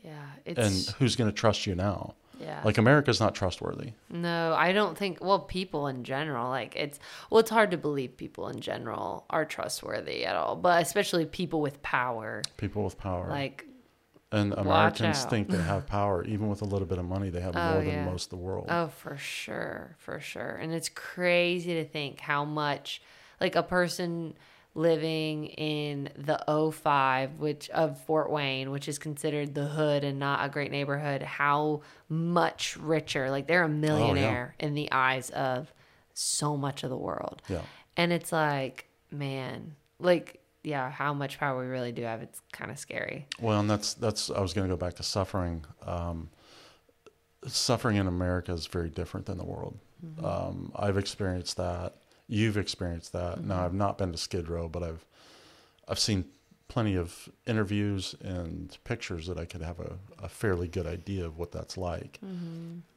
Yeah. 0.04 0.12
It's 0.46 0.60
and 0.90 0.96
who's 0.98 1.16
going 1.16 1.30
to 1.30 1.36
trust 1.36 1.66
you 1.66 1.76
now? 1.76 2.16
yeah. 2.42 2.62
Like 2.66 2.78
America's 2.78 3.20
not 3.20 3.34
trustworthy. 3.36 3.94
No, 4.10 4.54
I 4.54 4.72
don't 4.74 4.98
think. 4.98 5.20
Well, 5.24 5.40
people 5.40 5.88
in 5.88 6.04
general, 6.04 6.50
like 6.50 6.76
it's 6.76 7.00
well, 7.30 7.40
it's 7.40 7.50
hard 7.50 7.72
to 7.72 7.78
believe 7.78 8.18
people 8.18 8.48
in 8.50 8.60
general 8.60 9.26
are 9.30 9.46
trustworthy 9.46 10.26
at 10.26 10.36
all, 10.36 10.56
but 10.56 10.82
especially 10.82 11.26
people 11.26 11.62
with 11.62 11.82
power. 11.82 12.42
People 12.58 12.84
with 12.84 12.98
power. 12.98 13.28
Like, 13.30 13.66
And 14.32 14.54
Americans 14.54 15.26
think 15.26 15.50
they 15.50 15.62
have 15.62 15.86
power, 15.88 16.24
even 16.24 16.48
with 16.48 16.62
a 16.62 16.66
little 16.66 16.88
bit 16.88 16.98
of 16.98 17.06
money. 17.06 17.30
They 17.30 17.42
have 17.42 17.56
Oh, 17.56 17.74
more 17.74 17.84
than 17.84 17.94
yeah. 17.94 18.06
most 18.06 18.26
of 18.26 18.30
the 18.40 18.46
world. 18.46 18.68
Oh, 18.70 18.88
for 18.88 19.18
sure, 19.18 19.96
for 19.98 20.20
sure. 20.22 20.58
And 20.62 20.74
it's 20.74 20.88
crazy 20.88 21.74
to 21.74 21.86
think 21.86 22.22
how 22.22 22.46
much 22.46 23.02
like 23.42 23.56
a 23.56 23.64
person 23.64 24.36
living 24.74 25.48
in 25.48 26.10
the 26.16 26.72
05 26.72 27.40
which 27.40 27.70
of 27.72 28.00
Fort 28.06 28.32
Wayne, 28.32 28.72
which 28.72 28.88
is 28.88 28.98
considered 28.98 29.54
the 29.54 29.66
hood 29.66 30.04
and 30.04 30.18
not 30.18 30.46
a 30.46 30.50
great 30.50 30.72
neighborhood, 30.72 31.22
how 31.22 31.82
much 32.08 32.78
richer. 32.78 33.30
Like 33.30 33.48
they're 33.48 33.64
a 33.64 33.66
oh, 33.66 33.70
millionaire 33.70 34.56
in 34.60 34.74
the 34.76 34.90
eyes 34.92 35.30
of 35.32 35.74
so 36.14 36.56
much 36.56 36.84
of 36.84 36.90
the 36.90 36.98
world. 36.98 37.42
Yeah. 37.50 37.62
And 37.98 38.14
it's 38.14 38.32
like, 38.32 38.86
man, 39.12 39.76
like 40.00 40.41
yeah, 40.64 40.92
how 40.92 41.14
much 41.14 41.40
power 41.40 41.60
we 41.60 41.68
really 41.68 41.92
do 41.92 42.04
have. 42.04 42.22
It's 42.22 42.42
kind 42.52 42.72
of 42.72 42.78
scary. 42.78 43.28
Well, 43.40 43.60
and 43.60 43.70
that's 43.70 43.94
that's. 43.94 44.30
I 44.30 44.40
was 44.42 44.54
going 44.54 44.68
to 44.68 44.74
go 44.74 44.78
back 44.78 44.96
to 44.96 45.04
suffering. 45.04 45.66
Um, 45.86 46.30
suffering 47.48 47.98
in 47.98 48.08
America 48.08 48.54
is 48.54 48.68
very 48.68 48.90
different 48.90 49.26
than 49.26 49.38
the 49.38 49.46
world. 49.46 49.78
Um, 50.24 50.72
I've 50.76 50.98
experienced 50.98 51.58
that. 51.58 51.96
You've 52.28 52.58
experienced 52.58 53.14
that. 53.14 53.44
Now, 53.44 53.64
I've 53.66 53.74
not 53.74 53.98
been 53.98 54.12
to 54.12 54.18
Skid 54.18 54.50
Row, 54.50 54.68
but 54.68 54.82
I've 54.84 55.06
I've 55.88 56.00
seen 56.00 56.26
plenty 56.68 56.96
of 56.96 57.30
interviews 57.46 58.16
and 58.22 58.78
pictures 58.86 59.28
that 59.28 59.38
I 59.38 59.46
could 59.46 59.62
have 59.62 59.80
a, 59.80 59.98
a 60.24 60.30
fairly 60.30 60.68
good 60.68 60.88
idea 60.88 61.26
of 61.26 61.38
what 61.38 61.52
that's 61.52 61.78
like. 61.78 62.20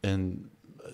And 0.04 0.48
uh, 0.84 0.90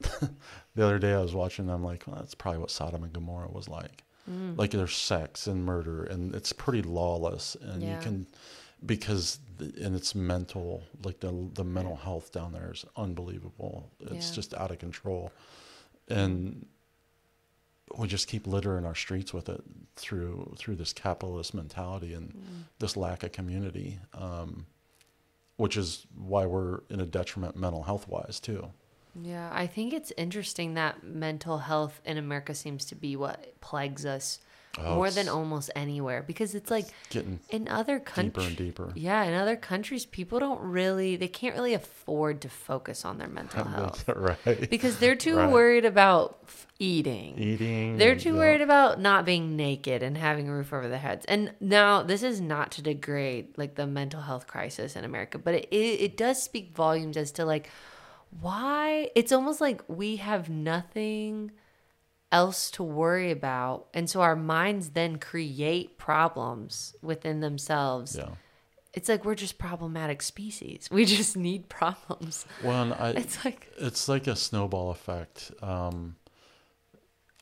the 0.74 0.84
other 0.84 0.98
day 0.98 1.12
I 1.12 1.20
was 1.20 1.34
watching, 1.34 1.68
I'm 1.68 1.84
like, 1.84 2.04
well, 2.06 2.16
that's 2.16 2.34
probably 2.34 2.60
what 2.60 2.70
Sodom 2.70 3.04
and 3.04 3.12
Gomorrah 3.12 3.50
was 3.50 3.68
like. 3.68 4.01
Like 4.26 4.70
there's 4.70 4.96
sex 4.96 5.46
and 5.46 5.64
murder, 5.64 6.04
and 6.04 6.34
it's 6.34 6.52
pretty 6.52 6.82
lawless, 6.82 7.56
and 7.60 7.82
Yeah. 7.82 7.90
you 7.90 7.96
can 7.98 8.26
because 8.84 9.38
the, 9.58 9.72
and 9.84 9.94
it's 9.94 10.14
mental, 10.14 10.82
like 11.04 11.20
the 11.20 11.32
the 11.54 11.64
mental 11.64 11.96
health 11.96 12.32
down 12.32 12.52
there 12.52 12.72
is 12.72 12.84
unbelievable. 12.96 13.90
It's 14.00 14.30
Yeah. 14.30 14.34
just 14.34 14.54
out 14.54 14.70
of 14.70 14.78
control, 14.78 15.32
and 16.08 16.66
we 17.98 18.08
just 18.08 18.26
keep 18.28 18.46
littering 18.46 18.84
our 18.86 18.94
streets 18.94 19.32
with 19.34 19.48
it 19.48 19.62
through 19.96 20.54
through 20.58 20.76
this 20.76 20.92
capitalist 20.92 21.52
mentality 21.54 22.14
and 22.14 22.32
this 22.78 22.96
lack 22.96 23.22
of 23.22 23.32
community, 23.32 23.98
um, 24.14 24.66
which 25.56 25.76
is 25.76 26.06
why 26.16 26.46
we're 26.46 26.80
in 26.88 27.00
a 27.00 27.06
detriment 27.06 27.56
mental 27.56 27.82
health 27.82 28.08
wise 28.08 28.40
too. 28.40 28.70
Yeah, 29.20 29.50
I 29.52 29.66
think 29.66 29.92
it's 29.92 30.12
interesting 30.16 30.74
that 30.74 31.02
mental 31.04 31.58
health 31.58 32.00
in 32.04 32.16
America 32.18 32.54
seems 32.54 32.84
to 32.86 32.94
be 32.94 33.16
what 33.16 33.60
plagues 33.60 34.06
us 34.06 34.38
Oh, 34.78 34.94
more 34.94 35.10
than 35.10 35.28
almost 35.28 35.68
anywhere 35.76 36.22
because 36.26 36.54
it's 36.54 36.70
like 36.70 36.86
Getting 37.10 37.40
in 37.50 37.68
other 37.68 37.98
deeper 37.98 38.10
countries. 38.10 38.46
and 38.46 38.56
deeper. 38.56 38.90
Yeah, 38.94 39.22
in 39.24 39.34
other 39.34 39.54
countries, 39.54 40.06
people 40.06 40.40
don't 40.40 40.62
really, 40.62 41.16
they 41.16 41.28
can't 41.28 41.54
really 41.54 41.74
afford 41.74 42.40
to 42.40 42.48
focus 42.48 43.04
on 43.04 43.18
their 43.18 43.28
mental 43.28 43.64
health 43.68 44.08
right. 44.16 44.70
because 44.70 44.96
they're 44.96 45.14
too 45.14 45.36
Right. 45.36 45.50
worried 45.52 45.84
about 45.84 46.38
f- 46.44 46.66
eating. 46.78 47.38
Eating. 47.38 47.98
They're 47.98 48.16
too 48.16 48.32
yeah. 48.32 48.38
worried 48.38 48.60
about 48.62 48.98
not 48.98 49.26
being 49.26 49.56
naked 49.56 50.02
and 50.02 50.16
having 50.16 50.48
a 50.48 50.54
roof 50.54 50.72
over 50.72 50.88
their 50.88 50.98
heads. 50.98 51.26
And 51.26 51.52
now, 51.60 52.02
this 52.02 52.22
is 52.22 52.40
not 52.40 52.72
to 52.72 52.82
degrade 52.82 53.58
like 53.58 53.74
the 53.74 53.86
mental 53.86 54.22
health 54.22 54.46
crisis 54.46 54.96
in 54.96 55.04
America, 55.04 55.36
but 55.38 55.52
it, 55.52 55.68
it, 55.70 56.00
it 56.00 56.16
does 56.16 56.42
speak 56.42 56.74
volumes 56.74 57.18
as 57.18 57.30
to 57.32 57.44
like 57.44 57.68
why 58.40 59.10
it's 59.14 59.32
almost 59.32 59.60
like 59.60 59.82
we 59.88 60.16
have 60.16 60.48
nothing 60.48 61.52
else 62.30 62.70
to 62.72 62.82
worry 62.82 63.30
about. 63.30 63.88
And 63.92 64.08
so 64.08 64.22
our 64.22 64.36
minds 64.36 64.90
then 64.90 65.18
create 65.18 65.98
problems 65.98 66.94
within 67.02 67.40
themselves. 67.40 68.16
Yeah. 68.16 68.30
It's 68.94 69.08
like 69.08 69.24
we're 69.24 69.34
just 69.34 69.58
problematic 69.58 70.22
species. 70.22 70.88
We 70.90 71.04
just 71.04 71.36
need 71.36 71.68
problems. 71.68 72.46
Well, 72.62 72.94
I, 72.98 73.10
It's 73.16 73.44
like, 73.44 73.70
it's 73.78 74.08
like 74.08 74.26
a 74.26 74.36
snowball 74.36 74.90
effect. 74.90 75.52
Um, 75.62 76.16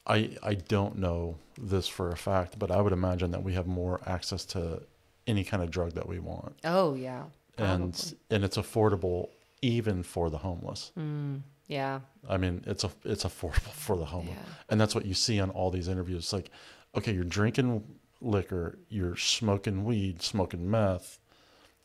I 0.06 0.36
I 0.42 0.54
don't 0.54 0.98
know 0.98 1.36
this 1.60 1.86
for 1.86 2.10
a 2.10 2.16
fact, 2.16 2.58
but 2.58 2.70
I 2.70 2.80
would 2.80 2.92
imagine 2.92 3.32
that 3.32 3.42
we 3.42 3.54
have 3.54 3.66
more 3.66 4.00
access 4.06 4.44
to 4.46 4.82
any 5.26 5.44
kind 5.44 5.62
of 5.62 5.70
drug 5.70 5.92
that 5.92 6.08
we 6.08 6.18
want, 6.18 6.56
oh, 6.64 6.94
yeah. 6.94 7.24
and 7.58 8.14
and 8.30 8.42
it's 8.42 8.56
affordable 8.56 9.28
even 9.62 10.02
for 10.02 10.30
the 10.30 10.38
homeless. 10.38 10.92
Mm, 10.98 11.42
yeah. 11.66 12.00
I 12.28 12.36
mean, 12.36 12.62
it's 12.66 12.84
a 12.84 12.90
it's 13.04 13.24
affordable 13.24 13.72
for 13.72 13.96
the 13.96 14.04
homeless, 14.06 14.36
Yeah. 14.36 14.54
and 14.68 14.80
that's 14.80 14.94
what 14.94 15.06
you 15.06 15.14
see 15.14 15.40
on 15.40 15.50
all 15.50 15.70
these 15.70 15.88
interviews. 15.88 16.24
It's 16.24 16.32
like, 16.32 16.50
okay, 16.96 17.12
you're 17.12 17.24
drinking 17.24 17.84
liquor, 18.20 18.78
you're 18.88 19.16
smoking 19.16 19.84
weed, 19.84 20.22
smoking 20.22 20.70
meth, 20.70 21.18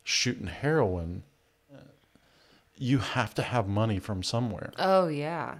shooting 0.04 0.48
heroin. 0.48 1.24
You 2.78 2.98
have 2.98 3.34
to 3.36 3.42
have 3.42 3.68
money 3.70 4.00
from 4.00 4.22
somewhere. 4.22 4.72
Oh 4.78 5.08
yeah. 5.08 5.56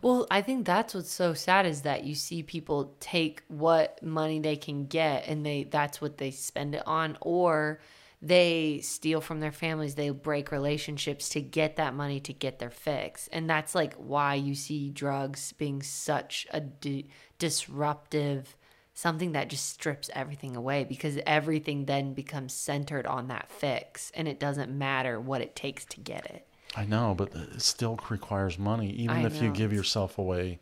Well, 0.00 0.26
I 0.30 0.42
think 0.42 0.64
that's 0.66 0.94
what's 0.94 1.10
so 1.10 1.32
sad 1.34 1.66
is 1.66 1.82
that 1.82 2.04
you 2.04 2.14
see 2.14 2.42
people 2.42 2.94
take 3.00 3.42
what 3.48 4.00
money 4.02 4.38
they 4.40 4.56
can 4.56 4.86
get 4.86 5.26
and 5.26 5.44
they 5.44 5.64
that's 5.64 6.00
what 6.00 6.18
they 6.18 6.30
spend 6.30 6.74
it 6.76 6.82
on 6.86 7.18
or 7.20 7.80
they 8.22 8.78
steal 8.82 9.20
from 9.20 9.40
their 9.40 9.52
families, 9.52 9.96
they 9.96 10.10
break 10.10 10.52
relationships 10.52 11.28
to 11.30 11.40
get 11.40 11.76
that 11.76 11.92
money 11.92 12.20
to 12.20 12.32
get 12.32 12.60
their 12.60 12.70
fix. 12.70 13.28
And 13.32 13.50
that's 13.50 13.74
like 13.74 13.94
why 13.94 14.36
you 14.36 14.54
see 14.54 14.90
drugs 14.90 15.52
being 15.52 15.82
such 15.82 16.46
a 16.52 16.60
di- 16.60 17.08
disruptive 17.38 18.56
something 18.94 19.32
that 19.32 19.48
just 19.48 19.70
strips 19.70 20.10
everything 20.14 20.54
away 20.54 20.84
because 20.84 21.18
everything 21.26 21.86
then 21.86 22.12
becomes 22.12 22.52
centered 22.52 23.06
on 23.06 23.28
that 23.28 23.50
fix 23.50 24.12
and 24.14 24.28
it 24.28 24.38
doesn't 24.38 24.70
matter 24.70 25.18
what 25.18 25.40
it 25.40 25.56
takes 25.56 25.84
to 25.86 25.98
get 25.98 26.26
it. 26.26 26.46
I 26.76 26.84
know, 26.84 27.14
but 27.16 27.34
it 27.34 27.60
still 27.62 27.98
requires 28.08 28.58
money, 28.58 28.90
even 28.90 29.16
I 29.16 29.26
if 29.26 29.42
you 29.42 29.50
give 29.50 29.72
yourself 29.72 30.18
away, 30.18 30.58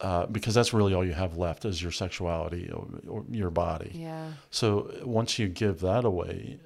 uh, 0.00 0.26
because 0.26 0.54
that's 0.54 0.72
really 0.72 0.94
all 0.94 1.04
you 1.04 1.12
have 1.12 1.36
left 1.36 1.64
is 1.64 1.82
your 1.82 1.92
sexuality 1.92 2.70
or, 2.70 2.86
or 3.06 3.24
your 3.30 3.50
body. 3.50 3.92
Yeah. 3.94 4.32
So 4.50 4.90
once 5.04 5.38
you 5.38 5.48
give 5.48 5.80
that 5.80 6.04
away, 6.04 6.58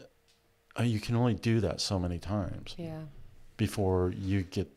you 0.82 1.00
can 1.00 1.14
only 1.16 1.34
do 1.34 1.60
that 1.60 1.80
so 1.80 1.98
many 1.98 2.18
times 2.18 2.74
Yeah. 2.76 3.02
before 3.56 4.12
you 4.16 4.42
get 4.42 4.68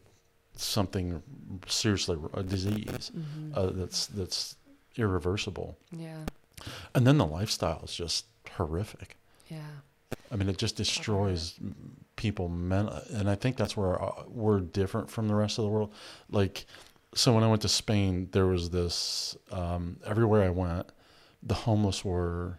something 0.55 1.21
seriously 1.67 2.17
a 2.33 2.43
disease 2.43 3.11
Mm-hmm. 3.15 3.51
uh, 3.55 3.67
that's 3.67 4.07
that's 4.07 4.55
irreversible. 4.95 5.77
Yeah. 5.91 6.17
And 6.95 7.05
then 7.05 7.17
the 7.17 7.25
lifestyle 7.25 7.81
is 7.83 7.93
just 7.95 8.25
horrific. 8.55 9.17
Yeah. 9.47 9.59
I 10.31 10.35
mean, 10.35 10.49
it 10.49 10.57
just 10.57 10.75
destroys 10.75 11.55
people 12.15 12.49
men 12.49 12.89
and 13.13 13.29
I 13.29 13.35
think 13.35 13.55
that's 13.57 13.77
where 13.77 14.01
uh, 14.01 14.23
we're 14.27 14.59
different 14.59 15.09
from 15.09 15.27
the 15.27 15.35
rest 15.35 15.57
of 15.59 15.63
the 15.65 15.69
world. 15.69 15.93
Like, 16.31 16.65
so 17.13 17.33
when 17.33 17.43
I 17.43 17.47
went 17.47 17.61
to 17.61 17.69
Spain, 17.69 18.27
there 18.31 18.47
was 18.47 18.69
this 18.71 19.37
um, 19.51 19.97
everywhere 20.05 20.43
I 20.43 20.49
went, 20.49 20.89
the 21.43 21.53
homeless 21.53 22.03
were 22.03 22.57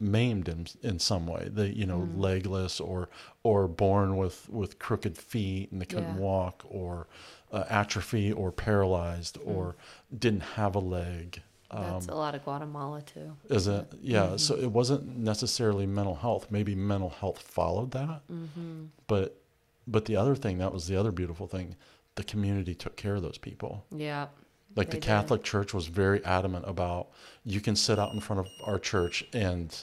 maimed 0.00 0.48
in 0.48 0.66
in 0.82 0.98
some 0.98 1.26
way. 1.26 1.48
They, 1.52 1.68
you 1.68 1.86
know, 1.86 2.08
legless 2.16 2.80
or 2.80 3.08
or 3.42 3.68
born 3.68 4.16
with 4.16 4.48
with 4.48 4.78
crooked 4.78 5.16
feet 5.16 5.70
and 5.72 5.80
they 5.80 5.86
couldn't 5.86 6.14
Yeah. 6.16 6.20
walk, 6.20 6.64
or 6.68 7.06
uh, 7.52 7.64
atrophy, 7.68 8.32
or 8.32 8.50
paralyzed, 8.52 9.38
or 9.44 9.76
didn't 10.16 10.42
have 10.56 10.74
a 10.74 10.78
leg. 10.80 11.42
That's 11.72 12.08
a 12.08 12.14
lot 12.14 12.34
of 12.34 12.42
Guatemala 12.42 13.00
too. 13.02 13.36
Is 13.48 13.68
it? 13.68 13.86
Yeah. 14.02 14.36
So 14.36 14.56
it 14.56 14.70
wasn't 14.72 15.16
necessarily 15.18 15.86
mental 15.86 16.16
health. 16.16 16.48
Maybe 16.50 16.74
mental 16.74 17.10
health 17.10 17.40
followed 17.42 17.92
that. 17.92 18.22
Mm-hmm. 18.32 18.86
But 19.06 19.40
but 19.86 20.04
the 20.06 20.16
other 20.16 20.34
thing 20.34 20.58
that 20.58 20.72
was 20.72 20.86
the 20.88 20.96
other 20.96 21.12
beautiful 21.12 21.46
thing, 21.46 21.76
the 22.16 22.24
community 22.24 22.74
took 22.74 22.96
care 22.96 23.14
of 23.16 23.22
those 23.22 23.38
people. 23.38 23.84
Yeah. 23.94 24.26
Like 24.76 24.88
the 24.90 24.94
did. 24.98 25.02
Catholic 25.02 25.42
Church 25.42 25.72
was 25.74 25.86
very 25.86 26.24
adamant 26.24 26.64
about 26.68 27.08
you 27.44 27.60
can 27.60 27.74
sit 27.76 27.98
out 27.98 28.12
in 28.14 28.20
front 28.20 28.40
of 28.40 28.48
our 28.64 28.78
church 28.78 29.24
and 29.32 29.76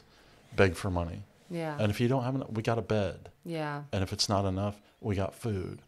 beg 0.58 0.76
for 0.76 0.90
money. 0.92 1.24
Yeah. 1.50 1.78
And 1.80 1.90
if 1.90 2.02
you 2.02 2.10
don't 2.10 2.24
have 2.26 2.36
enough, 2.36 2.50
we 2.52 2.62
got 2.62 2.78
a 2.78 2.82
bed. 2.82 3.30
yeah. 3.46 3.84
And 3.94 4.04
if 4.04 4.12
it's 4.12 4.28
not 4.28 4.44
enough, 4.46 4.82
we 5.00 5.16
got 5.16 5.34
food. 5.34 5.82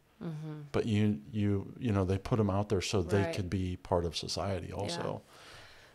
But 0.73 0.85
you 0.85 1.19
you 1.31 1.73
you 1.79 1.91
know 1.93 2.03
they 2.03 2.17
put 2.17 2.37
them 2.37 2.49
out 2.49 2.67
there 2.69 2.81
so 2.81 3.01
they 3.01 3.17
Mm-hmm. 3.23 3.31
Could 3.33 3.49
be 3.49 3.77
part 3.77 4.03
of 4.05 4.15
society 4.17 4.71
also. 4.73 5.21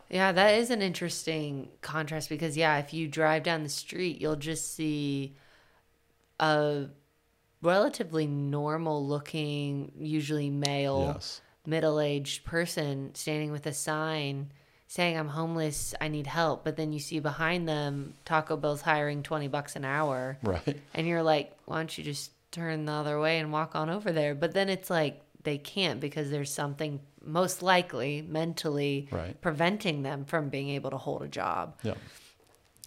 Yeah, 0.09 0.31
that 0.31 0.55
is 0.55 0.69
an 0.71 0.81
interesting 0.81 1.69
contrast 1.81 2.29
because 2.29 2.57
yeah, 2.57 2.77
if 2.79 2.91
you 2.93 3.07
drive 3.07 3.43
down 3.43 3.61
the 3.63 3.69
street, 3.69 4.19
you'll 4.21 4.35
just 4.35 4.73
see 4.75 5.35
a 6.39 6.87
relatively 7.61 8.27
normal 8.27 9.05
looking, 9.07 9.91
usually 9.97 10.49
male, 10.49 11.13
Yes. 11.15 11.41
middle-aged 11.65 12.45
person 12.45 13.13
standing 13.15 13.51
with 13.51 13.65
a 13.67 13.73
sign 13.73 14.51
saying 14.87 15.17
I'm 15.17 15.29
homeless, 15.29 15.93
I 15.99 16.07
need 16.07 16.27
help, 16.27 16.63
but 16.63 16.77
then 16.77 16.93
you 16.93 16.99
see 16.99 17.19
behind 17.19 17.67
them 17.67 18.13
Taco 18.23 18.55
Bell's 18.55 18.81
hiring 18.81 19.23
20 19.23 19.47
bucks 19.47 19.75
an 19.75 19.83
hour. 19.85 20.37
Right. 20.43 20.77
And 20.93 21.07
you're 21.07 21.23
like, 21.23 21.51
why 21.65 21.77
don't 21.77 21.97
you 21.97 22.03
just 22.03 22.31
turn 22.51 22.85
the 22.85 22.91
other 22.91 23.19
way 23.19 23.39
and 23.39 23.51
walk 23.51 23.75
on 23.75 23.89
over 23.89 24.11
there? 24.11 24.35
But 24.35 24.53
then 24.53 24.69
it's 24.69 24.89
like 24.89 25.21
they 25.43 25.57
can't 25.57 25.99
because 25.99 26.29
there's 26.29 26.51
something 26.51 26.99
most 27.23 27.61
likely 27.63 28.21
mentally 28.21 29.07
Right. 29.11 29.39
preventing 29.41 30.03
them 30.03 30.25
from 30.25 30.49
being 30.49 30.69
able 30.69 30.91
to 30.91 30.97
hold 30.97 31.23
a 31.23 31.27
job. 31.27 31.75
Yeah. 31.83 31.95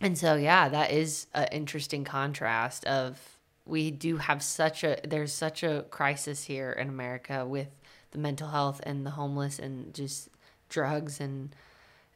And 0.00 0.16
so, 0.16 0.36
yeah, 0.36 0.68
that 0.68 0.92
is 0.92 1.26
an 1.34 1.48
interesting 1.50 2.04
contrast 2.04 2.84
of 2.84 3.18
we 3.66 3.90
do 3.90 4.16
have 4.18 4.42
such 4.42 4.82
a 4.84 4.96
there's 5.04 5.32
such 5.32 5.62
a 5.62 5.84
crisis 5.90 6.44
here 6.44 6.70
in 6.70 6.88
America 6.88 7.44
with 7.44 7.68
the 8.12 8.18
mental 8.18 8.48
health 8.48 8.80
and 8.84 9.04
the 9.04 9.10
homeless 9.10 9.58
and 9.58 9.92
just 9.92 10.28
drugs 10.68 11.20
and 11.20 11.54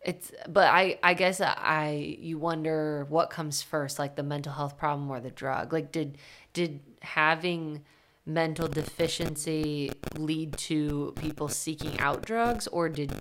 it's 0.04 0.32
but 0.48 0.66
I 0.68 0.98
I 1.02 1.14
guess 1.14 1.40
I 1.40 2.16
you 2.18 2.38
wonder 2.38 3.06
what 3.08 3.30
comes 3.30 3.62
first 3.62 3.98
like 3.98 4.16
the 4.16 4.22
mental 4.22 4.52
health 4.52 4.76
problem 4.76 5.10
or 5.10 5.20
the 5.20 5.30
drug 5.30 5.72
like 5.72 5.92
did 5.92 6.18
did 6.52 6.80
having 7.02 7.84
mental 8.26 8.68
deficiency 8.68 9.90
lead 10.16 10.56
to 10.56 11.12
people 11.16 11.48
seeking 11.48 11.98
out 12.00 12.22
drugs 12.24 12.66
or 12.68 12.88
did 12.88 13.12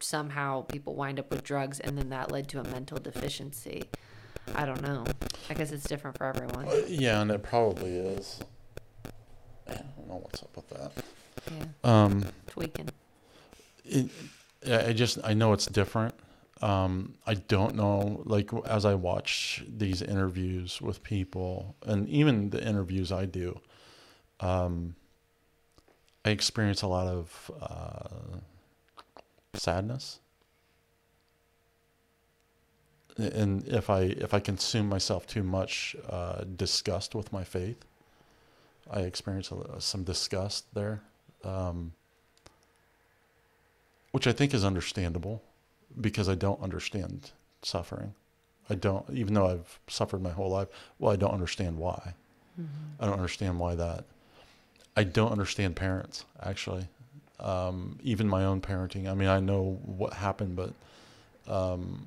somehow 0.00 0.62
people 0.62 0.94
wind 0.94 1.18
up 1.18 1.28
with 1.30 1.42
drugs 1.42 1.80
and 1.80 1.98
then 1.98 2.08
that 2.10 2.30
led 2.30 2.46
to 2.48 2.60
a 2.60 2.64
mental 2.64 2.98
deficiency 2.98 3.82
I 4.54 4.64
don't 4.64 4.82
know 4.82 5.04
I 5.50 5.54
guess 5.54 5.72
it's 5.72 5.84
different 5.84 6.16
for 6.18 6.26
everyone 6.26 6.68
Uh, 6.68 6.82
yeah, 6.86 7.20
and 7.20 7.30
it 7.32 7.42
probably 7.42 7.96
is. 7.96 8.40
I 9.68 9.74
don't 9.74 10.08
know 10.08 10.20
what's 10.22 10.42
up 10.42 10.54
with 10.56 10.68
that. 10.70 10.92
yeah 11.52 11.64
Um, 11.82 12.24
tweaking 12.46 12.88
it, 13.84 14.10
I 14.62 14.92
just 14.92 15.18
I 15.24 15.34
know 15.34 15.52
it's 15.52 15.66
different. 15.66 16.14
Um, 16.60 17.14
I 17.26 17.34
don't 17.34 17.76
know. 17.76 18.22
Like 18.24 18.50
as 18.66 18.84
I 18.84 18.94
watch 18.94 19.64
these 19.68 20.02
interviews 20.02 20.80
with 20.80 21.02
people, 21.02 21.76
and 21.86 22.08
even 22.08 22.50
the 22.50 22.62
interviews 22.66 23.12
I 23.12 23.26
do, 23.26 23.60
um, 24.40 24.96
I 26.24 26.30
experience 26.30 26.82
a 26.82 26.88
lot 26.88 27.06
of 27.06 27.50
uh, 27.60 28.38
sadness. 29.54 30.18
And 33.16 33.66
if 33.66 33.90
I 33.90 34.02
if 34.02 34.34
I 34.34 34.40
consume 34.40 34.88
myself 34.88 35.26
too 35.26 35.42
much 35.42 35.96
uh, 36.08 36.44
disgust 36.56 37.14
with 37.14 37.32
my 37.32 37.44
faith, 37.44 37.84
I 38.90 39.00
experience 39.00 39.50
a, 39.52 39.80
some 39.80 40.04
disgust 40.04 40.72
there. 40.74 41.02
Um, 41.44 41.92
which 44.10 44.26
I 44.26 44.32
think 44.32 44.54
is 44.54 44.64
understandable 44.64 45.42
because 46.00 46.28
I 46.28 46.34
don't 46.34 46.60
understand 46.60 47.32
suffering. 47.62 48.14
I 48.70 48.74
don't, 48.74 49.04
even 49.12 49.34
though 49.34 49.46
I've 49.46 49.78
suffered 49.88 50.22
my 50.22 50.30
whole 50.30 50.50
life, 50.50 50.68
well, 50.98 51.12
I 51.12 51.16
don't 51.16 51.32
understand 51.32 51.78
why. 51.78 52.14
I 53.00 53.06
don't 53.06 53.14
understand 53.14 53.58
why 53.58 53.76
that. 53.76 54.04
I 54.96 55.04
don't 55.04 55.30
understand 55.30 55.76
parents, 55.76 56.24
actually. 56.42 56.88
Um, 57.38 57.98
even 58.02 58.28
my 58.28 58.44
own 58.44 58.60
parenting. 58.60 59.08
I 59.08 59.14
mean, 59.14 59.28
I 59.28 59.38
know 59.38 59.78
what 59.84 60.12
happened, 60.12 60.56
but 60.56 60.72
um, 61.46 62.06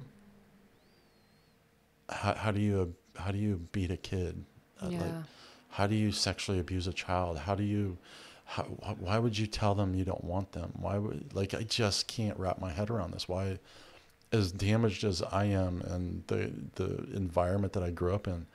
how, 2.09 2.33
how 2.33 2.51
do 2.51 2.59
you 2.59 2.93
how 3.15 3.31
do 3.31 3.37
you 3.37 3.61
beat 3.71 3.91
a 3.91 3.97
kid? 3.97 4.43
Uh, 4.81 4.87
like, 4.87 4.99
yeah 4.99 5.23
how 5.71 5.87
do 5.87 5.95
you 5.95 6.11
sexually 6.11 6.59
abuse 6.59 6.85
a 6.87 6.93
child? 6.93 7.39
How 7.39 7.55
do 7.55 7.63
you, 7.63 7.97
how, 8.51 8.63
why 8.99 9.17
would 9.17 9.37
you 9.37 9.47
tell 9.47 9.75
them 9.75 9.95
you 9.95 10.03
don't 10.03 10.23
want 10.23 10.51
them? 10.51 10.73
Why 10.79 10.97
would, 10.97 11.33
like, 11.33 11.53
I 11.53 11.63
just 11.63 12.07
can't 12.07 12.37
wrap 12.37 12.59
my 12.59 12.71
head 12.71 12.89
around 12.89 13.11
this. 13.11 13.29
Why, 13.29 13.59
as 14.31 14.51
damaged 14.51 15.03
as 15.03 15.21
I 15.21 15.45
am 15.45 15.81
and 15.81 16.23
the, 16.27 16.51
the 16.75 17.15
environment 17.15 17.73
that 17.73 17.83
I 17.83 17.91
grew 17.91 18.13
up 18.13 18.27
in, 18.27 18.45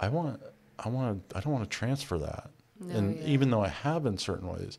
I 0.00 0.08
want, 0.08 0.40
I 0.78 0.88
want, 0.88 1.28
to 1.30 1.36
I 1.36 1.40
don't 1.40 1.52
want 1.52 1.70
to 1.70 1.76
transfer 1.76 2.18
that. 2.18 2.50
No, 2.80 2.96
and 2.96 3.16
yeah. 3.16 3.26
even 3.26 3.50
though 3.50 3.62
I 3.62 3.68
have 3.68 4.04
in 4.06 4.18
certain 4.18 4.48
ways, 4.48 4.78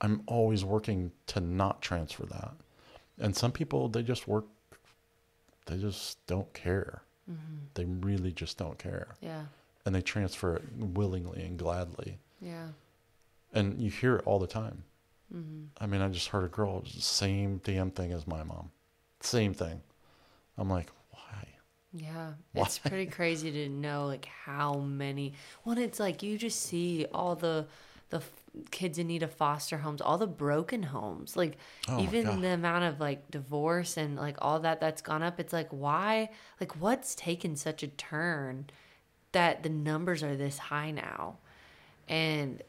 I'm 0.00 0.22
always 0.26 0.64
working 0.64 1.12
to 1.28 1.40
not 1.40 1.82
transfer 1.82 2.24
that. 2.26 2.54
And 3.18 3.36
some 3.36 3.52
people, 3.52 3.88
they 3.88 4.02
just 4.02 4.28
work, 4.28 4.46
they 5.66 5.76
just 5.76 6.24
don't 6.26 6.50
care. 6.54 7.02
Mm-hmm. 7.30 7.56
They 7.74 7.84
really 7.84 8.32
just 8.32 8.56
don't 8.56 8.78
care 8.78 9.08
yeah 9.20 9.42
and 9.88 9.94
they 9.94 10.02
transfer 10.02 10.56
it 10.56 10.62
willingly 10.76 11.42
and 11.42 11.58
gladly. 11.58 12.18
yeah 12.42 12.66
And 13.52 13.80
you 13.80 13.90
hear 13.90 14.16
it 14.16 14.22
all 14.26 14.38
the 14.38 14.46
time. 14.46 14.84
mm-hmm. 15.34 15.64
I 15.80 15.86
mean, 15.86 16.00
I 16.00 16.08
just 16.08 16.28
heard 16.28 16.44
a 16.44 16.48
girl, 16.48 16.84
same 16.86 17.58
damn 17.64 17.90
thing 17.90 18.12
as 18.12 18.26
my 18.26 18.42
mom. 18.42 18.70
Same 19.20 19.54
thing. 19.54 19.82
I'm 20.56 20.68
like, 20.70 20.90
why? 21.10 21.48
Yeah, 21.92 22.34
Why? 22.52 22.66
it's 22.66 22.78
pretty 22.78 23.06
crazy 23.06 23.50
to 23.50 23.68
know 23.68 24.06
like 24.06 24.26
how 24.26 24.74
many. 24.74 25.34
When 25.64 25.78
it's 25.78 25.98
like 25.98 26.22
you 26.22 26.36
just 26.38 26.60
see 26.62 27.06
all 27.14 27.34
the 27.34 27.66
the 28.10 28.18
f- 28.18 28.30
kids 28.70 28.98
in 28.98 29.06
need 29.06 29.22
of 29.22 29.32
foster 29.32 29.78
homes, 29.78 30.00
all 30.00 30.18
the 30.18 30.26
broken 30.26 30.82
homes, 30.82 31.36
like 31.36 31.56
Oh 31.88 31.98
even 31.98 32.40
the 32.40 32.48
amount 32.50 32.84
of 32.84 33.00
like 33.00 33.30
divorce 33.30 33.96
and 33.96 34.16
like 34.16 34.36
all 34.40 34.60
that 34.60 34.80
that's 34.80 35.02
gone 35.02 35.22
up. 35.22 35.40
It's 35.40 35.52
like 35.52 35.68
why, 35.70 36.30
like 36.60 36.72
what's 36.80 37.14
taken 37.14 37.56
such 37.56 37.82
a 37.82 37.88
turn 37.88 38.66
that 39.32 39.62
the 39.62 39.68
numbers 39.70 40.22
are 40.22 40.36
this 40.36 40.58
high 40.58 40.90
now, 40.90 41.38
and 42.08 42.62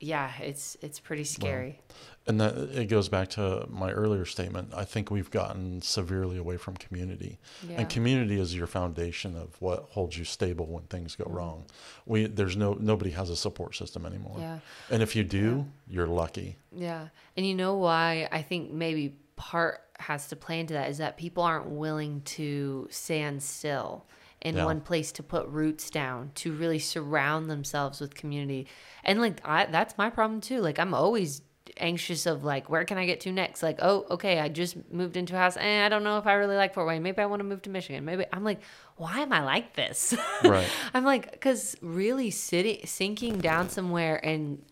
yeah, 0.00 0.32
it's 0.40 0.76
it's 0.82 1.00
pretty 1.00 1.24
scary. 1.24 1.80
And 2.26 2.40
that 2.40 2.56
it 2.56 2.86
goes 2.88 3.08
back 3.10 3.28
to 3.30 3.66
my 3.68 3.90
earlier 3.92 4.24
statement. 4.24 4.72
I 4.74 4.84
think 4.84 5.10
we've 5.10 5.30
gotten 5.30 5.82
severely 5.82 6.38
away 6.38 6.56
from 6.56 6.74
community. 6.74 7.38
yeah, 7.68 7.80
And 7.80 7.88
community 7.90 8.40
is 8.40 8.54
your 8.56 8.66
foundation 8.66 9.36
of 9.36 9.60
what 9.60 9.84
holds 9.90 10.16
you 10.16 10.24
stable 10.24 10.66
when 10.66 10.84
things 10.84 11.16
Mm-hmm. 11.16 11.30
go 11.30 11.36
wrong. 11.36 11.64
We 12.06 12.26
there's 12.26 12.56
no 12.56 12.74
nobody 12.80 13.10
has 13.10 13.28
a 13.30 13.36
support 13.36 13.76
system 13.76 14.06
anymore. 14.06 14.36
yeah. 14.38 14.58
And 14.90 15.02
if 15.02 15.14
you 15.14 15.22
do, 15.24 15.66
you're 15.86 16.06
lucky. 16.06 16.56
Yeah. 16.72 17.08
And 17.36 17.46
you 17.46 17.54
know 17.54 17.76
why 17.76 18.28
I 18.32 18.40
think 18.42 18.70
maybe 18.72 19.16
part 19.36 19.80
has 19.98 20.28
to 20.28 20.36
play 20.36 20.60
into 20.60 20.74
that 20.74 20.88
is 20.90 20.98
that 20.98 21.16
people 21.16 21.42
aren't 21.42 21.66
willing 21.68 22.20
to 22.22 22.88
stand 22.90 23.42
still 23.42 24.06
in 24.44 24.56
Yeah. 24.56 24.64
one 24.66 24.80
place 24.80 25.10
to 25.12 25.22
put 25.22 25.46
roots 25.48 25.90
down, 25.90 26.30
to 26.36 26.52
really 26.52 26.78
surround 26.78 27.50
themselves 27.50 28.00
with 28.00 28.14
community. 28.14 28.66
And 29.02 29.20
like 29.20 29.40
I 29.44 29.66
that's 29.66 29.96
my 29.98 30.10
problem 30.10 30.40
too. 30.40 30.60
Like 30.60 30.78
I'm 30.78 30.94
always 30.94 31.42
anxious 31.78 32.26
of 32.26 32.44
like 32.44 32.68
where 32.68 32.84
can 32.84 32.98
I 32.98 33.06
get 33.06 33.20
to 33.22 33.32
next? 33.32 33.62
Like, 33.62 33.78
oh, 33.82 34.06
okay, 34.10 34.38
I 34.38 34.48
just 34.48 34.76
moved 34.92 35.16
into 35.16 35.34
a 35.34 35.38
house 35.38 35.56
and 35.56 35.84
I 35.84 35.88
don't 35.88 36.04
know 36.04 36.18
if 36.18 36.26
I 36.26 36.34
really 36.34 36.56
like 36.56 36.74
Fort 36.74 36.86
Wayne. 36.86 37.02
Maybe 37.02 37.20
I 37.20 37.26
want 37.26 37.40
to 37.40 37.44
move 37.44 37.62
to 37.62 37.70
Michigan. 37.70 38.04
Maybe 38.04 38.24
I'm 38.32 38.44
like, 38.44 38.60
why 38.96 39.20
am 39.20 39.32
I 39.32 39.42
like 39.42 39.74
this? 39.74 40.14
Right. 40.44 40.68
I'm 40.92 41.04
like, 41.04 41.32
because 41.32 41.74
really 41.80 42.30
sitting, 42.30 42.86
sinking 42.86 43.38
down 43.38 43.70
somewhere 43.70 44.24
and 44.24 44.62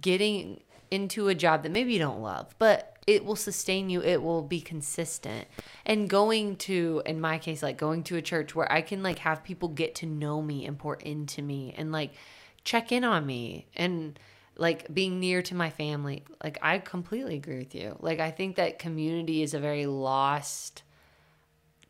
getting 0.00 0.60
into 0.90 1.28
a 1.28 1.34
job 1.34 1.62
that 1.62 1.72
maybe 1.72 1.94
you 1.94 1.98
don't 1.98 2.20
love, 2.20 2.54
but 2.58 2.91
it 3.06 3.24
will 3.24 3.36
sustain 3.36 3.90
you. 3.90 4.00
It 4.02 4.22
will 4.22 4.42
be 4.42 4.60
consistent. 4.60 5.48
And 5.84 6.08
going 6.08 6.56
to, 6.56 7.02
in 7.04 7.20
my 7.20 7.38
case, 7.38 7.62
like 7.62 7.76
going 7.76 8.02
to 8.04 8.16
a 8.16 8.22
church 8.22 8.54
where 8.54 8.70
I 8.70 8.80
can 8.82 9.02
like 9.02 9.18
have 9.20 9.42
people 9.42 9.68
get 9.68 9.94
to 9.96 10.06
know 10.06 10.40
me 10.40 10.66
and 10.66 10.78
pour 10.78 10.94
into 10.96 11.42
me 11.42 11.74
and 11.76 11.90
like 11.92 12.12
check 12.64 12.92
in 12.92 13.02
on 13.04 13.26
me 13.26 13.66
and 13.74 14.18
like 14.56 14.92
being 14.94 15.18
near 15.18 15.42
to 15.42 15.54
my 15.54 15.70
family. 15.70 16.22
Like 16.44 16.58
I 16.62 16.78
completely 16.78 17.36
agree 17.36 17.58
with 17.58 17.74
you. 17.74 17.96
Like 18.00 18.20
I 18.20 18.30
think 18.30 18.56
that 18.56 18.78
community 18.78 19.42
is 19.42 19.52
a 19.54 19.58
very 19.58 19.86
lost 19.86 20.82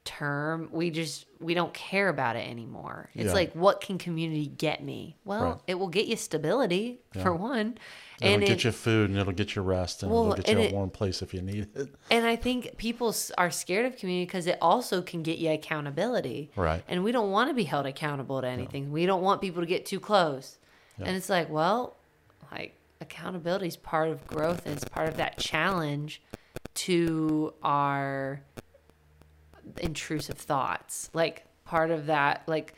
term 0.04 0.68
we 0.72 0.90
just 0.90 1.26
we 1.38 1.54
don't 1.54 1.72
care 1.72 2.08
about 2.08 2.34
it 2.34 2.48
anymore 2.48 3.08
it's 3.14 3.26
Yeah. 3.26 3.32
like 3.34 3.52
what 3.52 3.80
can 3.80 3.98
community 3.98 4.46
get 4.48 4.82
me 4.82 5.16
well 5.24 5.44
Right. 5.44 5.58
it 5.68 5.74
will 5.76 5.86
get 5.88 6.06
you 6.06 6.16
stability 6.16 6.98
for 7.22 7.32
one 7.32 7.78
It'll 8.22 8.34
and 8.34 8.42
get 8.42 8.50
it, 8.58 8.64
you 8.64 8.72
food 8.72 9.10
and 9.10 9.18
it'll 9.18 9.32
get 9.32 9.54
you 9.56 9.62
rest 9.62 10.02
and 10.02 10.10
Well, 10.12 10.22
it'll 10.32 10.36
get 10.42 10.48
you 10.52 10.58
a 10.58 10.62
it- 10.62 10.72
warm 10.72 10.90
place 10.90 11.22
if 11.22 11.34
you 11.34 11.42
need 11.42 11.68
it. 11.74 11.88
and 12.10 12.26
i 12.26 12.36
think 12.36 12.76
people 12.76 13.14
are 13.36 13.50
scared 13.50 13.86
of 13.86 13.96
community 13.96 14.26
because 14.26 14.46
it 14.46 14.58
also 14.60 15.02
can 15.02 15.22
get 15.22 15.38
you 15.38 15.50
accountability 15.50 16.50
Right. 16.56 16.82
and 16.88 17.02
we 17.04 17.12
don't 17.12 17.30
want 17.30 17.50
to 17.50 17.54
be 17.54 17.64
held 17.64 17.86
accountable 17.86 18.40
to 18.40 18.46
anything 18.48 18.92
we 18.92 19.06
don't 19.06 19.22
want 19.22 19.40
people 19.40 19.60
to 19.62 19.66
get 19.66 19.84
too 19.86 20.00
close 20.00 20.58
Yeah. 20.98 21.06
and 21.06 21.16
it's 21.16 21.28
like 21.28 21.50
well 21.50 21.96
like 22.50 22.74
accountability 23.00 23.66
is 23.66 23.76
part 23.76 24.08
of 24.08 24.26
growth 24.26 24.64
and 24.66 24.74
it's 24.76 24.84
part 24.84 25.08
of 25.08 25.16
that 25.16 25.36
challenge 25.38 26.22
to 26.74 27.52
our 27.62 28.40
intrusive 29.78 30.38
thoughts 30.38 31.10
like 31.14 31.44
part 31.64 31.90
of 31.90 32.06
that 32.06 32.42
like 32.46 32.74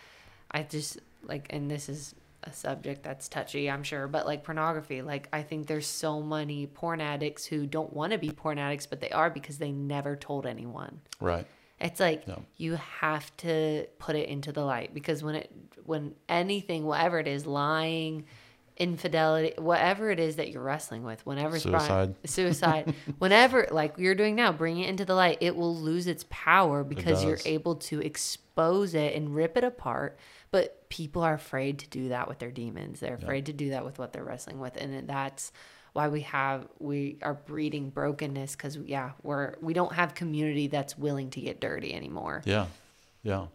i 0.51 0.63
just 0.63 0.99
like 1.27 1.47
and 1.51 1.71
this 1.71 1.89
is 1.89 2.15
a 2.47 2.53
subject 2.53 3.03
that's 3.03 3.29
touchy 3.29 3.71
i'm 3.71 3.83
sure 3.83 4.07
but 4.07 4.27
like 4.27 4.45
pornography 4.45 5.03
like 5.03 5.29
i 5.33 5.43
think 5.43 5.67
there's 5.67 5.87
so 5.87 6.21
many 6.23 6.67
porn 6.67 7.01
addicts 7.01 7.45
who 7.47 7.67
don't 7.67 7.93
want 7.93 8.13
to 8.13 8.19
be 8.19 8.31
porn 8.31 8.59
addicts 8.59 8.87
but 8.87 9.01
they 9.01 9.11
are 9.11 9.31
because 9.31 9.59
they 9.59 9.73
never 9.73 10.15
told 10.17 10.45
anyone 10.47 11.01
Right. 11.21 11.47
it's 11.81 12.01
like 12.01 12.25
Yeah. 12.27 12.37
you 12.57 12.75
have 13.01 13.35
to 13.39 13.87
put 13.99 14.15
it 14.17 14.29
into 14.29 14.53
the 14.53 14.65
light 14.65 14.93
because 14.95 15.23
when 15.23 15.35
it 15.37 15.51
when 15.85 16.15
anything 16.29 16.85
whatever 16.85 17.19
it 17.19 17.27
is 17.29 17.47
lying 17.47 18.25
infidelity 18.77 19.53
whatever 19.59 20.11
it 20.11 20.19
is 20.19 20.37
that 20.37 20.51
you're 20.51 20.63
wrestling 20.63 21.05
with 21.05 21.25
whenever 21.25 21.55
it's 21.57 21.65
brought- 21.65 21.83
Suicide. 21.83 22.15
suicide 22.25 22.95
whenever 23.19 23.69
like 23.71 23.95
you're 23.99 24.17
doing 24.17 24.35
now 24.35 24.51
bring 24.51 24.81
it 24.81 24.89
into 24.89 25.05
the 25.05 25.15
light 25.15 25.39
it 25.41 25.55
will 25.55 25.77
lose 25.77 26.07
its 26.09 26.25
power 26.29 26.83
because 26.83 27.23
you're 27.23 27.39
able 27.45 27.77
to 27.77 28.01
expose 28.01 28.95
it 28.95 29.15
and 29.15 29.35
rip 29.35 29.57
it 29.57 29.63
apart 29.65 30.19
but 30.55 30.89
people 30.89 31.23
are 31.23 31.35
afraid 31.35 31.81
to 31.81 31.89
do 31.89 32.09
that 32.11 32.29
with 32.29 32.39
their 32.39 32.53
demons 32.53 33.01
they're 33.01 33.15
afraid 33.17 33.47
to 33.47 33.53
do 33.53 33.71
that 33.71 33.85
with 33.85 33.99
what 33.99 34.13
they're 34.13 34.23
wrestling 34.23 34.61
with 34.61 34.77
and 34.77 35.09
that's 35.09 35.51
why 35.95 36.07
we 36.09 36.21
have 36.21 36.67
we 36.79 37.19
are 37.23 37.35
breeding 37.35 37.91
brokenness 37.91 38.55
because 38.55 38.77
yeah 38.77 39.11
we're 39.25 39.55
we 39.61 39.73
don't 39.75 39.93
have 39.95 40.15
community 40.15 40.69
that's 40.69 40.97
willing 40.97 41.29
to 41.31 41.41
get 41.41 41.61
dirty 41.61 41.93
anymore 41.93 42.41
Yeah. 42.45 42.67
Yeah. 43.25 43.47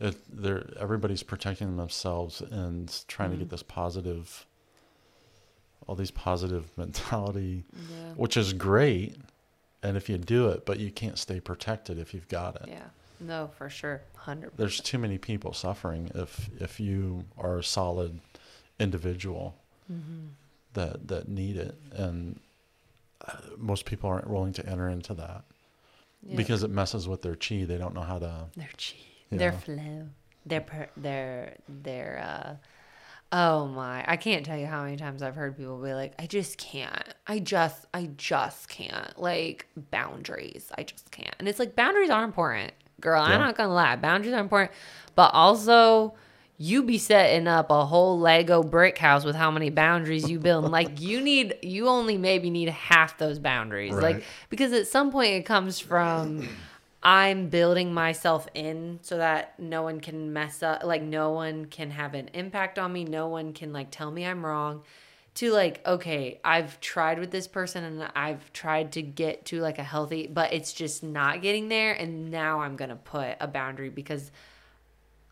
it 0.00 0.16
they're 0.42 0.66
everybody's 0.80 1.22
protecting 1.22 1.76
themselves 1.76 2.40
and 2.40 2.92
trying 3.06 3.30
to 3.30 3.34
Mm-hmm. 3.36 3.44
get 3.44 3.50
this 3.50 3.62
positive 3.62 4.44
all 5.86 5.94
these 5.94 6.10
positive 6.10 6.64
mentality 6.76 7.64
Yeah. 7.72 8.12
which 8.16 8.36
is 8.36 8.52
great 8.54 9.16
and 9.84 9.96
if 9.96 10.08
you 10.08 10.18
do 10.18 10.48
it 10.48 10.66
but 10.66 10.80
you 10.80 10.90
can't 10.90 11.18
stay 11.18 11.38
protected 11.38 11.98
if 11.98 12.12
you've 12.14 12.28
got 12.28 12.56
it 12.56 12.68
Yeah. 12.68 12.86
No, 13.26 13.50
for 13.56 13.68
sure. 13.70 14.02
100%. 14.26 14.50
there's 14.56 14.80
too 14.80 14.98
many 14.98 15.18
people 15.18 15.52
suffering 15.52 16.10
if 16.14 16.48
if 16.60 16.78
you 16.80 17.24
are 17.38 17.58
a 17.58 17.64
solid 17.64 18.20
individual 18.78 19.56
Mm-hmm. 19.92 20.28
that 20.72 21.08
that 21.08 21.28
need 21.28 21.56
it 21.58 21.74
and 21.92 22.40
uh, 23.28 23.32
most 23.58 23.84
people 23.84 24.08
aren't 24.08 24.28
willing 24.30 24.54
to 24.54 24.66
enter 24.66 24.88
into 24.88 25.12
that 25.14 25.44
Yeah. 26.22 26.36
because 26.36 26.62
it 26.62 26.70
messes 26.70 27.06
with 27.06 27.20
their 27.20 27.36
chi 27.36 27.64
they 27.64 27.76
don't 27.76 27.94
know 27.94 28.00
how 28.00 28.18
to 28.18 28.46
their 28.56 28.70
chi, 28.78 28.96
their 29.30 29.52
flow, 29.52 30.08
their 30.46 30.60
per, 30.62 30.88
their 30.96 31.56
their 31.68 32.18
uh 32.26 32.56
oh 33.32 33.66
my, 33.66 34.04
I 34.06 34.16
can't 34.16 34.46
tell 34.46 34.56
you 34.56 34.66
how 34.66 34.84
many 34.84 34.96
times 34.96 35.20
I've 35.22 35.34
heard 35.34 35.56
people 35.56 35.76
be 35.82 35.92
like, 35.92 36.14
I 36.20 36.26
just 36.26 36.56
can't. 36.56 37.14
I 37.26 37.40
just 37.40 37.84
I 37.92 38.10
just 38.16 38.68
can't. 38.68 39.18
Like 39.20 39.66
boundaries. 39.90 40.70
I 40.78 40.84
just 40.84 41.10
can't. 41.10 41.34
And 41.40 41.48
it's 41.48 41.58
like 41.58 41.74
boundaries 41.74 42.10
are 42.10 42.22
important. 42.24 42.72
Girl, 43.00 43.20
I'm 43.20 43.40
not 43.40 43.56
gonna 43.56 43.74
lie. 43.74 43.96
Boundaries 43.96 44.34
are 44.34 44.40
important. 44.40 44.72
But 45.14 45.32
also 45.34 46.14
you 46.56 46.82
be 46.84 46.98
setting 46.98 47.48
up 47.48 47.70
a 47.70 47.84
whole 47.84 48.18
Lego 48.18 48.62
brick 48.62 48.96
house 48.96 49.24
with 49.24 49.34
how 49.34 49.50
many 49.50 49.70
boundaries 49.70 50.30
you 50.30 50.38
build. 50.38 50.70
like 50.70 51.00
you 51.00 51.20
need 51.20 51.56
you 51.62 51.88
only 51.88 52.16
maybe 52.16 52.50
need 52.50 52.68
half 52.68 53.18
those 53.18 53.38
boundaries. 53.38 53.92
Right. 53.92 54.16
Like 54.16 54.24
because 54.50 54.72
at 54.72 54.86
some 54.86 55.10
point 55.10 55.32
it 55.32 55.44
comes 55.44 55.78
from 55.78 56.48
I'm 57.02 57.48
building 57.48 57.92
myself 57.92 58.48
in 58.54 58.98
so 59.02 59.18
that 59.18 59.58
no 59.58 59.82
one 59.82 60.00
can 60.00 60.32
mess 60.32 60.62
up, 60.62 60.84
like 60.84 61.02
no 61.02 61.32
one 61.32 61.66
can 61.66 61.90
have 61.90 62.14
an 62.14 62.30
impact 62.32 62.78
on 62.78 62.92
me, 62.92 63.04
no 63.04 63.28
one 63.28 63.52
can 63.52 63.72
like 63.72 63.90
tell 63.90 64.10
me 64.10 64.24
I'm 64.24 64.44
wrong. 64.44 64.82
To 65.36 65.50
like, 65.50 65.84
okay, 65.84 66.40
I've 66.44 66.80
tried 66.80 67.18
with 67.18 67.32
this 67.32 67.48
person 67.48 67.82
and 67.82 68.08
I've 68.14 68.52
tried 68.52 68.92
to 68.92 69.02
get 69.02 69.46
to 69.46 69.60
like 69.60 69.78
a 69.78 69.82
healthy, 69.82 70.28
but 70.28 70.52
it's 70.52 70.72
just 70.72 71.02
not 71.02 71.42
getting 71.42 71.68
there. 71.68 71.92
And 71.92 72.30
now 72.30 72.60
I'm 72.60 72.76
gonna 72.76 72.96
put 72.96 73.36
a 73.40 73.48
boundary 73.48 73.88
because 73.88 74.30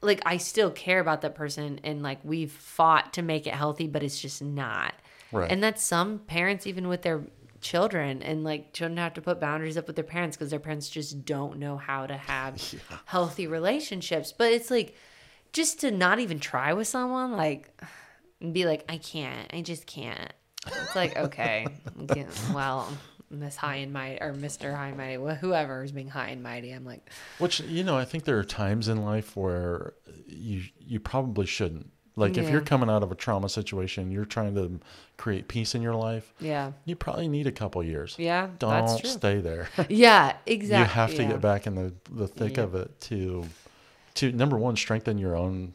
like 0.01 0.21
I 0.27 0.39
still 0.39 0.71
care 0.71 0.99
about 0.99 1.21
that 1.21 1.37
person 1.37 1.81
and 1.85 2.03
like 2.03 2.19
we've 2.25 2.51
fought 2.51 3.13
to 3.15 3.23
make 3.23 3.47
it 3.47 3.55
healthy, 3.55 3.87
but 3.87 4.03
it's 4.03 4.21
just 4.21 4.43
not. 4.43 4.95
Right. 5.31 5.51
And 5.51 5.63
that's 5.63 5.85
some 5.85 6.19
parents 6.19 6.67
even 6.67 6.89
with 6.89 7.03
their 7.03 7.23
children 7.61 8.23
and 8.23 8.43
like 8.43 8.73
children 8.73 8.99
have 8.99 9.15
to 9.15 9.23
put 9.23 9.41
boundaries 9.41 9.79
up 9.79 9.87
with 9.87 9.97
their 9.97 10.05
parents 10.05 10.37
because 10.37 10.51
their 10.51 10.59
parents 10.59 10.91
just 10.91 11.25
don't 11.25 11.59
know 11.59 11.77
how 11.77 12.07
to 12.07 12.17
have 12.17 12.61
healthy 13.07 13.47
relationships. 13.47 14.33
But 14.37 14.53
it's 14.53 14.71
like 14.71 14.95
just 15.53 15.81
to 15.81 15.91
not 15.91 16.19
even 16.19 16.41
try 16.41 16.73
with 16.73 16.89
someone, 16.89 17.33
like 17.33 17.71
and 18.43 18.53
be 18.53 18.67
like, 18.67 18.85
I 18.89 18.99
can't, 18.99 19.49
I 19.55 19.63
just 19.63 19.87
can't. 19.87 20.33
It's 20.67 20.95
like, 20.95 21.17
okay, 21.17 21.67
well, 22.55 22.87
Miss 23.31 23.57
High 23.57 23.77
and 23.77 23.93
Mighty 23.93 24.21
or 24.21 24.33
Mr. 24.35 24.75
High 24.77 24.89
and 24.89 24.97
Mighty, 24.99 25.17
wh- 25.17 25.39
whoever 25.39 25.83
is 25.83 25.91
being 25.93 26.09
high 26.09 26.29
and 26.29 26.43
mighty, 26.43 26.71
I'm 26.73 26.85
like, 26.85 27.09
Which 27.39 27.61
you 27.61 27.83
know, 27.83 27.97
I 27.97 28.05
think 28.05 28.25
there 28.25 28.39
are 28.39 28.45
times 28.45 28.89
in 28.89 29.03
life 29.05 29.35
where 29.37 29.95
you 30.27 30.63
you 30.79 31.01
probably 31.01 31.47
shouldn't. 31.47 31.91
Like 32.15 32.37
if 32.37 32.51
you're 32.51 32.61
coming 32.61 32.91
out 32.91 33.03
of 33.03 33.11
a 33.11 33.15
trauma 33.15 33.49
situation, 33.49 34.11
you're 34.11 34.27
trying 34.27 34.55
to 34.57 34.79
create 35.17 35.49
peace 35.49 35.75
in 35.75 35.81
your 35.81 35.95
life. 35.95 36.35
yeah, 36.41 36.73
You 36.85 36.95
probably 36.95 37.27
need 37.27 37.47
a 37.47 37.53
couple 37.53 37.83
years. 37.83 38.17
yeah, 38.19 38.49
Don't 38.59 38.87
stay 39.07 39.41
there. 39.41 39.71
Yeah, 39.89 40.37
exactly. 40.45 40.79
you 40.81 40.85
have 40.95 41.15
to 41.17 41.23
yeah. 41.23 41.29
get 41.31 41.41
back 41.41 41.67
in 41.67 41.75
the 41.75 41.95
the 42.11 42.29
thick 42.29 42.59
Yeah. 42.59 42.65
of 42.65 42.75
it 42.75 43.01
to 43.09 43.47
to 44.17 44.31
number 44.31 44.59
one 44.59 44.77
strengthen 44.77 45.17
your 45.17 45.35
own 45.37 45.73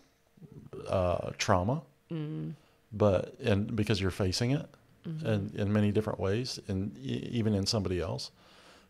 uh, 0.87 1.31
trauma, 1.39 1.81
Mm. 2.11 2.53
but 2.91 3.35
and 3.43 3.75
because 3.75 3.99
you're 4.01 4.11
facing 4.11 4.51
it 4.51 4.65
Mm-hmm. 5.07 5.25
in 5.25 5.51
in 5.55 5.71
many 5.71 5.91
different 5.93 6.19
ways, 6.19 6.59
and 6.67 6.97
e- 6.97 7.29
even 7.31 7.53
in 7.53 7.65
somebody 7.65 8.01
else, 8.01 8.29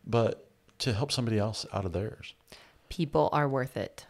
but 0.04 0.48
to 0.80 0.92
help 0.92 1.12
somebody 1.12 1.38
else 1.38 1.64
out 1.72 1.84
of 1.84 1.92
theirs. 1.92 2.34
people 2.88 3.28
are 3.32 3.48
worth 3.48 3.76
it. 3.76 4.04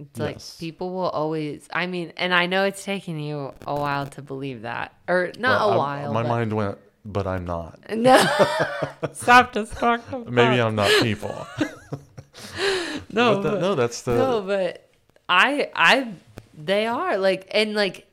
It's 0.00 0.18
like 0.18 0.36
Yes. 0.36 0.56
people 0.58 0.90
will 0.90 1.10
always. 1.10 1.68
I 1.72 1.86
mean, 1.86 2.12
and 2.16 2.34
I 2.34 2.46
know 2.46 2.64
it's 2.64 2.82
taking 2.84 3.20
you 3.20 3.52
a 3.66 3.74
while 3.74 4.06
to 4.08 4.22
believe 4.22 4.62
that, 4.62 4.94
or 5.06 5.30
not 5.38 5.60
Well, 5.60 5.68
a 5.68 5.72
I- 5.74 5.76
while. 5.76 6.12
my 6.12 6.22
but- 6.22 6.28
mind 6.28 6.52
went, 6.52 6.78
but 7.04 7.26
I'm 7.26 7.44
not. 7.44 7.78
No, 7.94 8.18
stop 9.12 9.52
distracting. 9.52 10.24
Maybe 10.34 10.60
I'm 10.60 10.74
not 10.74 10.90
people. 11.02 11.46
no, 13.12 13.36
But 13.36 13.42
that- 13.42 13.50
but- 13.52 13.60
no, 13.60 13.74
that's 13.76 14.02
the 14.02 14.16
no, 14.16 14.42
but 14.42 14.88
I, 15.28 15.70
I, 15.74 16.12
they 16.56 16.86
are 16.86 17.18
like, 17.18 17.48
and 17.52 17.74
like, 17.74 18.06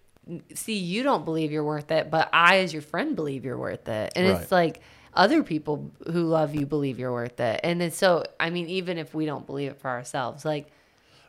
see, 0.53 0.77
you 0.77 1.03
don't 1.03 1.25
believe 1.25 1.51
you're 1.51 1.63
worth 1.63 1.91
it, 1.91 2.09
but 2.11 2.29
I, 2.33 2.57
as 2.59 2.73
your 2.73 2.81
friend, 2.81 3.15
believe 3.15 3.45
you're 3.45 3.57
worth 3.57 3.87
it, 3.87 4.13
and 4.15 4.27
it's 4.27 4.51
like 4.51 4.81
other 5.13 5.43
people 5.43 5.91
who 6.11 6.23
love 6.23 6.55
you 6.55 6.65
believe 6.65 6.99
you're 6.99 7.11
worth 7.11 7.39
it, 7.39 7.59
and 7.63 7.81
it's 7.81 7.97
so. 7.97 8.23
I 8.39 8.49
mean, 8.49 8.67
even 8.69 8.97
if 8.97 9.13
we 9.13 9.25
don't 9.25 9.45
believe 9.45 9.71
it 9.71 9.79
for 9.79 9.89
ourselves, 9.89 10.45
like. 10.45 10.71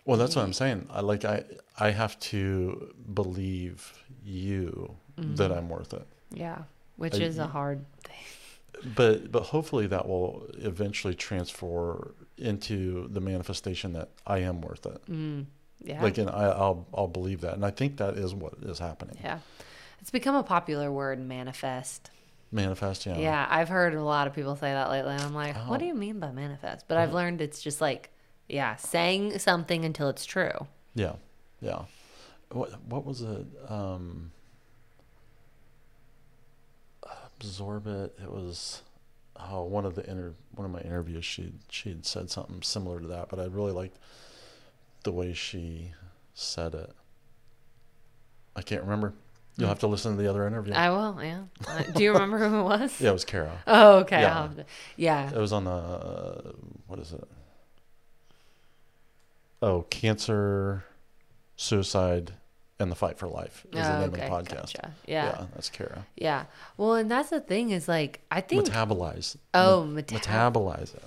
Well, 0.06 0.18
that's 0.18 0.36
what 0.36 0.44
I'm 0.44 0.52
saying. 0.52 0.86
I 0.90 1.00
like 1.00 1.24
I 1.24 1.44
I 1.78 1.90
have 1.90 2.18
to 2.20 2.94
believe 3.14 3.92
you 4.22 4.94
that 5.16 5.50
I'm 5.52 5.68
worth 5.68 5.94
it. 5.94 6.06
Yeah, 6.30 6.58
which 6.96 7.14
Uh, 7.14 7.24
is 7.24 7.38
a 7.38 7.46
hard 7.46 7.84
thing. 8.02 8.92
But 8.94 9.32
but 9.32 9.44
hopefully 9.44 9.86
that 9.86 10.06
will 10.06 10.46
eventually 10.58 11.14
transfer 11.14 12.14
into 12.36 13.08
the 13.08 13.20
manifestation 13.20 13.92
that 13.94 14.10
I 14.26 14.38
am 14.40 14.60
worth 14.60 14.84
it. 14.84 15.00
Mm, 15.10 15.46
yeah. 15.85 16.02
Like 16.02 16.19
and 16.19 16.28
I 16.31 16.44
I'll 16.47 16.86
I'll 16.94 17.09
believe 17.09 17.43
that. 17.43 17.55
And 17.55 17.65
I 17.65 17.70
think 17.70 17.98
that 17.98 18.15
is 18.15 18.35
what 18.35 18.55
is 18.62 18.78
happening. 18.78 19.16
yeah. 19.23 19.39
It's 20.01 20.11
become 20.11 20.35
a 20.35 20.43
popular 20.43 20.93
word, 20.93 21.19
manifest. 21.19 22.11
Manifest, 22.52 23.06
yeah. 23.06 23.16
Yeah, 23.19 23.47
I've 23.48 23.69
heard 23.70 23.94
a 23.94 24.02
lot 24.02 24.27
of 24.27 24.35
people 24.35 24.55
say 24.55 24.70
that 24.73 24.90
lately. 24.90 25.12
And 25.12 25.23
I'm 25.23 25.35
like, 25.35 25.56
what 25.66 25.78
do 25.78 25.86
Oh. 25.86 25.89
you 25.89 25.94
mean 25.94 26.20
by 26.20 26.31
manifest? 26.31 26.86
But 26.89 26.98
I've 26.98 27.12
learned 27.15 27.40
it's 27.40 27.61
just 27.62 27.81
like, 27.81 28.11
yeah, 28.48 28.77
saying 28.77 29.39
something 29.39 29.85
until 29.85 30.09
it's 30.11 30.24
true. 30.27 30.66
Yeah. 30.94 31.15
Yeah. 31.61 31.85
What 32.51 32.81
what 32.86 33.05
was 33.06 33.23
it? 33.23 33.47
Um 33.69 34.31
absorb 37.40 37.86
it. 37.86 38.15
It 38.23 38.31
was 38.31 38.82
oh 39.39 39.62
one 39.65 39.85
of 39.85 39.94
the 39.94 40.09
inter 40.09 40.35
one 40.55 40.65
of 40.65 40.70
my 40.70 40.81
interviews 40.81 41.24
she 41.24 41.52
she 41.69 41.89
had 41.90 42.06
said 42.06 42.31
something 42.31 42.62
similar 42.62 43.01
to 43.01 43.06
that, 43.09 43.28
but 43.28 43.39
I 43.40 43.47
really 43.47 43.73
liked 43.73 43.98
the 45.05 45.12
way 45.12 45.32
she 45.32 45.93
said 46.35 46.74
it. 46.74 46.90
I 48.56 48.62
can't 48.62 48.82
remember. 48.82 49.14
You'll 49.56 49.68
have 49.68 49.78
to 49.81 49.86
listen 49.86 50.16
to 50.16 50.20
the 50.22 50.28
other 50.28 50.47
interview. 50.48 50.74
I 50.74 50.90
will, 50.90 51.16
yeah. 51.22 51.43
Do 51.94 52.02
you 52.02 52.12
remember 52.12 52.39
who 52.48 52.59
it 52.59 52.62
was? 52.64 53.01
yeah, 53.01 53.10
it 53.10 53.12
was 53.12 53.24
Kara. 53.24 53.52
Oh, 53.68 53.98
okay. 53.98 54.20
Yeah. 54.22 54.35
I'll 54.36 54.43
have 54.48 54.56
to- 54.56 54.64
yeah. 54.97 55.31
It 55.31 55.39
was 55.39 55.52
on 55.52 55.64
the 55.64 55.70
uh, 55.70 56.52
what 56.89 56.98
is 56.98 57.12
it? 57.12 57.22
Oh, 59.62 59.82
cancer, 59.90 60.85
suicide, 61.56 62.32
and 62.78 62.90
the 62.90 62.97
fight 62.97 63.18
for 63.18 63.28
life 63.28 63.64
is 63.72 63.78
the 63.81 63.97
Oh, 63.97 64.01
name 64.01 64.10
okay, 64.12 64.26
of 64.26 64.31
the 64.47 64.51
podcast. 64.55 64.74
Gotcha. 64.74 64.93
Yeah. 65.06 65.24
yeah. 65.26 65.47
that's 65.55 65.70
Kara. 65.70 66.05
Yeah. 66.16 66.44
Well, 66.76 66.94
and 66.94 67.10
that's 67.10 67.31
the 67.31 67.40
thing 67.40 67.70
is 67.70 67.86
like, 67.89 68.20
I 68.31 68.40
think, 68.40 68.66
Metabolize. 68.66 69.36
oh, 69.55 69.85
Me- 69.85 69.94
meta- 69.94 70.16
metabolize 70.16 70.94
it. 70.94 71.05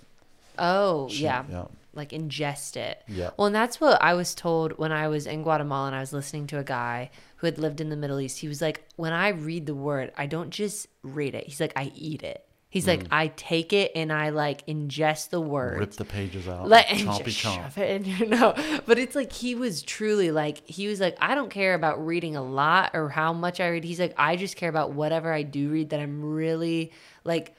oh, 0.58 1.10
She- 1.10 1.24
yeah. 1.26 1.44
yeah, 1.50 1.66
Like 1.94 2.10
ingest 2.12 2.78
it. 2.78 3.04
yeah. 3.08 3.32
Well, 3.38 3.48
and 3.48 3.56
that's 3.56 3.82
what 3.82 4.02
I 4.02 4.14
was 4.14 4.36
told 4.36 4.78
when 4.78 4.92
I 4.92 5.08
was 5.08 5.26
in 5.26 5.42
Guatemala 5.42 5.88
and 5.88 5.96
I 5.96 6.00
was 6.00 6.14
listening 6.14 6.46
to 6.48 6.60
a 6.60 6.64
guy 6.64 7.10
who 7.38 7.48
had 7.48 7.58
lived 7.58 7.82
in 7.82 7.90
the 7.90 7.96
Middle 7.96 8.20
East. 8.20 8.40
He 8.40 8.48
was 8.48 8.62
like, 8.62 8.88
when 8.96 9.14
I 9.14 9.30
read 9.30 9.66
the 9.66 9.76
word, 9.76 10.12
I 10.16 10.28
don't 10.28 10.52
just 10.52 10.88
read 11.02 11.34
it. 11.34 11.48
He's 11.48 11.60
like, 11.60 11.74
I 11.76 11.92
eat 11.96 12.22
it. 12.24 12.48
He's 12.70 12.86
like, 12.86 13.06
mm. 13.06 13.08
I 13.12 13.28
take 13.30 13.72
it 13.72 13.94
and 13.96 14.12
I 14.12 14.30
like 14.30 14.66
ingest 14.68 15.30
the 15.30 15.40
word." 15.40 15.80
Rip 15.80 15.92
the 15.94 16.04
pages 16.04 16.50
out. 16.50 16.68
Let 16.68 16.92
and 16.92 17.00
chompy 17.08 17.26
just 17.26 17.40
chomp. 17.40 17.56
shove 17.56 17.78
it 17.78 17.90
in 17.90 18.06
your 18.06 18.28
no, 18.28 18.54
but 18.86 19.00
it's 19.00 19.16
like 19.16 19.32
he 19.32 19.56
was 19.56 19.82
truly 19.82 20.32
like 20.32 20.68
he 20.68 20.88
was 20.88 21.00
like 21.00 21.18
I 21.22 21.34
don't 21.34 21.50
care 21.50 21.74
about 21.76 22.06
reading 22.06 22.36
a 22.36 22.44
lot 22.44 22.92
or 22.94 23.08
how 23.10 23.32
much 23.32 23.62
I 23.62 23.70
read. 23.70 23.86
He's 23.86 24.02
like 24.02 24.14
I 24.18 24.36
just 24.36 24.58
care 24.58 24.70
about 24.70 24.92
whatever 24.92 25.32
I 25.32 25.44
do 25.44 25.70
read 25.70 25.92
that 25.92 26.02
I'm 26.02 26.24
really 26.24 26.92
like 27.24 27.56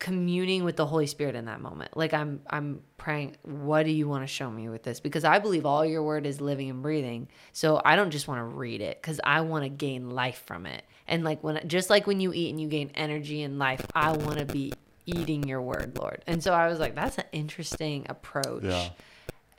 communing 0.00 0.64
with 0.64 0.76
the 0.76 0.86
Holy 0.86 1.06
Spirit 1.06 1.36
in 1.36 1.44
that 1.44 1.60
moment. 1.60 1.96
Like 1.96 2.12
I'm 2.12 2.40
I'm 2.48 2.80
praying, 2.96 3.36
what 3.42 3.84
do 3.84 3.92
you 3.92 4.08
want 4.08 4.24
to 4.24 4.26
show 4.26 4.50
me 4.50 4.68
with 4.68 4.82
this? 4.82 4.98
Because 4.98 5.24
I 5.24 5.38
believe 5.38 5.64
all 5.64 5.84
your 5.84 6.02
word 6.02 6.26
is 6.26 6.40
living 6.40 6.70
and 6.70 6.82
breathing. 6.82 7.28
So 7.52 7.80
I 7.84 7.94
don't 7.94 8.10
just 8.10 8.26
want 8.26 8.40
to 8.40 8.44
read 8.44 8.80
it 8.80 9.00
cuz 9.02 9.20
I 9.22 9.42
want 9.42 9.64
to 9.64 9.68
gain 9.68 10.10
life 10.10 10.42
from 10.46 10.66
it. 10.66 10.84
And 11.06 11.22
like 11.22 11.44
when 11.44 11.68
just 11.68 11.90
like 11.90 12.06
when 12.06 12.18
you 12.18 12.32
eat 12.32 12.50
and 12.50 12.60
you 12.60 12.66
gain 12.66 12.90
energy 12.94 13.42
and 13.42 13.58
life, 13.58 13.86
I 13.94 14.12
want 14.12 14.38
to 14.38 14.46
be 14.46 14.72
eating 15.04 15.46
your 15.46 15.60
word, 15.60 15.96
Lord. 15.98 16.24
And 16.26 16.42
so 16.42 16.54
I 16.54 16.66
was 16.66 16.80
like 16.80 16.94
that's 16.94 17.18
an 17.18 17.26
interesting 17.30 18.06
approach. 18.08 18.64
Yeah. 18.64 18.88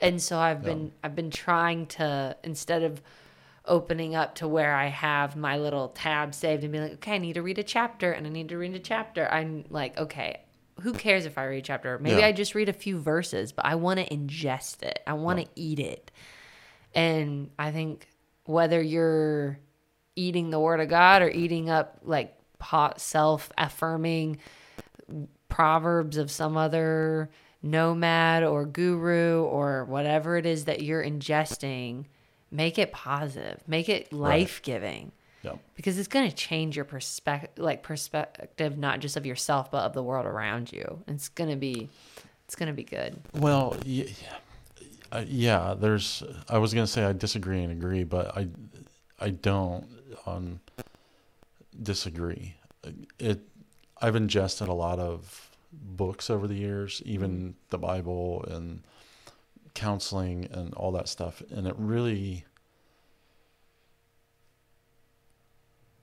And 0.00 0.20
so 0.20 0.40
I've 0.40 0.64
been 0.64 0.90
I've 1.04 1.14
been 1.14 1.30
trying 1.30 1.86
to 1.98 2.36
instead 2.42 2.82
of 2.82 3.00
opening 3.64 4.14
up 4.14 4.34
to 4.36 4.48
where 4.48 4.74
I 4.74 4.86
have 4.86 5.36
my 5.36 5.56
little 5.56 5.88
tab 5.88 6.34
saved 6.34 6.64
and 6.64 6.72
be 6.72 6.80
like, 6.80 6.92
okay, 6.94 7.14
I 7.14 7.18
need 7.18 7.34
to 7.34 7.42
read 7.42 7.58
a 7.58 7.62
chapter 7.62 8.12
and 8.12 8.26
I 8.26 8.30
need 8.30 8.48
to 8.48 8.58
read 8.58 8.74
a 8.74 8.80
chapter. 8.80 9.28
I'm 9.30 9.64
like, 9.70 9.96
okay, 9.98 10.40
who 10.80 10.92
cares 10.92 11.26
if 11.26 11.38
I 11.38 11.46
read 11.46 11.58
a 11.58 11.62
chapter? 11.62 11.98
Maybe 11.98 12.20
Yeah. 12.20 12.26
I 12.26 12.32
just 12.32 12.54
read 12.54 12.68
a 12.68 12.72
few 12.72 12.98
verses, 12.98 13.52
but 13.52 13.64
I 13.64 13.76
want 13.76 14.00
to 14.00 14.08
ingest 14.08 14.82
it. 14.82 15.00
I 15.06 15.12
want 15.12 15.40
to 15.40 15.46
eat 15.54 15.78
it. 15.78 16.10
And 16.94 17.50
I 17.58 17.70
think 17.70 18.08
whether 18.44 18.82
you're 18.82 19.58
eating 20.16 20.50
the 20.50 20.60
word 20.60 20.80
of 20.80 20.88
God 20.88 21.22
or 21.22 21.30
eating 21.30 21.70
up 21.70 22.00
like 22.02 22.36
hot 22.60 23.00
self 23.00 23.50
affirming 23.56 24.38
proverbs 25.48 26.16
of 26.16 26.30
some 26.30 26.56
other 26.56 27.30
nomad 27.62 28.42
or 28.42 28.64
guru 28.64 29.42
or 29.44 29.84
whatever 29.84 30.36
it 30.36 30.46
is 30.46 30.64
that 30.64 30.82
you're 30.82 31.02
ingesting, 31.02 32.06
make 32.52 32.78
it 32.78 32.92
positive, 32.92 33.60
make 33.66 33.88
it 33.88 34.12
life 34.12 34.60
giving. 34.62 35.12
Yep. 35.42 35.58
Because 35.74 35.98
it's 35.98 36.06
going 36.06 36.28
to 36.28 36.36
change 36.36 36.76
your 36.76 36.84
perspective, 36.84 37.50
like 37.64 37.82
perspective, 37.82 38.78
not 38.78 39.00
just 39.00 39.16
of 39.16 39.26
yourself, 39.26 39.72
but 39.72 39.78
of 39.78 39.92
the 39.92 40.02
world 40.02 40.26
around 40.26 40.70
you. 40.72 41.02
It's 41.08 41.28
going 41.28 41.50
to 41.50 41.56
be, 41.56 41.88
it's 42.44 42.54
going 42.54 42.68
to 42.68 42.72
be 42.72 42.84
good. 42.84 43.20
Well, 43.34 43.76
yeah, 43.84 44.04
uh, 45.10 45.24
yeah. 45.26 45.74
There's. 45.76 46.22
I 46.48 46.58
was 46.58 46.72
gonna 46.72 46.86
say 46.86 47.04
I 47.04 47.12
disagree 47.12 47.62
and 47.62 47.72
agree, 47.72 48.04
but 48.04 48.36
I, 48.36 48.48
I 49.20 49.30
don't 49.30 49.86
on 50.26 50.60
disagree. 51.82 52.54
It. 53.18 53.40
I've 54.00 54.16
ingested 54.16 54.68
a 54.68 54.72
lot 54.72 54.98
of 54.98 55.50
books 55.72 56.30
over 56.30 56.46
the 56.46 56.54
years, 56.54 57.02
even 57.04 57.54
the 57.70 57.78
Bible 57.78 58.44
and 58.48 58.82
counseling 59.74 60.48
and 60.50 60.74
all 60.74 60.92
that 60.92 61.08
stuff, 61.08 61.42
and 61.50 61.66
it 61.66 61.74
really 61.78 62.44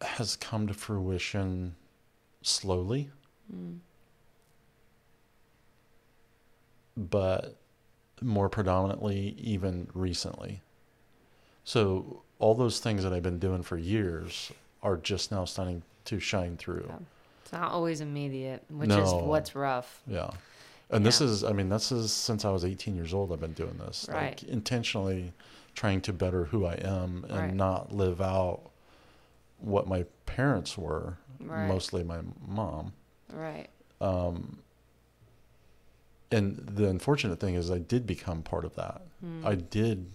has 0.02 0.36
come 0.36 0.68
to 0.68 0.74
fruition 0.74 1.76
slowly. 2.41 3.10
Mm. 3.54 3.80
But 6.96 7.56
more 8.22 8.50
predominantly 8.50 9.36
even 9.38 9.88
recently. 9.94 10.62
So 11.64 12.24
all 12.40 12.56
those 12.56 12.80
things 12.80 13.04
that 13.04 13.14
I've 13.14 13.24
been 13.24 13.40
doing 13.40 13.64
for 13.64 13.78
years 13.78 14.52
are 14.82 14.98
just 14.98 15.32
now 15.32 15.46
starting 15.46 15.84
to 16.06 16.20
shine 16.20 16.58
through. 16.58 16.86
Yeah. 16.88 16.98
It's 17.44 17.52
not 17.54 17.72
always 17.72 18.02
immediate, 18.02 18.64
which 18.70 18.90
no. 18.90 19.04
is 19.04 19.14
what's 19.14 19.56
rough. 19.56 20.02
Yeah. 20.08 20.32
And 20.90 21.03
yeah. 21.03 21.07
this 21.07 21.22
is, 21.22 21.44
I 21.44 21.52
mean, 21.52 21.70
this 21.70 21.91
is 21.91 22.11
since 22.11 22.45
I 22.45 22.49
was 22.49 22.66
18 22.66 22.95
years 22.95 23.14
old, 23.14 23.32
I've 23.32 23.40
been 23.40 23.53
doing 23.53 23.78
this. 23.78 24.07
Right. 24.10 24.41
Like 24.41 24.44
intentionally 24.44 25.34
trying 25.76 26.02
to 26.02 26.14
better 26.14 26.45
who 26.45 26.66
I 26.66 26.74
am 26.76 27.26
and 27.30 27.40
right. 27.40 27.53
not 27.53 27.91
live 27.91 28.22
out 28.22 28.61
what 29.60 29.88
my 29.88 30.06
parents 30.26 30.78
were, 30.78 31.18
right. 31.40 31.68
mostly 31.68 32.03
my 32.03 32.20
mom. 32.48 32.94
Right. 33.32 33.68
Um, 34.02 34.60
and 36.32 36.57
the 36.57 36.88
unfortunate 36.88 37.40
thing 37.40 37.56
is 37.56 37.70
I 37.70 37.80
did 37.80 38.06
become 38.06 38.41
part 38.41 38.66
of 38.66 38.76
that. 38.76 39.02
Mm. 39.24 39.45
I 39.45 39.56
did 39.56 40.11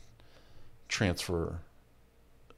transfer 0.89 1.61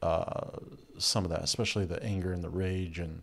uh, 0.01 0.49
some 0.97 1.23
of 1.23 1.31
that, 1.31 1.43
especially 1.43 1.85
the 1.85 2.01
anger 2.03 2.31
and 2.31 2.43
the 2.43 2.49
rage, 2.49 2.99
and 2.99 3.21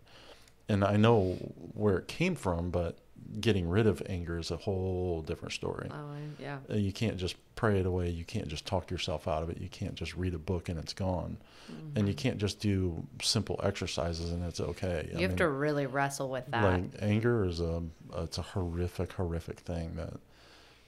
and 0.69 0.83
I 0.83 0.97
know 0.97 1.35
where 1.75 1.99
it 1.99 2.09
came 2.09 2.35
from, 2.35 2.71
but 2.71 2.99
getting 3.41 3.69
rid 3.69 3.87
of 3.87 4.03
anger 4.07 4.39
is 4.39 4.51
a 4.51 4.57
whole 4.57 5.23
different 5.23 5.53
story. 5.53 5.89
Oh, 5.91 6.17
yeah. 6.39 6.59
Uh, 6.71 6.75
you 6.75 6.93
can't 6.93 7.17
just 7.17 7.37
pray 7.57 7.81
it 7.81 7.87
away. 7.87 8.11
You 8.11 8.25
can't 8.25 8.49
just 8.49 8.67
talk 8.67 8.91
yourself 8.91 9.27
out 9.27 9.43
of 9.43 9.51
it. 9.51 9.59
You 9.59 9.69
can't 9.69 9.95
just 9.95 10.17
read 10.17 10.35
a 10.35 10.39
book 10.39 10.69
and 10.69 10.79
it's 10.79 10.93
gone. 10.93 11.39
Mm-hmm. 11.71 11.99
And 11.99 12.09
you 12.09 12.15
can't 12.15 12.39
just 12.39 12.61
do 12.61 13.05
simple 13.23 13.61
exercises 13.63 14.33
and 14.33 14.45
it's 14.45 14.61
okay. 14.61 15.09
You 15.13 15.19
I 15.19 15.23
have 15.23 15.31
mean, 15.33 15.39
to 15.39 15.49
really 15.49 15.87
wrestle 15.87 16.29
with 16.29 16.47
that. 16.51 16.65
Like 16.65 16.85
anger 17.01 17.45
is 17.45 17.61
a 17.61 17.83
it's 18.17 18.39
a 18.39 18.43
horrific 18.43 19.13
horrific 19.13 19.61
thing 19.61 19.97
that 19.97 20.15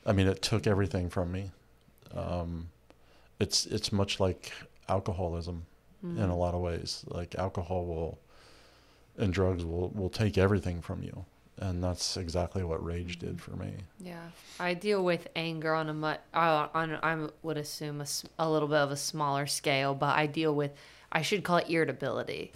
I 0.05 0.13
mean 0.13 0.27
it 0.27 0.43
took 0.43 0.67
everything 0.67 1.11
from 1.11 1.33
me. 1.33 1.51
Um, 2.15 2.69
it's 3.41 3.67
it's 3.67 3.93
much 3.93 4.21
like 4.21 4.53
alcoholism 4.89 5.67
mm-hmm. 6.05 6.23
in 6.23 6.31
a 6.31 6.37
lot 6.37 6.55
of 6.55 6.61
ways. 6.61 7.05
Like 7.09 7.35
alcohol 7.37 7.87
will 7.87 8.19
and 9.19 9.33
drugs 9.33 9.65
will 9.65 9.91
will 9.91 10.11
take 10.11 10.37
everything 10.37 10.83
from 10.83 11.03
you 11.03 11.25
and 11.59 11.83
that's 11.83 12.17
exactly 12.17 12.63
what 12.63 12.85
rage 12.85 13.19
did 13.19 13.41
for 13.41 13.53
me. 13.57 13.73
Yeah, 13.99 14.27
I 14.61 14.75
deal 14.75 15.05
with 15.05 15.29
anger 15.35 15.75
on 15.75 15.89
a 15.89 15.95
much 15.95 16.21
uh, 16.35 16.69
on 16.75 16.99
I 17.03 17.29
would 17.43 17.57
assume 17.57 18.01
a, 18.01 18.07
a 18.39 18.51
little 18.51 18.69
bit 18.69 18.79
of 18.79 18.91
a 18.91 18.97
smaller 18.97 19.47
scale, 19.47 19.95
but 19.95 20.17
I 20.17 20.27
deal 20.27 20.55
with 20.55 20.73
I 21.11 21.23
should 21.23 21.45
call 21.45 21.59
it 21.59 21.71
irritability. 21.71 22.53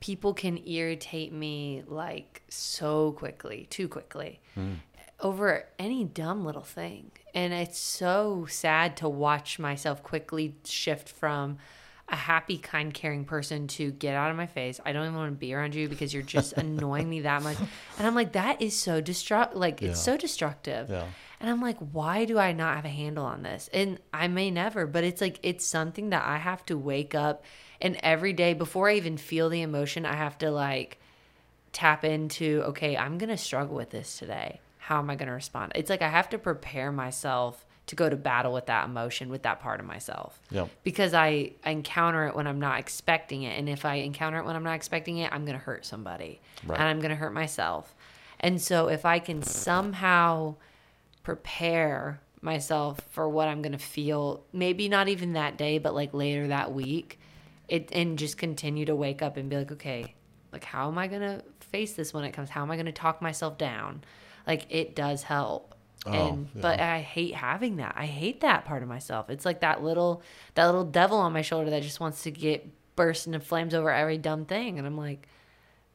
People 0.00 0.34
can 0.34 0.58
irritate 0.66 1.32
me 1.32 1.82
like 1.86 2.42
so 2.48 3.12
quickly, 3.12 3.66
too 3.70 3.88
quickly, 3.88 4.40
mm. 4.56 4.76
over 5.20 5.66
any 5.78 6.04
dumb 6.04 6.44
little 6.44 6.62
thing, 6.62 7.10
and 7.34 7.52
it's 7.52 7.78
so 7.78 8.46
sad 8.48 8.96
to 8.98 9.08
watch 9.08 9.58
myself 9.58 10.02
quickly 10.02 10.54
shift 10.64 11.08
from 11.08 11.58
a 12.08 12.16
happy, 12.16 12.58
kind, 12.58 12.92
caring 12.92 13.24
person 13.24 13.66
to 13.66 13.90
get 13.90 14.14
out 14.14 14.30
of 14.30 14.36
my 14.36 14.46
face. 14.46 14.80
I 14.84 14.92
don't 14.92 15.04
even 15.04 15.16
want 15.16 15.32
to 15.32 15.38
be 15.38 15.54
around 15.54 15.74
you 15.74 15.88
because 15.88 16.12
you're 16.12 16.22
just 16.22 16.52
annoying 16.56 17.08
me 17.08 17.20
that 17.22 17.42
much. 17.42 17.56
And 17.98 18.06
I'm 18.06 18.14
like, 18.14 18.32
that 18.32 18.60
is 18.60 18.78
so 18.78 19.00
destructive. 19.00 19.58
Like, 19.58 19.80
yeah. 19.80 19.90
it's 19.90 20.00
so 20.00 20.16
destructive. 20.16 20.90
Yeah. 20.90 21.06
And 21.40 21.50
I'm 21.50 21.60
like, 21.60 21.78
why 21.78 22.24
do 22.24 22.38
I 22.38 22.52
not 22.52 22.76
have 22.76 22.84
a 22.84 22.90
handle 22.90 23.24
on 23.24 23.42
this? 23.42 23.68
And 23.72 23.98
I 24.12 24.28
may 24.28 24.50
never, 24.50 24.86
but 24.86 25.04
it's 25.04 25.20
like, 25.20 25.38
it's 25.42 25.66
something 25.66 26.10
that 26.10 26.24
I 26.24 26.38
have 26.38 26.64
to 26.66 26.78
wake 26.78 27.14
up 27.14 27.44
and 27.84 27.98
every 28.02 28.32
day 28.32 28.54
before 28.54 28.88
I 28.88 28.94
even 28.94 29.18
feel 29.18 29.50
the 29.50 29.60
emotion, 29.60 30.06
I 30.06 30.14
have 30.14 30.38
to 30.38 30.50
like 30.50 30.98
tap 31.72 32.02
into, 32.02 32.62
okay, 32.68 32.96
I'm 32.96 33.18
going 33.18 33.28
to 33.28 33.36
struggle 33.36 33.76
with 33.76 33.90
this 33.90 34.18
today. 34.18 34.60
How 34.78 34.98
am 34.98 35.10
I 35.10 35.16
going 35.16 35.28
to 35.28 35.34
respond? 35.34 35.72
It's 35.74 35.90
like 35.90 36.00
I 36.00 36.08
have 36.08 36.30
to 36.30 36.38
prepare 36.38 36.90
myself 36.90 37.66
to 37.86 37.96
go 37.96 38.08
to 38.08 38.16
battle 38.16 38.52
with 38.52 38.66
that 38.66 38.86
emotion 38.86 39.28
with 39.28 39.42
that 39.42 39.60
part 39.60 39.78
of 39.78 39.86
myself. 39.86 40.40
Yeah. 40.50 40.66
Because 40.82 41.12
I, 41.12 41.52
I 41.64 41.70
encounter 41.70 42.26
it 42.26 42.34
when 42.34 42.46
I'm 42.46 42.60
not 42.60 42.78
expecting 42.78 43.42
it. 43.42 43.58
And 43.58 43.68
if 43.68 43.84
I 43.84 43.96
encounter 43.96 44.38
it 44.38 44.44
when 44.44 44.56
I'm 44.56 44.64
not 44.64 44.74
expecting 44.74 45.18
it, 45.18 45.30
I'm 45.32 45.44
going 45.44 45.58
to 45.58 45.64
hurt 45.64 45.84
somebody. 45.84 46.40
Right. 46.66 46.78
And 46.78 46.88
I'm 46.88 46.98
going 46.98 47.10
to 47.10 47.16
hurt 47.16 47.34
myself. 47.34 47.94
And 48.40 48.60
so 48.60 48.88
if 48.88 49.04
I 49.04 49.18
can 49.18 49.42
somehow 49.42 50.56
prepare 51.22 52.20
myself 52.40 53.00
for 53.10 53.28
what 53.28 53.48
I'm 53.48 53.62
going 53.62 53.72
to 53.72 53.78
feel, 53.78 54.44
maybe 54.52 54.88
not 54.88 55.08
even 55.08 55.34
that 55.34 55.56
day, 55.56 55.78
but 55.78 55.94
like 55.94 56.14
later 56.14 56.48
that 56.48 56.72
week, 56.72 57.18
it 57.68 57.90
and 57.92 58.18
just 58.18 58.36
continue 58.36 58.84
to 58.84 58.94
wake 58.94 59.22
up 59.22 59.36
and 59.36 59.48
be 59.48 59.56
like, 59.56 59.72
okay, 59.72 60.14
like 60.52 60.64
how 60.64 60.88
am 60.88 60.98
I 60.98 61.06
going 61.06 61.22
to 61.22 61.42
face 61.60 61.94
this 61.94 62.12
when 62.12 62.24
it 62.24 62.32
comes? 62.32 62.50
How 62.50 62.62
am 62.62 62.70
I 62.70 62.76
going 62.76 62.86
to 62.86 62.92
talk 62.92 63.22
myself 63.22 63.56
down? 63.56 64.04
Like 64.46 64.66
it 64.68 64.94
does 64.94 65.22
help 65.22 65.73
Oh, 66.06 66.12
and 66.12 66.48
yeah. 66.54 66.60
but 66.60 66.80
I 66.80 67.00
hate 67.00 67.34
having 67.34 67.76
that. 67.76 67.94
I 67.96 68.06
hate 68.06 68.40
that 68.40 68.64
part 68.64 68.82
of 68.82 68.88
myself. 68.88 69.30
It's 69.30 69.44
like 69.44 69.60
that 69.60 69.82
little 69.82 70.22
that 70.54 70.66
little 70.66 70.84
devil 70.84 71.18
on 71.18 71.32
my 71.32 71.42
shoulder 71.42 71.70
that 71.70 71.82
just 71.82 72.00
wants 72.00 72.22
to 72.24 72.30
get 72.30 72.66
burst 72.96 73.26
into 73.26 73.40
flames 73.40 73.74
over 73.74 73.90
every 73.90 74.18
dumb 74.18 74.44
thing. 74.44 74.78
And 74.78 74.86
I'm 74.86 74.96
like, 74.96 75.28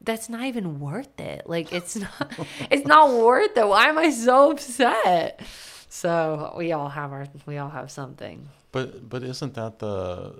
that's 0.01 0.29
not 0.29 0.43
even 0.43 0.79
worth 0.79 1.19
it. 1.19 1.43
Like 1.45 1.71
it's 1.71 1.95
not 1.95 2.33
it's 2.71 2.87
not 2.87 3.11
worth 3.11 3.55
it. 3.55 3.67
Why 3.67 3.87
am 3.87 3.97
I 3.97 4.09
so 4.09 4.51
upset? 4.51 5.41
So 5.89 6.53
we 6.57 6.71
all 6.71 6.89
have 6.89 7.11
our 7.11 7.27
we 7.45 7.57
all 7.57 7.69
have 7.69 7.91
something. 7.91 8.47
But 8.71 9.07
but 9.09 9.23
isn't 9.23 9.53
that 9.55 9.79
the 9.79 10.33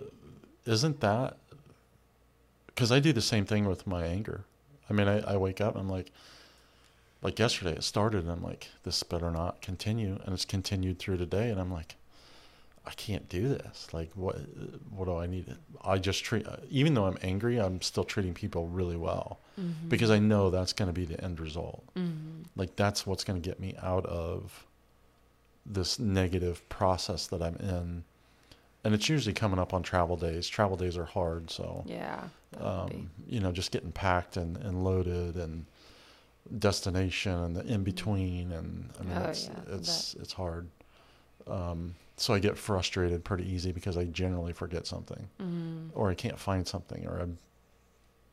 isn't 0.66 1.00
that 1.02 1.38
because 2.68 2.92
I 2.92 3.00
do 3.00 3.12
the 3.12 3.22
same 3.22 3.46
thing 3.46 3.66
with 3.66 3.86
my 3.86 4.06
anger. 4.06 4.46
I 4.90 4.94
mean, 4.94 5.08
I, 5.08 5.20
I 5.34 5.38
wake 5.38 5.60
up 5.62 5.76
and 5.76 5.82
I'm 5.82 5.90
like, 5.90 6.12
like 7.22 7.40
yesterday 7.40 7.72
it 7.72 7.84
started 7.84 8.24
and 8.24 8.32
I'm 8.32 8.44
like, 8.44 8.70
this 8.84 9.04
better 9.04 9.30
not 9.32 9.62
continue. 9.62 10.20
And 10.24 10.34
it's 10.34 10.46
continued 10.46 11.00
through 11.00 11.18
today. 11.18 11.50
And 11.50 11.60
I'm 11.60 11.72
like, 11.72 11.96
I 12.86 12.92
can't 12.92 13.28
do 13.28 13.50
this. 13.50 13.88
Like, 13.94 14.10
what, 14.16 14.38
what 14.90 15.06
do 15.06 15.18
I 15.18 15.28
need? 15.28 15.54
I 15.84 15.98
just 15.98 16.24
treat, 16.24 16.48
even 16.70 16.94
though 16.94 17.06
I'm 17.06 17.18
angry, 17.22 17.60
I'm 17.60 17.82
still 17.82 18.06
treating 18.06 18.34
people 18.34 18.68
really 18.68 18.96
well 18.96 19.40
mm-hmm. 19.60 19.90
because 19.90 20.10
I 20.10 20.20
know 20.20 20.50
that's 20.50 20.74
going 20.74 20.88
to 20.88 20.94
be 20.94 21.06
the 21.06 21.22
end 21.24 21.40
result. 21.40 21.84
Mm-hmm. 21.96 22.44
Like, 22.56 22.76
that's 22.76 23.06
what's 23.06 23.24
going 23.24 23.42
to 23.42 23.48
get 23.48 23.60
me 23.60 23.76
out 23.82 24.06
of 24.06 24.66
this 25.66 26.00
negative 26.00 26.68
process 26.70 27.28
that 27.28 27.44
I'm 27.44 27.58
in. 27.58 28.04
And 28.86 28.94
it's 28.96 29.10
usually 29.10 29.34
coming 29.34 29.60
up 29.60 29.74
on 29.74 29.84
travel 29.84 30.16
days. 30.16 30.48
Travel 30.48 30.78
days 30.78 30.98
are 30.98 31.06
hard. 31.06 31.52
So, 31.52 31.84
yeah, 31.86 32.24
um, 32.62 33.12
you 33.28 33.42
know, 33.42 33.52
just 33.52 33.72
getting 33.72 33.92
packed 33.92 34.38
and, 34.38 34.56
and 34.58 34.86
loaded 34.86 35.36
and, 35.36 35.66
destination 36.58 37.32
and 37.32 37.56
the 37.56 37.66
in 37.66 37.84
between, 37.84 38.52
and 38.52 38.90
I 39.00 39.04
mean 39.04 39.18
oh, 39.18 39.30
it's 39.30 39.48
yeah, 39.48 39.76
it's 39.76 40.14
it's 40.16 40.34
hard. 40.34 40.68
Um, 41.48 41.96
so 42.20 42.34
I 42.34 42.40
get 42.40 42.58
frustrated 42.58 43.24
pretty 43.24 43.50
easy 43.50 43.72
because 43.72 43.98
I 43.98 44.06
generally 44.06 44.54
forget 44.54 44.86
something, 44.86 45.28
mm-hmm. 45.42 45.88
or 45.94 46.10
I 46.10 46.16
can't 46.16 46.38
find 46.38 46.68
something, 46.68 47.08
or 47.08 47.18
I'm, 47.18 47.38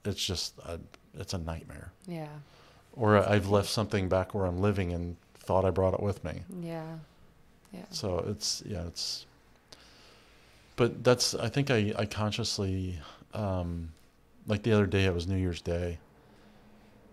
it's 0.04 0.24
just 0.24 0.58
a, 0.64 0.80
it's 1.14 1.34
a 1.34 1.38
nightmare. 1.38 1.92
Yeah. 2.06 2.28
Or 2.94 3.16
I've 3.16 3.48
left 3.48 3.68
something 3.68 4.08
back 4.08 4.34
where 4.34 4.46
I'm 4.46 4.60
living 4.60 4.92
and 4.92 5.16
thought 5.38 5.64
I 5.64 5.70
brought 5.70 5.94
it 5.94 6.02
with 6.02 6.24
me. 6.24 6.42
Yeah. 6.62 6.96
Yeah. 7.72 7.84
So 7.90 8.24
it's 8.28 8.62
yeah 8.66 8.86
it's. 8.86 9.26
But 10.76 11.04
that's 11.04 11.34
I 11.34 11.48
think 11.48 11.70
I 11.70 11.92
I 11.96 12.06
consciously, 12.06 12.98
um, 13.34 13.92
like 14.46 14.62
the 14.62 14.72
other 14.72 14.86
day 14.86 15.04
it 15.04 15.14
was 15.14 15.26
New 15.26 15.36
Year's 15.36 15.60
Day, 15.60 15.98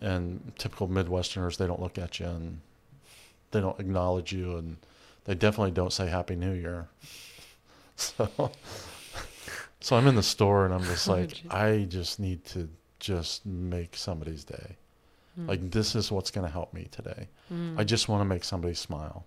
and 0.04 0.52
typical 0.60 0.88
Midwesterners, 0.88 1.58
they 1.58 1.66
don't 1.66 1.82
look 1.82 1.98
at 1.98 2.20
you 2.20 2.28
and 2.28 2.60
they 3.52 3.62
don't 3.62 3.80
acknowledge 3.80 4.32
you, 4.34 4.58
and 4.58 4.78
they 5.26 5.34
definitely 5.36 5.72
don't 5.72 5.94
say 5.94 6.08
Happy 6.08 6.36
New 6.36 6.54
Year. 6.54 6.88
So, 7.96 8.52
So 9.80 9.96
I'm 9.96 10.08
in 10.08 10.16
the 10.16 10.24
store 10.24 10.66
and 10.66 10.74
I'm 10.74 10.84
just 10.84 11.08
Oh, 11.08 11.14
like, 11.14 11.30
geez. 11.30 11.52
I 11.52 11.84
just 11.88 12.20
need 12.20 12.44
to 12.46 12.68
just 13.00 13.46
make 13.46 13.96
somebody's 13.96 14.44
day. 14.44 14.78
Hmm. 15.36 15.48
Like 15.48 15.72
this 15.72 15.94
is 15.94 16.12
what's 16.12 16.32
going 16.32 16.48
to 16.48 16.52
help 16.52 16.74
me 16.74 16.88
today. 16.90 17.28
Mm. 17.54 17.78
I 17.78 17.84
just 17.84 18.08
want 18.10 18.22
to 18.22 18.26
make 18.26 18.44
somebody 18.44 18.74
smile. 18.74 19.26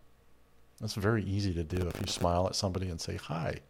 That's 0.80 0.94
very 0.94 1.22
easy 1.24 1.54
to 1.54 1.62
do 1.62 1.86
if 1.86 2.00
you 2.00 2.06
smile 2.06 2.46
at 2.46 2.56
somebody 2.56 2.88
and 2.88 3.00
say 3.00 3.16
hi. 3.16 3.60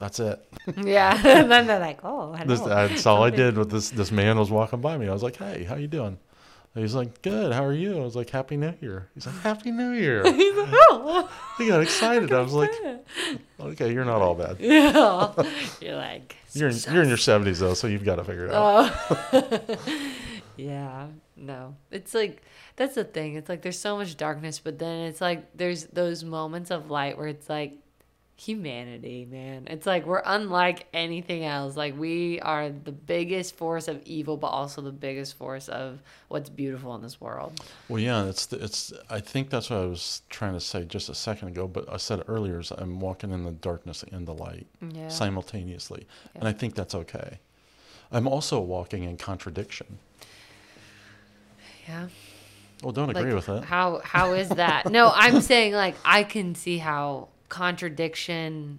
That's 0.00 0.18
it. 0.18 0.42
yeah. 0.78 1.14
and 1.14 1.24
then 1.52 1.66
they're 1.66 1.78
like, 1.78 2.00
oh, 2.02 2.32
I 2.32 2.44
This, 2.44 2.60
that's 2.60 3.06
all 3.06 3.22
I 3.22 3.30
did 3.30 3.56
with 3.56 3.70
this. 3.70 3.90
This 3.90 4.10
man 4.10 4.38
was 4.38 4.50
walking 4.50 4.80
by 4.80 4.96
me. 4.96 5.06
I 5.06 5.12
was 5.12 5.22
like, 5.22 5.36
"Hey, 5.36 5.62
how 5.64 5.76
you 5.76 5.86
doing?" 5.86 6.18
And 6.74 6.82
he's 6.82 6.94
like, 6.94 7.20
"Good. 7.20 7.52
How 7.52 7.64
are 7.64 7.72
you?" 7.72 7.98
I 7.98 8.04
was 8.04 8.16
like, 8.16 8.30
"Happy 8.30 8.56
New 8.56 8.72
Year." 8.80 9.08
He's 9.14 9.26
like, 9.26 9.38
"Happy 9.40 9.70
New 9.70 9.90
Year." 9.90 10.22
He's 10.32 10.56
like, 10.56 10.68
oh. 10.72 11.30
he 11.58 11.68
got 11.68 11.82
excited. 11.82 12.32
I 12.32 12.40
was 12.40 12.54
like, 12.54 12.70
"Okay, 13.60 13.92
you're 13.92 14.06
not 14.06 14.22
all 14.22 14.34
bad. 14.34 14.56
yeah. 14.58 15.34
You're 15.80 15.96
like, 15.96 16.34
You're 16.54 16.70
in, 16.70 16.76
you're 16.90 17.02
in 17.02 17.08
your 17.08 17.18
70s 17.18 17.58
though, 17.58 17.74
so 17.74 17.86
you've 17.86 18.04
got 18.04 18.16
to 18.16 18.24
figure 18.24 18.46
it 18.46 18.54
out." 18.54 18.92
Oh. 19.32 19.68
yeah. 20.56 21.08
No. 21.36 21.74
It's 21.90 22.14
like 22.14 22.42
that's 22.76 22.94
the 22.94 23.04
thing. 23.04 23.34
It's 23.34 23.50
like 23.50 23.60
there's 23.60 23.78
so 23.78 23.98
much 23.98 24.16
darkness, 24.16 24.60
but 24.60 24.78
then 24.78 25.06
it's 25.08 25.20
like 25.20 25.56
there's 25.56 25.84
those 25.86 26.24
moments 26.24 26.70
of 26.70 26.90
light 26.90 27.18
where 27.18 27.28
it's 27.28 27.50
like 27.50 27.79
humanity, 28.40 29.26
man. 29.30 29.66
It's 29.68 29.86
like 29.86 30.06
we're 30.06 30.22
unlike 30.24 30.86
anything 30.94 31.44
else. 31.44 31.76
Like 31.76 31.98
we 31.98 32.40
are 32.40 32.70
the 32.70 32.92
biggest 32.92 33.56
force 33.56 33.86
of 33.86 34.00
evil, 34.04 34.36
but 34.36 34.48
also 34.48 34.80
the 34.80 34.92
biggest 34.92 35.36
force 35.36 35.68
of 35.68 36.00
what's 36.28 36.48
beautiful 36.48 36.94
in 36.94 37.02
this 37.02 37.20
world. 37.20 37.60
Well, 37.88 38.00
yeah, 38.00 38.24
it's 38.24 38.46
the, 38.46 38.64
it's. 38.64 38.92
I 39.10 39.20
think 39.20 39.50
that's 39.50 39.68
what 39.70 39.80
I 39.80 39.86
was 39.86 40.22
trying 40.30 40.54
to 40.54 40.60
say 40.60 40.84
just 40.84 41.08
a 41.08 41.14
second 41.14 41.48
ago. 41.48 41.68
But 41.68 41.92
I 41.92 41.98
said 41.98 42.22
earlier 42.28 42.60
is 42.60 42.70
I'm 42.70 42.98
walking 43.00 43.30
in 43.30 43.44
the 43.44 43.52
darkness 43.52 44.04
and 44.10 44.26
the 44.26 44.34
light 44.34 44.66
Yeah. 44.80 45.08
simultaneously, 45.08 46.06
and 46.34 46.48
I 46.48 46.52
think 46.52 46.74
that's 46.74 46.94
okay. 46.94 47.40
I'm 48.10 48.26
also 48.26 48.58
walking 48.60 49.04
in 49.04 49.16
contradiction. 49.18 49.98
Yeah. 51.88 52.08
Well, 52.82 52.92
don't 52.92 53.10
agree 53.10 53.34
Like, 53.34 53.46
with 53.46 53.48
it. 53.48 53.64
How 53.64 54.00
how 54.04 54.32
is 54.32 54.48
that? 54.48 54.90
no, 54.90 55.12
I'm 55.14 55.40
saying 55.52 55.74
like 55.74 55.94
I 56.04 56.22
can 56.24 56.54
see 56.54 56.78
how 56.78 57.28
contradiction 57.50 58.78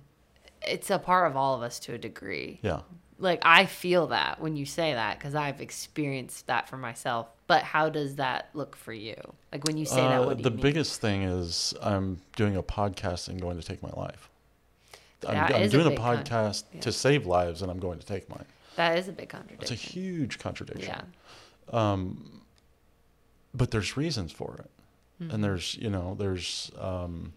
it's 0.64 0.90
a 0.92 1.00
part 1.00 1.30
of 1.30 1.36
all 1.36 1.56
of 1.56 1.62
us 1.64 1.80
to 1.80 1.94
a 1.94 1.98
degree. 1.98 2.60
Yeah. 2.62 2.82
Like 3.18 3.42
I 3.44 3.66
feel 3.66 4.08
that 4.08 4.40
when 4.40 4.56
you 4.56 4.66
say 4.66 4.94
that 4.94 5.20
cuz 5.20 5.34
I've 5.36 5.60
experienced 5.62 6.48
that 6.48 6.68
for 6.70 6.78
myself. 6.78 7.28
But 7.48 7.64
how 7.64 7.90
does 7.90 8.16
that 8.18 8.50
look 8.54 8.76
for 8.76 8.94
you? 8.94 9.16
Like 9.52 9.64
when 9.66 9.78
you 9.78 9.86
say 9.86 9.98
that 10.02 10.22
Uh, 10.22 10.26
what 10.26 10.38
do 10.38 10.44
the 10.44 10.50
you 10.50 10.56
mean? 10.56 10.62
biggest 10.64 11.02
thing 11.02 11.24
is 11.24 11.74
I'm 11.82 12.22
doing 12.36 12.56
a 12.58 12.64
podcast 12.64 13.28
and 13.28 13.42
going 13.42 13.60
to 13.60 13.66
take 13.66 13.82
my 13.84 13.90
life. 13.90 14.30
I'm, 15.28 15.34
That 15.36 15.56
I'm 15.56 15.62
a 15.64 15.70
doing 15.70 15.92
a, 15.94 15.96
con- 15.98 16.24
podcast 16.24 16.64
yeah. 16.74 16.82
to 16.82 16.92
save 16.92 17.26
lives, 17.26 17.62
and 17.62 17.70
I'm 17.72 17.80
going 17.80 18.00
to 18.00 18.06
take 18.06 18.30
mine. 18.30 18.46
that 18.76 18.98
is 18.98 19.08
a 19.08 19.12
big 19.12 19.30
contradiction 19.30 19.62
It's 19.64 19.72
a 19.72 19.76
huge 19.76 20.40
contradiction. 20.40 20.96
Yeah. 21.74 21.92
Um, 21.92 22.42
but 23.54 23.72
there's 23.72 23.98
reasons 23.98 24.32
for 24.32 24.56
it, 24.60 24.70
Mm-hmm. 25.22 25.32
and 25.36 25.44
there's 25.44 25.76
you 25.76 25.90
know 25.90 26.16
there's 26.18 26.72
um, 26.80 27.34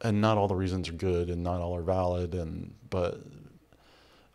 and 0.00 0.20
not 0.20 0.36
all 0.38 0.48
the 0.48 0.56
reasons 0.56 0.88
are 0.88 0.92
good, 0.92 1.30
and 1.30 1.42
not 1.42 1.60
all 1.60 1.74
are 1.76 1.82
valid, 1.82 2.34
and 2.34 2.74
but 2.90 3.20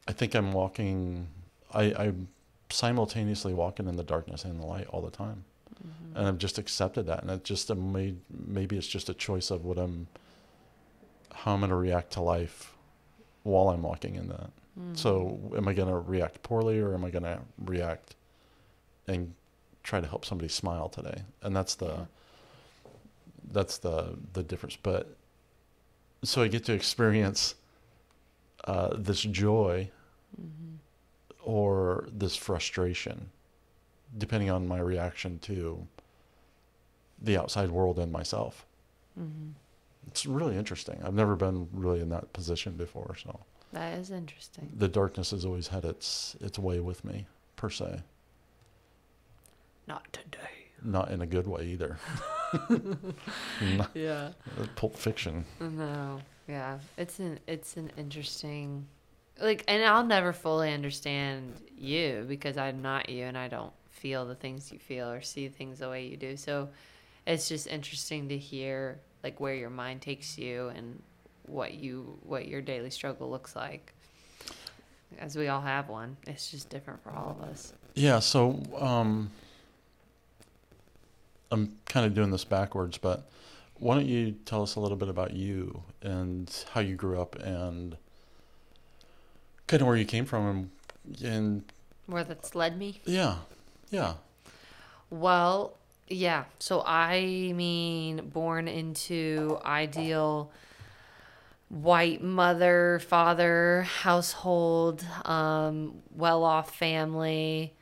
I 0.07 0.11
think 0.14 0.36
I'm 0.36 0.52
walking. 0.52 1.27
I, 1.73 1.94
I'm 1.98 2.27
simultaneously 2.72 3.53
walking 3.53 3.88
in 3.88 3.95
the 3.95 4.03
darkness 4.03 4.44
and 4.45 4.60
the 4.60 4.65
light 4.65 4.88
all 4.88 5.02
the 5.02 5.11
time, 5.11 5.44
Mm-hmm. 5.86 6.18
and 6.18 6.27
I've 6.27 6.38
just 6.38 6.57
accepted 6.57 7.06
that, 7.07 7.22
and 7.22 7.31
it 7.31 7.44
just 7.45 7.73
made 7.73 8.19
maybe 8.30 8.77
it's 8.77 8.88
just 8.88 9.07
a 9.10 9.14
choice 9.14 9.49
of 9.49 9.64
what 9.64 9.77
I'm, 9.77 10.07
how 11.34 11.53
I'm 11.53 11.60
going 11.61 11.69
to 11.69 11.76
react 11.77 12.11
to 12.14 12.22
life, 12.22 12.73
while 13.44 13.69
I'm 13.69 13.81
walking 13.84 14.15
in 14.15 14.27
that. 14.27 14.49
Mm-hmm. 14.77 14.95
So, 14.95 15.40
am 15.56 15.68
I 15.69 15.73
going 15.73 15.88
to 15.88 15.98
react 15.98 16.44
poorly, 16.44 16.80
or 16.80 16.94
am 16.94 17.06
I 17.06 17.11
going 17.11 17.23
to 17.23 17.40
react 17.65 18.15
and 19.07 19.34
try 19.84 20.02
to 20.02 20.07
help 20.07 20.26
somebody 20.26 20.49
smile 20.49 20.90
today? 20.90 21.22
And 21.44 21.56
that's 21.56 21.76
the 21.76 21.86
Yeah. 21.86 22.06
that's 23.52 23.77
the 23.77 24.18
the 24.34 24.44
difference. 24.44 24.76
But 24.76 25.15
so 26.24 26.41
I 26.41 26.48
get 26.48 26.66
to 26.66 26.74
experience 26.74 27.56
uh, 28.66 28.96
this 28.98 29.22
joy 29.22 29.90
Mm-hmm. 30.40 30.76
or 31.44 32.08
this 32.12 32.36
frustration, 32.36 33.32
depending 34.18 34.52
on 34.52 34.68
my 34.68 34.80
reaction 34.80 35.40
to 35.40 35.88
the 37.20 37.36
outside 37.36 37.72
world 37.72 37.98
and 37.98 38.12
myself. 38.12 38.66
Mhm. 39.20 39.54
It's 40.08 40.28
really 40.28 40.56
interesting. 40.56 41.02
I've 41.04 41.16
never 41.16 41.36
been 41.36 41.68
really 41.74 42.00
in 42.00 42.10
that 42.10 42.32
position 42.32 42.74
before, 42.78 43.16
so 43.16 43.40
That 43.74 43.98
is 43.98 44.12
interesting. 44.12 44.72
the 44.78 44.88
darkness 44.88 45.32
has 45.32 45.46
always 45.46 45.68
had 45.70 45.84
its 45.84 46.36
its 46.40 46.60
way 46.60 46.80
with 46.80 47.04
me, 47.04 47.26
per 47.56 47.72
se. 47.72 48.04
Not 49.88 50.14
today. 50.14 50.70
Not 50.84 51.10
in 51.12 51.22
a 51.22 51.28
good 51.28 51.48
way 51.48 51.66
either. 51.66 51.98
Yeah. 53.93 54.30
Pulp 54.76 54.95
Fiction. 54.95 55.45
No, 55.59 56.19
yeah, 56.47 56.80
it's 56.97 57.19
an 57.19 57.39
it's 57.47 57.77
an 57.77 57.91
interesting, 57.97 58.88
like, 59.41 59.63
and 59.67 59.84
I'll 59.84 60.05
never 60.05 60.34
fully 60.34 60.73
understand 60.73 61.53
you 61.77 62.26
because 62.27 62.57
I'm 62.57 62.81
not 62.81 63.09
you, 63.09 63.26
and 63.26 63.38
I 63.38 63.47
don't 63.47 63.73
feel 63.89 64.26
the 64.26 64.35
things 64.35 64.71
you 64.71 64.80
feel 64.80 65.09
or 65.09 65.21
see 65.21 65.47
things 65.49 65.80
the 65.80 65.89
way 65.89 66.05
you 66.05 66.17
do. 66.17 66.38
So, 66.38 66.69
it's 67.27 67.47
just 67.49 67.67
interesting 67.67 68.30
to 68.30 68.38
hear 68.38 68.99
like 69.23 69.39
where 69.39 69.53
your 69.53 69.69
mind 69.69 70.01
takes 70.01 70.38
you 70.38 70.69
and 70.69 71.01
what 71.45 71.73
you 71.73 72.17
what 72.23 72.47
your 72.47 72.61
daily 72.61 72.89
struggle 72.89 73.30
looks 73.30 73.55
like. 73.55 73.93
As 75.17 75.35
we 75.35 75.47
all 75.47 75.61
have 75.61 75.89
one, 75.89 76.17
it's 76.27 76.51
just 76.51 76.69
different 76.69 77.01
for 77.03 77.11
all 77.11 77.35
of 77.39 77.49
us. 77.49 77.73
Yeah, 77.95 78.19
so 78.19 78.61
um, 78.77 79.31
I'm 81.51 81.77
kind 81.85 82.05
of 82.05 82.13
doing 82.13 82.30
this 82.31 82.43
backwards, 82.45 82.97
but 82.97 83.30
why 83.80 83.95
don't 83.95 84.05
you 84.07 84.34
tell 84.45 84.61
us 84.61 84.76
a 84.76 84.80
little 84.80 84.97
bit 84.97 85.09
about 85.09 85.34
you 85.34 85.84
and 86.01 86.53
how 86.71 86.81
you 86.81 86.95
grew 86.95 87.19
up 87.19 87.35
and 87.38 87.97
kind 89.67 89.81
of 89.81 89.88
where 89.88 89.95
you 89.97 90.05
came 90.05 90.26
from 90.26 90.69
and, 91.07 91.21
and 91.23 91.63
Where 92.05 92.23
that's 92.23 92.55
led 92.55 92.77
me. 92.77 93.01
yeah, 93.05 93.38
yeah, 93.89 94.13
Well, 95.09 95.76
yeah. 96.07 96.43
So 96.59 96.84
I 96.85 97.53
mean, 97.55 98.30
born 98.30 98.67
into 98.67 99.59
ideal 99.65 100.51
white 101.69 102.21
mother, 102.23 102.99
father, 103.07 103.84
household, 103.84 105.05
um, 105.26 106.01
well 106.15 106.43
off 106.43 106.76
family, 106.76 107.73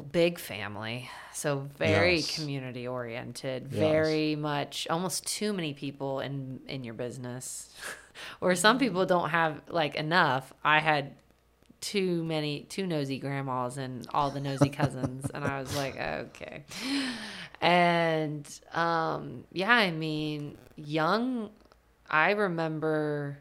big 0.00 0.38
family. 0.38 1.10
So 1.34 1.68
very 1.76 2.16
Yes. 2.16 2.34
community 2.34 2.86
oriented, 2.88 3.68
Yes. 3.70 3.78
very 3.78 4.36
much 4.36 4.86
almost 4.88 5.26
too 5.26 5.52
many 5.52 5.74
people 5.74 6.20
in 6.20 6.60
in 6.66 6.84
your 6.84 6.94
business. 6.94 7.68
or 8.40 8.54
some 8.54 8.78
people 8.78 9.04
don't 9.06 9.30
have 9.30 9.60
like 9.68 9.94
enough. 9.96 10.52
I 10.64 10.80
had 10.80 11.14
too 11.80 12.22
many 12.22 12.60
too 12.60 12.86
nosy 12.86 13.18
grandmas 13.18 13.76
and 13.76 14.06
all 14.14 14.30
the 14.30 14.38
nosy 14.38 14.68
cousins 14.68 15.28
and 15.34 15.44
i 15.44 15.58
was 15.60 15.74
like 15.74 15.98
okay 16.00 16.62
and 17.60 18.48
um 18.72 19.42
yeah 19.52 19.72
i 19.72 19.90
mean 19.90 20.56
young 20.76 21.50
i 22.08 22.30
remember 22.30 23.36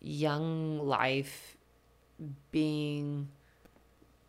young 0.00 0.78
life 0.78 1.58
being 2.50 3.28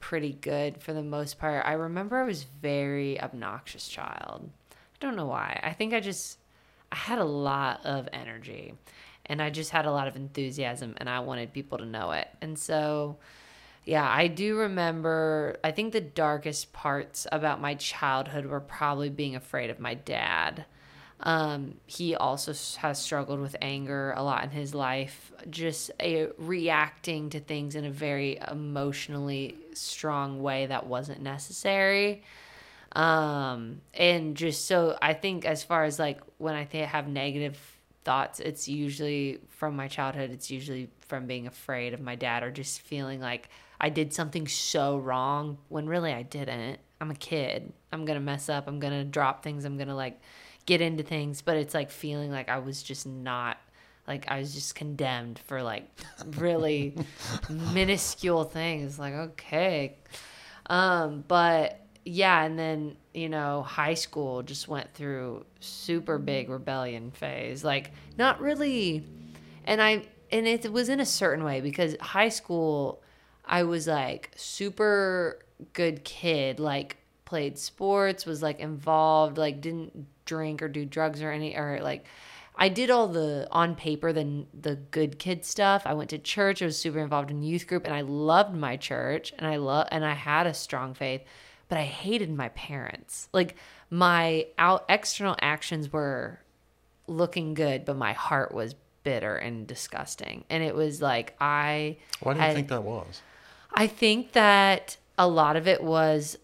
pretty 0.02 0.34
good 0.34 0.82
for 0.82 0.92
the 0.92 1.04
most 1.04 1.40
part 1.40 1.66
i 1.66 1.74
remember 1.74 2.18
i 2.18 2.26
was 2.26 2.44
very 2.44 3.22
obnoxious 3.22 3.88
child 3.88 4.50
i 4.70 4.98
don't 5.00 5.16
know 5.16 5.26
why 5.26 5.58
i 5.64 5.72
think 5.72 5.94
i 5.94 6.00
just 6.00 6.38
i 6.92 6.96
had 6.96 7.20
a 7.20 7.24
lot 7.24 7.80
of 7.86 8.10
energy 8.12 8.74
and 9.26 9.42
I 9.42 9.50
just 9.50 9.72
had 9.72 9.86
a 9.86 9.92
lot 9.92 10.08
of 10.08 10.16
enthusiasm 10.16 10.96
and 10.98 11.10
I 11.10 11.20
wanted 11.20 11.54
people 11.54 11.78
to 11.78 11.86
know 11.86 12.12
it. 12.12 12.28
And 12.42 12.58
so, 12.58 13.18
yeah, 13.86 14.08
I 14.08 14.28
do 14.28 14.58
remember, 14.58 15.58
I 15.64 15.72
think 15.72 15.94
the 15.94 16.02
darkest 16.02 16.74
parts 16.74 17.28
about 17.32 17.62
my 17.62 17.76
childhood 17.76 18.46
were 18.46 18.60
probably 18.60 19.10
being 19.10 19.36
afraid 19.36 19.70
of 19.70 19.80
my 19.80 19.94
dad. 19.94 20.66
Um, 21.24 21.76
he 21.86 22.16
also 22.16 22.54
has 22.80 23.00
struggled 23.00 23.40
with 23.40 23.56
anger 23.62 24.14
a 24.18 24.24
lot 24.24 24.44
in 24.44 24.50
his 24.50 24.74
life, 24.74 25.32
just 25.50 25.92
a, 26.00 26.30
reacting 26.38 27.30
to 27.32 27.40
things 27.40 27.76
in 27.76 27.86
a 27.86 27.92
very 27.92 28.40
emotionally 28.50 29.56
strong 29.74 30.42
way 30.42 30.66
that 30.66 30.88
wasn't 30.88 31.22
necessary. 31.22 32.24
Um 32.94 33.80
and 33.94 34.36
just 34.36 34.66
so 34.66 34.98
i 35.02 35.14
think 35.14 35.46
as 35.46 35.64
far 35.64 35.86
as 35.86 35.98
like 35.98 36.20
when 36.40 36.56
i 36.56 36.66
think 36.66 36.90
have 36.90 37.08
negative 37.08 37.58
thoughts 38.04 38.42
it's 38.42 38.68
usually 38.68 39.40
from 39.48 39.78
my 39.78 39.88
childhood 39.88 40.30
it's 40.30 40.52
usually 40.52 40.90
from 41.00 41.26
being 41.26 41.48
afraid 41.48 41.94
of 41.94 42.02
my 42.02 42.16
dad 42.16 42.44
or 42.44 42.52
just 42.52 42.82
feeling 42.82 43.22
like 43.22 43.48
i 43.80 43.88
did 43.88 44.14
something 44.14 44.46
so 44.46 44.98
wrong 44.98 45.58
when 45.70 45.88
really 45.88 46.12
i 46.12 46.22
didn't. 46.22 46.82
I'm 47.02 47.10
a 47.10 47.16
kid. 47.16 47.74
I'm 47.92 48.06
gonna 48.06 48.20
mess 48.20 48.48
up. 48.48 48.68
I'm 48.68 48.80
gonna 48.80 49.04
drop 49.04 49.44
things. 49.44 49.66
I'm 49.66 49.76
gonna 49.78 49.96
like 49.96 50.22
get 50.66 50.82
into 50.82 51.04
things 51.04 51.42
but 51.42 51.58
it's 51.58 51.74
like 51.74 51.92
feeling 51.92 52.32
like 52.32 52.50
i 52.50 52.60
was 52.60 52.82
just 52.84 53.06
not 53.06 53.58
Like 54.08 54.26
I 54.30 54.40
was 54.40 54.54
just 54.54 54.74
condemned 54.76 55.40
for 55.48 55.62
like 55.62 55.84
really 56.38 56.96
minuscule 57.50 58.44
things. 58.46 58.98
Like 59.00 59.14
okay, 59.14 59.96
um, 60.66 61.24
but 61.28 61.80
yeah, 62.04 62.44
and 62.44 62.58
then 62.58 62.98
you 63.14 63.30
know 63.30 63.62
high 63.62 63.94
school 63.94 64.42
just 64.44 64.68
went 64.68 64.92
through 64.94 65.46
super 65.60 66.18
big 66.18 66.50
rebellion 66.50 67.12
phase. 67.12 67.64
Like 67.64 67.92
not 68.18 68.42
really, 68.42 69.06
and 69.66 69.80
I 69.82 70.04
and 70.32 70.48
it 70.48 70.72
was 70.72 70.90
in 70.90 71.00
a 71.00 71.06
certain 71.06 71.44
way 71.46 71.62
because 71.62 71.96
high 72.02 72.30
school 72.30 73.02
I 73.46 73.64
was 73.64 73.88
like 73.88 74.32
super 74.36 75.40
good 75.74 76.04
kid, 76.04 76.60
like 76.60 76.98
played 77.24 77.58
sports, 77.60 78.26
was 78.26 78.42
like 78.42 78.60
involved, 78.60 79.38
like 79.38 79.62
didn't 79.62 80.08
drink 80.32 80.62
or 80.62 80.70
do 80.70 80.86
drugs 80.86 81.22
or 81.22 81.30
any 81.30 81.58
or 81.58 81.80
like 81.82 82.06
I 82.56 82.70
did 82.70 82.90
all 82.90 83.08
the 83.08 83.48
on 83.52 83.76
paper 83.76 84.14
the 84.14 84.46
the 84.54 84.76
good 84.76 85.20
kid 85.20 85.44
stuff. 85.44 85.84
I 85.86 85.94
went 85.94 86.10
to 86.12 86.18
church. 86.18 86.62
I 86.62 86.66
was 86.66 86.78
super 86.78 87.00
involved 87.00 87.32
in 87.32 87.44
youth 87.44 87.68
group, 87.68 87.86
and 87.86 87.94
I 87.94 88.02
loved 88.02 88.56
my 88.56 88.78
church, 88.78 89.34
and 89.38 89.46
I 89.46 89.58
love 89.58 89.88
and 89.92 90.06
I 90.06 90.14
had 90.14 90.48
a 90.48 90.54
strong 90.54 90.94
faith, 90.94 91.22
but 91.68 91.78
I 91.78 91.84
hated 91.84 92.34
my 92.34 92.50
parents. 92.50 93.28
Like 93.34 93.56
my 93.90 94.48
out 94.58 94.86
external 94.88 95.36
actions 95.42 95.92
were 95.92 96.40
looking 97.08 97.54
good, 97.54 97.84
but 97.84 97.98
my 97.98 98.14
heart 98.14 98.54
was 98.54 98.76
bitter 99.04 99.36
and 99.36 99.68
disgusting. 99.68 100.46
And 100.50 100.64
it 100.64 100.76
was 100.76 101.02
like 101.02 101.36
I. 101.42 101.98
Why 102.22 102.34
do 102.34 102.40
you 102.40 102.46
had, 102.46 102.56
think 102.56 102.70
that 102.70 102.84
was? 102.84 103.22
I 103.74 103.88
think 103.88 104.32
that 104.34 104.98
a 105.18 105.28
lot 105.28 105.56
of 105.56 105.68
it 105.68 105.84
was 105.84 106.38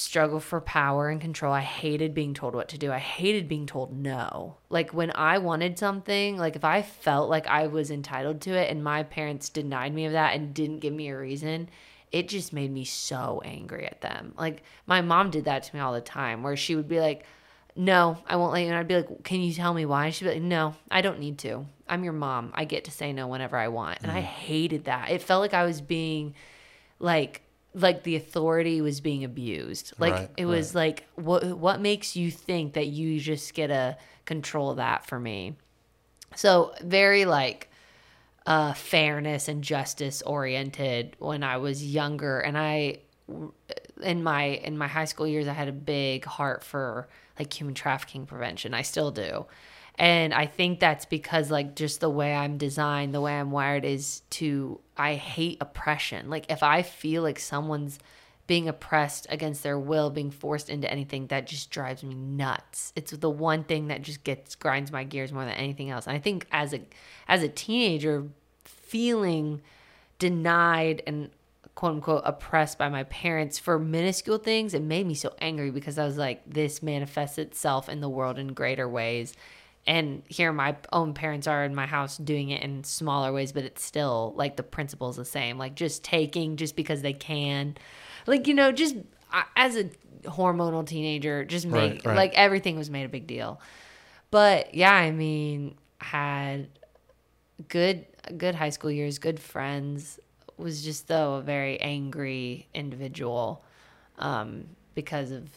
struggle 0.00 0.40
for 0.40 0.60
power 0.60 1.08
and 1.08 1.20
control. 1.20 1.52
I 1.52 1.60
hated 1.60 2.14
being 2.14 2.34
told 2.34 2.54
what 2.54 2.68
to 2.70 2.78
do. 2.78 2.90
I 2.90 2.98
hated 2.98 3.48
being 3.48 3.66
told 3.66 3.96
no. 3.96 4.56
Like 4.68 4.92
when 4.92 5.12
I 5.14 5.38
wanted 5.38 5.78
something, 5.78 6.36
like 6.36 6.56
if 6.56 6.64
I 6.64 6.82
felt 6.82 7.28
like 7.28 7.46
I 7.46 7.66
was 7.66 7.90
entitled 7.90 8.40
to 8.42 8.52
it 8.52 8.70
and 8.70 8.82
my 8.82 9.02
parents 9.02 9.48
denied 9.48 9.94
me 9.94 10.06
of 10.06 10.12
that 10.12 10.34
and 10.34 10.54
didn't 10.54 10.80
give 10.80 10.92
me 10.92 11.08
a 11.08 11.18
reason, 11.18 11.68
it 12.10 12.28
just 12.28 12.52
made 12.52 12.72
me 12.72 12.84
so 12.84 13.42
angry 13.44 13.86
at 13.86 14.00
them. 14.00 14.34
Like 14.36 14.62
my 14.86 15.00
mom 15.02 15.30
did 15.30 15.44
that 15.44 15.64
to 15.64 15.76
me 15.76 15.80
all 15.80 15.92
the 15.92 16.00
time 16.00 16.42
where 16.42 16.56
she 16.56 16.74
would 16.74 16.88
be 16.88 17.00
like, 17.00 17.24
"No, 17.76 18.18
I 18.26 18.36
won't 18.36 18.52
let 18.52 18.62
you." 18.62 18.68
And 18.68 18.76
I'd 18.76 18.88
be 18.88 18.96
like, 18.96 19.22
"Can 19.22 19.40
you 19.40 19.52
tell 19.52 19.74
me 19.74 19.84
why?" 19.84 20.06
And 20.06 20.14
she'd 20.14 20.24
be 20.24 20.32
like, 20.32 20.42
"No, 20.42 20.74
I 20.90 21.02
don't 21.02 21.20
need 21.20 21.38
to. 21.40 21.66
I'm 21.88 22.04
your 22.04 22.12
mom. 22.12 22.52
I 22.54 22.64
get 22.64 22.84
to 22.84 22.90
say 22.90 23.12
no 23.12 23.28
whenever 23.28 23.56
I 23.56 23.68
want." 23.68 23.98
And 24.02 24.10
mm. 24.10 24.16
I 24.16 24.20
hated 24.22 24.84
that. 24.86 25.10
It 25.10 25.22
felt 25.22 25.40
like 25.40 25.54
I 25.54 25.64
was 25.64 25.80
being 25.80 26.34
like 26.98 27.42
like 27.74 28.02
the 28.02 28.16
authority 28.16 28.80
was 28.80 29.00
being 29.00 29.24
abused. 29.24 29.92
Like 29.98 30.12
right, 30.12 30.30
it 30.36 30.46
was 30.46 30.74
right. 30.74 30.80
like 30.80 31.06
what 31.14 31.44
what 31.56 31.80
makes 31.80 32.16
you 32.16 32.30
think 32.30 32.74
that 32.74 32.88
you 32.88 33.20
just 33.20 33.54
get 33.54 33.68
to 33.68 33.96
control 34.24 34.74
that 34.74 35.06
for 35.06 35.18
me? 35.18 35.54
So 36.34 36.74
very 36.82 37.24
like 37.24 37.68
uh 38.46 38.72
fairness 38.72 39.48
and 39.48 39.62
justice 39.62 40.22
oriented 40.22 41.16
when 41.18 41.42
I 41.42 41.58
was 41.58 41.84
younger 41.84 42.40
and 42.40 42.58
I 42.58 42.98
in 44.02 44.22
my 44.22 44.44
in 44.44 44.76
my 44.76 44.88
high 44.88 45.04
school 45.04 45.26
years 45.26 45.46
I 45.46 45.52
had 45.52 45.68
a 45.68 45.72
big 45.72 46.24
heart 46.24 46.64
for 46.64 47.08
like 47.38 47.52
human 47.52 47.74
trafficking 47.74 48.26
prevention. 48.26 48.74
I 48.74 48.82
still 48.82 49.10
do. 49.10 49.46
And 50.00 50.32
I 50.32 50.46
think 50.46 50.80
that's 50.80 51.04
because 51.04 51.50
like 51.50 51.76
just 51.76 52.00
the 52.00 52.08
way 52.08 52.34
I'm 52.34 52.56
designed, 52.56 53.12
the 53.12 53.20
way 53.20 53.38
I'm 53.38 53.50
wired 53.50 53.84
is 53.84 54.20
to 54.30 54.80
I 54.96 55.14
hate 55.14 55.58
oppression. 55.60 56.30
Like 56.30 56.50
if 56.50 56.62
I 56.62 56.80
feel 56.80 57.22
like 57.22 57.38
someone's 57.38 57.98
being 58.46 58.66
oppressed 58.66 59.26
against 59.28 59.62
their 59.62 59.78
will, 59.78 60.08
being 60.08 60.30
forced 60.30 60.70
into 60.70 60.90
anything, 60.90 61.26
that 61.26 61.46
just 61.46 61.70
drives 61.70 62.02
me 62.02 62.14
nuts. 62.14 62.94
It's 62.96 63.10
the 63.10 63.28
one 63.28 63.62
thing 63.62 63.88
that 63.88 64.00
just 64.00 64.24
gets 64.24 64.54
grinds 64.54 64.90
my 64.90 65.04
gears 65.04 65.34
more 65.34 65.44
than 65.44 65.52
anything 65.52 65.90
else. 65.90 66.06
And 66.06 66.16
I 66.16 66.18
think 66.18 66.46
as 66.50 66.72
a 66.72 66.80
as 67.28 67.42
a 67.42 67.48
teenager, 67.48 68.26
feeling 68.64 69.60
denied 70.18 71.02
and 71.06 71.28
quote 71.74 71.96
unquote 71.96 72.22
oppressed 72.24 72.78
by 72.78 72.88
my 72.88 73.04
parents 73.04 73.58
for 73.58 73.78
minuscule 73.78 74.38
things, 74.38 74.72
it 74.72 74.80
made 74.80 75.06
me 75.06 75.14
so 75.14 75.34
angry 75.42 75.70
because 75.70 75.98
I 75.98 76.06
was 76.06 76.16
like, 76.16 76.40
this 76.46 76.82
manifests 76.82 77.36
itself 77.36 77.90
in 77.90 78.00
the 78.00 78.08
world 78.08 78.38
in 78.38 78.54
greater 78.54 78.88
ways 78.88 79.34
and 79.86 80.22
here 80.28 80.52
my 80.52 80.76
own 80.92 81.14
parents 81.14 81.46
are 81.46 81.64
in 81.64 81.74
my 81.74 81.86
house 81.86 82.16
doing 82.16 82.50
it 82.50 82.62
in 82.62 82.84
smaller 82.84 83.32
ways 83.32 83.52
but 83.52 83.64
it's 83.64 83.82
still 83.82 84.34
like 84.36 84.56
the 84.56 84.62
principle's 84.62 85.16
the 85.16 85.24
same. 85.24 85.58
Like 85.58 85.74
just 85.74 86.04
taking 86.04 86.56
just 86.56 86.76
because 86.76 87.02
they 87.02 87.12
can. 87.12 87.76
Like 88.26 88.46
you 88.46 88.54
know 88.54 88.72
just 88.72 88.96
as 89.56 89.76
a 89.76 89.84
hormonal 90.24 90.86
teenager 90.86 91.44
just 91.44 91.66
make 91.66 91.92
right, 91.92 92.06
right. 92.06 92.16
like 92.16 92.34
everything 92.34 92.76
was 92.76 92.90
made 92.90 93.04
a 93.04 93.08
big 93.08 93.26
deal. 93.26 93.60
But 94.30 94.74
yeah 94.74 94.92
i 94.92 95.10
mean 95.10 95.76
had 95.98 96.68
good 97.68 98.06
good 98.36 98.54
high 98.54 98.70
school 98.70 98.90
years 98.90 99.18
good 99.18 99.40
friends 99.40 100.20
was 100.56 100.84
just 100.84 101.08
though 101.08 101.34
a 101.34 101.42
very 101.42 101.80
angry 101.80 102.68
individual 102.74 103.64
um, 104.18 104.66
because 104.94 105.30
of 105.30 105.48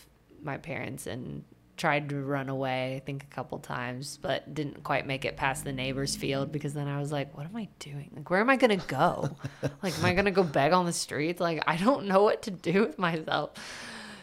my 0.42 0.58
parents 0.58 1.06
and 1.08 1.44
tried 1.78 2.10
to 2.10 2.22
run 2.22 2.50
away, 2.50 2.96
I 2.96 3.00
think 3.00 3.24
a 3.24 3.34
couple 3.34 3.60
times, 3.60 4.18
but 4.22 4.54
didn't 4.54 4.84
quite 4.84 5.08
make 5.08 5.26
it 5.26 5.38
past 5.38 5.64
the 5.64 5.74
neighbor's 5.74 6.16
field 6.16 6.52
because 6.52 6.74
then 6.74 6.88
I 6.88 7.00
was 7.00 7.12
like, 7.12 7.36
what 7.36 7.46
am 7.46 7.56
I 7.56 7.68
doing? 7.80 8.12
Like, 8.16 8.30
where 8.30 8.40
am 8.40 8.50
I 8.50 8.56
going 8.56 8.80
to 8.80 8.88
go? 8.88 9.36
like, 9.84 9.98
am 9.98 10.06
I 10.06 10.14
going 10.14 10.26
to 10.26 10.32
go 10.32 10.44
beg 10.44 10.72
on 10.72 10.86
the 10.86 10.94
streets? 10.94 11.40
Like, 11.40 11.64
I 11.68 11.78
don't 11.78 12.06
know 12.06 12.24
what 12.24 12.44
to 12.44 12.52
do 12.52 12.82
with 12.82 13.00
myself. 13.00 13.52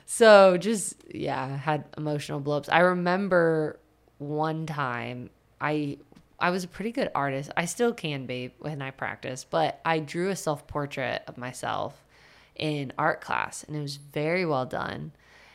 So 0.06 0.56
just, 0.56 0.96
yeah, 1.12 1.56
had 1.56 1.84
emotional 1.96 2.40
blowups. 2.40 2.68
I 2.70 2.80
remember 2.80 3.78
one 4.18 4.66
time 4.66 5.30
I 5.60 5.98
I 6.38 6.50
was 6.50 6.64
a 6.64 6.68
pretty 6.68 6.92
good 6.92 7.10
artist. 7.14 7.50
I 7.56 7.66
still 7.66 7.92
can 7.92 8.24
be 8.24 8.52
when 8.58 8.80
I 8.80 8.92
practice, 8.92 9.44
but 9.48 9.80
I 9.84 9.98
drew 9.98 10.30
a 10.30 10.36
self 10.36 10.66
portrait 10.66 11.22
of 11.26 11.36
myself 11.36 12.02
in 12.56 12.92
art 12.98 13.20
class 13.20 13.62
and 13.64 13.76
it 13.76 13.80
was 13.80 13.96
very 13.96 14.46
well 14.46 14.66
done. 14.66 15.12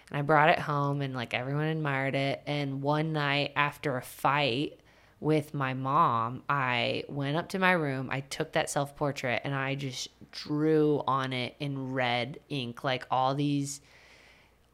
And 0.10 0.20
I 0.20 0.22
brought 0.22 0.50
it 0.50 0.60
home 0.60 1.02
and 1.02 1.14
like 1.14 1.34
everyone 1.34 1.66
admired 1.66 2.16
it. 2.16 2.42
And 2.46 2.82
one 2.82 3.14
night 3.14 3.54
after 3.56 3.98
a 3.98 4.02
fight 4.02 4.80
with 5.20 5.54
my 5.54 5.74
mom, 5.74 6.44
I 6.48 7.04
went 7.08 7.38
up 7.38 7.50
to 7.50 7.60
my 7.60 7.72
room, 7.72 8.10
I 8.12 8.20
took 8.20 8.54
that 8.54 8.70
self 8.70 8.96
portrait 8.96 9.42
and 9.44 9.56
I 9.56 9.76
just 9.76 10.10
drew 10.32 11.02
on 11.08 11.34
it 11.34 11.56
in 11.60 11.94
red 11.94 12.40
ink, 12.50 12.84
like 12.84 13.06
all 13.10 13.36
these 13.36 13.82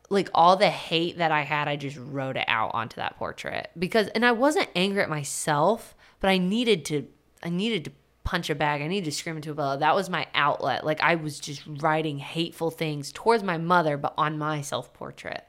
like 0.09 0.29
all 0.33 0.57
the 0.57 0.69
hate 0.69 1.19
that 1.19 1.31
I 1.31 1.43
had, 1.43 1.69
I 1.69 1.77
just 1.77 1.95
wrote 1.95 2.35
it 2.35 2.43
out 2.47 2.71
onto 2.73 2.97
that 2.97 3.15
portrait. 3.15 3.71
Because 3.79 4.09
and 4.09 4.25
I 4.25 4.33
wasn't 4.33 4.67
angry 4.75 5.01
at 5.01 5.09
myself, 5.09 5.95
but 6.19 6.29
I 6.29 6.37
needed 6.37 6.83
to 6.85 7.07
I 7.41 7.49
needed 7.49 7.85
to 7.85 7.91
punch 8.23 8.49
a 8.49 8.55
bag. 8.55 8.81
I 8.81 8.87
need 8.87 9.05
to 9.05 9.11
scream 9.11 9.35
into 9.35 9.51
a 9.51 9.55
pillow. 9.55 9.77
That 9.77 9.95
was 9.95 10.09
my 10.09 10.27
outlet. 10.33 10.85
Like 10.85 11.01
I 11.01 11.15
was 11.15 11.39
just 11.39 11.63
writing 11.65 12.19
hateful 12.19 12.71
things 12.71 13.11
towards 13.11 13.43
my 13.43 13.57
mother, 13.57 13.97
but 13.97 14.13
on 14.17 14.37
my 14.37 14.61
self 14.61 14.93
portrait. 14.93 15.45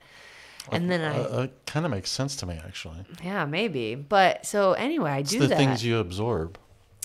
And 0.70 0.90
then 0.90 1.00
I 1.00 1.18
uh, 1.18 1.42
it 1.42 1.66
kind 1.66 1.84
of 1.84 1.90
makes 1.90 2.10
sense 2.10 2.36
to 2.36 2.46
me 2.46 2.60
actually. 2.64 3.04
Yeah, 3.22 3.44
maybe. 3.44 3.94
But 3.94 4.46
so 4.46 4.72
anyway, 4.72 5.10
I 5.10 5.22
do 5.22 5.36
it's 5.36 5.44
the 5.44 5.48
that. 5.48 5.58
things 5.58 5.84
you 5.84 5.98
absorb. 5.98 6.58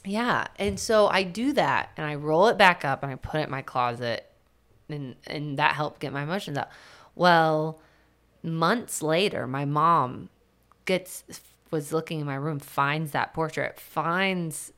Yeah, 0.06 0.48
and 0.58 0.80
so 0.80 1.08
I 1.08 1.24
do 1.24 1.52
that, 1.54 1.90
and 1.98 2.06
I 2.06 2.16
roll 2.16 2.48
it 2.48 2.58
back 2.58 2.86
up, 2.86 3.04
and 3.04 3.12
I 3.12 3.16
put 3.16 3.42
it 3.42 3.46
in 3.46 3.50
my 3.50 3.62
closet, 3.62 4.30
and 4.88 5.16
and 5.26 5.58
that 5.58 5.74
helped 5.74 6.00
get 6.00 6.14
my 6.14 6.24
emotions 6.24 6.58
out. 6.58 6.70
Well, 7.16 7.82
months 8.44 9.02
later, 9.02 9.48
my 9.48 9.66
mom 9.66 10.30
gets 10.86 11.24
was 11.72 11.92
looking 11.92 12.20
in 12.20 12.26
my 12.26 12.36
room, 12.36 12.60
finds 12.60 13.12
that 13.12 13.34
portrait, 13.34 13.80
finds 13.80 14.72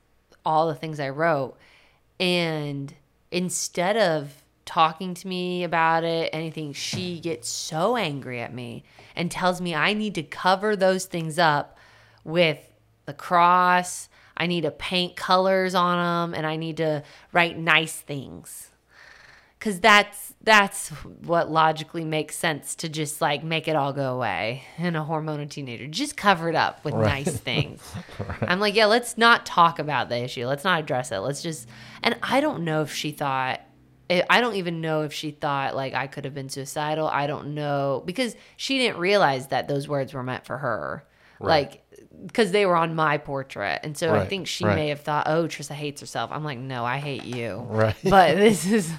all 0.49 0.67
the 0.67 0.73
things 0.73 0.99
I 0.99 1.09
wrote. 1.09 1.55
And 2.19 2.91
instead 3.31 3.95
of 3.95 4.43
talking 4.65 5.13
to 5.13 5.27
me 5.27 5.63
about 5.63 6.03
it, 6.03 6.31
anything, 6.33 6.73
she 6.73 7.19
gets 7.19 7.47
so 7.47 7.95
angry 7.95 8.41
at 8.41 8.51
me 8.51 8.83
and 9.15 9.29
tells 9.29 9.61
me 9.61 9.75
I 9.75 9.93
need 9.93 10.15
to 10.15 10.23
cover 10.23 10.75
those 10.75 11.05
things 11.05 11.37
up 11.37 11.77
with 12.23 12.73
the 13.05 13.13
cross. 13.13 14.09
I 14.35 14.47
need 14.47 14.61
to 14.61 14.71
paint 14.71 15.15
colors 15.15 15.75
on 15.75 16.31
them 16.31 16.35
and 16.35 16.47
I 16.47 16.55
need 16.55 16.77
to 16.77 17.03
write 17.31 17.55
nice 17.55 17.97
things 17.97 18.71
because 19.59 19.79
that's 19.79 20.28
that's 20.41 20.89
what 20.89 21.51
logically 21.51 22.05
makes 22.05 22.35
sense 22.35 22.75
to 22.75 22.87
just 22.87 23.19
like 23.19 23.43
make 23.43 23.67
it 23.67 23.75
all 23.75 23.91
go 23.91 24.13
away 24.15 24.63
in 24.77 24.95
a 24.95 25.03
hormonal 25.03 25.49
teenager 25.49 25.85
just 25.85 26.15
cover 26.15 26.49
it 26.49 26.55
up 26.55 26.83
with 26.85 26.93
right. 26.93 27.25
nice 27.25 27.37
things 27.37 27.93
right. 28.19 28.43
i'm 28.43 28.59
like 28.59 28.73
yeah 28.73 28.85
let's 28.85 29.17
not 29.17 29.45
talk 29.45 29.79
about 29.79 30.07
the 30.07 30.17
issue 30.17 30.45
let's 30.45 30.63
not 30.63 30.79
address 30.79 31.11
it 31.11 31.19
let's 31.19 31.41
just 31.41 31.67
and 32.03 32.15
i 32.23 32.39
don't 32.39 32.63
know 32.63 32.81
if 32.81 32.93
she 32.93 33.11
thought 33.11 33.61
I 34.27 34.41
don't 34.41 34.55
even 34.55 34.81
know 34.81 35.03
if 35.03 35.13
she 35.13 35.29
thought 35.29 35.75
like 35.75 35.93
I 35.93 36.07
could 36.07 36.25
have 36.25 36.33
been 36.33 36.49
suicidal. 36.49 37.07
I 37.07 37.27
don't 37.27 37.53
know 37.53 38.01
because 38.07 38.35
she 38.57 38.79
didn't 38.79 38.97
realize 38.97 39.49
that 39.49 39.67
those 39.67 39.87
words 39.87 40.15
were 40.15 40.23
meant 40.23 40.47
for 40.47 40.57
her. 40.57 41.05
Right. 41.39 41.47
Like 41.47 41.83
because 42.25 42.51
they 42.51 42.65
were 42.65 42.75
on 42.75 42.95
my 42.95 43.17
portrait. 43.17 43.81
And 43.83 43.97
so 43.97 44.11
right, 44.11 44.21
I 44.21 44.25
think 44.25 44.47
she 44.47 44.65
right. 44.65 44.75
may 44.75 44.89
have 44.89 45.01
thought, 45.01 45.27
oh, 45.27 45.45
Trissa 45.45 45.73
hates 45.73 46.01
herself. 46.01 46.31
I'm 46.31 46.43
like, 46.43 46.57
no, 46.57 46.85
I 46.85 46.97
hate 46.97 47.23
you. 47.23 47.65
Right. 47.69 47.95
But 48.03 48.35
this 48.35 48.65
is 48.65 48.91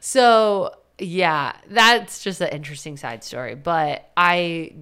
so, 0.00 0.74
yeah, 0.98 1.52
that's 1.68 2.22
just 2.22 2.40
an 2.40 2.48
interesting 2.48 2.96
side 2.96 3.24
story. 3.24 3.54
But 3.54 4.10
I, 4.16 4.72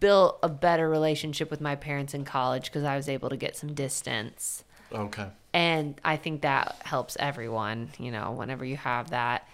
built 0.00 0.38
a 0.42 0.48
better 0.48 0.88
relationship 0.88 1.50
with 1.50 1.60
my 1.60 1.74
parents 1.74 2.14
in 2.14 2.24
college 2.24 2.66
because 2.66 2.84
I 2.84 2.96
was 2.96 3.08
able 3.08 3.30
to 3.30 3.36
get 3.36 3.56
some 3.56 3.74
distance. 3.74 4.64
Okay. 4.92 5.26
And 5.52 6.00
I 6.04 6.16
think 6.16 6.42
that 6.42 6.76
helps 6.84 7.16
everyone, 7.18 7.90
you 7.98 8.10
know, 8.10 8.32
whenever 8.32 8.64
you 8.64 8.76
have 8.76 9.10
that. 9.10 9.48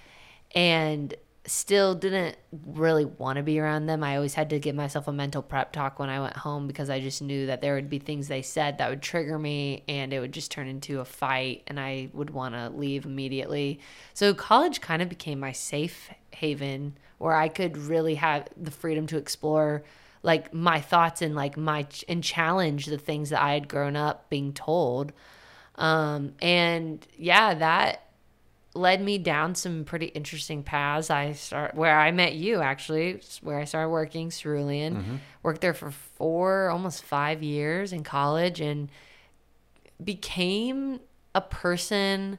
And 0.55 1.15
still 1.49 1.95
didn't 1.95 2.37
really 2.53 3.05
want 3.05 3.37
to 3.37 3.43
be 3.43 3.59
around 3.59 3.87
them. 3.87 4.05
I 4.05 4.17
always 4.17 4.35
had 4.35 4.51
to 4.51 4.59
give 4.59 4.75
myself 4.75 5.09
a 5.09 5.13
mental 5.13 5.43
prep 5.43 5.73
talk 5.73 5.99
when 5.99 6.09
I 6.09 6.21
went 6.21 6.37
home 6.37 6.67
because 6.67 6.91
I 6.91 7.01
just 7.01 7.23
knew 7.23 7.47
that 7.47 7.61
there 7.61 7.75
would 7.75 7.91
be 7.91 7.99
things 7.99 8.29
they 8.29 8.43
said 8.43 8.79
that 8.79 8.91
would 8.91 9.03
trigger 9.03 9.39
me 9.39 9.83
and 9.89 10.13
it 10.13 10.21
would 10.21 10.33
just 10.33 10.51
turn 10.51 10.69
into 10.69 11.01
a 11.01 11.05
fight 11.05 11.63
and 11.67 11.81
I 11.81 12.11
would 12.13 12.31
want 12.31 12.55
to 12.55 12.69
leave 12.71 13.07
immediately. 13.07 13.81
So 14.15 14.35
college 14.35 14.81
kind 14.81 15.03
of 15.03 15.09
became 15.09 15.41
my 15.41 15.53
safe 15.53 16.11
haven 16.33 16.99
where 17.19 17.35
I 17.35 17.49
could 17.49 17.77
really 17.77 18.17
have 18.17 18.49
the 18.57 18.71
freedom 18.71 19.07
to 19.09 19.17
explore 19.17 19.83
like 20.23 20.53
my 20.53 20.81
thoughts 20.81 21.23
and 21.23 21.35
like 21.35 21.57
my 21.57 21.87
and 22.09 22.23
challenge 22.23 22.87
the 22.87 22.99
things 22.99 23.31
that 23.31 23.43
I 23.43 23.55
had 23.55 23.69
grown 23.69 23.97
up 23.97 24.29
being 24.29 24.53
told. 24.53 25.13
Um 25.77 26.35
and 26.41 27.07
yeah, 27.17 27.55
that 27.55 28.08
led 28.79 29.03
me 29.03 29.19
down 29.19 29.55
some 29.55 29.85
pretty 29.85 30.07
interesting 30.07 30.63
paths. 30.63 31.11
I 31.11 31.33
start 31.33 31.75
where 31.75 31.99
I 31.99 32.11
met 32.11 32.35
you 32.35 32.61
actually, 32.61 33.21
where 33.43 33.59
I 33.59 33.65
started 33.65 33.91
working 33.91 34.31
Cerulean. 34.31 34.97
Mm-hmm. 34.97 35.17
Worked 35.43 35.61
there 35.61 35.75
for 35.75 35.91
four, 35.91 36.71
almost 36.71 37.03
five 37.03 37.43
years 37.43 37.93
in 37.93 38.05
college, 38.05 38.61
and 38.61 38.91
became 40.03 41.01
a 41.35 41.41
person 41.41 42.39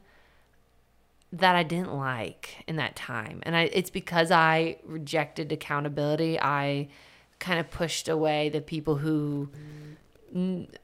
that 1.32 1.56
I 1.56 1.64
didn't 1.64 1.94
like 1.94 2.64
in 2.68 2.78
that 2.78 2.96
time. 2.96 3.42
And 3.44 3.56
I, 3.56 3.64
it's 3.72 3.92
because 3.92 4.32
I 4.32 4.78
rejected 4.84 5.52
accountability. 5.52 6.40
I 6.40 6.88
kind 7.38 7.60
of 7.60 7.70
pushed 7.70 8.08
away 8.08 8.50
the 8.50 8.62
people 8.62 8.96
who. 8.96 9.50
Mm 9.54 9.90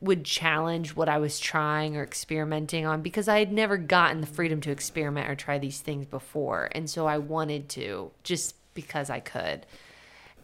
would 0.02 0.24
challenge 0.24 0.96
what 0.96 1.10
I 1.10 1.18
was 1.18 1.40
trying 1.40 1.96
or 1.96 2.04
experimenting 2.04 2.86
on 2.86 3.02
because 3.02 3.28
I 3.28 3.40
had 3.40 3.52
never 3.52 3.78
gotten 3.78 4.22
the 4.22 4.28
freedom 4.28 4.62
to 4.62 4.72
experiment 4.72 5.30
or 5.30 5.36
try 5.36 5.58
these 5.58 5.80
things 5.80 6.06
before. 6.06 6.70
And 6.74 6.90
so 6.90 7.06
I 7.08 7.18
wanted 7.18 7.70
to 7.70 8.12
just 8.24 8.56
because 8.74 9.10
I 9.10 9.20
could. 9.20 9.66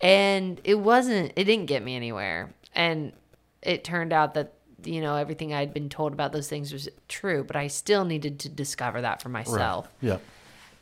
And 0.01 0.59
it 0.63 0.75
wasn't, 0.75 1.33
it 1.35 1.43
didn't 1.43 1.65
get 1.67 1.83
me 1.83 1.95
anywhere. 1.95 2.53
And 2.73 3.13
it 3.61 3.83
turned 3.83 4.13
out 4.13 4.33
that, 4.33 4.53
you 4.83 5.01
know, 5.01 5.15
everything 5.15 5.53
I'd 5.53 5.73
been 5.73 5.89
told 5.89 6.13
about 6.13 6.31
those 6.31 6.47
things 6.47 6.73
was 6.73 6.89
true, 7.07 7.43
but 7.43 7.55
I 7.55 7.67
still 7.67 8.05
needed 8.05 8.39
to 8.39 8.49
discover 8.49 9.01
that 9.01 9.21
for 9.21 9.29
myself. 9.29 9.87
Right. 10.01 10.09
Yeah. 10.09 10.17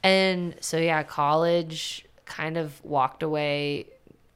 And 0.04 0.56
so, 0.62 0.78
yeah, 0.78 1.04
college 1.04 2.06
kind 2.26 2.58
of 2.58 2.84
walked 2.86 3.24
away 3.24 3.88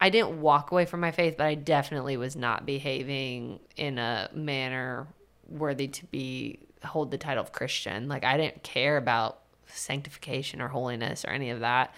I 0.03 0.09
didn't 0.09 0.41
walk 0.41 0.71
away 0.73 0.83
from 0.83 0.99
my 0.99 1.11
faith, 1.11 1.35
but 1.37 1.45
I 1.45 1.55
definitely 1.55 2.17
was 2.17 2.35
not 2.35 2.65
behaving 2.65 3.61
in 3.77 3.97
a 3.97 4.29
manner 4.33 5.07
worthy 5.47 5.87
to 5.87 6.05
be 6.07 6.59
hold 6.83 7.09
the 7.09 7.17
title 7.17 7.41
of 7.41 7.53
Christian. 7.53 8.09
Like 8.09 8.25
I 8.25 8.35
didn't 8.35 8.63
care 8.63 8.97
about 8.97 9.39
sanctification 9.65 10.59
or 10.59 10.67
holiness 10.67 11.23
or 11.23 11.29
any 11.29 11.51
of 11.51 11.61
that. 11.61 11.95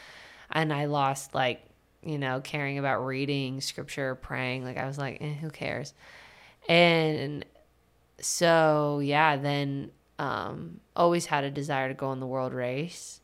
And 0.52 0.72
I 0.72 0.86
lost 0.86 1.34
like, 1.34 1.66
you 2.04 2.20
know, 2.20 2.42
caring 2.42 2.78
about 2.78 3.04
reading 3.04 3.60
scripture, 3.60 4.14
praying. 4.14 4.64
Like 4.64 4.78
I 4.78 4.86
was 4.86 5.00
like, 5.00 5.18
eh, 5.20 5.34
who 5.34 5.50
cares? 5.50 5.96
And 6.70 7.44
so 8.20 9.00
yeah, 9.04 9.36
then 9.36 9.90
um 10.20 10.80
always 10.96 11.26
had 11.26 11.44
a 11.44 11.50
desire 11.50 11.88
to 11.88 11.96
go 11.96 12.10
on 12.10 12.20
the 12.20 12.28
world 12.28 12.54
race, 12.54 13.22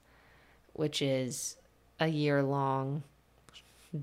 which 0.73 1.03
is 1.03 1.57
a 1.99 2.07
year 2.07 2.41
long 2.41 3.03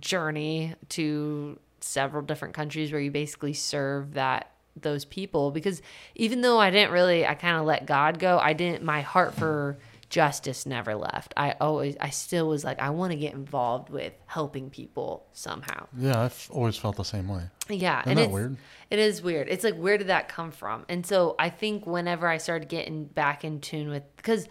journey 0.00 0.74
to 0.90 1.58
several 1.80 2.22
different 2.22 2.54
countries 2.54 2.92
where 2.92 3.00
you 3.00 3.10
basically 3.10 3.52
serve 3.52 4.14
that 4.14 4.52
those 4.76 5.04
people 5.04 5.50
because 5.50 5.82
even 6.14 6.40
though 6.40 6.58
I 6.58 6.70
didn't 6.70 6.92
really 6.92 7.26
I 7.26 7.34
kind 7.34 7.56
of 7.56 7.64
let 7.64 7.86
God 7.86 8.18
go, 8.18 8.38
I 8.38 8.52
didn't 8.52 8.84
my 8.84 9.00
heart 9.00 9.34
for 9.34 9.78
justice 10.08 10.66
never 10.66 10.94
left. 10.94 11.34
I 11.36 11.54
always 11.60 11.96
I 12.00 12.10
still 12.10 12.48
was 12.48 12.64
like 12.64 12.80
I 12.80 12.90
want 12.90 13.12
to 13.12 13.16
get 13.16 13.34
involved 13.34 13.90
with 13.90 14.12
helping 14.26 14.70
people 14.70 15.26
somehow. 15.32 15.86
Yeah, 15.96 16.22
I've 16.22 16.48
always 16.52 16.76
felt 16.76 16.96
the 16.96 17.04
same 17.04 17.28
way. 17.28 17.44
Yeah, 17.68 18.00
Isn't 18.00 18.10
and 18.10 18.20
it's 18.20 18.32
weird. 18.32 18.56
It 18.90 18.98
is 18.98 19.22
weird. 19.22 19.48
It's 19.48 19.64
like 19.64 19.76
where 19.76 19.98
did 19.98 20.08
that 20.08 20.28
come 20.28 20.50
from? 20.50 20.84
And 20.88 21.04
so 21.04 21.34
I 21.38 21.50
think 21.50 21.86
whenever 21.86 22.26
I 22.26 22.38
started 22.38 22.68
getting 22.68 23.04
back 23.04 23.44
in 23.44 23.60
tune 23.60 23.88
with 23.88 24.04
because 24.16 24.48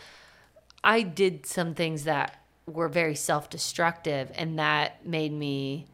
I 0.84 1.02
did 1.02 1.46
some 1.46 1.74
things 1.74 2.04
that 2.04 2.44
were 2.68 2.89
very 2.89 3.15
self-destructive 3.15 4.31
and 4.35 4.60
that 4.60 5.06
made 5.06 5.31
me 5.31 5.88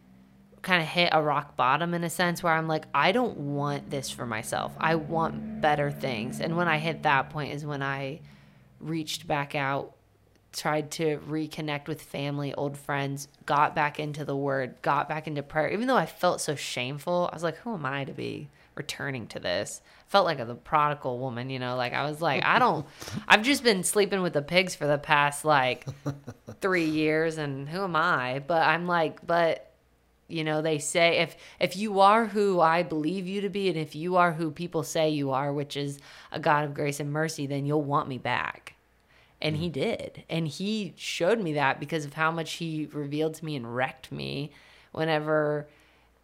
kind 0.63 0.81
of 0.81 0.87
hit 0.87 1.09
a 1.11 1.21
rock 1.21 1.55
bottom 1.55 1.93
in 1.93 2.03
a 2.03 2.09
sense 2.09 2.41
where 2.41 2.53
I'm 2.53 2.67
like 2.67 2.85
I 2.93 3.11
don't 3.11 3.37
want 3.37 3.89
this 3.89 4.09
for 4.09 4.25
myself. 4.25 4.73
I 4.79 4.95
want 4.95 5.61
better 5.61 5.91
things. 5.91 6.39
And 6.39 6.57
when 6.57 6.67
I 6.67 6.79
hit 6.79 7.03
that 7.03 7.29
point 7.29 7.53
is 7.53 7.65
when 7.65 7.83
I 7.83 8.21
reached 8.79 9.27
back 9.27 9.55
out 9.55 9.93
tried 10.51 10.91
to 10.91 11.17
reconnect 11.27 11.87
with 11.87 12.01
family, 12.01 12.53
old 12.53 12.77
friends, 12.77 13.27
got 13.45 13.75
back 13.75 13.99
into 13.99 14.23
the 14.23 14.35
word, 14.35 14.75
got 14.81 15.09
back 15.09 15.27
into 15.27 15.41
prayer. 15.41 15.69
Even 15.69 15.87
though 15.87 15.97
I 15.97 16.05
felt 16.05 16.41
so 16.41 16.55
shameful, 16.55 17.27
I 17.31 17.35
was 17.35 17.43
like, 17.43 17.57
who 17.57 17.73
am 17.73 17.85
I 17.85 18.03
to 18.05 18.13
be 18.13 18.49
returning 18.75 19.27
to 19.27 19.39
this. 19.39 19.81
Felt 20.07 20.25
like 20.25 20.39
a 20.39 20.45
the 20.45 20.55
prodigal 20.55 21.19
woman, 21.19 21.49
you 21.49 21.59
know, 21.59 21.75
like 21.75 21.93
I 21.93 22.07
was 22.09 22.21
like, 22.21 22.43
I 22.45 22.59
don't 22.59 22.85
I've 23.27 23.43
just 23.43 23.63
been 23.63 23.83
sleeping 23.83 24.21
with 24.21 24.33
the 24.33 24.41
pigs 24.41 24.75
for 24.75 24.87
the 24.87 24.97
past 24.97 25.45
like 25.45 25.85
3 26.61 26.85
years 26.85 27.37
and 27.37 27.67
who 27.69 27.83
am 27.83 27.95
I? 27.95 28.43
But 28.45 28.63
I'm 28.63 28.87
like, 28.87 29.25
but 29.25 29.71
you 30.27 30.43
know, 30.43 30.61
they 30.61 30.79
say 30.79 31.19
if 31.19 31.35
if 31.59 31.75
you 31.75 31.99
are 31.99 32.25
who 32.25 32.59
I 32.59 32.83
believe 32.83 33.27
you 33.27 33.41
to 33.41 33.49
be 33.49 33.69
and 33.69 33.77
if 33.77 33.95
you 33.95 34.15
are 34.15 34.33
who 34.33 34.51
people 34.51 34.83
say 34.83 35.09
you 35.09 35.31
are, 35.31 35.53
which 35.53 35.77
is 35.77 35.99
a 36.31 36.39
God 36.39 36.65
of 36.65 36.73
grace 36.73 36.99
and 36.99 37.11
mercy, 37.11 37.45
then 37.45 37.65
you'll 37.65 37.83
want 37.83 38.07
me 38.07 38.17
back. 38.17 38.75
And 39.41 39.57
he 39.57 39.67
mm. 39.67 39.73
did. 39.73 40.23
And 40.29 40.47
he 40.47 40.93
showed 40.95 41.39
me 41.39 41.53
that 41.53 41.79
because 41.79 42.05
of 42.05 42.13
how 42.13 42.31
much 42.31 42.53
he 42.53 42.87
revealed 42.91 43.35
to 43.35 43.45
me 43.45 43.55
and 43.55 43.75
wrecked 43.75 44.11
me 44.11 44.51
whenever 44.93 45.67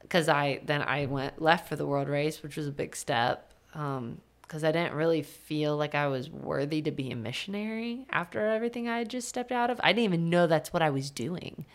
because 0.09 0.27
I 0.27 0.59
then 0.65 0.81
I 0.81 1.05
went 1.05 1.39
left 1.39 1.69
for 1.69 1.75
the 1.75 1.85
world 1.85 2.09
race, 2.09 2.41
which 2.41 2.57
was 2.57 2.67
a 2.67 2.71
big 2.71 2.95
step. 2.95 3.53
Um, 3.75 4.19
because 4.41 4.63
I 4.63 4.71
didn't 4.71 4.95
really 4.95 5.21
feel 5.21 5.77
like 5.77 5.93
I 5.93 6.07
was 6.07 6.27
worthy 6.27 6.81
to 6.81 6.89
be 6.89 7.11
a 7.11 7.15
missionary 7.15 8.07
after 8.09 8.47
everything 8.47 8.89
I 8.89 8.97
had 8.97 9.07
just 9.07 9.29
stepped 9.29 9.51
out 9.51 9.69
of. 9.69 9.79
I 9.83 9.93
didn't 9.93 10.05
even 10.05 10.31
know 10.31 10.47
that's 10.47 10.73
what 10.73 10.81
I 10.81 10.89
was 10.89 11.11
doing, 11.11 11.67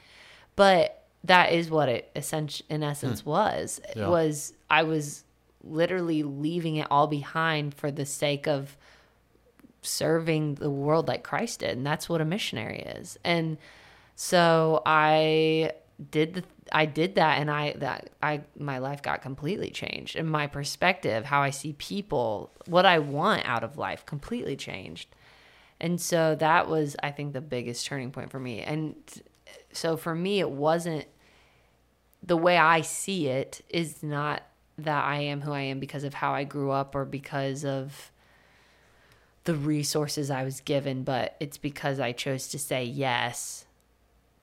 but 0.57 1.05
that 1.23 1.53
is 1.53 1.71
what 1.71 1.89
it 1.89 2.11
essentially 2.17 2.67
in 2.69 2.83
essence 2.83 3.21
hmm. 3.21 3.31
was. 3.31 3.81
Yeah. 3.95 4.09
Was 4.09 4.55
I 4.69 4.83
was 4.83 5.23
literally 5.63 6.25
leaving 6.25 6.75
it 6.77 6.89
all 6.91 7.07
behind 7.07 7.75
for 7.75 7.93
the 7.93 8.05
sake 8.05 8.49
of 8.49 8.77
serving 9.83 10.57
the 10.57 10.71
world 10.71 11.07
like 11.07 11.23
Christ 11.23 11.61
did, 11.61 11.77
and 11.77 11.87
that's 11.87 12.09
what 12.09 12.21
a 12.21 12.25
missionary 12.25 12.81
is. 12.81 13.17
And 13.23 13.57
so 14.17 14.83
I 14.85 15.75
did 16.11 16.35
the 16.35 16.45
I 16.73 16.87
did 16.87 17.17
that 17.17 17.39
and 17.39 17.51
I 17.51 17.75
that 17.79 18.11
I 18.23 18.43
my 18.59 18.79
life 18.79 19.03
got 19.03 19.23
completely 19.23 19.71
changed 19.71 20.17
and 20.17 20.31
my 20.31 20.47
perspective, 20.47 21.25
how 21.25 21.41
I 21.41 21.51
see 21.51 21.75
people, 21.75 22.51
what 22.67 22.87
I 22.87 22.99
want 22.99 23.47
out 23.47 23.65
of 23.65 23.77
life 23.77 24.07
completely 24.07 24.57
changed. 24.57 25.09
And 25.81 26.01
so 26.01 26.35
that 26.37 26.69
was 26.69 26.97
I 27.03 27.11
think 27.11 27.33
the 27.33 27.41
biggest 27.41 27.87
turning 27.87 28.11
point 28.11 28.31
for 28.31 28.41
me. 28.41 28.61
And 28.63 28.95
so 29.73 29.97
for 29.97 30.15
me 30.15 30.41
it 30.41 30.51
wasn't 30.51 31.07
the 32.23 32.37
way 32.37 32.57
I 32.57 32.81
see 32.81 33.29
it 33.29 33.61
is 33.69 34.03
not 34.03 34.43
that 34.79 35.05
I 35.05 35.19
am 35.21 35.43
who 35.43 35.53
I 35.53 35.61
am 35.61 35.79
because 35.79 36.05
of 36.05 36.15
how 36.15 36.33
I 36.33 36.45
grew 36.45 36.71
up 36.71 36.95
or 36.95 37.05
because 37.05 37.65
of 37.65 38.11
the 39.45 39.55
resources 39.55 40.31
I 40.31 40.43
was 40.43 40.61
given, 40.61 41.05
but 41.05 41.37
it's 41.39 41.59
because 41.59 42.01
I 42.01 42.13
chose 42.13 42.49
to 42.49 42.59
say 42.59 42.85
yes 42.85 43.64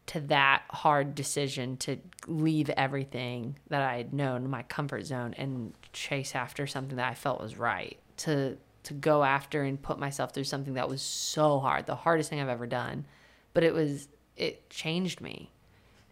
to 0.07 0.19
that 0.19 0.64
hard 0.69 1.15
decision 1.15 1.78
to 1.78 1.98
leave 2.28 2.69
everything 2.72 3.57
that 3.69 3.82
I 3.82 3.98
had 3.98 4.14
known, 4.14 4.49
my 4.49 4.64
comfort 4.64 5.06
zone, 5.06 5.34
and 5.38 5.73
chase 5.94 6.36
after 6.36 6.68
something 6.68 6.98
that 6.98 7.10
I 7.10 7.14
felt 7.14 7.41
was 7.41 7.57
right. 7.57 7.98
To 8.18 8.57
to 8.84 8.94
go 8.94 9.23
after 9.23 9.64
and 9.64 9.80
put 9.80 9.99
myself 9.99 10.34
through 10.34 10.45
something 10.45 10.73
that 10.73 10.90
was 10.90 11.03
so 11.03 11.60
hard, 11.60 11.86
the 11.86 11.95
hardest 11.95 12.30
thing 12.30 12.41
I've 12.41 12.49
ever 12.49 12.65
done. 12.65 13.06
But 13.53 13.64
it 13.64 13.73
was 13.73 14.07
it 14.36 14.69
changed 14.69 15.22
me, 15.22 15.52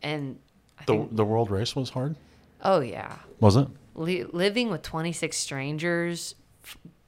and 0.01 0.39
I 0.77 0.83
the 0.85 0.93
think, 0.93 1.15
the 1.15 1.25
world 1.25 1.49
race 1.51 1.75
was 1.75 1.89
hard. 1.89 2.15
Oh 2.61 2.79
yeah, 2.79 3.17
was 3.39 3.55
it? 3.55 3.67
living 3.95 4.69
with 4.69 4.81
twenty 4.81 5.11
six 5.11 5.37
strangers, 5.37 6.35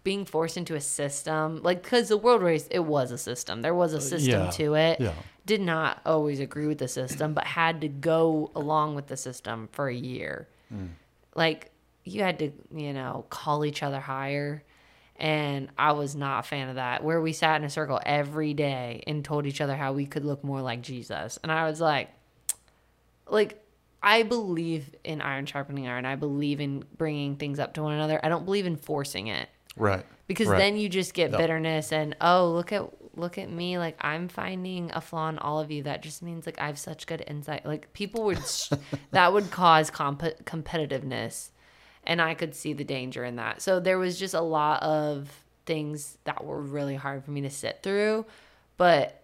being 0.04 0.26
forced 0.26 0.58
into 0.58 0.76
a 0.76 0.82
system 0.82 1.62
like 1.62 1.84
because 1.84 2.10
the 2.10 2.18
world 2.18 2.42
race 2.42 2.68
it 2.72 2.80
was 2.80 3.12
a 3.12 3.18
system 3.18 3.62
there 3.62 3.76
was 3.76 3.94
a 3.94 3.98
uh, 3.98 4.00
system 4.00 4.46
yeah, 4.46 4.50
to 4.50 4.74
it 4.74 5.00
yeah. 5.00 5.14
Did 5.52 5.60
not 5.60 6.00
always 6.06 6.40
agree 6.40 6.66
with 6.66 6.78
the 6.78 6.88
system 6.88 7.34
but 7.34 7.44
had 7.44 7.82
to 7.82 7.90
go 7.90 8.50
along 8.56 8.96
with 8.96 9.08
the 9.08 9.18
system 9.18 9.68
for 9.74 9.90
a 9.90 9.94
year 9.94 10.48
mm. 10.74 10.88
like 11.36 11.72
you 12.06 12.22
had 12.22 12.40
to 12.40 12.50
you 12.74 12.94
know 12.94 13.26
call 13.30 13.66
each 13.66 13.84
other 13.84 14.00
higher 14.00 14.64
and 15.18 15.68
i 15.78 15.92
was 15.92 16.16
not 16.16 16.40
a 16.40 16.48
fan 16.48 16.70
of 16.70 16.76
that 16.76 17.04
where 17.04 17.20
we 17.20 17.34
sat 17.34 17.60
in 17.60 17.66
a 17.66 17.70
circle 17.70 18.00
every 18.06 18.54
day 18.54 19.04
and 19.08 19.26
told 19.26 19.46
each 19.46 19.60
other 19.60 19.76
how 19.76 19.92
we 19.92 20.06
could 20.06 20.24
look 20.24 20.42
more 20.42 20.62
like 20.62 20.82
jesus 20.82 21.38
and 21.44 21.52
i 21.52 21.68
was 21.70 21.82
like 21.82 22.08
like 23.28 23.58
I 24.04 24.24
believe 24.24 24.96
in 25.04 25.22
iron 25.22 25.46
sharpening 25.46 25.88
iron. 25.88 26.08
I 26.08 26.16
believe 26.16 26.60
in 26.60 26.84
bringing 26.98 27.36
things 27.36 27.60
up 27.60 27.76
to 27.76 27.84
one 27.84 27.94
another. 27.94 28.20
I 28.24 28.30
don't 28.30 28.46
believe 28.46 28.66
in 28.66 28.76
forcing 28.76 29.28
it 29.28 29.48
Right. 29.78 30.04
because 30.26 30.48
Right. 30.48 30.58
then 30.58 30.76
you 30.76 30.90
just 30.90 31.14
get 31.14 31.30
Yep. 31.30 31.40
bitterness 31.40 31.92
and 31.94 32.16
oh 32.20 32.50
look 32.50 32.72
at 32.72 32.82
look 33.16 33.38
at 33.38 33.50
me 33.50 33.78
like 33.78 33.98
i'm 34.02 34.28
finding 34.28 34.92
a 34.94 35.02
flaw 35.02 35.30
in 35.30 35.38
all 35.38 35.60
of 35.60 35.70
you 35.72 35.84
that 35.84 36.02
just 36.02 36.22
means 36.24 36.46
like 36.46 36.60
i 36.60 36.68
have 36.68 36.80
such 36.80 37.06
good 37.08 37.24
insight 37.28 37.66
like 37.66 37.92
people 37.94 38.24
would 38.24 38.46
sh- 38.46 38.72
that 39.12 39.34
would 39.34 39.50
cause 39.52 39.90
comp- 39.90 40.44
competitiveness 40.46 41.50
and 42.04 42.22
i 42.22 42.34
could 42.34 42.56
see 42.56 42.74
the 42.74 42.84
danger 42.84 43.24
in 43.24 43.36
that 43.36 43.62
so 43.62 43.80
there 43.80 43.98
was 44.00 44.18
just 44.18 44.34
a 44.34 44.42
lot 44.42 44.82
of 44.82 45.30
things 45.66 46.18
that 46.24 46.44
were 46.44 46.62
really 46.62 46.96
hard 46.96 47.24
for 47.24 47.32
me 47.32 47.42
to 47.42 47.50
sit 47.50 47.80
through 47.84 48.26
but 48.78 49.24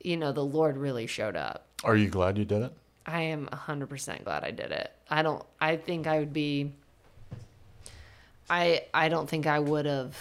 you 0.00 0.16
know 0.16 0.32
the 0.32 0.44
lord 0.44 0.76
really 0.76 1.06
showed 1.06 1.36
up 1.36 1.66
Are 1.82 1.96
you 1.96 2.08
glad 2.08 2.38
you 2.38 2.44
did 2.44 2.62
it? 2.62 2.72
I 3.06 3.20
am 3.20 3.46
100% 3.52 4.24
glad 4.24 4.44
I 4.44 4.50
did 4.50 4.72
it. 4.72 4.90
I 5.10 5.20
don't 5.20 5.44
I 5.60 5.76
think 5.76 6.06
I 6.06 6.18
would 6.20 6.32
be 6.32 6.72
I 8.48 8.84
I 8.94 9.08
don't 9.10 9.28
think 9.28 9.46
I 9.46 9.58
would 9.58 9.84
have 9.84 10.16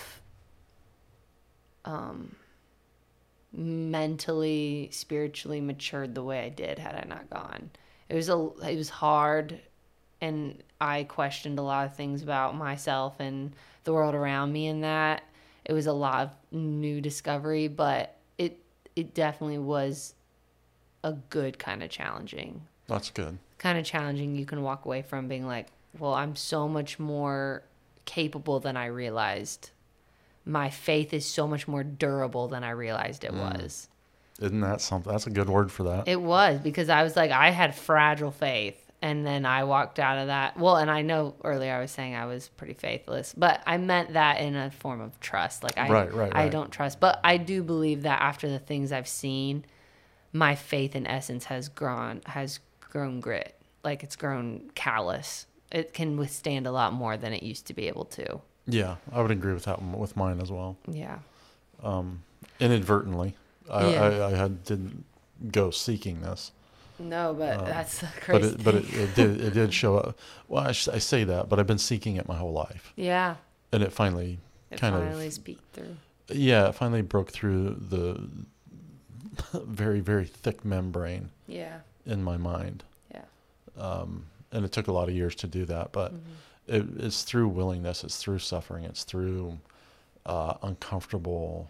um 1.85 2.35
mentally 3.53 4.89
spiritually 4.91 5.61
matured 5.61 6.15
the 6.15 6.23
way 6.23 6.43
I 6.45 6.49
did 6.49 6.79
had 6.79 6.95
I 6.95 7.07
not 7.07 7.29
gone. 7.29 7.69
It 8.09 8.15
was 8.15 8.29
a 8.29 8.49
it 8.67 8.75
was 8.77 8.89
hard 8.89 9.59
and 10.21 10.61
I 10.81 11.03
questioned 11.03 11.59
a 11.59 11.61
lot 11.63 11.85
of 11.85 11.95
things 11.95 12.23
about 12.23 12.55
myself 12.55 13.19
and 13.19 13.53
the 13.83 13.93
world 13.93 14.15
around 14.15 14.51
me 14.53 14.67
in 14.67 14.81
that. 14.81 15.23
It 15.65 15.73
was 15.73 15.87
a 15.87 15.93
lot 15.93 16.21
of 16.51 16.57
new 16.57 16.99
discovery, 17.01 17.67
but 17.67 18.15
it 18.37 18.59
it 18.95 19.13
definitely 19.13 19.59
was 19.59 20.13
a 21.03 21.13
good 21.29 21.59
kind 21.59 21.83
of 21.83 21.89
challenging 21.89 22.61
That's 22.87 23.09
good. 23.09 23.37
kind 23.57 23.77
of 23.77 23.85
challenging 23.85 24.35
you 24.35 24.45
can 24.45 24.61
walk 24.61 24.85
away 24.85 25.01
from 25.01 25.27
being 25.27 25.45
like 25.45 25.67
well 25.99 26.13
i'm 26.13 26.33
so 26.33 26.65
much 26.65 26.97
more 26.97 27.61
capable 28.05 28.61
than 28.61 28.77
i 28.77 28.85
realized 28.85 29.71
my 30.45 30.69
faith 30.69 31.13
is 31.13 31.25
so 31.25 31.47
much 31.47 31.67
more 31.67 31.83
durable 31.83 32.47
than 32.47 32.63
i 32.63 32.69
realized 32.69 33.23
it 33.23 33.31
mm. 33.31 33.39
was 33.39 33.87
Isn't 34.41 34.61
that 34.61 34.81
something? 34.81 35.11
That's 35.11 35.27
a 35.27 35.29
good 35.29 35.49
word 35.49 35.71
for 35.71 35.83
that. 35.83 36.07
it 36.07 36.21
was 36.21 36.59
because 36.59 36.89
i 36.89 37.03
was 37.03 37.15
like 37.15 37.31
i 37.31 37.49
had 37.51 37.75
fragile 37.75 38.31
faith 38.31 38.79
and 39.01 39.25
then 39.25 39.45
i 39.45 39.63
walked 39.65 39.99
out 39.99 40.17
of 40.17 40.27
that 40.27 40.57
well 40.57 40.77
and 40.77 40.89
i 40.89 41.01
know 41.01 41.35
earlier 41.43 41.73
i 41.73 41.79
was 41.79 41.91
saying 41.91 42.15
i 42.15 42.25
was 42.25 42.47
pretty 42.49 42.73
faithless 42.73 43.33
but 43.37 43.61
i 43.65 43.77
meant 43.77 44.13
that 44.13 44.39
in 44.39 44.55
a 44.55 44.71
form 44.71 45.01
of 45.01 45.19
trust 45.19 45.63
like 45.63 45.77
i 45.77 45.89
Right, 45.89 46.13
right, 46.13 46.33
i 46.33 46.43
right. 46.43 46.51
don't 46.51 46.71
trust 46.71 46.99
but 46.99 47.19
i 47.23 47.37
do 47.37 47.61
believe 47.63 48.03
that 48.03 48.21
after 48.21 48.49
the 48.49 48.59
things 48.59 48.91
i've 48.91 49.07
seen 49.07 49.65
my 50.31 50.55
faith 50.55 50.95
in 50.95 51.05
essence 51.05 51.45
has 51.45 51.69
grown 51.69 52.21
has 52.25 52.59
grown 52.79 53.19
grit 53.19 53.55
like 53.83 54.03
it's 54.03 54.15
grown 54.15 54.69
callous 54.75 55.47
it 55.71 55.93
can 55.93 56.17
withstand 56.17 56.65
a 56.67 56.71
lot 56.71 56.93
more 56.93 57.17
than 57.17 57.33
it 57.33 57.43
used 57.43 57.67
to 57.67 57.73
be 57.73 57.87
able 57.87 58.05
to 58.05 58.39
yeah, 58.65 58.95
I 59.11 59.21
would 59.21 59.31
agree 59.31 59.53
with 59.53 59.65
that 59.65 59.81
one, 59.81 59.97
with 59.99 60.15
mine 60.15 60.39
as 60.41 60.51
well. 60.51 60.77
yeah 60.87 61.19
Um, 61.83 62.23
Inadvertently, 62.59 63.35
I, 63.69 63.89
Yeah. 63.91 64.01
I, 64.03 64.27
I 64.27 64.31
had 64.35 64.63
didn't 64.63 65.03
go 65.51 65.71
seeking 65.71 66.21
this, 66.21 66.51
no 66.99 67.33
but 67.33 67.59
Um, 67.59 67.65
that's 67.65 67.99
the 67.99 68.07
but 68.27 68.41
crazy 68.41 68.47
it, 68.55 68.63
but 68.63 68.75
it, 68.75 68.93
it 68.93 69.15
did 69.15 69.41
it 69.41 69.53
did 69.53 69.73
show 69.73 69.97
up. 69.97 70.17
Well, 70.47 70.63
I, 70.67 70.71
sh- 70.71 70.87
I 70.89 70.99
say 70.99 71.23
that, 71.25 71.49
but 71.49 71.59
I've 71.59 71.67
been 71.67 71.77
seeking 71.79 72.15
it 72.15 72.27
my 72.27 72.37
whole 72.37 72.53
life, 72.53 72.93
yeah 72.95 73.35
and 73.71 73.81
it 73.83 73.91
finally 73.91 74.39
it 74.71 74.79
kind 74.79 74.95
finally 74.95 75.27
of 75.27 75.33
speaked 75.33 75.73
through 75.73 75.97
yeah, 76.29 76.69
it 76.69 76.75
finally 76.75 77.01
broke 77.01 77.31
through 77.31 77.75
the 77.89 78.29
very 79.65 79.99
very 79.99 80.25
thick 80.25 80.63
membrane 80.63 81.29
yeah 81.47 81.79
in 82.05 82.23
my 82.23 82.37
mind. 82.37 82.83
yeah 83.13 83.25
um, 83.77 84.25
and 84.51 84.63
it 84.63 84.71
took 84.71 84.87
a 84.87 84.91
lot 84.91 85.09
of 85.09 85.15
years 85.15 85.35
to 85.35 85.47
do 85.47 85.65
that. 85.65 85.91
But 85.91 86.13
it, 86.67 86.85
it's 86.97 87.23
through 87.23 87.49
willingness, 87.49 88.03
it's 88.03 88.17
through 88.17 88.39
suffering, 88.39 88.83
it's 88.85 89.03
through 89.03 89.57
uh, 90.25 90.55
uncomfortable 90.61 91.69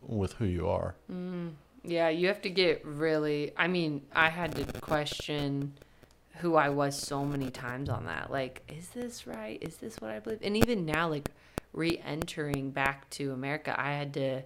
with 0.00 0.32
who 0.34 0.44
you 0.44 0.68
are. 0.68 0.94
Yeah, 1.84 2.08
you 2.08 2.28
have 2.28 2.42
to 2.42 2.50
get 2.50 2.84
really. 2.84 3.52
I 3.56 3.66
mean, 3.66 4.02
I 4.12 4.28
had 4.28 4.54
to 4.54 4.80
question 4.80 5.74
who 6.36 6.54
I 6.54 6.68
was 6.68 6.98
so 6.98 7.24
many 7.24 7.50
times 7.50 7.88
on 7.88 8.06
that. 8.06 8.30
Like, 8.30 8.62
is 8.68 8.88
this 8.90 9.26
right? 9.26 9.58
Is 9.60 9.76
this 9.76 9.96
what 10.00 10.10
I 10.10 10.20
believe? 10.20 10.40
And 10.42 10.56
even 10.56 10.86
now, 10.86 11.08
like, 11.08 11.28
re 11.72 12.00
entering 12.04 12.70
back 12.70 13.08
to 13.10 13.32
America, 13.32 13.74
I 13.78 13.92
had 13.92 14.14
to 14.14 14.42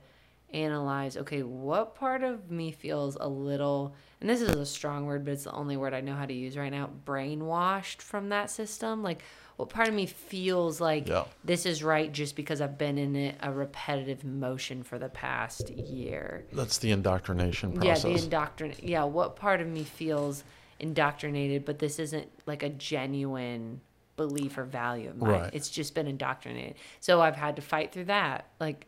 analyze 0.52 1.16
okay, 1.16 1.42
what 1.42 1.94
part 1.94 2.22
of 2.22 2.50
me 2.50 2.70
feels 2.70 3.16
a 3.20 3.28
little, 3.28 3.94
and 4.20 4.30
this 4.30 4.40
is 4.40 4.50
a 4.50 4.64
strong 4.64 5.04
word, 5.04 5.24
but 5.24 5.32
it's 5.32 5.44
the 5.44 5.52
only 5.52 5.76
word 5.76 5.92
I 5.92 6.00
know 6.00 6.14
how 6.14 6.24
to 6.24 6.32
use 6.32 6.56
right 6.56 6.70
now 6.70 6.88
brainwashed 7.04 8.00
from 8.00 8.30
that 8.30 8.50
system? 8.50 9.02
Like, 9.02 9.22
what 9.56 9.70
part 9.70 9.88
of 9.88 9.94
me 9.94 10.06
feels 10.06 10.80
like 10.80 11.08
Yeah. 11.08 11.24
this 11.44 11.64
is 11.64 11.82
right 11.82 12.12
just 12.12 12.36
because 12.36 12.60
I've 12.60 12.76
been 12.76 12.98
in 12.98 13.16
it 13.16 13.36
a 13.42 13.50
repetitive 13.50 14.22
motion 14.24 14.82
for 14.82 14.98
the 14.98 15.08
past 15.08 15.70
year? 15.70 16.44
That's 16.52 16.78
the 16.78 16.90
indoctrination 16.90 17.72
process. 17.72 18.04
Yeah, 18.04 18.12
the 18.12 18.22
indoctrinate. 18.22 18.82
Yeah, 18.82 19.04
what 19.04 19.36
part 19.36 19.60
of 19.60 19.66
me 19.66 19.84
feels 19.84 20.44
indoctrinated, 20.78 21.64
but 21.64 21.78
this 21.78 21.98
isn't 21.98 22.28
like 22.46 22.62
a 22.62 22.68
genuine 22.68 23.80
belief 24.18 24.58
or 24.58 24.64
value 24.64 25.08
of 25.08 25.16
mine. 25.16 25.30
Right. 25.30 25.50
It's 25.54 25.70
just 25.70 25.94
been 25.94 26.06
indoctrinated. 26.06 26.76
So 27.00 27.22
I've 27.22 27.36
had 27.36 27.56
to 27.56 27.62
fight 27.62 27.92
through 27.92 28.06
that. 28.06 28.46
Like, 28.60 28.86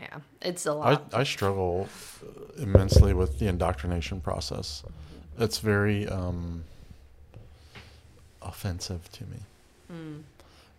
yeah, 0.00 0.18
it's 0.42 0.66
a 0.66 0.74
lot. 0.74 1.12
I 1.12 1.24
struggle 1.24 1.88
uh, 2.22 2.62
immensely 2.62 3.14
with 3.14 3.38
the 3.38 3.48
indoctrination 3.48 4.20
process. 4.20 4.84
It's 5.38 5.58
very 5.58 6.08
um, 6.08 6.64
offensive 8.42 9.10
to 9.12 9.24
me. 9.24 9.38
Hmm. 9.88 10.18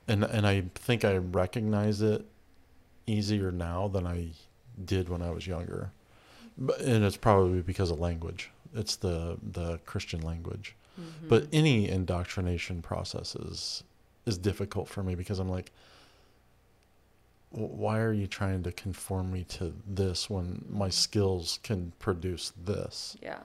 And, 0.07 0.23
and 0.23 0.47
I 0.47 0.63
think 0.75 1.03
I 1.03 1.17
recognize 1.17 2.01
it 2.01 2.25
easier 3.05 3.51
now 3.51 3.87
than 3.87 4.07
I 4.07 4.29
did 4.83 5.09
when 5.09 5.21
I 5.21 5.31
was 5.31 5.45
younger. 5.45 5.91
But, 6.57 6.79
and 6.81 7.03
it's 7.03 7.17
probably 7.17 7.61
because 7.61 7.91
of 7.91 7.99
language. 7.99 8.51
It's 8.73 8.95
the, 8.95 9.37
the 9.51 9.79
Christian 9.85 10.21
language. 10.21 10.75
Mm-hmm. 10.99 11.27
But 11.27 11.47
any 11.53 11.89
indoctrination 11.89 12.81
process 12.81 13.35
is, 13.35 13.83
is 14.25 14.37
difficult 14.37 14.87
for 14.87 15.03
me 15.03 15.15
because 15.15 15.39
I'm 15.39 15.49
like, 15.49 15.71
why 17.49 17.99
are 17.99 18.13
you 18.13 18.27
trying 18.27 18.63
to 18.63 18.71
conform 18.71 19.31
me 19.31 19.43
to 19.45 19.73
this 19.87 20.29
when 20.29 20.65
my 20.69 20.89
skills 20.89 21.59
can 21.63 21.93
produce 21.99 22.51
this? 22.65 23.17
yeah. 23.21 23.39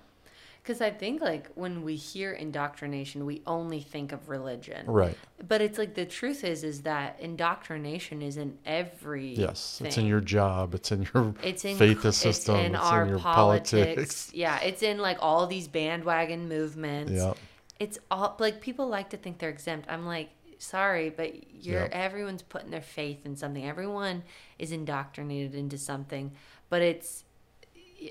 Because 0.63 0.81
I 0.81 0.91
think, 0.91 1.21
like, 1.21 1.51
when 1.57 1.83
we 1.83 1.97
hear 1.97 2.33
indoctrination, 2.33 3.27
we 3.27 3.43
only 3.49 3.81
think 3.81 4.13
of 4.13 4.29
religion. 4.29 4.87
Right. 4.87 5.17
But 5.49 5.61
it's 5.61 5.77
like 5.77 5.95
the 5.95 6.07
truth 6.07 6.45
is, 6.45 6.63
is 6.63 6.83
that 6.83 7.19
indoctrination 7.19 8.23
is 8.23 8.37
in 8.37 8.59
every. 8.65 9.35
Yes. 9.35 9.83
It's 9.85 9.99
in 9.99 10.07
your 10.07 10.21
job. 10.21 10.75
It's 10.75 10.93
in 10.93 11.09
your 11.13 11.35
It's 11.43 11.65
in 11.65 11.77
faith 11.77 12.05
it's 12.05 12.17
system. 12.17 12.57
in 12.57 12.75
It's 12.77 12.85
our 12.85 13.03
in 13.03 13.09
your 13.09 13.19
politics. 13.19 13.71
politics. 13.73 14.31
Yeah, 14.35 14.61
it's 14.61 14.85
in 14.85 14.99
like 14.99 15.19
all 15.21 15.49
these 15.49 15.67
bandwagon 15.67 16.49
movements. 16.49 17.11
Yeah. 17.11 17.35
It's 17.81 17.99
all 18.09 18.37
like 18.39 18.61
people 18.61 18.87
like 18.87 19.11
to 19.11 19.17
think 19.17 19.39
they're 19.39 19.51
exempt. 19.51 19.87
I'm 19.91 20.07
like, 20.07 20.31
sorry, 20.59 21.11
but 21.11 21.53
you're 21.53 21.83
Yeah. 21.83 21.89
everyone's 21.91 22.43
putting 22.43 22.71
their 22.71 22.81
faith 22.83 23.27
in 23.27 23.35
something. 23.35 23.67
Everyone 23.67 24.23
is 24.61 24.71
indoctrinated 24.71 25.57
into 25.57 25.77
something, 25.77 26.31
but 26.71 26.83
it's 26.83 27.25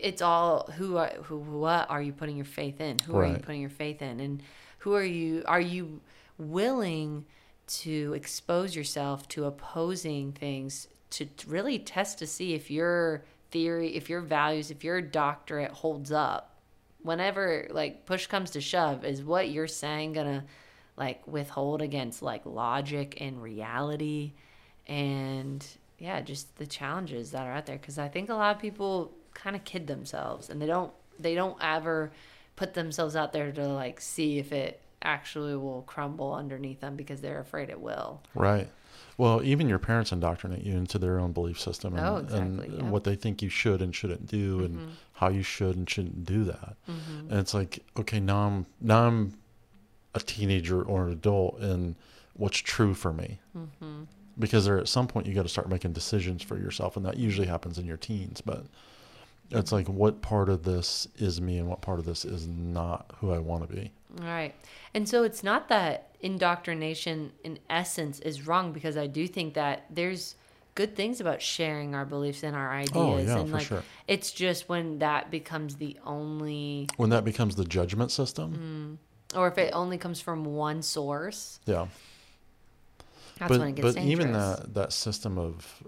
it's 0.02 0.22
all 0.22 0.70
who 0.78 0.98
are 0.98 1.12
who 1.24 1.38
what 1.38 1.90
are 1.90 2.02
you 2.02 2.14
putting 2.14 2.36
your 2.36 2.46
faith 2.46 2.80
in? 2.82 3.00
Who 3.00 3.18
are 3.18 3.26
you 3.26 3.38
putting 3.38 3.62
your 3.62 3.70
faith 3.70 4.02
in? 4.02 4.20
And 4.20 4.44
who 4.80 4.94
are 4.94 5.04
you 5.04 5.44
are 5.48 5.62
you 5.62 6.02
willing 6.38 7.26
to 7.68 8.14
expose 8.14 8.76
yourself 8.76 9.28
to 9.30 9.46
opposing 9.46 10.32
things 10.34 10.88
to 11.12 11.28
really 11.48 11.80
test 11.80 12.20
to 12.20 12.28
see 12.28 12.54
if 12.54 12.72
your 12.72 13.24
theory, 13.52 13.96
if 13.96 14.10
your 14.10 14.22
values, 14.22 14.72
if 14.72 14.84
your 14.84 15.02
doctorate 15.02 15.72
holds 15.72 16.12
up? 16.12 16.56
Whenever 17.04 17.68
like 17.72 18.06
push 18.06 18.28
comes 18.28 18.52
to 18.52 18.62
shove, 18.62 19.04
is 19.04 19.24
what 19.24 19.50
you're 19.50 19.68
saying 19.68 20.14
gonna 20.14 20.46
like 20.98 21.26
withhold 21.28 21.82
against 21.82 22.22
like 22.22 22.46
logic 22.46 23.18
and 23.20 23.42
reality 23.42 24.34
and 24.88 25.66
yeah, 25.98 26.20
just 26.22 26.58
the 26.58 26.66
challenges 26.66 27.32
that 27.32 27.46
are 27.46 27.54
out 27.54 27.68
there 27.68 27.78
because 27.78 28.00
I 28.00 28.08
think 28.08 28.30
a 28.30 28.34
lot 28.34 28.56
of 28.56 28.62
people 28.62 29.12
kind 29.42 29.56
of 29.56 29.64
kid 29.64 29.88
themselves 29.88 30.50
and 30.50 30.62
they 30.62 30.66
don't 30.66 30.92
they 31.20 31.36
don't 31.36 31.58
ever 31.62 32.12
put 32.56 32.74
themselves 32.74 33.16
out 33.16 33.34
there 33.34 33.52
to 33.52 33.68
like 33.68 34.00
see 34.00 34.38
if 34.38 34.52
it 34.52 34.82
actually 35.02 35.56
will 35.56 35.82
crumble 35.84 36.34
underneath 36.34 36.80
them 36.80 36.96
because 36.96 37.22
they're 37.22 37.40
afraid 37.40 37.70
it 37.70 37.80
will. 37.80 38.22
Right. 38.36 38.70
Well, 39.18 39.42
even 39.44 39.68
your 39.68 39.80
parents 39.80 40.12
indoctrinate 40.12 40.64
you 40.64 40.78
into 40.78 40.98
their 40.98 41.20
own 41.20 41.32
belief 41.32 41.60
system 41.60 41.96
and, 41.96 42.06
Oh, 42.06 42.18
exactly, 42.18 42.68
and 42.68 42.78
yeah. 42.78 42.90
what 42.90 43.04
they 43.04 43.16
think 43.16 43.42
you 43.42 43.50
should 43.50 43.82
and 43.82 43.96
shouldn't 43.96 44.28
do 44.28 44.64
and 44.64 44.76
mm-hmm. 44.76 44.90
how 45.14 45.30
you 45.30 45.44
should 45.44 45.76
and 45.76 45.90
shouldn't 45.90 46.26
do 46.26 46.44
that. 46.46 46.76
Mm-hmm. 46.90 47.32
And 47.32 47.40
it's 47.40 47.54
like, 47.54 47.84
okay, 47.98 48.20
now 48.20 48.48
I'm 48.48 48.66
now 48.80 49.08
I'm 49.08 49.34
a 50.14 50.20
teenager 50.20 50.82
or 50.82 51.08
an 51.08 51.14
adult 51.14 51.60
and 51.60 51.96
what's 52.34 52.58
true 52.58 52.94
for 52.94 53.14
me. 53.14 53.40
Mm-hmm. 53.58 54.04
Because 54.40 54.66
there 54.66 54.80
at 54.80 54.88
some 54.88 55.08
point 55.08 55.28
you 55.28 55.34
got 55.34 55.44
to 55.44 55.50
start 55.50 55.70
making 55.70 55.94
decisions 55.94 56.42
for 56.42 56.58
yourself 56.58 56.96
and 56.96 57.06
that 57.06 57.18
usually 57.18 57.48
happens 57.48 57.78
in 57.78 57.86
your 57.86 57.98
teens, 57.98 58.42
but 58.42 58.66
It's 59.52 59.72
like 59.72 59.88
what 59.88 60.22
part 60.22 60.50
of 60.50 60.64
this 60.64 61.08
is 61.18 61.42
me 61.42 61.58
and 61.58 61.68
what 61.68 61.82
part 61.82 62.00
of 62.00 62.06
this 62.06 62.26
is 62.26 62.48
not 62.48 63.12
who 63.18 63.32
I 63.32 63.40
want 63.40 63.68
to 63.68 63.76
be. 63.76 63.92
Right. 64.20 64.54
And 64.94 65.08
so 65.08 65.24
it's 65.24 65.44
not 65.44 65.70
that 65.70 66.10
indoctrination 66.22 67.32
in 67.44 67.60
essence 67.70 68.20
is 68.20 68.48
wrong 68.48 68.72
because 68.72 68.98
I 68.98 69.08
do 69.08 69.28
think 69.28 69.54
that 69.56 69.86
there's 69.90 70.36
good 70.76 70.96
things 70.96 71.20
about 71.20 71.42
sharing 71.42 71.96
our 71.96 72.06
beliefs 72.06 72.44
and 72.44 72.56
our 72.56 72.72
oh, 72.72 72.78
ideas 72.78 72.96
Oh, 72.96 73.18
yeah, 73.18 73.40
and 73.40 73.52
like 73.52 73.68
sure. 73.68 73.84
it's 74.08 74.32
just 74.32 74.70
when 74.70 75.00
that 75.00 75.32
becomes 75.32 75.76
the 75.76 75.98
only 76.06 76.88
When 76.98 77.10
that 77.10 77.26
becomes 77.26 77.56
the 77.56 77.66
judgment 77.66 78.12
system, 78.12 79.00
mm. 79.34 79.38
or 79.38 79.48
if 79.48 79.58
it 79.58 79.72
only 79.74 79.98
comes 79.98 80.22
from 80.22 80.46
one 80.46 80.82
source, 80.82 81.60
yeah. 81.66 81.88
that's 83.38 83.50
but 83.50 83.60
when 83.60 83.70
it 83.70 83.76
gets 83.76 83.88
but 83.88 83.96
dangerous. 83.96 84.12
even 84.12 84.34
that 84.34 84.74
that 84.74 84.94
system 84.94 85.38
of, 85.38 85.84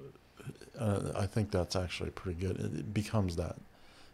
uh, 0.80 1.12
I 1.16 1.26
think 1.26 1.52
that's 1.52 1.76
actually 1.76 2.10
pretty 2.12 2.40
good. 2.40 2.60
It, 2.60 2.94
becomes 2.94 3.36
that 3.36 3.56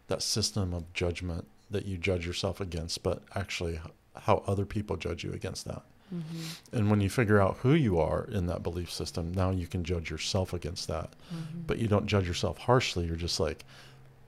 that 0.08 0.22
system 0.22 0.74
of 0.74 0.92
judgment 0.92 1.46
that 1.70 1.86
you 1.86 1.96
judge 1.96 2.26
yourself 2.26 2.60
against, 2.60 3.02
but 3.02 3.22
actually 3.34 3.80
how 4.16 4.42
other 4.46 4.66
people 4.66 4.96
judge 4.96 5.22
you 5.22 5.32
against 5.32 5.64
that. 5.66 5.82
Mm-hmm. 6.12 6.76
And 6.76 6.90
when 6.90 7.00
you 7.00 7.08
figure 7.08 7.40
out 7.40 7.58
who 7.58 7.74
you 7.74 8.00
are 8.00 8.24
in 8.24 8.46
that 8.46 8.64
belief 8.64 8.90
system, 8.90 9.32
now 9.32 9.50
you 9.50 9.68
can 9.68 9.84
judge 9.84 10.10
yourself 10.10 10.52
against 10.52 10.88
that. 10.88 11.10
Mm-hmm. 11.32 11.60
But 11.68 11.78
you 11.78 11.86
don't 11.86 12.06
judge 12.06 12.26
yourself 12.26 12.58
harshly. 12.58 13.06
You're 13.06 13.14
just 13.14 13.38
like, 13.38 13.64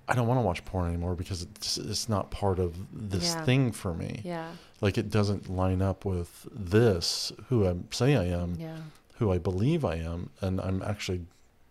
I 0.06 0.14
don't 0.14 0.28
want 0.28 0.38
to 0.38 0.42
watch 0.42 0.64
porn 0.64 0.88
anymore 0.88 1.16
because 1.16 1.42
it's, 1.42 1.78
it's 1.78 2.08
not 2.08 2.30
part 2.30 2.60
of 2.60 2.76
this 2.92 3.34
Yeah. 3.34 3.44
thing 3.44 3.72
for 3.72 3.92
me. 3.92 4.20
Yeah. 4.24 4.52
Like 4.80 4.96
it 4.98 5.10
doesn't 5.10 5.48
line 5.50 5.82
up 5.82 6.04
with 6.04 6.46
this, 6.52 7.32
who 7.48 7.66
I 7.66 7.74
say 7.90 8.14
I 8.16 8.24
am, 8.26 8.54
Yeah. 8.58 8.76
who 9.18 9.32
I 9.32 9.38
believe 9.38 9.84
I 9.84 9.96
am, 9.96 10.30
and 10.40 10.60
I'm 10.60 10.82
actually 10.82 11.22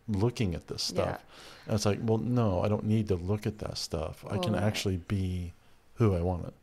looking 0.07 0.55
at 0.55 0.67
this 0.67 0.91
Yeah. 0.95 1.03
stuff. 1.03 1.25
And 1.67 1.75
it's 1.75 1.85
like, 1.85 1.99
well, 2.01 2.17
no, 2.17 2.61
I 2.61 2.67
don't 2.67 2.85
need 2.85 3.07
to 3.09 3.15
look 3.15 3.45
at 3.45 3.59
that 3.59 3.77
stuff. 3.77 4.25
I 4.29 4.37
can 4.37 4.53
right. 4.53 4.63
actually 4.63 4.97
be 4.97 5.53
who 5.95 6.15
I 6.15 6.21
want 6.21 6.45
it, 6.47 6.53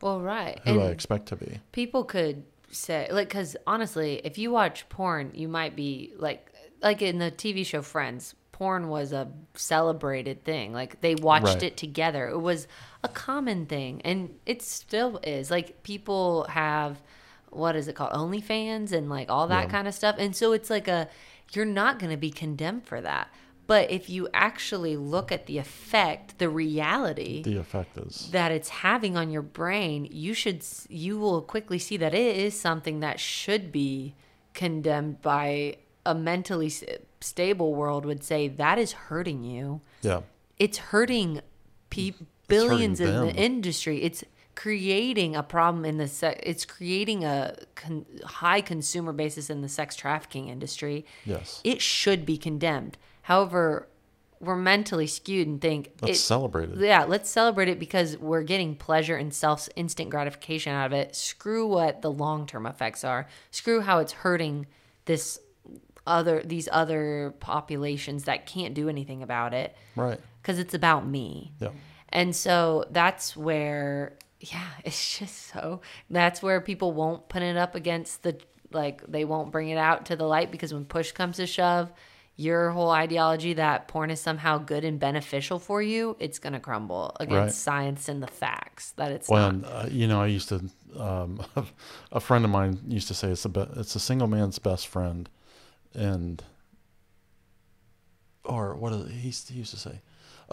Well, 0.00 0.20
right. 0.20 0.58
who 0.64 0.80
I 0.80 0.86
expect 0.86 1.26
to 1.26 1.36
be. 1.36 1.60
people 1.72 2.04
could 2.04 2.44
say 2.70 3.06
like 3.12 3.28
because 3.28 3.54
honestly 3.66 4.18
if 4.24 4.38
you 4.38 4.50
watch 4.50 4.88
porn 4.88 5.30
you 5.34 5.46
might 5.46 5.76
be 5.76 6.10
like 6.16 6.50
like 6.80 7.02
in 7.02 7.18
the 7.18 7.30
tv 7.30 7.66
show 7.66 7.82
friends 7.82 8.34
porn 8.50 8.88
was 8.88 9.12
a 9.12 9.28
celebrated 9.54 10.42
thing 10.42 10.72
like 10.72 10.98
they 11.02 11.14
watched 11.14 11.44
Right. 11.44 11.62
it 11.64 11.76
together 11.76 12.26
it 12.28 12.38
was 12.40 12.66
a 13.04 13.08
common 13.08 13.66
thing 13.66 14.00
and 14.06 14.30
it 14.46 14.62
still 14.62 15.20
is 15.22 15.50
like 15.50 15.82
people 15.82 16.44
have 16.48 17.02
what 17.50 17.76
is 17.76 17.88
it 17.88 17.94
called 17.94 18.12
onlyfans 18.12 18.90
and 18.90 19.10
like 19.10 19.30
all 19.30 19.48
that 19.48 19.64
Yeah. 19.66 19.70
kind 19.70 19.86
of 19.86 19.92
stuff 19.94 20.16
and 20.18 20.34
so 20.34 20.52
it's 20.52 20.70
like 20.70 20.88
a 20.88 21.08
you're 21.54 21.64
not 21.64 21.98
going 21.98 22.10
to 22.10 22.16
be 22.16 22.30
condemned 22.30 22.84
for 22.86 23.00
that 23.00 23.28
but 23.66 23.90
if 23.90 24.10
you 24.10 24.28
actually 24.34 24.96
look 24.96 25.30
at 25.30 25.46
the 25.46 25.58
effect 25.58 26.38
the 26.38 26.48
reality 26.48 27.42
The 27.42 27.58
effect 27.58 27.96
is 27.98 28.28
that 28.32 28.50
it's 28.52 28.68
having 28.68 29.16
on 29.16 29.30
your 29.30 29.42
brain, 29.42 30.08
you 30.10 30.34
should 30.34 30.64
you 30.88 31.18
will 31.18 31.40
quickly 31.42 31.78
see 31.78 31.96
that 31.98 32.12
it 32.12 32.36
is 32.36 32.58
something 32.58 33.00
that 33.00 33.20
should 33.20 33.70
be 33.72 34.14
condemned 34.52 35.22
by 35.22 35.76
a 36.04 36.14
mentally 36.14 36.70
stable 37.20 37.74
world 37.74 38.04
would 38.04 38.24
say 38.24 38.48
that 38.48 38.78
is 38.78 38.92
hurting 38.92 39.44
you. 39.44 39.80
yeah, 40.02 40.22
It's 40.58 40.78
hurting 40.78 41.40
pe- 41.90 42.14
billions 42.48 43.00
in 43.00 43.14
the 43.26 43.32
industry. 43.34 44.02
It's 44.02 44.24
creating 44.54 45.34
a 45.36 45.42
problem 45.42 45.84
in 45.84 45.96
the 45.98 46.08
se- 46.08 46.40
it's 46.42 46.64
creating 46.64 47.24
a 47.24 47.56
con- 47.74 48.06
high 48.24 48.60
consumer 48.60 49.12
basis 49.12 49.48
in 49.50 49.62
the 49.62 49.68
sex 49.68 49.96
trafficking 49.96 50.48
industry. 50.48 51.04
yes. 51.24 51.60
It 51.64 51.80
should 51.80 52.26
be 52.26 52.36
condemned. 52.36 52.98
However, 53.22 53.88
we're 54.40 54.56
mentally 54.56 55.06
skewed 55.06 55.46
and 55.46 55.60
think 55.60 55.92
Let's 56.02 56.18
it- 56.18 56.22
celebrate 56.22 56.70
it. 56.70 56.78
yeah, 56.78 57.04
let's 57.04 57.30
celebrate 57.30 57.68
it 57.68 57.78
because 57.78 58.18
we're 58.18 58.42
getting 58.42 58.74
pleasure 58.74 59.16
and 59.16 59.32
self 59.32 59.68
instant 59.76 60.10
gratification 60.10 60.72
out 60.72 60.86
of 60.86 60.92
it. 60.92 61.14
Screw 61.14 61.66
what 61.66 62.02
the 62.02 62.10
long 62.10 62.46
term 62.46 62.66
effects 62.66 63.04
are. 63.04 63.28
Screw 63.52 63.80
how 63.80 63.98
it's 64.00 64.12
hurting 64.12 64.66
this 65.04 65.38
other 66.06 66.42
these 66.44 66.68
other 66.72 67.32
populations 67.38 68.24
that 68.24 68.44
can't 68.44 68.74
do 68.74 68.88
anything 68.88 69.22
about 69.22 69.54
it 69.54 69.76
Right. 69.94 70.18
because 70.42 70.58
it's 70.58 70.74
about 70.74 71.06
me. 71.06 71.52
Yeah. 71.60 71.68
And 72.08 72.34
so 72.36 72.84
that's 72.90 73.36
where, 73.36 74.18
yeah, 74.42 74.66
it's 74.84 75.18
just 75.18 75.52
so. 75.52 75.80
That's 76.10 76.42
where 76.42 76.60
people 76.60 76.92
won't 76.92 77.28
put 77.28 77.42
it 77.42 77.56
up 77.56 77.74
against 77.74 78.22
the, 78.22 78.36
like, 78.72 79.02
they 79.06 79.24
won't 79.24 79.52
bring 79.52 79.68
it 79.70 79.78
out 79.78 80.06
to 80.06 80.16
the 80.16 80.24
light 80.24 80.50
because 80.50 80.74
when 80.74 80.84
push 80.84 81.12
comes 81.12 81.36
to 81.36 81.46
shove, 81.46 81.92
your 82.34 82.70
whole 82.70 82.90
ideology 82.90 83.52
that 83.52 83.88
porn 83.88 84.10
is 84.10 84.18
somehow 84.18 84.56
good 84.58 84.84
and 84.84 84.98
beneficial 84.98 85.58
for 85.58 85.82
you, 85.82 86.16
it's 86.18 86.38
going 86.38 86.54
to 86.54 86.60
crumble 86.60 87.14
against 87.20 87.36
Right. 87.42 87.52
science 87.52 88.08
and 88.08 88.22
the 88.22 88.26
facts 88.26 88.92
that 88.92 89.12
it's 89.12 89.28
Well, 89.28 89.52
not. 89.52 89.54
and, 89.54 89.64
uh, 89.66 89.86
you 89.90 90.08
know, 90.08 90.20
I 90.20 90.26
used 90.26 90.48
to. 90.48 90.62
Um, 90.98 91.40
a 92.12 92.20
friend 92.20 92.44
of 92.44 92.50
mine 92.50 92.78
used 92.88 93.08
to 93.08 93.14
say 93.14 93.28
it's 93.30 93.44
a 93.44 93.48
be- 93.50 93.66
it's 93.76 93.94
a 93.96 94.00
single 94.00 94.28
man's 94.28 94.58
best 94.58 94.88
friend, 94.88 95.28
and 95.94 96.42
or 98.44 98.74
what 98.76 98.92
is, 98.92 99.10
he 99.10 99.52
he 99.52 99.58
used 99.60 99.70
to 99.72 99.78
say, 99.78 100.00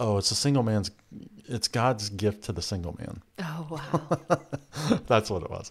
oh, 0.00 0.18
it's 0.18 0.30
a 0.30 0.34
single 0.34 0.64
man's, 0.64 0.90
it's 1.46 1.68
God's 1.68 2.08
gift 2.08 2.44
to 2.44 2.52
the 2.52 2.62
single 2.62 2.96
man. 2.98 3.22
Oh, 3.38 3.66
wow. 3.70 4.40
That's 5.06 5.30
what 5.30 5.42
it 5.42 5.50
was, 5.50 5.70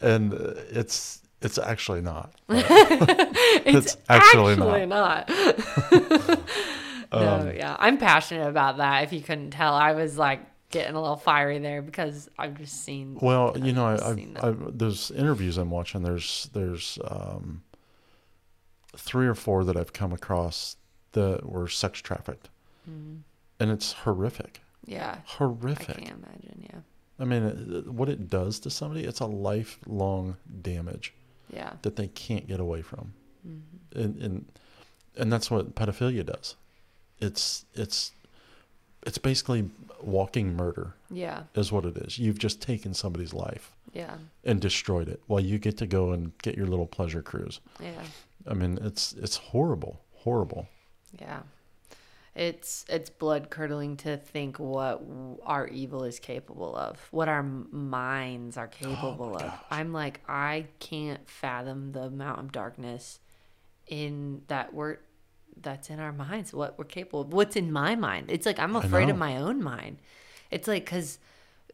and 0.00 0.34
it's 0.34 1.22
it's 1.40 1.58
actually 1.58 2.00
not. 2.00 2.34
it's, 2.48 3.96
actually 4.08 4.54
actually, 4.54 4.86
not. 4.86 5.28
no, 7.12 7.52
yeah. 7.54 7.76
I'm 7.78 7.96
passionate 7.96 8.48
about 8.48 8.78
that. 8.78 9.04
If 9.04 9.12
you 9.12 9.20
couldn't 9.20 9.50
tell, 9.50 9.74
I 9.74 9.92
was 9.92 10.18
like 10.18 10.40
getting 10.70 10.96
a 10.96 11.00
little 11.00 11.16
fiery 11.16 11.58
there 11.60 11.80
because 11.80 12.28
I've 12.36 12.58
just 12.58 12.84
seen. 12.84 13.18
Well, 13.22 13.56
you 13.56 13.72
know, 13.72 13.86
I've 13.86 14.02
I, 14.02 14.14
seen 14.16 14.36
I, 14.36 14.50
that. 14.50 14.66
I 14.66 14.70
those 14.70 15.12
interviews 15.12 15.58
I'm 15.58 15.70
watching. 15.70 16.02
There's 16.02 16.50
there's 16.52 16.98
um, 17.04 17.62
three 18.96 19.28
or 19.28 19.36
four 19.36 19.64
that 19.64 19.76
I've 19.76 19.92
come 19.92 20.12
across 20.12 20.76
that 21.12 21.48
were 21.48 21.68
sex 21.68 22.00
trafficked, 22.00 22.48
and 23.60 23.70
it's 23.70 23.92
horrific, 23.92 24.60
Yeah. 24.86 25.18
Horrific. 25.24 25.90
I 25.90 25.92
can't 25.94 26.24
imagine. 26.24 26.66
Yeah. 26.70 26.80
I 27.20 27.24
mean, 27.24 27.84
what 27.94 28.08
it 28.08 28.28
does 28.30 28.60
to 28.60 28.70
somebody, 28.70 29.04
it's 29.04 29.20
a 29.20 29.26
lifelong 29.26 30.36
damage 30.62 31.12
Yeah. 31.52 31.72
that 31.82 31.96
they 31.96 32.08
can't 32.08 32.46
get 32.46 32.60
away 32.60 32.82
from, 32.82 33.12
Mm-hmm. 33.46 33.98
and 34.00 34.22
and 34.22 34.44
and 35.16 35.32
that's 35.32 35.50
what 35.50 35.74
pedophilia 35.74 36.24
does. 36.24 36.54
It's 37.20 37.64
it's 37.74 38.12
it's 39.06 39.18
basically 39.18 39.70
walking 40.02 40.54
murder 40.54 40.94
Yeah. 41.10 41.44
is 41.54 41.72
what 41.72 41.84
it 41.84 41.96
is. 41.96 42.18
You've 42.18 42.38
just 42.38 42.60
taken 42.60 42.94
somebody's 42.94 43.32
life 43.32 43.72
Yeah. 43.92 44.18
and 44.44 44.60
destroyed 44.60 45.08
it 45.08 45.20
while 45.26 45.40
you 45.40 45.58
get 45.58 45.76
to 45.78 45.86
go 45.86 46.12
and 46.12 46.36
get 46.38 46.56
your 46.56 46.66
little 46.66 46.86
pleasure 46.86 47.22
cruise. 47.22 47.60
Yeah. 47.80 48.02
I 48.46 48.54
mean, 48.54 48.78
it's 48.82 49.12
it's 49.14 49.36
horrible, 49.36 50.00
horrible. 50.14 50.68
Yeah. 51.20 51.42
It's 52.38 52.84
it's 52.88 53.10
blood 53.10 53.50
curdling 53.50 53.96
to 53.98 54.16
think 54.16 54.60
what 54.60 55.02
our 55.42 55.66
evil 55.66 56.04
is 56.04 56.20
capable 56.20 56.76
of, 56.76 56.96
what 57.10 57.28
our 57.28 57.42
minds 57.42 58.56
are 58.56 58.68
capable 58.68 59.36
of. 59.36 59.52
I'm 59.72 59.92
like 59.92 60.20
I 60.28 60.66
can't 60.78 61.28
fathom 61.28 61.90
the 61.90 62.02
amount 62.02 62.38
of 62.38 62.52
darkness 62.52 63.18
in 63.88 64.42
that 64.46 64.72
we're 64.72 64.98
that's 65.60 65.90
in 65.90 65.98
our 65.98 66.12
minds, 66.12 66.54
what 66.54 66.78
we're 66.78 66.84
capable 66.84 67.22
of. 67.22 67.32
What's 67.32 67.56
in 67.56 67.72
my 67.72 67.96
mind? 67.96 68.26
It's 68.28 68.46
like 68.46 68.60
I'm 68.60 68.76
afraid 68.76 69.08
of 69.08 69.18
my 69.18 69.36
own 69.38 69.60
mind. 69.60 69.98
It's 70.52 70.68
like 70.68 70.86
cuz 70.86 71.18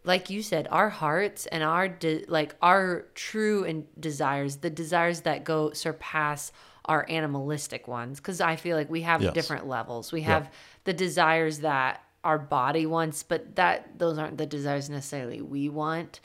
like 0.03 0.31
you 0.31 0.43
said, 0.43 0.66
our 0.70 0.89
hearts 0.89 1.45
and 1.47 1.62
our 1.62 1.89
de- 1.89 2.24
like 2.27 2.55
our 2.62 3.07
true 3.15 3.65
and 3.65 3.86
desires, 4.01 4.57
the 4.57 4.70
desires 4.70 5.23
that 5.23 5.45
go 5.45 5.73
surpass 5.73 6.53
our 6.85 7.06
animalistic 7.09 7.89
ones, 7.89 8.19
because 8.20 8.40
I 8.40 8.56
feel 8.56 8.77
like 8.77 8.90
we 8.90 9.02
have 9.02 9.23
Yes. 9.23 9.35
different 9.35 9.66
levels. 9.66 10.12
We 10.12 10.23
have 10.23 10.51
the 10.85 10.93
desires 10.93 11.61
that 11.61 12.02
our 12.23 12.39
body 12.39 12.86
wants, 12.86 13.23
but 13.23 13.56
that 13.56 13.98
those 13.98 14.19
aren't 14.19 14.39
the 14.39 14.47
desires 14.47 14.89
necessarily 14.90 15.40
we 15.40 15.69
want. 15.69 16.20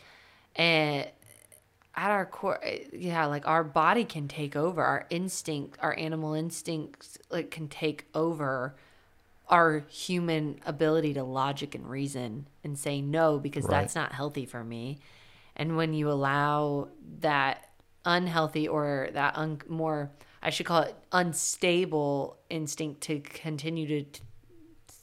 And 0.55 1.07
at 1.95 2.11
our 2.11 2.25
core, 2.25 2.59
eh, 2.63 2.85
yeah, 2.93 3.25
like 3.25 3.47
our 3.47 3.63
body 3.63 4.05
can 4.05 4.27
take 4.27 4.55
over 4.55 4.83
our 4.83 5.05
instinct, 5.09 5.77
our 5.81 5.97
animal 5.97 6.33
instincts, 6.33 7.17
like 7.29 7.51
can 7.51 7.67
take 7.67 8.05
over 8.13 8.75
our 9.49 9.79
human 9.89 10.59
ability 10.65 11.13
to 11.15 11.23
logic 11.23 11.73
and 11.73 11.89
reason 11.89 12.47
and 12.63 12.77
say 12.77 13.01
no 13.01 13.39
because 13.39 13.65
Right. 13.65 13.81
that's 13.81 13.95
not 13.95 14.11
healthy 14.13 14.45
for 14.45 14.63
me. 14.63 14.99
And 15.55 15.75
when 15.75 15.93
you 15.93 16.09
allow 16.11 16.89
that 17.21 17.69
unhealthy 18.05 18.67
or 18.67 19.09
that 19.13 19.35
un- 19.35 19.61
more, 19.67 20.11
I 20.41 20.49
should 20.49 20.65
call 20.65 20.83
it 20.83 20.95
unstable 21.11 22.37
instinct 22.49 23.01
to 23.01 23.19
continue 23.19 23.87
to, 23.87 24.03
t- 24.03 24.21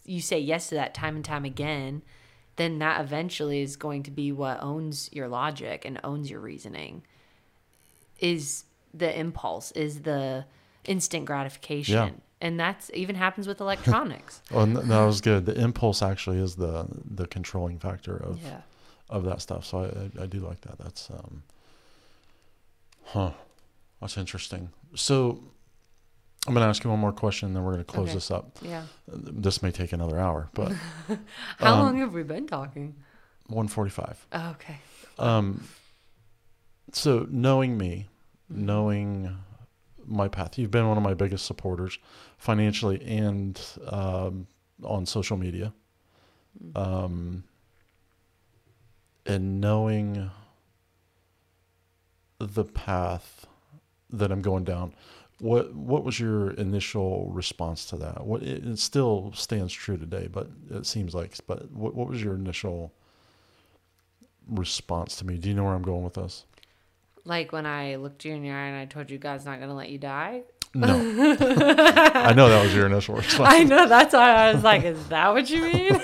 you 0.04 0.20
say 0.20 0.38
yes 0.38 0.68
to 0.68 0.76
that 0.76 0.94
time 0.94 1.16
and 1.16 1.24
time 1.24 1.44
again, 1.44 2.02
then 2.56 2.78
that 2.78 3.00
eventually 3.00 3.60
is 3.60 3.76
going 3.76 4.02
to 4.04 4.10
be 4.10 4.32
what 4.32 4.62
owns 4.62 5.10
your 5.12 5.28
logic 5.28 5.84
and 5.84 6.00
owns 6.02 6.30
your 6.30 6.40
reasoning. 6.40 7.02
Is 8.18 8.64
the 8.94 9.18
impulse, 9.18 9.72
is 9.72 10.02
the 10.02 10.46
instant 10.84 11.26
gratification. 11.26 12.22
and 12.40 12.60
that's 12.60 12.90
even 12.94 13.14
happens 13.16 13.46
with 13.46 13.60
electronics. 13.60 14.42
Oh, 14.52 14.60
and 14.60 14.76
that 14.76 15.04
was 15.04 15.20
good. 15.20 15.46
The 15.46 15.58
impulse 15.60 16.02
actually 16.02 16.38
is 16.38 16.56
the 16.56 16.86
the 17.04 17.26
controlling 17.26 17.78
factor 17.78 18.16
of 18.16 18.40
yeah. 18.42 18.60
of 19.10 19.24
that 19.24 19.40
stuff. 19.42 19.64
So 19.64 19.78
I, 19.84 20.20
I, 20.20 20.24
I 20.24 20.26
do 20.26 20.40
like 20.40 20.60
that. 20.62 20.78
That's 20.78 21.10
um, 21.10 21.42
huh, 23.04 23.32
that's 24.00 24.16
interesting. 24.16 24.70
So 24.96 25.42
I'm 26.46 26.54
gonna 26.54 26.66
ask 26.66 26.82
you 26.84 26.90
one 26.90 26.98
more 27.00 27.12
question, 27.12 27.46
and 27.48 27.56
then 27.56 27.62
we're 27.64 27.72
gonna 27.72 27.84
close 27.84 28.08
Okay. 28.08 28.14
this 28.14 28.30
up. 28.30 28.58
Yeah. 28.62 28.84
This 29.08 29.62
may 29.62 29.70
take 29.70 29.92
another 29.92 30.18
hour, 30.18 30.48
but 30.54 30.72
How 31.58 31.74
Um, 31.74 31.80
long 31.80 31.98
have 31.98 32.12
we 32.12 32.22
been 32.22 32.46
talking? 32.46 32.94
145. 33.48 34.26
Oh, 34.32 34.48
okay. 34.50 34.78
Um, 35.18 35.62
so 36.92 37.26
knowing 37.30 37.76
me, 37.78 38.08
Mhm. 38.52 38.56
knowing 38.56 39.38
my 40.04 40.28
path, 40.28 40.56
you've 40.58 40.70
been 40.70 40.86
one 40.88 40.96
of 40.96 41.02
my 41.02 41.14
biggest 41.14 41.46
supporters, 41.46 41.98
financially 42.38 43.02
and 43.04 43.60
um, 43.88 44.46
on 44.84 45.04
social 45.06 45.36
media. 45.36 45.72
Mm. 46.62 46.76
Um, 46.76 47.44
and 49.26 49.60
knowing 49.60 50.30
the 52.38 52.64
path 52.64 53.46
that 54.10 54.30
I'm 54.30 54.42
going 54.42 54.64
down, 54.64 54.94
what 55.40 55.74
what 55.74 56.04
was 56.04 56.18
your 56.18 56.50
initial 56.52 57.30
response 57.30 57.84
to 57.86 57.96
that? 57.96 58.26
What 58.26 58.42
it, 58.42 58.64
it 58.66 58.78
still 58.78 59.32
stands 59.34 59.72
true 59.72 59.96
today, 59.96 60.28
but 60.32 60.48
it 60.70 60.86
seems 60.86 61.14
like. 61.14 61.34
But 61.46 61.70
what 61.72 61.94
what 61.94 62.08
was 62.08 62.22
your 62.22 62.34
initial 62.34 62.92
response 64.48 65.16
to 65.16 65.26
me? 65.26 65.36
Do 65.38 65.48
you 65.48 65.54
know 65.54 65.64
where 65.64 65.74
I'm 65.74 65.82
going 65.82 66.04
with 66.04 66.14
this? 66.14 66.44
Like 67.24 67.52
when 67.52 67.66
I 67.66 67.96
looked 67.96 68.24
you 68.24 68.34
in 68.34 68.44
your 68.44 68.56
eye 68.56 68.68
and 68.68 68.76
I 68.76 68.86
told 68.86 69.10
you 69.10 69.18
God's 69.18 69.44
not 69.44 69.58
going 69.58 69.68
to 69.68 69.74
let 69.74 69.90
you 69.90 69.98
die. 69.98 70.42
No, 70.74 70.94
I 70.94 72.32
know 72.34 72.48
that 72.50 72.62
was 72.62 72.74
your 72.74 72.86
initial 72.86 73.14
response. 73.16 73.48
I 73.52 73.62
know 73.64 73.88
that's 73.88 74.12
why 74.12 74.30
I 74.30 74.52
was 74.52 74.62
like, 74.62 74.84
is 74.84 75.08
that 75.08 75.32
what 75.32 75.48
you 75.48 75.62
mean? 75.62 75.94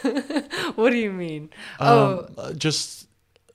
what 0.76 0.90
do 0.90 0.96
you 0.96 1.12
mean? 1.12 1.50
oh, 1.80 2.18
Um, 2.18 2.34
uh, 2.38 2.52
just 2.52 3.08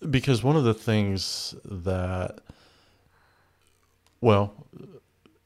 because 0.10 0.44
one 0.44 0.56
of 0.56 0.64
the 0.64 0.74
things 0.74 1.56
that, 1.66 2.40
well, 4.26 4.56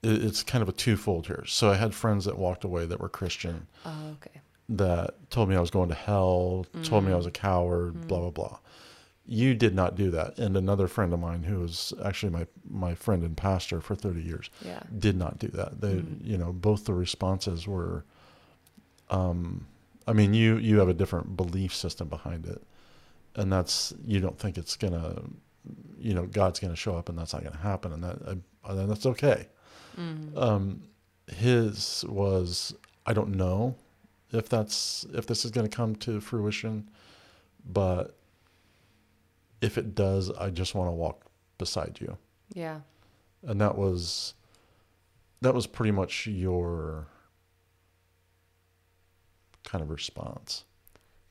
it's 0.01 0.41
kind 0.41 0.61
of 0.61 0.69
a 0.69 0.71
twofold 0.71 1.27
here. 1.27 1.43
So 1.45 1.69
I 1.69 1.75
had 1.75 1.93
friends 1.93 2.23
that 2.25 2.37
walked 2.37 2.63
away 2.63 2.85
that 2.85 3.01
were 3.01 3.09
Christian 3.09 3.67
oh, 3.85 4.11
okay. 4.13 4.39
that 4.69 5.29
told 5.29 5.49
me 5.49 5.57
I 5.57 5.59
was 5.59 5.69
going 5.69 5.89
to 5.89 5.95
hell, 5.95 6.65
told 6.83 7.03
me 7.03 7.11
I 7.11 7.15
mm. 7.15 7.17
was 7.17 7.25
a 7.25 7.31
coward, 7.31 7.95
mm. 7.95 8.07
blah 8.07 8.19
blah 8.19 8.29
blah. 8.29 8.59
You 9.25 9.53
did 9.53 9.75
not 9.75 9.95
do 9.95 10.09
that, 10.11 10.39
and 10.39 10.55
another 10.55 10.87
friend 10.87 11.11
of 11.13 11.19
mine 11.19 11.43
who 11.43 11.59
was 11.59 11.93
actually 12.05 12.31
my 12.31 12.47
my 12.69 12.95
friend 12.95 13.21
and 13.23 13.35
pastor 13.35 13.81
for 13.81 13.95
thirty 13.95 14.21
years 14.21 14.49
Yeah. 14.63 14.81
did 14.97 15.17
not 15.17 15.39
do 15.39 15.49
that. 15.49 15.81
They, 15.81 15.95
mm. 15.95 16.25
you 16.25 16.37
know, 16.37 16.53
both 16.53 16.85
the 16.85 16.93
responses 16.93 17.67
were, 17.67 18.05
um, 19.09 19.67
I 20.07 20.13
mean, 20.13 20.33
you 20.33 20.55
you 20.55 20.79
have 20.79 20.87
a 20.87 20.93
different 20.93 21.35
belief 21.35 21.75
system 21.75 22.07
behind 22.07 22.47
it, 22.47 22.63
and 23.35 23.51
that's 23.51 23.93
you 24.05 24.21
don't 24.21 24.39
think 24.39 24.57
it's 24.57 24.77
gonna, 24.77 25.21
you 25.97 26.13
know, 26.13 26.25
God's 26.25 26.59
gonna 26.59 26.75
show 26.75 26.95
up 26.95 27.09
and 27.09 27.17
that's 27.17 27.33
not 27.33 27.43
gonna 27.43 27.57
happen, 27.57 27.91
and 27.93 28.03
that 28.03 28.17
I, 28.63 28.71
and 28.71 28.89
that's 28.89 29.05
okay. 29.05 29.47
Mm. 29.97 30.37
Um, 30.37 30.83
his 31.27 32.05
was 32.07 32.73
I 33.05 33.13
don't 33.13 33.35
know 33.35 33.75
if 34.31 34.47
that's 34.49 35.05
if 35.13 35.25
this 35.27 35.43
is 35.45 35.51
gonna 35.51 35.69
come 35.69 35.95
to 35.97 36.19
fruition, 36.21 36.89
but 37.65 38.15
if 39.61 39.77
it 39.77 39.93
does, 39.95 40.31
I 40.31 40.49
just 40.51 40.73
want 40.75 40.87
to 40.87 40.93
walk 40.93 41.25
beside 41.57 41.97
you 41.99 42.17
Yeah. 42.53 42.79
and 43.43 43.59
that 43.59 43.77
was 43.77 44.33
that 45.41 45.53
was 45.53 45.67
pretty 45.67 45.91
much 45.91 46.25
your 46.27 47.07
kind 49.65 49.81
of 49.81 49.89
response 49.89 50.63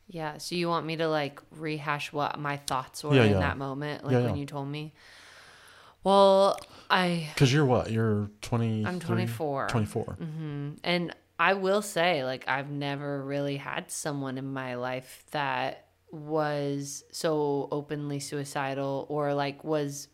Yeah. 0.09 0.39
So 0.39 0.55
you 0.55 0.68
want 0.68 0.86
me 0.86 0.97
to 0.97 1.09
like 1.09 1.40
rehash 1.51 2.12
what 2.12 2.39
my 2.39 2.56
thoughts 2.56 3.05
were 3.05 3.14
Yeah, 3.14 3.24
in 3.24 3.32
yeah. 3.32 3.39
that 3.40 3.59
moment, 3.59 4.05
like 4.05 4.14
Yeah, 4.14 4.24
when 4.24 4.36
you 4.36 4.47
told 4.47 4.68
me? 4.68 4.94
Well, 6.05 6.59
I 6.90 7.28
because 7.35 7.52
you're 7.52 7.64
what 7.66 7.90
you're 7.90 8.30
20 8.40 8.85
I'm 8.85 9.01
24. 9.01 9.68
24 9.68 10.05
hmm 10.14 10.70
And 10.85 11.14
I 11.40 11.55
will 11.55 11.82
say, 11.82 12.24
like, 12.24 12.48
I've 12.48 12.70
never 12.70 13.22
really 13.22 13.56
had 13.59 13.90
someone 13.93 14.39
in 14.39 14.52
my 14.52 14.74
life 14.74 15.24
that 15.30 15.86
was 16.10 17.05
so 17.12 17.68
openly 17.70 18.18
suicidal 18.18 19.06
or 19.09 19.35
like 19.35 19.62
was 19.62 20.09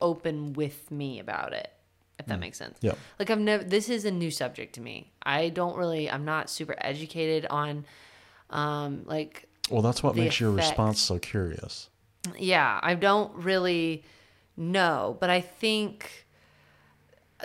open 0.00 0.52
with 0.52 0.90
me 0.90 1.18
about 1.18 1.52
it. 1.52 1.70
If 2.18 2.26
that 2.26 2.38
makes 2.38 2.56
sense. 2.56 2.78
yeah 2.80 2.92
Like 3.18 3.30
I've 3.30 3.40
never 3.40 3.64
this 3.64 3.88
is 3.88 4.04
a 4.04 4.10
new 4.10 4.30
subject 4.30 4.74
to 4.76 4.80
me. 4.80 5.12
I 5.24 5.48
don't 5.48 5.76
really 5.76 6.08
I'm 6.08 6.24
not 6.24 6.48
super 6.48 6.76
educated 6.78 7.46
on 7.50 7.84
um 8.52 9.02
like 9.06 9.48
well 9.70 9.82
that's 9.82 10.02
what 10.02 10.14
makes 10.14 10.38
your 10.38 10.52
response 10.52 11.00
so 11.00 11.18
curious 11.18 11.88
yeah, 12.38 12.78
I 12.82 12.94
don't 12.94 13.34
really 13.34 14.04
know, 14.56 15.16
but 15.20 15.30
I 15.30 15.40
think 15.40 16.26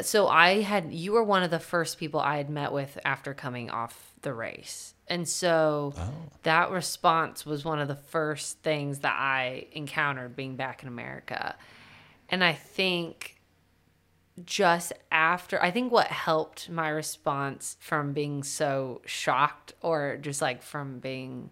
so 0.01 0.27
I 0.27 0.61
had 0.61 0.93
you 0.93 1.13
were 1.13 1.23
one 1.23 1.43
of 1.43 1.49
the 1.49 1.59
first 1.59 1.97
people 1.97 2.19
I 2.19 2.37
had 2.37 2.49
met 2.49 2.71
with 2.71 2.99
after 3.03 3.33
coming 3.33 3.69
off 3.69 4.13
the 4.21 4.33
race. 4.33 4.93
And 5.07 5.27
so 5.27 5.93
oh 5.97 6.13
that 6.43 6.69
response 6.69 7.45
was 7.45 7.65
one 7.65 7.79
of 7.79 7.87
the 7.87 7.95
first 7.95 8.59
things 8.59 8.99
that 8.99 9.15
I 9.17 9.67
encountered 9.71 10.35
being 10.35 10.55
back 10.55 10.83
in 10.83 10.87
America. 10.87 11.55
And 12.29 12.43
I 12.43 12.53
think 12.53 13.36
just 14.45 14.93
after, 15.11 15.61
I 15.61 15.71
think 15.71 15.91
what 15.91 16.07
helped 16.07 16.69
my 16.69 16.89
response 16.89 17.77
from 17.79 18.13
being 18.13 18.43
so 18.43 19.01
shocked 19.05 19.73
or 19.81 20.17
just 20.21 20.41
like 20.41 20.61
from 20.61 20.99
being, 20.99 21.49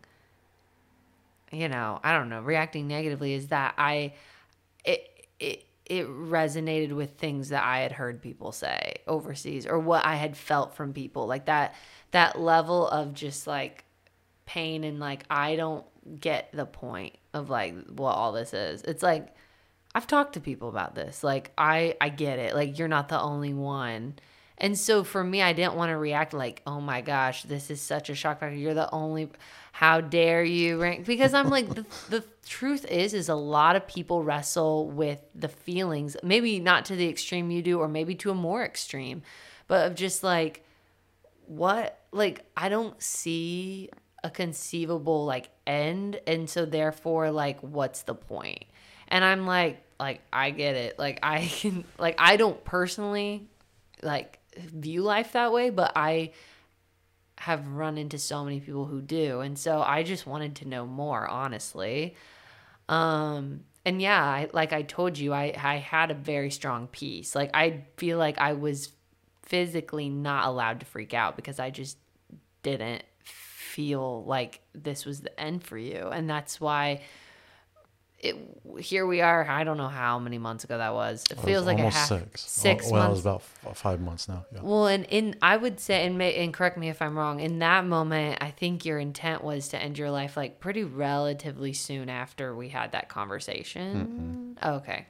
you 1.52 1.68
know, 1.68 1.99
I 2.03 2.14
don't 2.14 2.30
know, 2.30 2.41
reacting 2.41 2.88
negatively 2.88 3.34
is 3.34 3.48
that 3.48 3.74
I, 3.78 4.14
it, 4.84 5.10
it, 5.40 5.66
it 5.86 6.07
resonated 6.07 6.94
with 6.94 7.12
things 7.12 7.49
that 7.49 7.64
I 7.64 7.80
had 7.80 7.91
heard 7.91 8.22
people 8.22 8.52
say 8.52 8.95
overseas 9.07 9.66
or 9.66 9.80
what 9.80 10.06
I 10.06 10.16
had 10.16 10.36
felt 10.36 10.76
from 10.76 10.94
people 10.94 11.28
like 11.28 11.45
that 11.45 11.76
that 12.12 12.40
level 12.40 12.88
of 12.88 13.14
just 13.14 13.45
like 13.45 13.84
pain 14.45 14.84
and 14.84 14.99
like 14.99 15.26
I 15.30 15.56
don't 15.56 15.86
get 16.20 16.49
the 16.53 16.66
point 16.66 17.18
of 17.34 17.49
like 17.49 17.76
what 17.90 18.16
all 18.16 18.32
this 18.32 18.53
is. 18.53 18.82
It's 18.82 19.03
like 19.03 19.36
I've 19.95 20.07
talked 20.07 20.34
to 20.34 20.41
people 20.41 20.67
about 20.67 20.93
this. 20.93 21.23
Like 21.23 21.51
I 21.57 21.95
I 22.01 22.09
get 22.09 22.38
it. 22.38 22.53
Like 22.53 22.77
you're 22.77 22.89
not 22.89 23.07
the 23.07 23.19
only 23.19 23.53
one. 23.53 24.15
And 24.57 24.77
so 24.77 25.05
for 25.05 25.23
me 25.23 25.41
I 25.41 25.53
didn't 25.53 25.76
want 25.76 25.89
to 25.89 25.97
react 25.97 26.34
like, 26.34 26.61
"Oh 26.67 26.81
my 26.81 26.99
gosh, 26.99 27.43
this 27.43 27.72
is 27.72 27.81
such 27.81 28.09
a 28.09 28.15
shock 28.15 28.41
factor. 28.41 28.57
You're 28.57 28.73
the 28.73 28.91
only 28.93 29.30
how 29.72 30.01
dare 30.01 30.43
you 30.43 30.81
rank 30.81 31.05
because 31.05 31.34
I'm 31.34 31.49
like 31.49 31.73
the, 31.73 31.85
the 32.09 32.26
truth 32.45 32.85
is 32.85 33.13
is 33.13 33.30
a 33.30 33.35
lot 33.35 33.77
of 33.77 33.88
people 33.88 34.22
wrestle 34.22 34.89
with 34.89 35.19
the 35.34 35.47
feelings, 35.47 36.17
maybe 36.22 36.59
not 36.59 36.84
to 36.85 36.97
the 36.97 37.07
extreme 37.07 37.49
you 37.49 37.61
do 37.61 37.80
or 37.80 37.88
maybe 37.88 38.15
to 38.15 38.31
a 38.31 38.35
more 38.35 38.65
extreme, 38.65 39.22
but 39.67 39.88
of 39.88 39.95
just 39.95 40.23
like 40.23 40.65
what 41.47 42.01
like 42.11 42.45
I 42.57 42.67
don't 42.67 43.01
see 43.01 43.89
a 44.26 44.30
conceivable 44.30 45.26
like 45.26 45.49
end 45.65 46.19
and 46.27 46.49
so 46.49 46.65
therefore 46.65 47.31
like 47.31 47.61
what's 47.61 48.01
the 48.01 48.15
point? 48.15 48.65
And 49.07 49.23
I'm 49.23 49.45
like 49.45 49.85
like 49.99 50.22
I 50.31 50.51
get 50.51 50.76
it. 50.76 50.99
Like 50.99 51.19
I 51.23 51.45
can 51.51 51.84
like 51.97 52.15
I 52.19 52.38
don't 52.38 52.63
personally 52.63 53.47
like 54.01 54.39
view 54.57 55.01
life 55.01 55.34
that 55.34 55.51
way, 55.51 55.69
but 55.69 55.93
I 55.95 56.31
have 57.38 57.67
run 57.67 57.97
into 57.97 58.17
so 58.17 58.43
many 58.43 58.59
people 58.59 58.85
who 58.85 59.01
do. 59.01 59.41
And 59.41 59.57
so 59.59 59.81
I 59.81 60.03
just 60.03 60.26
wanted 60.26 60.55
to 60.57 60.67
know 60.67 60.85
more, 60.85 61.27
honestly. 61.27 62.15
Um 62.89 63.61
and 63.88 64.01
yeah, 64.01 64.23
I, 64.23 64.49
like 64.51 64.73
I 64.73 64.81
told 64.81 65.17
you, 65.17 65.34
I 65.34 65.53
I 65.57 65.77
had 65.77 66.11
a 66.11 66.15
very 66.15 66.51
strong 66.51 66.88
peace. 66.88 67.35
Like 67.35 67.51
I 67.53 67.84
feel 67.97 68.17
like 68.17 68.39
I 68.39 68.53
was 68.53 68.91
physically 69.43 70.09
not 70.09 70.47
allowed 70.47 70.80
to 70.80 70.85
freak 70.85 71.13
out 71.13 71.35
because 71.35 71.59
I 71.59 71.69
just 71.69 71.97
didn't 72.63 73.03
feel 73.23 74.23
like 74.23 74.61
this 74.73 75.05
was 75.05 75.22
the 75.22 75.39
end 75.39 75.63
for 75.63 75.77
you. 75.77 76.09
And 76.11 76.30
that's 76.30 76.59
why 76.59 77.01
it 78.26 78.35
here 78.80 79.06
we 79.06 79.22
are. 79.22 79.47
I 79.47 79.64
don't 79.64 79.77
know 79.77 79.88
how 79.88 80.19
many 80.19 80.38
months 80.38 80.64
ago 80.64 80.77
that 80.77 80.93
was. 80.93 81.23
It 81.23 81.31
It 81.31 81.38
was 81.38 81.45
feels 81.45 81.65
like 81.65 81.77
a 81.77 81.81
almost 81.81 81.97
half 81.97 82.07
six 82.07 82.41
six 82.41 82.85
well, 82.85 82.93
well, 82.93 83.07
it 83.07 83.10
was 83.11 83.19
about 83.22 83.35
f- 83.41 83.68
uh, 83.68 83.73
five 83.73 84.02
months 84.02 84.27
now 84.27 84.45
yeah 84.52 84.60
Well, 84.61 84.88
and 84.88 85.06
in 85.06 85.35
I 85.41 85.56
would 85.57 85.80
say, 85.80 86.06
and 86.06 86.18
may, 86.18 86.35
and 86.35 86.53
correct 86.53 86.77
me 86.77 86.89
if 86.89 87.02
I'm 87.02 87.18
wrong. 87.18 87.39
In 87.39 87.60
that 87.60 87.85
moment, 87.85 88.39
I 88.41 88.52
think 88.52 88.85
your 88.85 88.99
intent 88.99 89.43
was 89.43 89.69
to 89.69 89.81
end 89.81 89.97
your 89.97 90.11
life 90.11 90.35
like 90.35 90.60
pretty 90.60 90.84
relatively 90.84 91.73
soon 91.73 92.10
after 92.10 92.56
we 92.56 92.69
had 92.69 92.91
that 92.91 93.07
conversation. 93.07 94.57
Okay. 94.64 95.06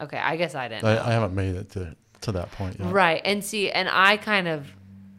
Okay, 0.00 0.18
I 0.18 0.36
guess 0.36 0.54
I 0.54 0.68
didn't. 0.68 0.84
I. 0.84 1.08
I 1.08 1.12
haven't 1.12 1.34
made 1.34 1.54
it 1.54 1.70
to 1.72 1.94
to 2.22 2.32
that 2.32 2.50
point 2.52 2.78
yet 2.78 2.92
Right. 2.92 3.20
And 3.24 3.44
see, 3.44 3.70
and 3.70 3.88
I 3.90 4.16
kind 4.16 4.48
of 4.48 4.66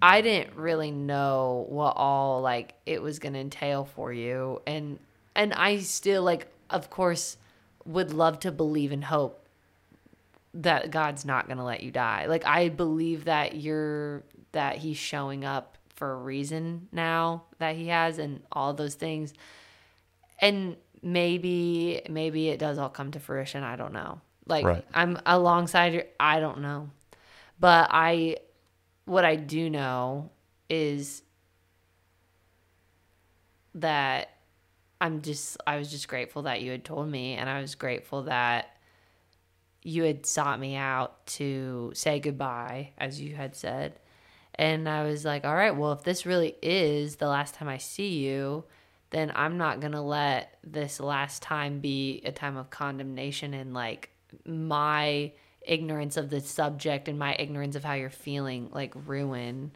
I 0.02 0.22
didn't 0.22 0.56
really 0.56 0.92
know 0.92 1.66
what 1.70 1.94
all 1.96 2.42
like 2.42 2.74
it 2.86 3.02
was 3.02 3.20
going 3.20 3.34
to 3.34 3.40
entail 3.40 3.86
for 3.86 4.12
you 4.12 4.62
and 4.68 5.00
and 5.36 5.54
I 5.54 5.80
still 5.80 6.24
like 6.24 6.48
of 6.74 6.90
course 6.90 7.38
would 7.86 8.14
love 8.14 8.40
to 8.40 8.52
believe 8.52 8.92
and 8.92 9.04
hope 9.04 9.48
that 10.54 10.92
God's 10.92 11.26
not 11.26 11.48
going 11.48 11.58
to 11.58 11.64
let 11.64 11.82
you 11.84 11.92
die. 11.92 12.26
Like 12.26 12.46
I 12.46 12.70
believe 12.70 13.26
that 13.26 13.56
you're 13.56 14.24
that 14.52 14.78
he's 14.78 14.98
showing 14.98 15.44
up 15.46 15.78
for 15.96 16.12
a 16.12 16.18
reason 16.18 16.88
now 16.92 17.44
that 17.60 17.76
he 17.76 17.88
has 17.88 18.20
and 18.20 18.42
all 18.52 18.74
those 18.74 18.96
things. 18.96 19.34
And 20.40 20.76
maybe 21.02 22.02
maybe 22.10 22.50
it 22.50 22.60
does 22.60 22.78
all 22.78 22.90
come 22.90 23.12
to 23.12 23.20
fruition, 23.20 23.64
I 23.64 23.76
don't 23.76 23.94
know. 23.94 24.22
Like 24.46 24.66
Right. 24.66 24.86
I'm 24.94 25.20
alongside 25.26 25.94
you, 25.94 26.04
I 26.20 26.40
don't 26.40 26.62
know. 26.62 26.90
But 27.60 27.90
I 27.92 28.38
what 29.06 29.26
I 29.26 29.36
do 29.36 29.70
know 29.70 30.30
is 30.70 31.24
that 33.76 34.33
I'm 35.04 35.22
just 35.22 35.58
I 35.68 35.76
was 35.76 35.92
just 35.92 36.08
grateful 36.08 36.44
that 36.44 36.62
you 36.62 36.72
had 36.72 36.86
told 36.86 37.10
me 37.10 37.34
and 37.34 37.50
I 37.50 37.60
was 37.60 37.76
grateful 37.76 38.24
that 38.24 38.78
you 39.84 40.04
had 40.04 40.26
sought 40.26 40.62
me 40.62 40.78
out 40.78 41.26
to 41.26 41.92
say 41.94 42.22
goodbye 42.22 42.92
as 42.98 43.20
you 43.20 43.36
had 43.36 43.54
said. 43.54 44.00
And 44.56 44.88
I 44.88 45.04
was 45.04 45.26
like, 45.26 45.44
all 45.44 45.56
right, 45.56 45.76
well 45.76 45.92
if 45.92 46.04
this 46.04 46.26
really 46.26 46.56
is 46.62 47.18
the 47.18 47.28
last 47.28 47.54
time 47.56 47.68
I 47.68 47.80
see 47.80 48.20
you, 48.20 48.64
then 49.10 49.34
I'm 49.36 49.58
not 49.58 49.82
going 49.82 49.92
to 49.92 50.00
let 50.00 50.58
this 50.64 51.02
last 51.02 51.42
time 51.42 51.82
be 51.82 52.22
a 52.24 52.32
time 52.32 52.56
of 52.56 52.70
condemnation 52.70 53.54
and 53.54 53.74
like 53.74 54.10
my 54.46 55.34
ignorance 55.64 56.16
of 56.16 56.30
the 56.30 56.40
subject 56.40 57.10
and 57.10 57.20
my 57.20 57.36
ignorance 57.38 57.76
of 57.76 57.84
how 57.84 57.94
you're 57.94 58.10
feeling 58.10 58.70
like 58.72 58.94
ruin 59.06 59.74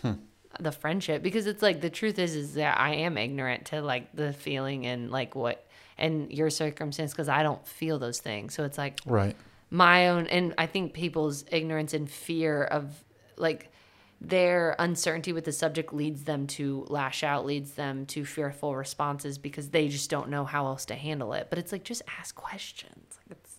hmm. 0.00 0.12
The 0.60 0.72
friendship 0.72 1.22
because 1.22 1.46
it's 1.46 1.62
like 1.62 1.80
the 1.80 1.90
truth 1.90 2.18
is 2.18 2.34
is 2.34 2.54
that 2.54 2.78
I 2.78 2.94
am 2.96 3.16
ignorant 3.16 3.66
to 3.66 3.80
like 3.82 4.14
the 4.14 4.32
feeling 4.32 4.86
and 4.86 5.10
like 5.10 5.34
what 5.34 5.66
and 5.98 6.32
your 6.32 6.50
circumstance 6.50 7.12
because 7.12 7.28
I 7.28 7.42
don't 7.42 7.66
feel 7.66 7.98
those 7.98 8.18
things. 8.20 8.54
So 8.54 8.64
it's 8.64 8.78
like 8.78 9.00
Right. 9.06 9.36
my 9.70 10.08
own 10.08 10.26
and 10.26 10.54
I 10.58 10.66
think 10.66 10.92
people's 10.92 11.44
ignorance 11.50 11.94
and 11.94 12.10
fear 12.10 12.64
of 12.64 13.02
like 13.36 13.70
their 14.20 14.76
uncertainty 14.78 15.32
with 15.32 15.44
the 15.44 15.52
subject 15.52 15.92
leads 15.92 16.24
them 16.24 16.46
to 16.46 16.86
lash 16.88 17.24
out, 17.24 17.44
leads 17.44 17.72
them 17.72 18.06
to 18.06 18.24
fearful 18.24 18.76
responses 18.76 19.36
because 19.36 19.70
they 19.70 19.88
just 19.88 20.10
don't 20.10 20.28
know 20.28 20.44
how 20.44 20.66
else 20.66 20.84
to 20.86 20.94
handle 20.94 21.32
it. 21.32 21.48
But 21.50 21.58
it's 21.58 21.72
like 21.72 21.82
just 21.82 22.02
ask 22.20 22.34
questions. 22.34 23.18
Like 23.28 23.38
it's 23.42 23.56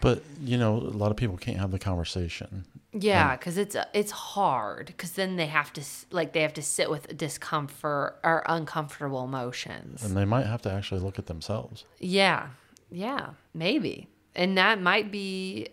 But 0.00 0.22
you 0.42 0.58
know, 0.58 0.76
a 0.76 0.78
lot 0.78 1.10
of 1.10 1.16
people 1.16 1.36
can't 1.38 1.56
have 1.58 1.70
the 1.70 1.78
conversation. 1.78 2.66
Yeah, 2.96 3.32
um, 3.32 3.38
because 3.38 3.58
it's 3.58 3.74
uh, 3.74 3.86
it's 3.92 4.12
hard. 4.12 4.86
Because 4.86 5.12
then 5.12 5.36
they 5.36 5.46
have 5.46 5.72
to 5.72 5.82
like 6.10 6.32
they 6.32 6.42
have 6.42 6.54
to 6.54 6.62
sit 6.62 6.88
with 6.88 7.16
discomfort 7.16 8.18
or 8.22 8.44
uncomfortable 8.46 9.24
emotions. 9.24 10.04
And 10.04 10.16
they 10.16 10.24
might 10.24 10.46
have 10.46 10.62
to 10.62 10.72
actually 10.72 11.00
look 11.00 11.18
at 11.18 11.26
themselves. 11.26 11.84
Yeah, 11.98 12.48
yeah, 12.90 13.30
maybe, 13.52 14.08
and 14.34 14.56
that 14.56 14.80
might 14.80 15.10
be 15.10 15.68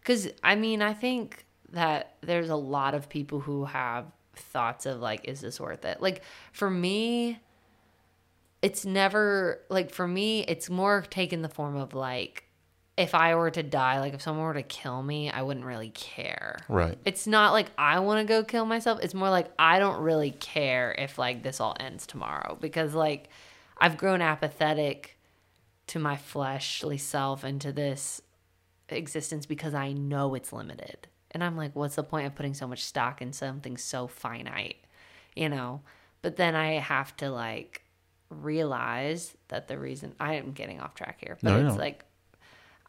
because 0.00 0.28
I 0.42 0.54
mean 0.54 0.80
I 0.80 0.94
think 0.94 1.44
that 1.70 2.14
there's 2.22 2.50
a 2.50 2.56
lot 2.56 2.94
of 2.94 3.08
people 3.08 3.40
who 3.40 3.64
have 3.66 4.06
thoughts 4.34 4.86
of 4.86 5.00
like, 5.00 5.26
is 5.26 5.40
this 5.40 5.60
worth 5.60 5.84
it? 5.84 6.00
Like 6.00 6.22
for 6.52 6.70
me, 6.70 7.40
it's 8.62 8.84
never 8.84 9.60
like 9.68 9.90
for 9.90 10.06
me, 10.06 10.44
it's 10.44 10.70
more 10.70 11.02
taken 11.02 11.42
the 11.42 11.48
form 11.48 11.76
of 11.76 11.94
like. 11.94 12.44
If 12.98 13.14
I 13.14 13.34
were 13.36 13.50
to 13.50 13.62
die, 13.62 14.00
like 14.00 14.12
if 14.14 14.20
someone 14.22 14.44
were 14.44 14.54
to 14.54 14.62
kill 14.62 15.02
me, 15.02 15.30
I 15.30 15.42
wouldn't 15.42 15.64
really 15.64 15.90
care. 15.90 16.58
Right. 16.68 16.98
It's 17.04 17.26
not 17.26 17.52
like 17.52 17.70
I 17.78 18.00
want 18.00 18.26
to 18.26 18.30
go 18.30 18.42
kill 18.42 18.66
myself. 18.66 18.98
It's 19.02 19.14
more 19.14 19.30
like 19.30 19.50
I 19.58 19.78
don't 19.78 20.00
really 20.02 20.32
care 20.32 20.94
if 20.98 21.16
like 21.16 21.42
this 21.42 21.60
all 21.60 21.76
ends 21.78 22.06
tomorrow 22.06 22.58
because 22.60 22.94
like 22.94 23.28
I've 23.78 23.96
grown 23.96 24.20
apathetic 24.20 25.16
to 25.86 25.98
my 25.98 26.16
fleshly 26.16 26.98
self 26.98 27.44
and 27.44 27.60
to 27.60 27.70
this 27.72 28.20
existence 28.88 29.46
because 29.46 29.74
I 29.74 29.92
know 29.92 30.34
it's 30.34 30.52
limited. 30.52 31.06
And 31.30 31.44
I'm 31.44 31.56
like, 31.56 31.76
what's 31.76 31.94
the 31.94 32.02
point 32.02 32.26
of 32.26 32.34
putting 32.34 32.54
so 32.54 32.66
much 32.66 32.84
stock 32.84 33.22
in 33.22 33.32
something 33.32 33.76
so 33.76 34.06
finite? 34.08 34.76
You 35.36 35.48
know? 35.48 35.82
But 36.20 36.36
then 36.36 36.56
I 36.56 36.72
have 36.80 37.16
to 37.18 37.30
like 37.30 37.82
realize 38.28 39.36
that 39.48 39.68
the 39.68 39.78
reason 39.78 40.14
I 40.18 40.34
am 40.34 40.52
getting 40.52 40.80
off 40.80 40.94
track 40.94 41.18
here, 41.20 41.38
but 41.42 41.50
No, 41.50 41.66
it's 41.66 41.74
no. 41.76 41.80
like 41.80 42.04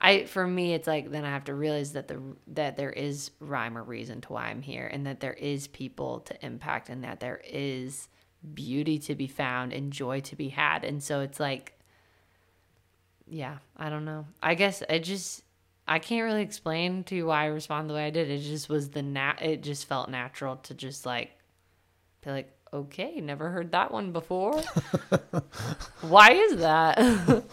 I 0.02 0.26
for 0.26 0.48
me 0.48 0.74
it's 0.74 0.88
like 0.88 1.12
then 1.12 1.26
I 1.26 1.30
have 1.30 1.46
to 1.46 1.54
realize 1.54 1.94
that 1.94 2.08
the 2.08 2.22
that 2.48 2.78
there 2.78 2.92
is 2.92 3.32
rhyme 3.40 3.78
or 3.78 3.84
reason 3.84 4.22
to 4.22 4.34
why 4.34 4.48
I'm 4.48 4.62
here 4.62 4.88
and 4.88 5.06
that 5.06 5.20
there 5.20 5.34
is 5.34 5.68
people 5.68 6.22
to 6.22 6.46
impact 6.46 6.90
and 6.90 7.04
that 7.04 7.20
there 7.20 7.42
is 7.46 8.08
beauty 8.54 8.98
to 9.00 9.16
be 9.16 9.28
found 9.28 9.74
and 9.74 9.92
joy 9.92 10.22
to 10.22 10.36
be 10.36 10.50
had. 10.50 10.86
And 10.86 11.04
so 11.04 11.22
it's 11.22 11.40
like 11.40 11.74
yeah, 13.32 13.58
I 13.78 13.90
don't 13.90 14.06
know. 14.06 14.26
I 14.42 14.56
guess 14.56 14.82
it 14.90 15.00
just 15.00 15.44
I 15.88 16.00
can't 16.00 16.24
really 16.24 16.44
explain 16.44 17.04
to 17.06 17.16
you 17.16 17.28
why 17.28 17.44
I 17.44 17.48
respond 17.48 17.90
the 17.90 17.94
way 17.94 18.06
I 18.06 18.10
did. 18.10 18.30
It 18.30 18.40
just 18.40 18.70
was 18.70 18.90
the 18.90 19.02
nat 19.02 19.42
it 19.42 19.62
just 19.62 19.88
felt 19.88 20.10
natural 20.10 20.58
to 20.58 20.74
just 20.74 21.06
like 21.06 21.32
be 22.22 22.32
like, 22.32 22.52
okay, 22.74 23.20
never 23.22 23.50
heard 23.50 23.72
that 23.72 23.92
one 23.92 24.12
before. 24.12 24.62
why 26.02 26.32
is 26.32 26.58
that? 26.58 26.98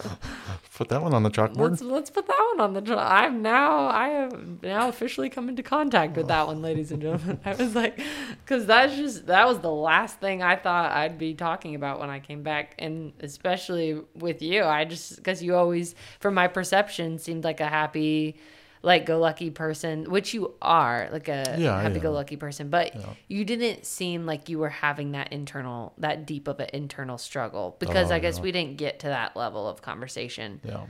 Put 0.77 0.91
that 0.91 1.01
one 1.01 1.15
on 1.15 1.23
the 1.23 1.31
chalkboard. 1.31 1.71
Let's 1.71 1.81
let's 1.81 2.11
put 2.11 2.27
that 2.27 2.49
one 2.53 2.61
on 2.61 2.75
the. 2.75 2.83
dr- 2.83 2.99
I'm 2.99 3.41
now 3.41 3.87
I 3.87 4.09
have 4.09 4.63
now 4.63 4.91
officially 4.91 5.31
come 5.31 5.49
into 5.49 5.63
contact 5.63 6.19
with 6.19 6.29
that 6.29 6.47
one, 6.47 6.61
ladies 6.61 6.93
and 6.93 7.01
gentlemen. 7.01 7.41
I 7.47 7.55
was 7.55 7.75
like, 7.75 7.99
because 8.45 8.67
that's 8.67 8.95
just 8.95 9.27
that 9.29 9.49
was 9.49 9.61
the 9.61 9.71
last 9.71 10.21
thing 10.21 10.43
I 10.43 10.55
thought 10.55 10.93
I'd 10.93 11.17
be 11.17 11.33
talking 11.33 11.77
about 11.77 11.99
when 11.99 12.11
I 12.11 12.21
came 12.21 12.43
back, 12.43 12.75
and 12.79 13.15
especially 13.21 14.03
with 14.17 14.43
you, 14.43 14.65
I 14.65 14.85
just 14.85 15.17
because 15.17 15.43
you 15.43 15.57
always, 15.57 15.95
from 16.21 16.35
my 16.35 16.47
perception, 16.47 17.19
seemed 17.19 17.43
like 17.43 17.61
a 17.61 17.69
happy, 17.69 18.37
like 18.83 19.07
go 19.07 19.19
lucky 19.19 19.51
person, 19.51 20.11
which 20.11 20.35
you 20.35 20.55
are, 20.63 21.09
like 21.13 21.29
a 21.29 21.57
Yeah, 21.59 21.81
happy 21.81 21.99
go 22.01 22.13
lucky 22.13 22.37
person, 22.37 22.69
but 22.71 22.95
Yeah. 22.95 23.15
you 23.29 23.45
didn't 23.45 23.87
seem 23.87 24.27
like 24.27 24.49
you 24.49 24.59
were 24.59 24.69
having 24.69 25.13
that 25.13 25.33
internal, 25.33 25.93
that 25.99 26.27
deep 26.27 26.47
of 26.49 26.61
an 26.61 26.69
internal 26.73 27.19
struggle 27.19 27.73
oh, 27.75 27.77
because 27.79 28.11
Oh, 28.11 28.15
I 28.15 28.19
guess 28.19 28.37
yeah. 28.37 28.43
we 28.43 28.53
didn't 28.53 28.77
get 28.77 29.01
to 29.01 29.09
that 29.09 29.37
level 29.37 29.69
of 29.69 29.83
conversation. 29.83 30.61
yeah. 30.65 30.85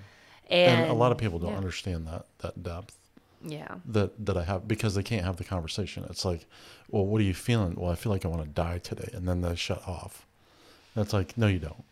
And, 0.49 0.83
And, 0.83 0.91
a 0.91 0.95
lot 0.95 1.11
of 1.13 1.19
people 1.19 1.39
don't 1.39 1.55
understand 1.55 2.07
that 2.07 2.27
that 2.39 2.63
depth 2.63 2.97
Yeah. 3.45 3.77
that 3.87 4.25
that 4.27 4.37
I 4.37 4.45
have 4.45 4.67
because 4.69 4.95
they 4.95 5.03
can't 5.03 5.25
have 5.25 5.37
the 5.37 5.45
conversation. 5.45 6.05
It's 6.09 6.25
like, 6.25 6.47
well, 6.91 7.05
what 7.07 7.21
are 7.21 7.25
you 7.25 7.35
feeling? 7.35 7.75
Well, 7.77 7.91
I 7.91 7.95
feel 7.97 8.13
like 8.13 8.25
I 8.25 8.29
want 8.29 8.43
to 8.43 8.49
die 8.49 8.79
today, 8.79 9.11
and 9.13 9.27
then 9.29 9.41
they 9.41 9.55
shut 9.57 9.87
off. 9.89 10.25
It's 10.95 11.13
like, 11.13 11.37
no, 11.37 11.47
you 11.47 11.59
don't. 11.59 11.85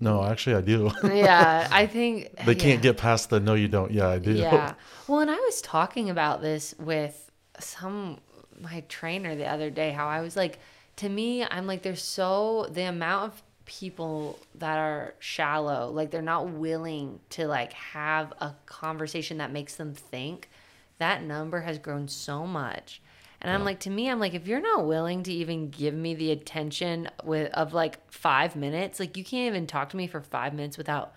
No, 0.00 0.24
actually, 0.24 0.56
I 0.56 0.60
do. 0.62 0.90
Yeah. 1.04 1.68
I 1.70 1.86
think 1.94 2.34
they 2.44 2.54
can't 2.54 2.80
get 2.82 2.96
past 2.96 3.30
the 3.30 3.38
no, 3.38 3.54
you 3.54 3.68
don't. 3.68 3.92
Yeah, 3.92 4.08
I 4.08 4.18
do. 4.18 4.32
Yeah. 4.32 4.74
Well, 5.06 5.18
and 5.18 5.30
I 5.30 5.34
was 5.34 5.60
talking 5.60 6.08
about 6.08 6.40
this 6.40 6.72
with 6.78 7.32
some 7.58 8.20
my 8.60 8.84
trainer 8.88 9.34
the 9.34 9.46
other 9.46 9.68
day. 9.68 9.90
How 9.90 10.06
I 10.06 10.20
was 10.20 10.36
like, 10.36 10.60
to 10.96 11.08
me, 11.08 11.44
I'm 11.44 11.66
like, 11.66 11.82
there's 11.82 12.02
so 12.02 12.68
the 12.70 12.82
amount 12.82 13.32
of 13.32 13.42
people 13.64 14.38
that 14.54 14.78
are 14.78 15.14
shallow, 15.18 15.90
like 15.90 16.12
they're 16.12 16.22
not 16.22 16.48
willing 16.50 17.18
to 17.30 17.48
like 17.48 17.72
have 17.72 18.32
a 18.40 18.54
conversation 18.66 19.38
that 19.38 19.50
makes 19.50 19.74
them 19.74 19.94
think. 19.94 20.48
That 20.98 21.24
number 21.24 21.60
has 21.62 21.78
grown 21.78 22.06
so 22.06 22.46
much. 22.46 23.00
And 23.42 23.50
I'm 23.50 23.64
like, 23.64 23.80
to 23.80 23.90
me, 23.90 24.10
I'm 24.10 24.20
like, 24.20 24.34
if 24.34 24.46
you're 24.46 24.60
not 24.60 24.86
willing 24.86 25.22
to 25.22 25.32
even 25.32 25.70
give 25.70 25.94
me 25.94 26.14
the 26.14 26.30
attention 26.30 27.08
with 27.24 27.50
of 27.54 27.72
like 27.72 27.98
five 28.12 28.54
minutes, 28.54 29.00
like 29.00 29.16
you 29.16 29.24
can't 29.24 29.46
even 29.46 29.66
talk 29.66 29.90
to 29.90 29.96
me 29.96 30.06
for 30.06 30.20
five 30.20 30.52
minutes 30.52 30.76
without 30.76 31.14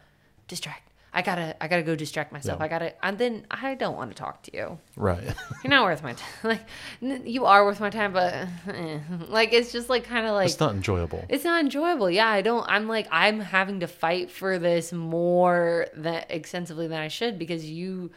distract. 0.48 0.90
I 1.16 1.22
gotta, 1.22 1.56
I 1.62 1.68
gotta 1.68 1.84
go 1.84 1.96
distract 1.96 2.32
myself. 2.32 2.58
Yeah. 2.60 2.66
I 2.66 2.68
gotta, 2.70 3.06
and 3.06 3.18
then 3.20 3.46
I 3.52 3.76
don't 3.76 3.96
want 3.96 4.10
to 4.10 4.16
talk 4.16 4.42
to 4.44 4.56
you. 4.56 4.80
Right. 4.96 5.22
You're 5.64 5.70
not 5.70 5.84
worth 5.84 6.02
my 6.02 6.14
time. 6.14 6.30
Like, 6.44 6.62
n- 7.04 7.24
you 7.28 7.46
are 7.46 7.64
worth 7.66 7.80
my 7.80 7.92
time, 7.92 8.14
but 8.14 8.34
eh. 8.68 9.00
like, 9.28 9.54
it's 9.54 9.72
just 9.72 9.90
like 9.90 10.06
kind 10.06 10.26
of 10.26 10.34
like 10.34 10.50
it's 10.50 10.60
not 10.60 10.74
enjoyable. 10.74 11.24
it's 11.30 11.44
not 11.44 11.60
enjoyable. 11.62 12.10
Yeah, 12.10 12.28
I 12.30 12.42
don't. 12.42 12.66
I'm 12.68 12.88
like 12.88 13.08
I'm 13.12 13.40
having 13.42 13.82
to 13.82 13.88
fight 13.88 14.32
for 14.32 14.58
this 14.58 14.92
more 14.92 15.88
than 15.94 16.24
extensively 16.30 16.88
than 16.88 17.00
I 17.00 17.10
should 17.10 17.38
because 17.38 17.70
you 17.70 18.10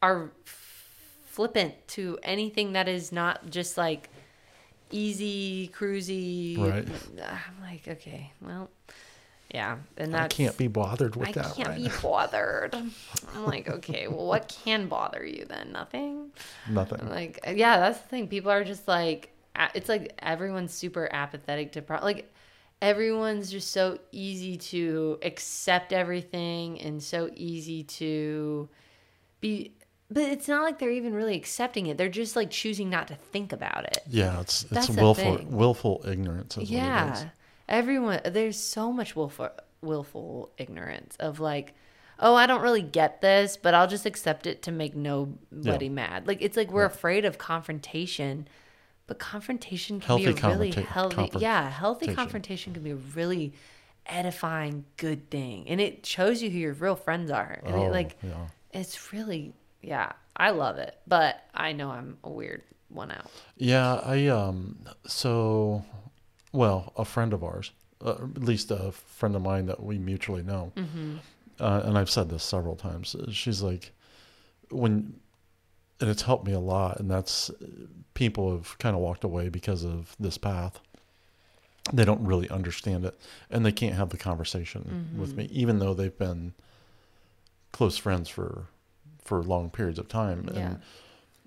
are 0.00 0.30
flippant 1.36 1.74
to 1.86 2.18
anything 2.22 2.72
that 2.72 2.88
is 2.88 3.12
not 3.12 3.50
just 3.50 3.76
like 3.76 4.08
easy 4.90 5.68
cruisy. 5.68 6.58
Right. 6.58 6.88
Ah, 7.22 7.44
I'm 7.48 7.62
like, 7.62 7.86
okay, 7.86 8.32
well, 8.40 8.70
yeah, 9.52 9.76
and 9.98 10.16
I 10.16 10.22
that's 10.22 10.34
can't 10.34 10.56
be 10.56 10.66
bothered 10.66 11.14
with 11.14 11.28
I 11.28 11.32
that. 11.32 11.46
I 11.46 11.50
can't 11.50 11.68
right? 11.68 11.84
be 11.84 11.90
bothered. 12.00 12.74
I'm 13.34 13.44
like, 13.44 13.68
okay, 13.68 14.08
well, 14.08 14.26
what 14.26 14.48
can 14.64 14.86
bother 14.88 15.26
you 15.26 15.44
then? 15.44 15.72
Nothing. 15.72 16.30
Nothing. 16.70 17.06
Like, 17.06 17.40
uh, 17.46 17.50
yeah, 17.50 17.80
that's 17.80 17.98
the 17.98 18.08
thing. 18.08 18.28
People 18.28 18.50
are 18.50 18.64
just 18.64 18.88
like, 18.88 19.28
it's 19.74 19.90
like 19.90 20.14
everyone's 20.20 20.72
super 20.72 21.06
apathetic 21.12 21.72
to 21.72 21.82
pro- 21.82 22.00
like 22.02 22.32
everyone's 22.80 23.50
just 23.50 23.72
so 23.72 23.98
easy 24.10 24.56
to 24.56 25.18
accept 25.22 25.92
everything 25.92 26.80
and 26.80 27.02
so 27.02 27.28
easy 27.34 27.82
to 27.84 28.70
be. 29.42 29.75
But 30.10 30.24
it's 30.24 30.46
not 30.46 30.62
like 30.62 30.78
they're 30.78 30.90
even 30.92 31.14
really 31.14 31.34
accepting 31.34 31.86
it. 31.86 31.98
They're 31.98 32.08
just 32.08 32.36
like 32.36 32.50
choosing 32.50 32.88
not 32.90 33.08
to 33.08 33.14
think 33.16 33.52
about 33.52 33.84
it. 33.86 33.98
Yeah, 34.08 34.40
it's 34.40 34.64
it's 34.70 34.88
willful 34.90 35.36
thing. 35.38 35.50
willful 35.50 36.02
ignorance. 36.06 36.56
Is 36.56 36.58
What 36.58 36.62
it 36.62 36.72
is. 36.72 36.72
Yeah. 36.76 37.28
Everyone 37.68 38.20
there's 38.24 38.58
so 38.58 38.92
much 38.92 39.16
willful 39.16 39.50
willful 39.82 40.52
ignorance 40.58 41.16
of 41.18 41.40
like, 41.40 41.74
oh, 42.20 42.34
I 42.36 42.46
don't 42.46 42.62
really 42.62 42.82
get 42.82 43.20
this, 43.20 43.56
but 43.56 43.74
I'll 43.74 43.88
just 43.88 44.06
accept 44.06 44.46
it 44.46 44.62
to 44.62 44.72
make 44.72 44.94
nobody 44.94 45.86
Yeah. 45.86 45.90
mad. 45.92 46.26
Like 46.28 46.40
it's 46.40 46.56
like 46.56 46.70
we're 46.70 46.84
afraid 46.84 47.24
of 47.24 47.38
confrontation, 47.38 48.46
but 49.08 49.18
confrontation 49.18 49.98
can 49.98 50.06
Healthy 50.06 50.32
be 50.34 50.40
a 50.40 50.48
really 50.48 50.70
healthy, 50.70 51.30
yeah, 51.40 51.68
healthy 51.68 52.14
confrontation 52.14 52.72
can 52.74 52.82
be 52.84 52.90
a 52.92 52.96
really 52.96 53.54
edifying, 54.06 54.84
good 54.98 55.30
thing, 55.30 55.68
and 55.68 55.80
it 55.80 56.06
shows 56.06 56.40
you 56.42 56.50
who 56.50 56.58
your 56.58 56.72
real 56.74 56.94
friends 56.96 57.30
are, 57.30 57.60
and 57.64 57.74
Oh, 57.74 57.86
it 57.86 57.90
like 57.90 58.16
yeah. 58.22 58.46
it's 58.72 59.12
really, 59.12 59.52
yeah, 59.86 60.12
I 60.36 60.50
love 60.50 60.76
it, 60.78 60.98
but 61.06 61.36
I 61.54 61.72
know 61.72 61.90
I'm 61.90 62.18
a 62.24 62.30
weird 62.30 62.62
one 62.88 63.10
out. 63.10 63.30
Yeah, 63.56 63.94
I 64.04 64.26
um 64.26 64.78
so 65.06 65.84
well, 66.52 66.92
a 66.96 67.04
friend 67.04 67.32
of 67.32 67.42
ours, 67.44 67.70
uh, 68.04 68.12
at 68.12 68.42
least 68.42 68.70
a 68.70 68.92
friend 68.92 69.34
of 69.36 69.42
mine 69.42 69.66
that 69.66 69.82
we 69.82 69.98
mutually 69.98 70.42
know. 70.42 70.72
Uh, 71.58 71.82
and 71.84 71.96
I've 71.96 72.10
said 72.10 72.28
this 72.28 72.42
several 72.44 72.76
times. 72.76 73.14
uh, 73.14 73.30
She's 73.30 73.62
like 73.62 73.92
when 74.70 75.20
and 76.00 76.10
it's 76.10 76.22
helped 76.22 76.46
me 76.46 76.52
a 76.52 76.60
lot 76.60 77.00
and 77.00 77.10
that's 77.10 77.50
people 78.14 78.52
have 78.54 78.76
kind 78.78 78.94
of 78.94 79.00
walked 79.00 79.24
away 79.24 79.48
because 79.48 79.84
of 79.84 80.14
this 80.20 80.36
path. 80.36 80.80
They 81.92 82.04
don't 82.04 82.24
really 82.26 82.50
understand 82.50 83.04
it 83.06 83.18
and 83.50 83.64
they 83.64 83.72
can't 83.72 83.94
have 83.94 84.10
the 84.10 84.18
conversation 84.18 85.08
with 85.16 85.34
me 85.36 85.44
even 85.52 85.78
though 85.78 85.94
they've 85.94 86.18
been 86.18 86.52
close 87.72 87.96
friends 87.96 88.28
for 88.28 88.66
for 89.26 89.42
long 89.42 89.70
periods 89.70 89.98
of 89.98 90.08
time 90.08 90.48
Yeah. 90.52 90.58
and 90.60 90.80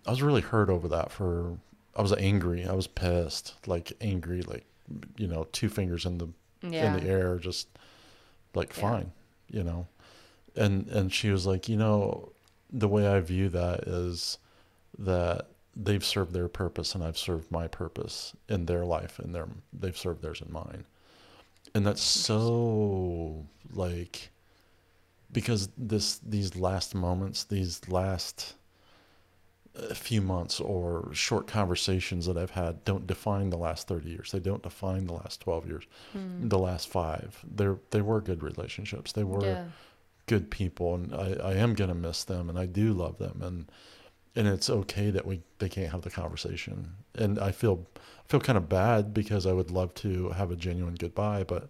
I 0.05 0.11
was 0.11 0.21
really 0.21 0.41
hurt 0.41 0.69
over 0.69 0.87
that 0.89 1.11
for 1.11 1.57
I 1.95 2.01
was 2.01 2.13
angry. 2.13 2.65
I 2.65 2.73
was 2.73 2.87
pissed, 2.87 3.55
like 3.67 3.91
angry, 4.01 4.41
like 4.41 4.65
you 5.17 5.27
know, 5.27 5.47
two 5.51 5.69
fingers 5.69 6.05
in 6.05 6.17
the 6.17 6.27
Yeah, 6.61 6.85
in 6.87 6.93
the 7.03 7.09
air, 7.09 7.37
just 7.37 7.67
like 8.55 8.75
Yeah. 8.75 8.81
fine, 8.81 9.11
you 9.49 9.63
know. 9.63 9.87
And 10.55 10.87
and 10.87 11.13
she 11.13 11.29
was 11.29 11.45
like, 11.45 11.67
you 11.69 11.77
know, 11.77 12.31
the 12.71 12.87
way 12.87 13.07
I 13.07 13.19
view 13.19 13.49
that 13.49 13.81
is 13.87 14.37
that 14.97 15.47
they've 15.75 16.03
served 16.05 16.33
their 16.33 16.47
purpose 16.47 16.95
and 16.95 17.03
I've 17.03 17.17
served 17.17 17.51
my 17.51 17.67
purpose 17.67 18.33
in 18.47 18.65
their 18.65 18.85
life 18.85 19.19
and 19.19 19.33
their 19.35 19.47
they've 19.71 19.97
served 19.97 20.21
theirs 20.21 20.41
in 20.41 20.51
mine. 20.51 20.85
And 21.75 21.85
that's 21.85 22.01
so 22.01 23.45
like 23.71 24.31
because 25.31 25.69
this 25.77 26.19
these 26.19 26.55
last 26.55 26.95
moments, 26.95 27.43
these 27.43 27.87
last 27.87 28.55
uh, 29.75 29.93
few 29.93 30.21
months 30.21 30.59
or 30.59 31.09
short 31.13 31.45
conversations 31.47 32.25
that 32.25 32.37
I've 32.37 32.51
had 32.51 32.83
don't 32.85 33.05
define 33.05 33.49
the 33.49 33.57
last 33.57 33.87
30 33.87 34.09
years. 34.09 34.31
They 34.31 34.39
don't 34.39 34.63
define 34.63 35.05
the 35.05 35.13
last 35.13 35.41
12 35.41 35.67
years, 35.67 35.83
hmm. 36.11 36.47
the 36.47 36.57
last 36.57 36.89
five. 36.89 37.39
They're, 37.55 37.77
they 37.91 38.01
were 38.01 38.19
good 38.19 38.41
relationships. 38.41 39.11
They 39.11 39.23
were 39.23 39.45
yeah, 39.45 39.63
good 40.25 40.49
people 40.49 40.95
and 40.95 41.13
I, 41.13 41.33
I 41.43 41.53
am 41.53 41.75
going 41.75 41.89
to 41.89 41.95
miss 41.95 42.23
them 42.23 42.49
and 42.49 42.57
I 42.57 42.65
do 42.65 42.93
love 42.93 43.19
them. 43.19 43.41
And, 43.43 43.71
and 44.35 44.47
it's 44.47 44.69
okay 44.69 45.11
that 45.11 45.25
we, 45.25 45.41
they 45.59 45.69
can't 45.69 45.91
have 45.91 46.01
the 46.01 46.09
conversation. 46.09 46.93
And 47.13 47.37
I 47.37 47.51
feel, 47.51 47.85
feel 48.25 48.39
kind 48.39 48.57
of 48.57 48.69
bad 48.69 49.13
because 49.13 49.45
I 49.45 49.53
would 49.53 49.69
love 49.69 49.93
to 49.95 50.29
have 50.29 50.49
a 50.49 50.55
genuine 50.55 50.95
goodbye, 50.95 51.43
but 51.43 51.69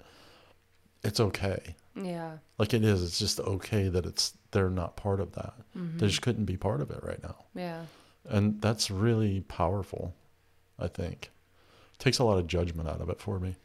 it's 1.03 1.19
okay. 1.19 1.75
yeah, 1.95 2.37
Like 2.57 2.73
it 2.73 2.83
is, 2.83 3.03
it's 3.03 3.19
just 3.19 3.39
okay 3.39 3.89
that 3.89 4.05
it's, 4.05 4.33
they're 4.51 4.69
not 4.69 4.95
part 4.95 5.19
of 5.19 5.33
that. 5.33 5.53
Mm-hmm. 5.77 5.97
They 5.97 6.07
just 6.07 6.21
couldn't 6.21 6.45
be 6.45 6.57
part 6.57 6.81
of 6.81 6.91
it 6.91 7.03
right 7.03 7.21
now. 7.21 7.35
Yeah, 7.55 7.83
and 8.27 8.61
that's 8.61 8.91
really 8.91 9.41
powerful 9.41 10.13
i 10.77 10.87
think. 10.87 11.31
Takes 11.97 12.19
a 12.19 12.23
lot 12.23 12.37
of 12.37 12.47
judgment 12.47 12.87
out 12.87 13.01
of 13.01 13.09
it 13.09 13.19
for 13.19 13.39
me. 13.39 13.55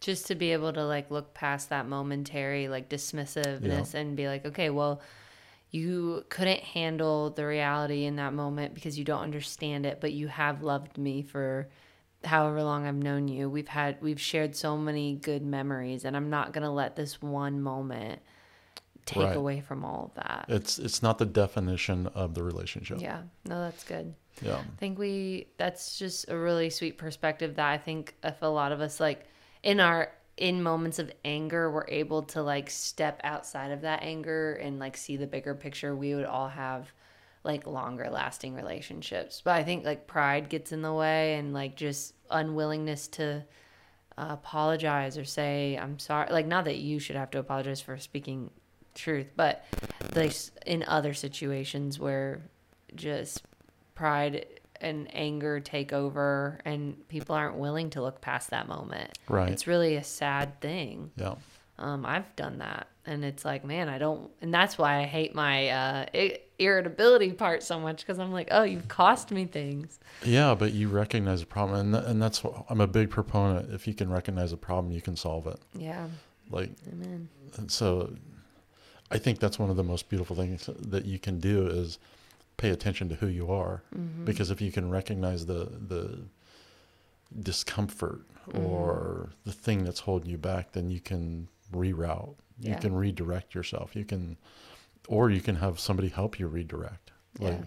Just 0.00 0.26
to 0.26 0.34
be 0.34 0.52
able 0.52 0.72
to 0.74 0.84
like 0.84 1.10
look 1.10 1.32
past 1.34 1.70
that 1.70 1.88
momentary 1.88 2.68
like 2.68 2.88
dismissiveness 2.88 3.94
and 3.94 4.16
be 4.16 4.28
like 4.28 4.44
okay 4.46 4.70
well 4.70 5.00
you 5.70 6.24
couldn't 6.28 6.60
handle 6.60 7.30
the 7.30 7.44
reality 7.46 8.04
in 8.04 8.16
that 8.16 8.32
moment 8.32 8.74
because 8.74 8.98
you 8.98 9.04
don't 9.04 9.22
understand 9.22 9.86
it 9.86 10.00
but 10.00 10.12
you 10.12 10.28
have 10.28 10.62
loved 10.62 10.98
me 10.98 11.22
for 11.22 11.68
however 12.24 12.62
long 12.62 12.86
i've 12.86 12.94
known 12.96 13.28
you 13.28 13.48
we've 13.48 13.68
had 13.68 13.96
we've 14.00 14.20
shared 14.20 14.54
so 14.56 14.76
many 14.76 15.14
good 15.14 15.42
memories 15.42 16.04
and 16.04 16.16
i'm 16.16 16.30
not 16.30 16.52
going 16.52 16.64
to 16.64 16.70
let 16.70 16.96
this 16.96 17.22
one 17.22 17.60
moment 17.62 18.20
take 19.06 19.22
Right. 19.24 19.36
away 19.36 19.60
from 19.60 19.84
all 19.86 20.12
of 20.14 20.22
that. 20.22 20.44
It's 20.48 20.78
it's 20.78 21.02
not 21.02 21.16
the 21.16 21.24
definition 21.24 22.08
of 22.08 22.34
the 22.34 22.42
relationship. 22.42 23.00
Yeah 23.00 23.22
no 23.46 23.60
that's 23.62 23.82
good. 23.84 24.14
Yeah. 24.42 24.56
I 24.58 24.76
think 24.78 24.98
we 24.98 25.46
that's 25.56 25.98
just 25.98 26.28
a 26.28 26.36
really 26.36 26.68
sweet 26.68 26.98
perspective 26.98 27.54
that 27.56 27.68
I 27.70 27.78
think 27.78 28.14
if 28.22 28.42
a 28.42 28.46
lot 28.46 28.70
of 28.72 28.80
us 28.82 29.00
like 29.00 29.24
in 29.62 29.80
our 29.80 30.12
in 30.36 30.62
moments 30.62 30.98
of 30.98 31.10
anger 31.24 31.70
we're 31.70 31.86
able 31.88 32.22
to 32.24 32.42
like 32.42 32.68
step 32.68 33.18
outside 33.24 33.70
of 33.70 33.80
that 33.80 34.02
anger 34.02 34.54
and 34.54 34.78
like 34.78 34.96
see 34.96 35.16
the 35.16 35.26
bigger 35.26 35.54
picture 35.54 35.96
we 35.96 36.14
would 36.14 36.26
all 36.26 36.48
have 36.48 36.92
like 37.48 37.66
longer 37.66 38.10
lasting 38.10 38.54
relationships. 38.54 39.40
But 39.42 39.54
I 39.54 39.64
think 39.64 39.84
like 39.84 40.06
pride 40.06 40.50
gets 40.50 40.70
in 40.70 40.82
the 40.82 40.92
way 40.92 41.34
and 41.36 41.54
like 41.54 41.74
just 41.76 42.14
unwillingness 42.30 43.08
to 43.08 43.42
uh, 44.18 44.26
apologize 44.28 45.16
or 45.16 45.24
say 45.24 45.78
I'm 45.80 45.98
sorry 45.98 46.30
like 46.30 46.46
not 46.46 46.66
that 46.66 46.76
you 46.76 46.98
should 46.98 47.16
have 47.16 47.30
to 47.30 47.38
apologize 47.38 47.80
for 47.80 47.96
speaking 47.96 48.50
truth 48.94 49.28
but 49.34 49.64
like 50.14 50.34
in 50.66 50.84
other 50.86 51.14
situations 51.14 51.98
where 51.98 52.42
just 52.94 53.42
pride 53.94 54.44
and 54.80 55.08
anger 55.14 55.58
take 55.60 55.92
over 55.92 56.60
and 56.64 57.08
people 57.08 57.34
aren't 57.34 57.56
willing 57.56 57.90
to 57.90 58.02
look 58.02 58.20
past 58.20 58.50
that 58.50 58.68
moment. 58.68 59.16
Right. 59.28 59.50
it's 59.50 59.66
really 59.66 59.96
a 59.96 60.04
sad 60.04 60.60
thing. 60.60 61.12
Yeah 61.16 61.36
um, 61.78 62.04
i've 62.06 62.34
done 62.36 62.58
that. 62.58 62.88
And 63.06 63.24
it's 63.24 63.42
like 63.44 63.64
man 63.64 63.88
i 63.88 63.96
don't 63.96 64.30
and 64.42 64.52
that's 64.52 64.76
why 64.76 64.98
i 65.00 65.04
hate 65.04 65.34
my 65.34 65.68
uh, 65.68 66.06
irritability 66.58 67.32
part 67.32 67.62
so 67.62 67.78
much 67.80 67.98
because 68.04 68.18
i'm 68.18 68.32
like 68.32 68.48
oh 68.50 68.64
you've 68.64 68.88
cost 68.88 69.30
me 69.30 69.46
things. 69.46 69.98
Yeah 70.24 70.54
but 70.54 70.72
you 70.72 70.88
recognize 70.88 71.40
a 71.42 71.46
problem. 71.46 71.80
And, 71.80 71.94
th- 71.94 72.04
and 72.10 72.20
that's 72.22 72.44
what 72.44 72.66
i'm 72.68 72.80
a 72.82 72.86
big 72.86 73.08
proponent. 73.10 73.72
If 73.72 73.86
you 73.86 73.94
can 73.94 74.10
recognize 74.10 74.52
a 74.52 74.56
problem 74.58 74.92
you 74.92 75.00
can 75.00 75.16
solve 75.16 75.46
it. 75.46 75.58
Yeah. 75.74 76.06
Like 76.50 76.70
amen. 76.92 77.28
and 77.56 77.70
so 77.70 78.12
i 79.10 79.16
think 79.18 79.38
that's 79.38 79.58
one 79.58 79.70
of 79.70 79.76
the 79.76 79.84
most 79.84 80.08
beautiful 80.10 80.36
things 80.36 80.68
that 80.78 81.04
you 81.06 81.18
can 81.18 81.40
do 81.40 81.66
is 81.66 81.98
pay 82.58 82.70
attention 82.70 83.08
to 83.08 83.14
who 83.14 83.28
you 83.28 83.50
are. 83.50 83.82
Mm-hmm. 83.96 84.24
because 84.26 84.50
if 84.50 84.60
you 84.60 84.70
can 84.72 84.90
recognize 84.90 85.46
the 85.46 85.64
the 85.88 86.18
discomfort 87.42 88.22
or 88.54 89.28
the 89.44 89.52
thing 89.52 89.84
that's 89.84 90.00
holding 90.00 90.30
you 90.30 90.38
back 90.38 90.72
then 90.72 90.90
you 90.90 91.00
can 91.00 91.48
reroute. 91.72 92.36
You 92.60 92.74
can 92.76 92.94
redirect 92.94 93.54
yourself. 93.54 93.94
You 93.94 94.04
can 94.04 94.36
or 95.06 95.30
you 95.30 95.40
can 95.40 95.56
have 95.56 95.78
somebody 95.80 96.08
help 96.08 96.38
you 96.38 96.46
redirect. 96.48 97.12
Like 97.38 97.52
Yeah. 97.54 97.64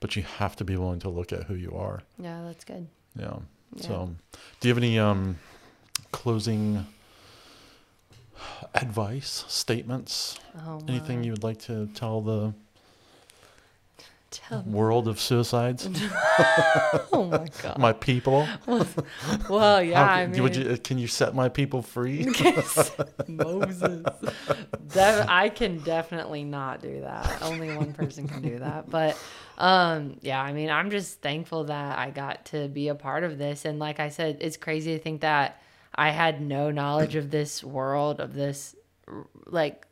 but 0.00 0.14
you 0.16 0.22
have 0.22 0.56
to 0.56 0.64
be 0.64 0.76
willing 0.76 1.00
to 1.00 1.08
look 1.08 1.32
at 1.32 1.44
who 1.44 1.54
you 1.54 1.72
are. 1.72 2.02
Yeah 2.18 2.42
that's 2.44 2.64
good. 2.64 2.86
Yeah. 3.18 3.38
Yeah. 3.74 3.82
So, 3.86 4.14
do 4.60 4.68
you 4.68 4.74
have 4.74 4.82
any 4.82 4.98
um, 4.98 5.38
closing 6.12 6.86
advice, 8.74 9.44
statements, 9.48 10.38
oh 10.66 10.82
anything 10.88 11.24
you 11.24 11.32
would 11.32 11.42
like 11.42 11.58
to 11.60 11.86
tell 11.94 12.20
the 12.20 12.54
Tell 14.36 14.62
me. 14.62 14.72
world 14.72 15.08
of 15.08 15.18
suicides, 15.18 15.88
oh 17.12 17.28
my 17.30 17.48
god 17.62 17.78
my 17.78 17.92
people? 17.92 18.46
well 19.48 19.82
yeah 19.82 20.06
How 20.06 20.14
i 20.14 20.22
can, 20.22 20.32
mean 20.32 20.42
would 20.42 20.56
you, 20.56 20.76
can 20.78 20.98
you 20.98 21.06
set 21.06 21.34
my 21.34 21.48
people 21.48 21.82
free? 21.82 22.26
Moses. 23.28 24.04
I 25.28 25.48
can 25.54 25.78
definitely 25.78 26.44
not 26.44 26.82
do 26.82 27.00
that. 27.00 27.42
Only 27.42 27.74
one 27.74 27.92
person 27.92 28.28
can 28.28 28.42
do 28.42 28.58
that. 28.58 28.90
But 28.90 29.18
um 29.58 30.18
yeah, 30.20 30.42
I 30.42 30.52
mean, 30.52 30.70
I'm 30.70 30.90
just 30.90 31.20
thankful 31.22 31.64
that 31.64 31.98
I 31.98 32.10
got 32.10 32.46
to 32.46 32.68
be 32.68 32.88
a 32.88 32.94
part 32.94 33.24
of 33.24 33.38
this 33.38 33.64
and 33.64 33.78
like 33.78 34.00
I 34.00 34.10
said, 34.10 34.38
it's 34.40 34.56
crazy 34.56 34.96
to 34.96 35.02
think 35.02 35.22
that 35.22 35.60
I 35.94 36.10
had 36.10 36.40
no 36.40 36.70
knowledge 36.70 37.14
of 37.16 37.30
this 37.30 37.64
world 37.64 38.20
of 38.20 38.34
this 38.34 38.76
like 39.46 39.86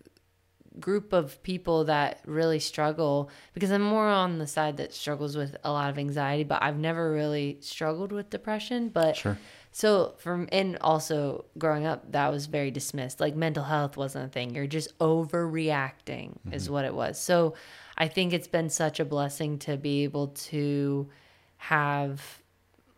group 0.81 1.13
of 1.13 1.43
people 1.43 1.85
that 1.85 2.21
really 2.27 2.59
struggle 2.59 3.31
because 3.53 3.71
I'm 3.71 3.83
more 3.83 4.09
on 4.09 4.39
the 4.39 4.47
side 4.47 4.77
that 4.79 4.93
struggles 4.93 5.37
with 5.37 5.57
a 5.63 5.71
lot 5.71 5.91
of 5.91 5.99
anxiety, 5.99 6.45
but 6.45 6.63
I've 6.63 6.79
never 6.79 7.13
really 7.13 7.59
struggled 7.61 8.11
with 8.11 8.31
depression, 8.31 8.89
but 8.89 9.17
Sure. 9.17 9.39
so 9.71 10.15
from 10.19 10.49
and 10.51 10.77
also 10.81 11.45
growing 11.59 11.87
up, 11.87 12.11
that 12.13 12.31
was 12.31 12.47
very 12.47 12.71
dismissed. 12.71 13.21
Like 13.21 13.37
mental 13.37 13.65
health 13.65 13.97
wasn't 13.97 14.27
a 14.27 14.29
thing. 14.29 14.55
You're 14.55 14.67
just 14.67 14.97
overreacting, 14.99 16.39
is 16.51 16.65
mm-hmm. 16.65 16.73
what 16.73 16.85
it 16.85 16.95
was. 16.95 17.21
So 17.21 17.55
I 17.97 18.09
think 18.09 18.33
it's 18.33 18.49
been 18.49 18.71
such 18.71 18.99
a 18.99 19.05
blessing 19.05 19.59
to 19.61 19.77
be 19.77 20.05
able 20.05 20.29
to 20.29 21.09
have. 21.59 22.41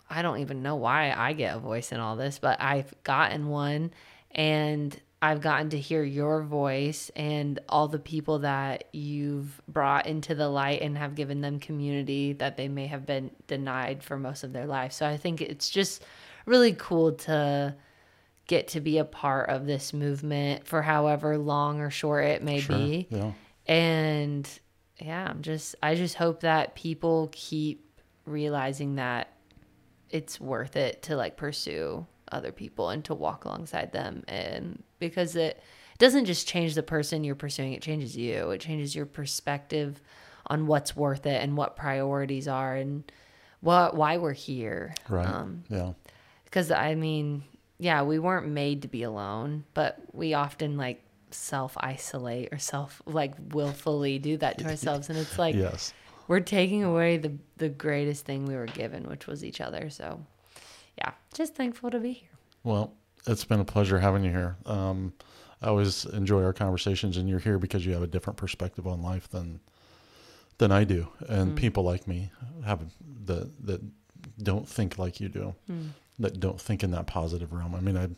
I 0.08 0.22
don't 0.22 0.38
even 0.38 0.62
know 0.62 0.76
why 0.76 1.12
I 1.12 1.32
get 1.32 1.56
a 1.56 1.58
voice 1.58 1.92
in 1.92 1.98
all 1.98 2.16
this, 2.16 2.38
but 2.38 2.60
I've 2.62 2.94
gotten 3.02 3.48
one, 3.48 3.92
and 4.30 4.98
I've 5.26 5.40
gotten 5.40 5.70
to 5.70 5.78
hear 5.78 6.04
your 6.04 6.42
voice 6.42 7.10
and 7.16 7.58
all 7.68 7.88
the 7.88 7.98
people 7.98 8.38
that 8.40 8.84
you've 8.92 9.60
brought 9.66 10.06
into 10.06 10.36
the 10.36 10.48
light 10.48 10.82
and 10.82 10.96
have 10.96 11.16
given 11.16 11.40
them 11.40 11.58
community 11.58 12.34
that 12.34 12.56
they 12.56 12.68
may 12.68 12.86
have 12.86 13.06
been 13.06 13.32
denied 13.48 14.04
for 14.04 14.16
most 14.16 14.44
of 14.44 14.52
their 14.52 14.66
life. 14.66 14.92
So 14.92 15.04
I 15.04 15.16
think 15.16 15.40
it's 15.40 15.68
just 15.68 16.04
really 16.44 16.74
cool 16.74 17.12
to 17.12 17.74
get 18.46 18.68
to 18.68 18.80
be 18.80 18.98
a 18.98 19.04
part 19.04 19.48
of 19.50 19.66
this 19.66 19.92
movement 19.92 20.64
for 20.64 20.80
however 20.80 21.36
long 21.36 21.80
or 21.80 21.90
short 21.90 22.24
it 22.26 22.44
may 22.44 22.60
Sure. 22.60 22.76
be. 22.76 23.08
Yeah. 23.10 23.32
And 23.66 24.48
yeah, 25.00 25.26
I'm 25.28 25.42
just 25.42 25.74
I 25.82 25.96
just 25.96 26.14
hope 26.14 26.42
that 26.42 26.76
people 26.76 27.30
keep 27.32 28.00
realizing 28.26 28.94
that 28.94 29.32
it's 30.08 30.40
worth 30.40 30.76
it 30.76 31.02
to 31.02 31.16
like 31.16 31.36
pursue 31.36 32.06
other 32.36 32.52
people 32.52 32.90
and 32.90 33.04
to 33.04 33.14
walk 33.14 33.44
alongside 33.44 33.92
them 33.92 34.22
and 34.28 34.82
because 34.98 35.34
it 35.34 35.60
doesn't 35.98 36.26
just 36.26 36.46
change 36.46 36.74
the 36.74 36.82
person 36.82 37.24
you're 37.24 37.34
pursuing, 37.34 37.72
it 37.72 37.82
changes 37.82 38.16
you. 38.16 38.50
It 38.50 38.60
changes 38.60 38.94
your 38.94 39.06
perspective 39.06 40.00
on 40.46 40.66
what's 40.66 40.94
worth 40.94 41.26
it 41.26 41.42
and 41.42 41.56
what 41.56 41.76
priorities 41.76 42.46
are 42.48 42.76
and 42.76 43.10
what 43.60 43.96
why 43.96 44.18
we're 44.18 44.32
here. 44.32 44.94
Right. 45.08 45.26
Um, 45.26 45.64
yeah. 45.68 45.92
because 46.44 46.70
I 46.70 46.94
mean, 46.94 47.42
yeah, 47.78 48.02
we 48.02 48.18
weren't 48.18 48.48
made 48.48 48.82
to 48.82 48.88
be 48.88 49.02
alone, 49.02 49.64
but 49.74 49.98
we 50.12 50.34
often 50.34 50.76
like 50.76 51.02
self 51.30 51.76
isolate 51.78 52.48
or 52.52 52.58
self 52.58 53.02
like 53.06 53.34
willfully 53.50 54.18
do 54.18 54.36
that 54.38 54.58
to 54.58 54.64
ourselves, 54.68 55.08
and 55.08 55.18
it's 55.18 55.38
like 55.38 55.54
yes. 55.54 55.92
we're 56.28 56.40
taking 56.40 56.84
away 56.84 57.16
the 57.16 57.32
the 57.56 57.68
greatest 57.68 58.24
thing 58.24 58.44
we 58.44 58.54
were 58.54 58.66
given, 58.66 59.04
which 59.08 59.26
was 59.26 59.44
each 59.44 59.60
other. 59.60 59.90
So, 59.90 60.20
yeah, 60.98 61.12
just 61.34 61.54
thankful 61.54 61.90
to 61.90 61.98
be 62.00 62.12
here. 62.12 62.28
Well, 62.64 62.92
it's 63.26 63.44
been 63.44 63.60
a 63.60 63.64
pleasure 63.64 63.98
having 63.98 64.24
you 64.24 64.30
here. 64.30 64.56
Um, 64.66 65.12
I 65.62 65.68
always 65.68 66.04
enjoy 66.06 66.42
our 66.44 66.52
conversations, 66.52 67.16
and 67.16 67.28
you're 67.28 67.38
here 67.38 67.58
because 67.58 67.84
you 67.86 67.92
have 67.92 68.02
a 68.02 68.06
different 68.06 68.36
perspective 68.36 68.86
on 68.86 69.02
life 69.02 69.28
than 69.28 69.60
than 70.58 70.72
I 70.72 70.84
do, 70.84 71.08
and 71.28 71.54
people 71.56 71.82
like 71.82 72.06
me 72.08 72.30
have 72.64 72.80
that 73.26 73.66
that 73.66 73.80
don't 74.42 74.68
think 74.68 74.98
like 74.98 75.20
you 75.20 75.28
do, 75.28 75.54
that 76.18 76.40
don't 76.40 76.60
think 76.60 76.82
in 76.82 76.90
that 76.92 77.06
positive 77.06 77.52
realm. 77.52 77.74
I 77.74 77.80
mean, 77.80 77.96
I 77.96 78.08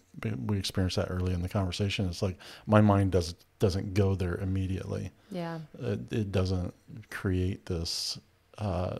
we 0.46 0.58
experienced 0.58 0.96
that 0.96 1.10
early 1.10 1.32
in 1.32 1.42
the 1.42 1.48
conversation. 1.48 2.06
It's 2.08 2.22
like 2.22 2.38
my 2.66 2.80
mind 2.80 3.12
does 3.12 3.34
doesn't 3.58 3.94
go 3.94 4.14
there 4.14 4.36
immediately. 4.36 5.10
Yeah, 5.30 5.58
It, 5.80 6.12
it 6.12 6.32
doesn't 6.32 6.74
create 7.10 7.66
this 7.66 8.18
uh, 8.58 8.98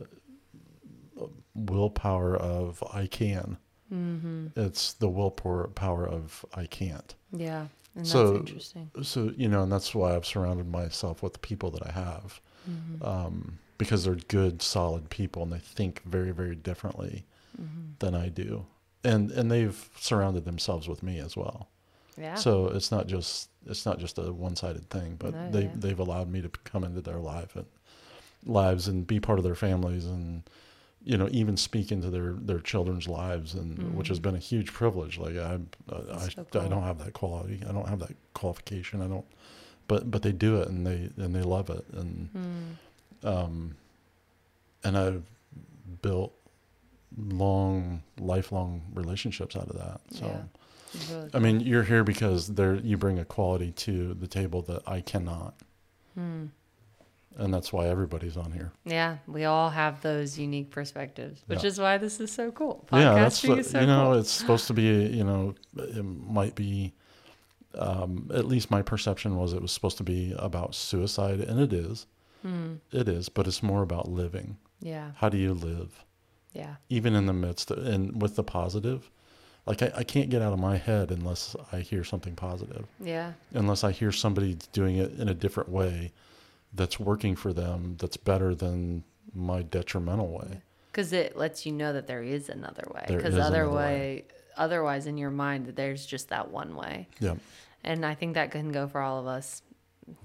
willpower 1.55 2.37
of 2.37 2.83
I 2.93 3.07
can. 3.07 3.59
Mm-hmm. 3.93 4.47
It's 4.57 4.93
the 4.95 5.09
willpower 5.09 5.69
power 5.69 6.07
of 6.09 6.45
I 6.55 6.67
can't. 6.67 7.15
yeah, 7.33 7.67
and 7.95 8.07
So- 8.07 8.37
interesting. 8.37 8.91
So 9.03 9.33
you 9.37 9.49
know, 9.49 9.63
and 9.63 9.73
that's 9.73 9.95
why 9.95 10.15
I've 10.15 10.27
surrounded 10.27 10.69
myself 10.71 11.23
with 11.23 11.33
the 11.35 11.39
people 11.41 11.71
that 11.73 11.87
I 11.87 11.93
have, 11.93 12.41
Mm-hmm. 12.69 13.03
um, 13.03 13.59
because 13.79 14.05
they're 14.05 14.17
good, 14.29 14.61
solid 14.61 15.09
people, 15.09 15.43
and 15.43 15.53
they 15.53 15.59
think 15.61 16.03
very, 16.05 16.33
very 16.33 16.55
differently 16.55 17.25
Mm-hmm. 17.61 17.93
than 18.01 18.15
I 18.15 18.29
do, 18.29 18.67
and 19.05 19.31
and 19.33 19.51
they've 19.51 19.89
surrounded 19.99 20.45
themselves 20.45 20.87
with 20.89 21.03
me 21.03 21.19
as 21.19 21.37
well. 21.37 21.69
Yeah, 22.17 22.35
So 22.35 22.67
it's 22.69 22.91
not 22.91 23.07
just 23.07 23.49
it's 23.67 23.87
not 23.87 23.99
just 23.99 24.19
a 24.19 24.33
one 24.33 24.55
sided 24.57 24.91
thing, 24.91 25.17
but 25.19 25.33
No, 25.35 25.51
they 25.51 25.63
yeah. 25.63 25.71
they've 25.75 25.99
allowed 25.99 26.29
me 26.31 26.41
to 26.43 26.49
come 26.65 26.85
into 26.85 27.01
their 27.01 27.19
life 27.19 27.57
and 27.57 27.67
lives 28.45 28.87
and 28.89 29.07
be 29.07 29.19
part 29.21 29.39
of 29.39 29.45
their 29.45 29.55
families 29.55 30.05
and 30.07 30.43
you 31.05 31.17
know 31.17 31.29
even 31.31 31.57
speak 31.57 31.91
into 31.93 32.11
their 32.11 32.33
their 32.33 32.59
children's 32.61 33.07
lives 33.09 33.55
and 33.55 33.95
which 33.97 34.09
has 34.09 34.19
been 34.19 34.35
a 34.35 34.39
huge 34.41 34.73
privilege. 34.73 35.19
Like 35.19 35.37
I 35.37 35.55
I, 35.55 35.59
Mm-hmm. 35.59 36.07
That's 36.19 36.35
so 36.35 36.61
I 36.61 36.69
don't 36.69 36.83
have 36.83 36.99
that 36.99 37.13
quality. 37.13 37.63
I 37.69 37.73
don't 37.73 37.89
have 37.89 38.01
that 38.01 38.15
qualification. 38.35 39.01
I 39.03 39.07
don't. 39.09 39.25
But 39.87 40.11
but 40.11 40.23
they 40.23 40.33
do 40.33 40.61
it 40.61 40.69
and 40.69 40.87
they 40.87 41.11
and 41.17 41.35
they 41.35 41.43
love 41.43 41.71
it 41.71 41.85
and 41.93 42.29
Mm. 43.25 43.29
um 43.29 43.77
and 44.85 44.97
I've 44.99 45.25
built 46.03 46.33
long 47.17 48.03
lifelong 48.21 48.83
relationships 48.95 49.57
out 49.57 49.69
of 49.69 49.77
that. 49.79 50.01
So. 50.11 50.27
Yeah. 50.27 50.43
Really 51.11 51.31
I 51.35 51.39
mean, 51.39 51.61
you're 51.61 51.83
here 51.83 52.03
because 52.03 52.49
there 52.49 52.75
you 52.77 52.97
bring 52.97 53.19
a 53.19 53.25
quality 53.25 53.73
to 53.73 54.15
the 54.15 54.27
table 54.27 54.63
that 54.63 54.83
I 54.87 55.03
cannot, 55.03 55.55
Hmm. 56.15 56.47
And 57.39 57.53
that's 57.55 57.73
why 57.73 57.87
everybody's 57.87 58.37
on 58.37 58.53
here. 58.53 58.73
Yeah, 58.85 59.19
we 59.27 59.45
all 59.47 59.71
have 59.71 60.03
those 60.03 60.39
unique 60.39 60.71
perspectives, 60.71 61.43
which 61.47 61.63
Yeah. 61.63 61.69
is 61.69 61.79
why 61.81 61.97
this 61.99 62.21
is 62.21 62.31
so 62.33 62.51
cool. 62.51 62.85
yeah, 62.93 63.15
that's 63.15 63.41
Podcasting 63.41 63.49
what- 63.49 63.59
is 63.61 63.71
so 63.71 63.81
you 63.81 63.87
know. 63.87 64.05
cool. 64.05 64.15
It's 64.15 64.31
supposed 64.31 64.67
to 64.67 64.75
be. 64.75 64.83
You 65.07 65.25
know, 65.25 65.55
it 65.77 66.03
might 66.05 66.55
be. 66.55 66.93
Um, 67.75 68.31
at 68.35 68.47
least 68.47 68.71
my 68.71 68.83
perception 68.83 69.37
was 69.37 69.53
it 69.53 69.61
was 69.63 69.73
supposed 69.73 69.99
to 69.99 70.03
be 70.05 70.35
about 70.39 70.75
suicide, 70.75 71.41
and 71.41 71.61
it 71.61 71.73
is. 71.73 72.07
Hmm. 72.43 72.77
It 72.93 73.09
is, 73.09 73.29
but 73.29 73.47
it's 73.47 73.63
more 73.63 73.83
about 73.83 74.09
living. 74.11 74.57
Yeah, 74.81 75.11
How 75.17 75.29
do 75.29 75.37
you 75.37 75.53
live, 75.55 76.05
yeah, 76.53 76.77
even 76.89 77.15
in 77.17 77.27
the 77.27 77.33
midst 77.33 77.71
of, 77.73 77.85
and 77.85 78.23
with 78.23 78.37
the 78.37 78.45
positive? 78.45 79.11
Like 79.67 79.83
I, 79.83 79.93
I 79.97 80.05
can't 80.05 80.31
get 80.31 80.41
out 80.41 80.53
of 80.53 80.59
my 80.61 80.77
head 80.79 81.11
unless 81.11 81.55
I 81.73 81.81
hear 81.81 82.05
something 82.05 82.37
positive. 82.37 82.87
yeah, 83.01 83.33
unless 83.53 83.83
I 83.85 83.91
hear 83.93 84.13
somebody 84.13 84.57
doing 84.73 84.97
it 84.97 85.13
in 85.19 85.29
a 85.29 85.35
different 85.35 85.69
way 85.69 86.13
that's 86.75 86.99
working 87.01 87.35
for 87.37 87.53
them 87.53 87.97
that's 87.99 88.17
better 88.17 88.55
than 88.55 89.05
my 89.35 89.63
detrimental 89.63 90.29
way. 90.29 90.63
because 90.93 91.13
it 91.13 91.37
lets 91.37 91.65
you 91.67 91.73
know 91.73 91.93
that 91.93 92.07
there 92.07 92.23
is 92.23 92.49
another 92.49 92.85
way. 92.95 93.05
Because 93.07 93.35
other 93.35 93.63
another 93.65 93.71
way, 93.71 94.25
otherwise, 94.57 95.07
in 95.07 95.17
your 95.19 95.31
mind, 95.31 95.67
there's 95.77 96.05
just 96.07 96.29
that 96.31 96.51
one 96.51 96.75
way, 96.75 97.07
Yeah. 97.21 97.35
and 97.85 98.05
I 98.05 98.15
think 98.15 98.35
that 98.35 98.51
can 98.51 98.73
go 98.73 98.87
for 98.89 99.01
all 99.01 99.19
of 99.21 99.27
us. 99.27 99.63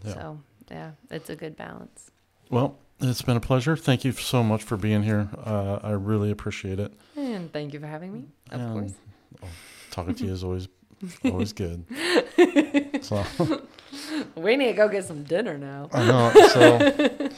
Yeah. 0.04 0.14
So 0.14 0.40
yeah, 0.72 0.92
it's 1.12 1.30
a 1.30 1.36
good 1.36 1.56
balance. 1.58 2.10
Well, 2.50 2.78
it's 3.00 3.22
been 3.22 3.38
a 3.38 3.42
pleasure. 3.42 3.76
Thank 3.76 4.04
you 4.06 4.12
so 4.14 4.44
much 4.44 4.64
for 4.64 4.78
being 4.78 5.04
here. 5.04 5.28
Uh, 5.46 5.80
I 5.84 5.92
really 5.92 6.32
appreciate 6.32 6.80
it. 6.80 6.94
And 7.18 7.52
thank 7.52 7.74
you 7.74 7.80
for 7.80 7.88
having 7.88 8.14
me. 8.14 8.24
Of 8.52 8.62
And 8.62 8.74
course. 8.80 8.94
Talking 9.92 10.16
to 10.16 10.26
you 10.26 10.32
is 10.34 10.44
always 10.44 10.68
always 11.26 11.54
good. 11.54 11.86
So 13.04 13.24
We 14.36 14.56
need 14.56 14.68
to 14.68 14.74
go 14.74 14.88
get 14.88 15.06
some 15.06 15.24
dinner 15.24 15.58
now. 15.58 15.90
I 15.92 16.06
know. 16.06 16.32
So 16.48 17.30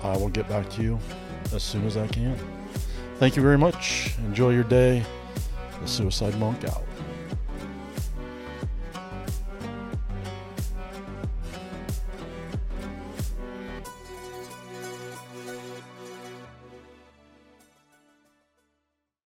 I 0.03 0.17
will 0.17 0.31
get 0.31 0.49
back 0.49 0.71
to 0.71 0.83
you 0.83 0.99
as 1.53 1.63
soon 1.63 1.87
as 1.87 1.99
I 1.99 2.07
can. 2.07 2.39
Thank 3.19 3.37
you 3.37 3.43
very 3.43 3.59
much. 3.59 4.15
Enjoy 4.21 4.49
your 4.49 4.65
day. 4.65 5.05
The 5.83 5.87
Suicide 5.87 6.35
Monk 6.39 6.65
out. 6.65 6.88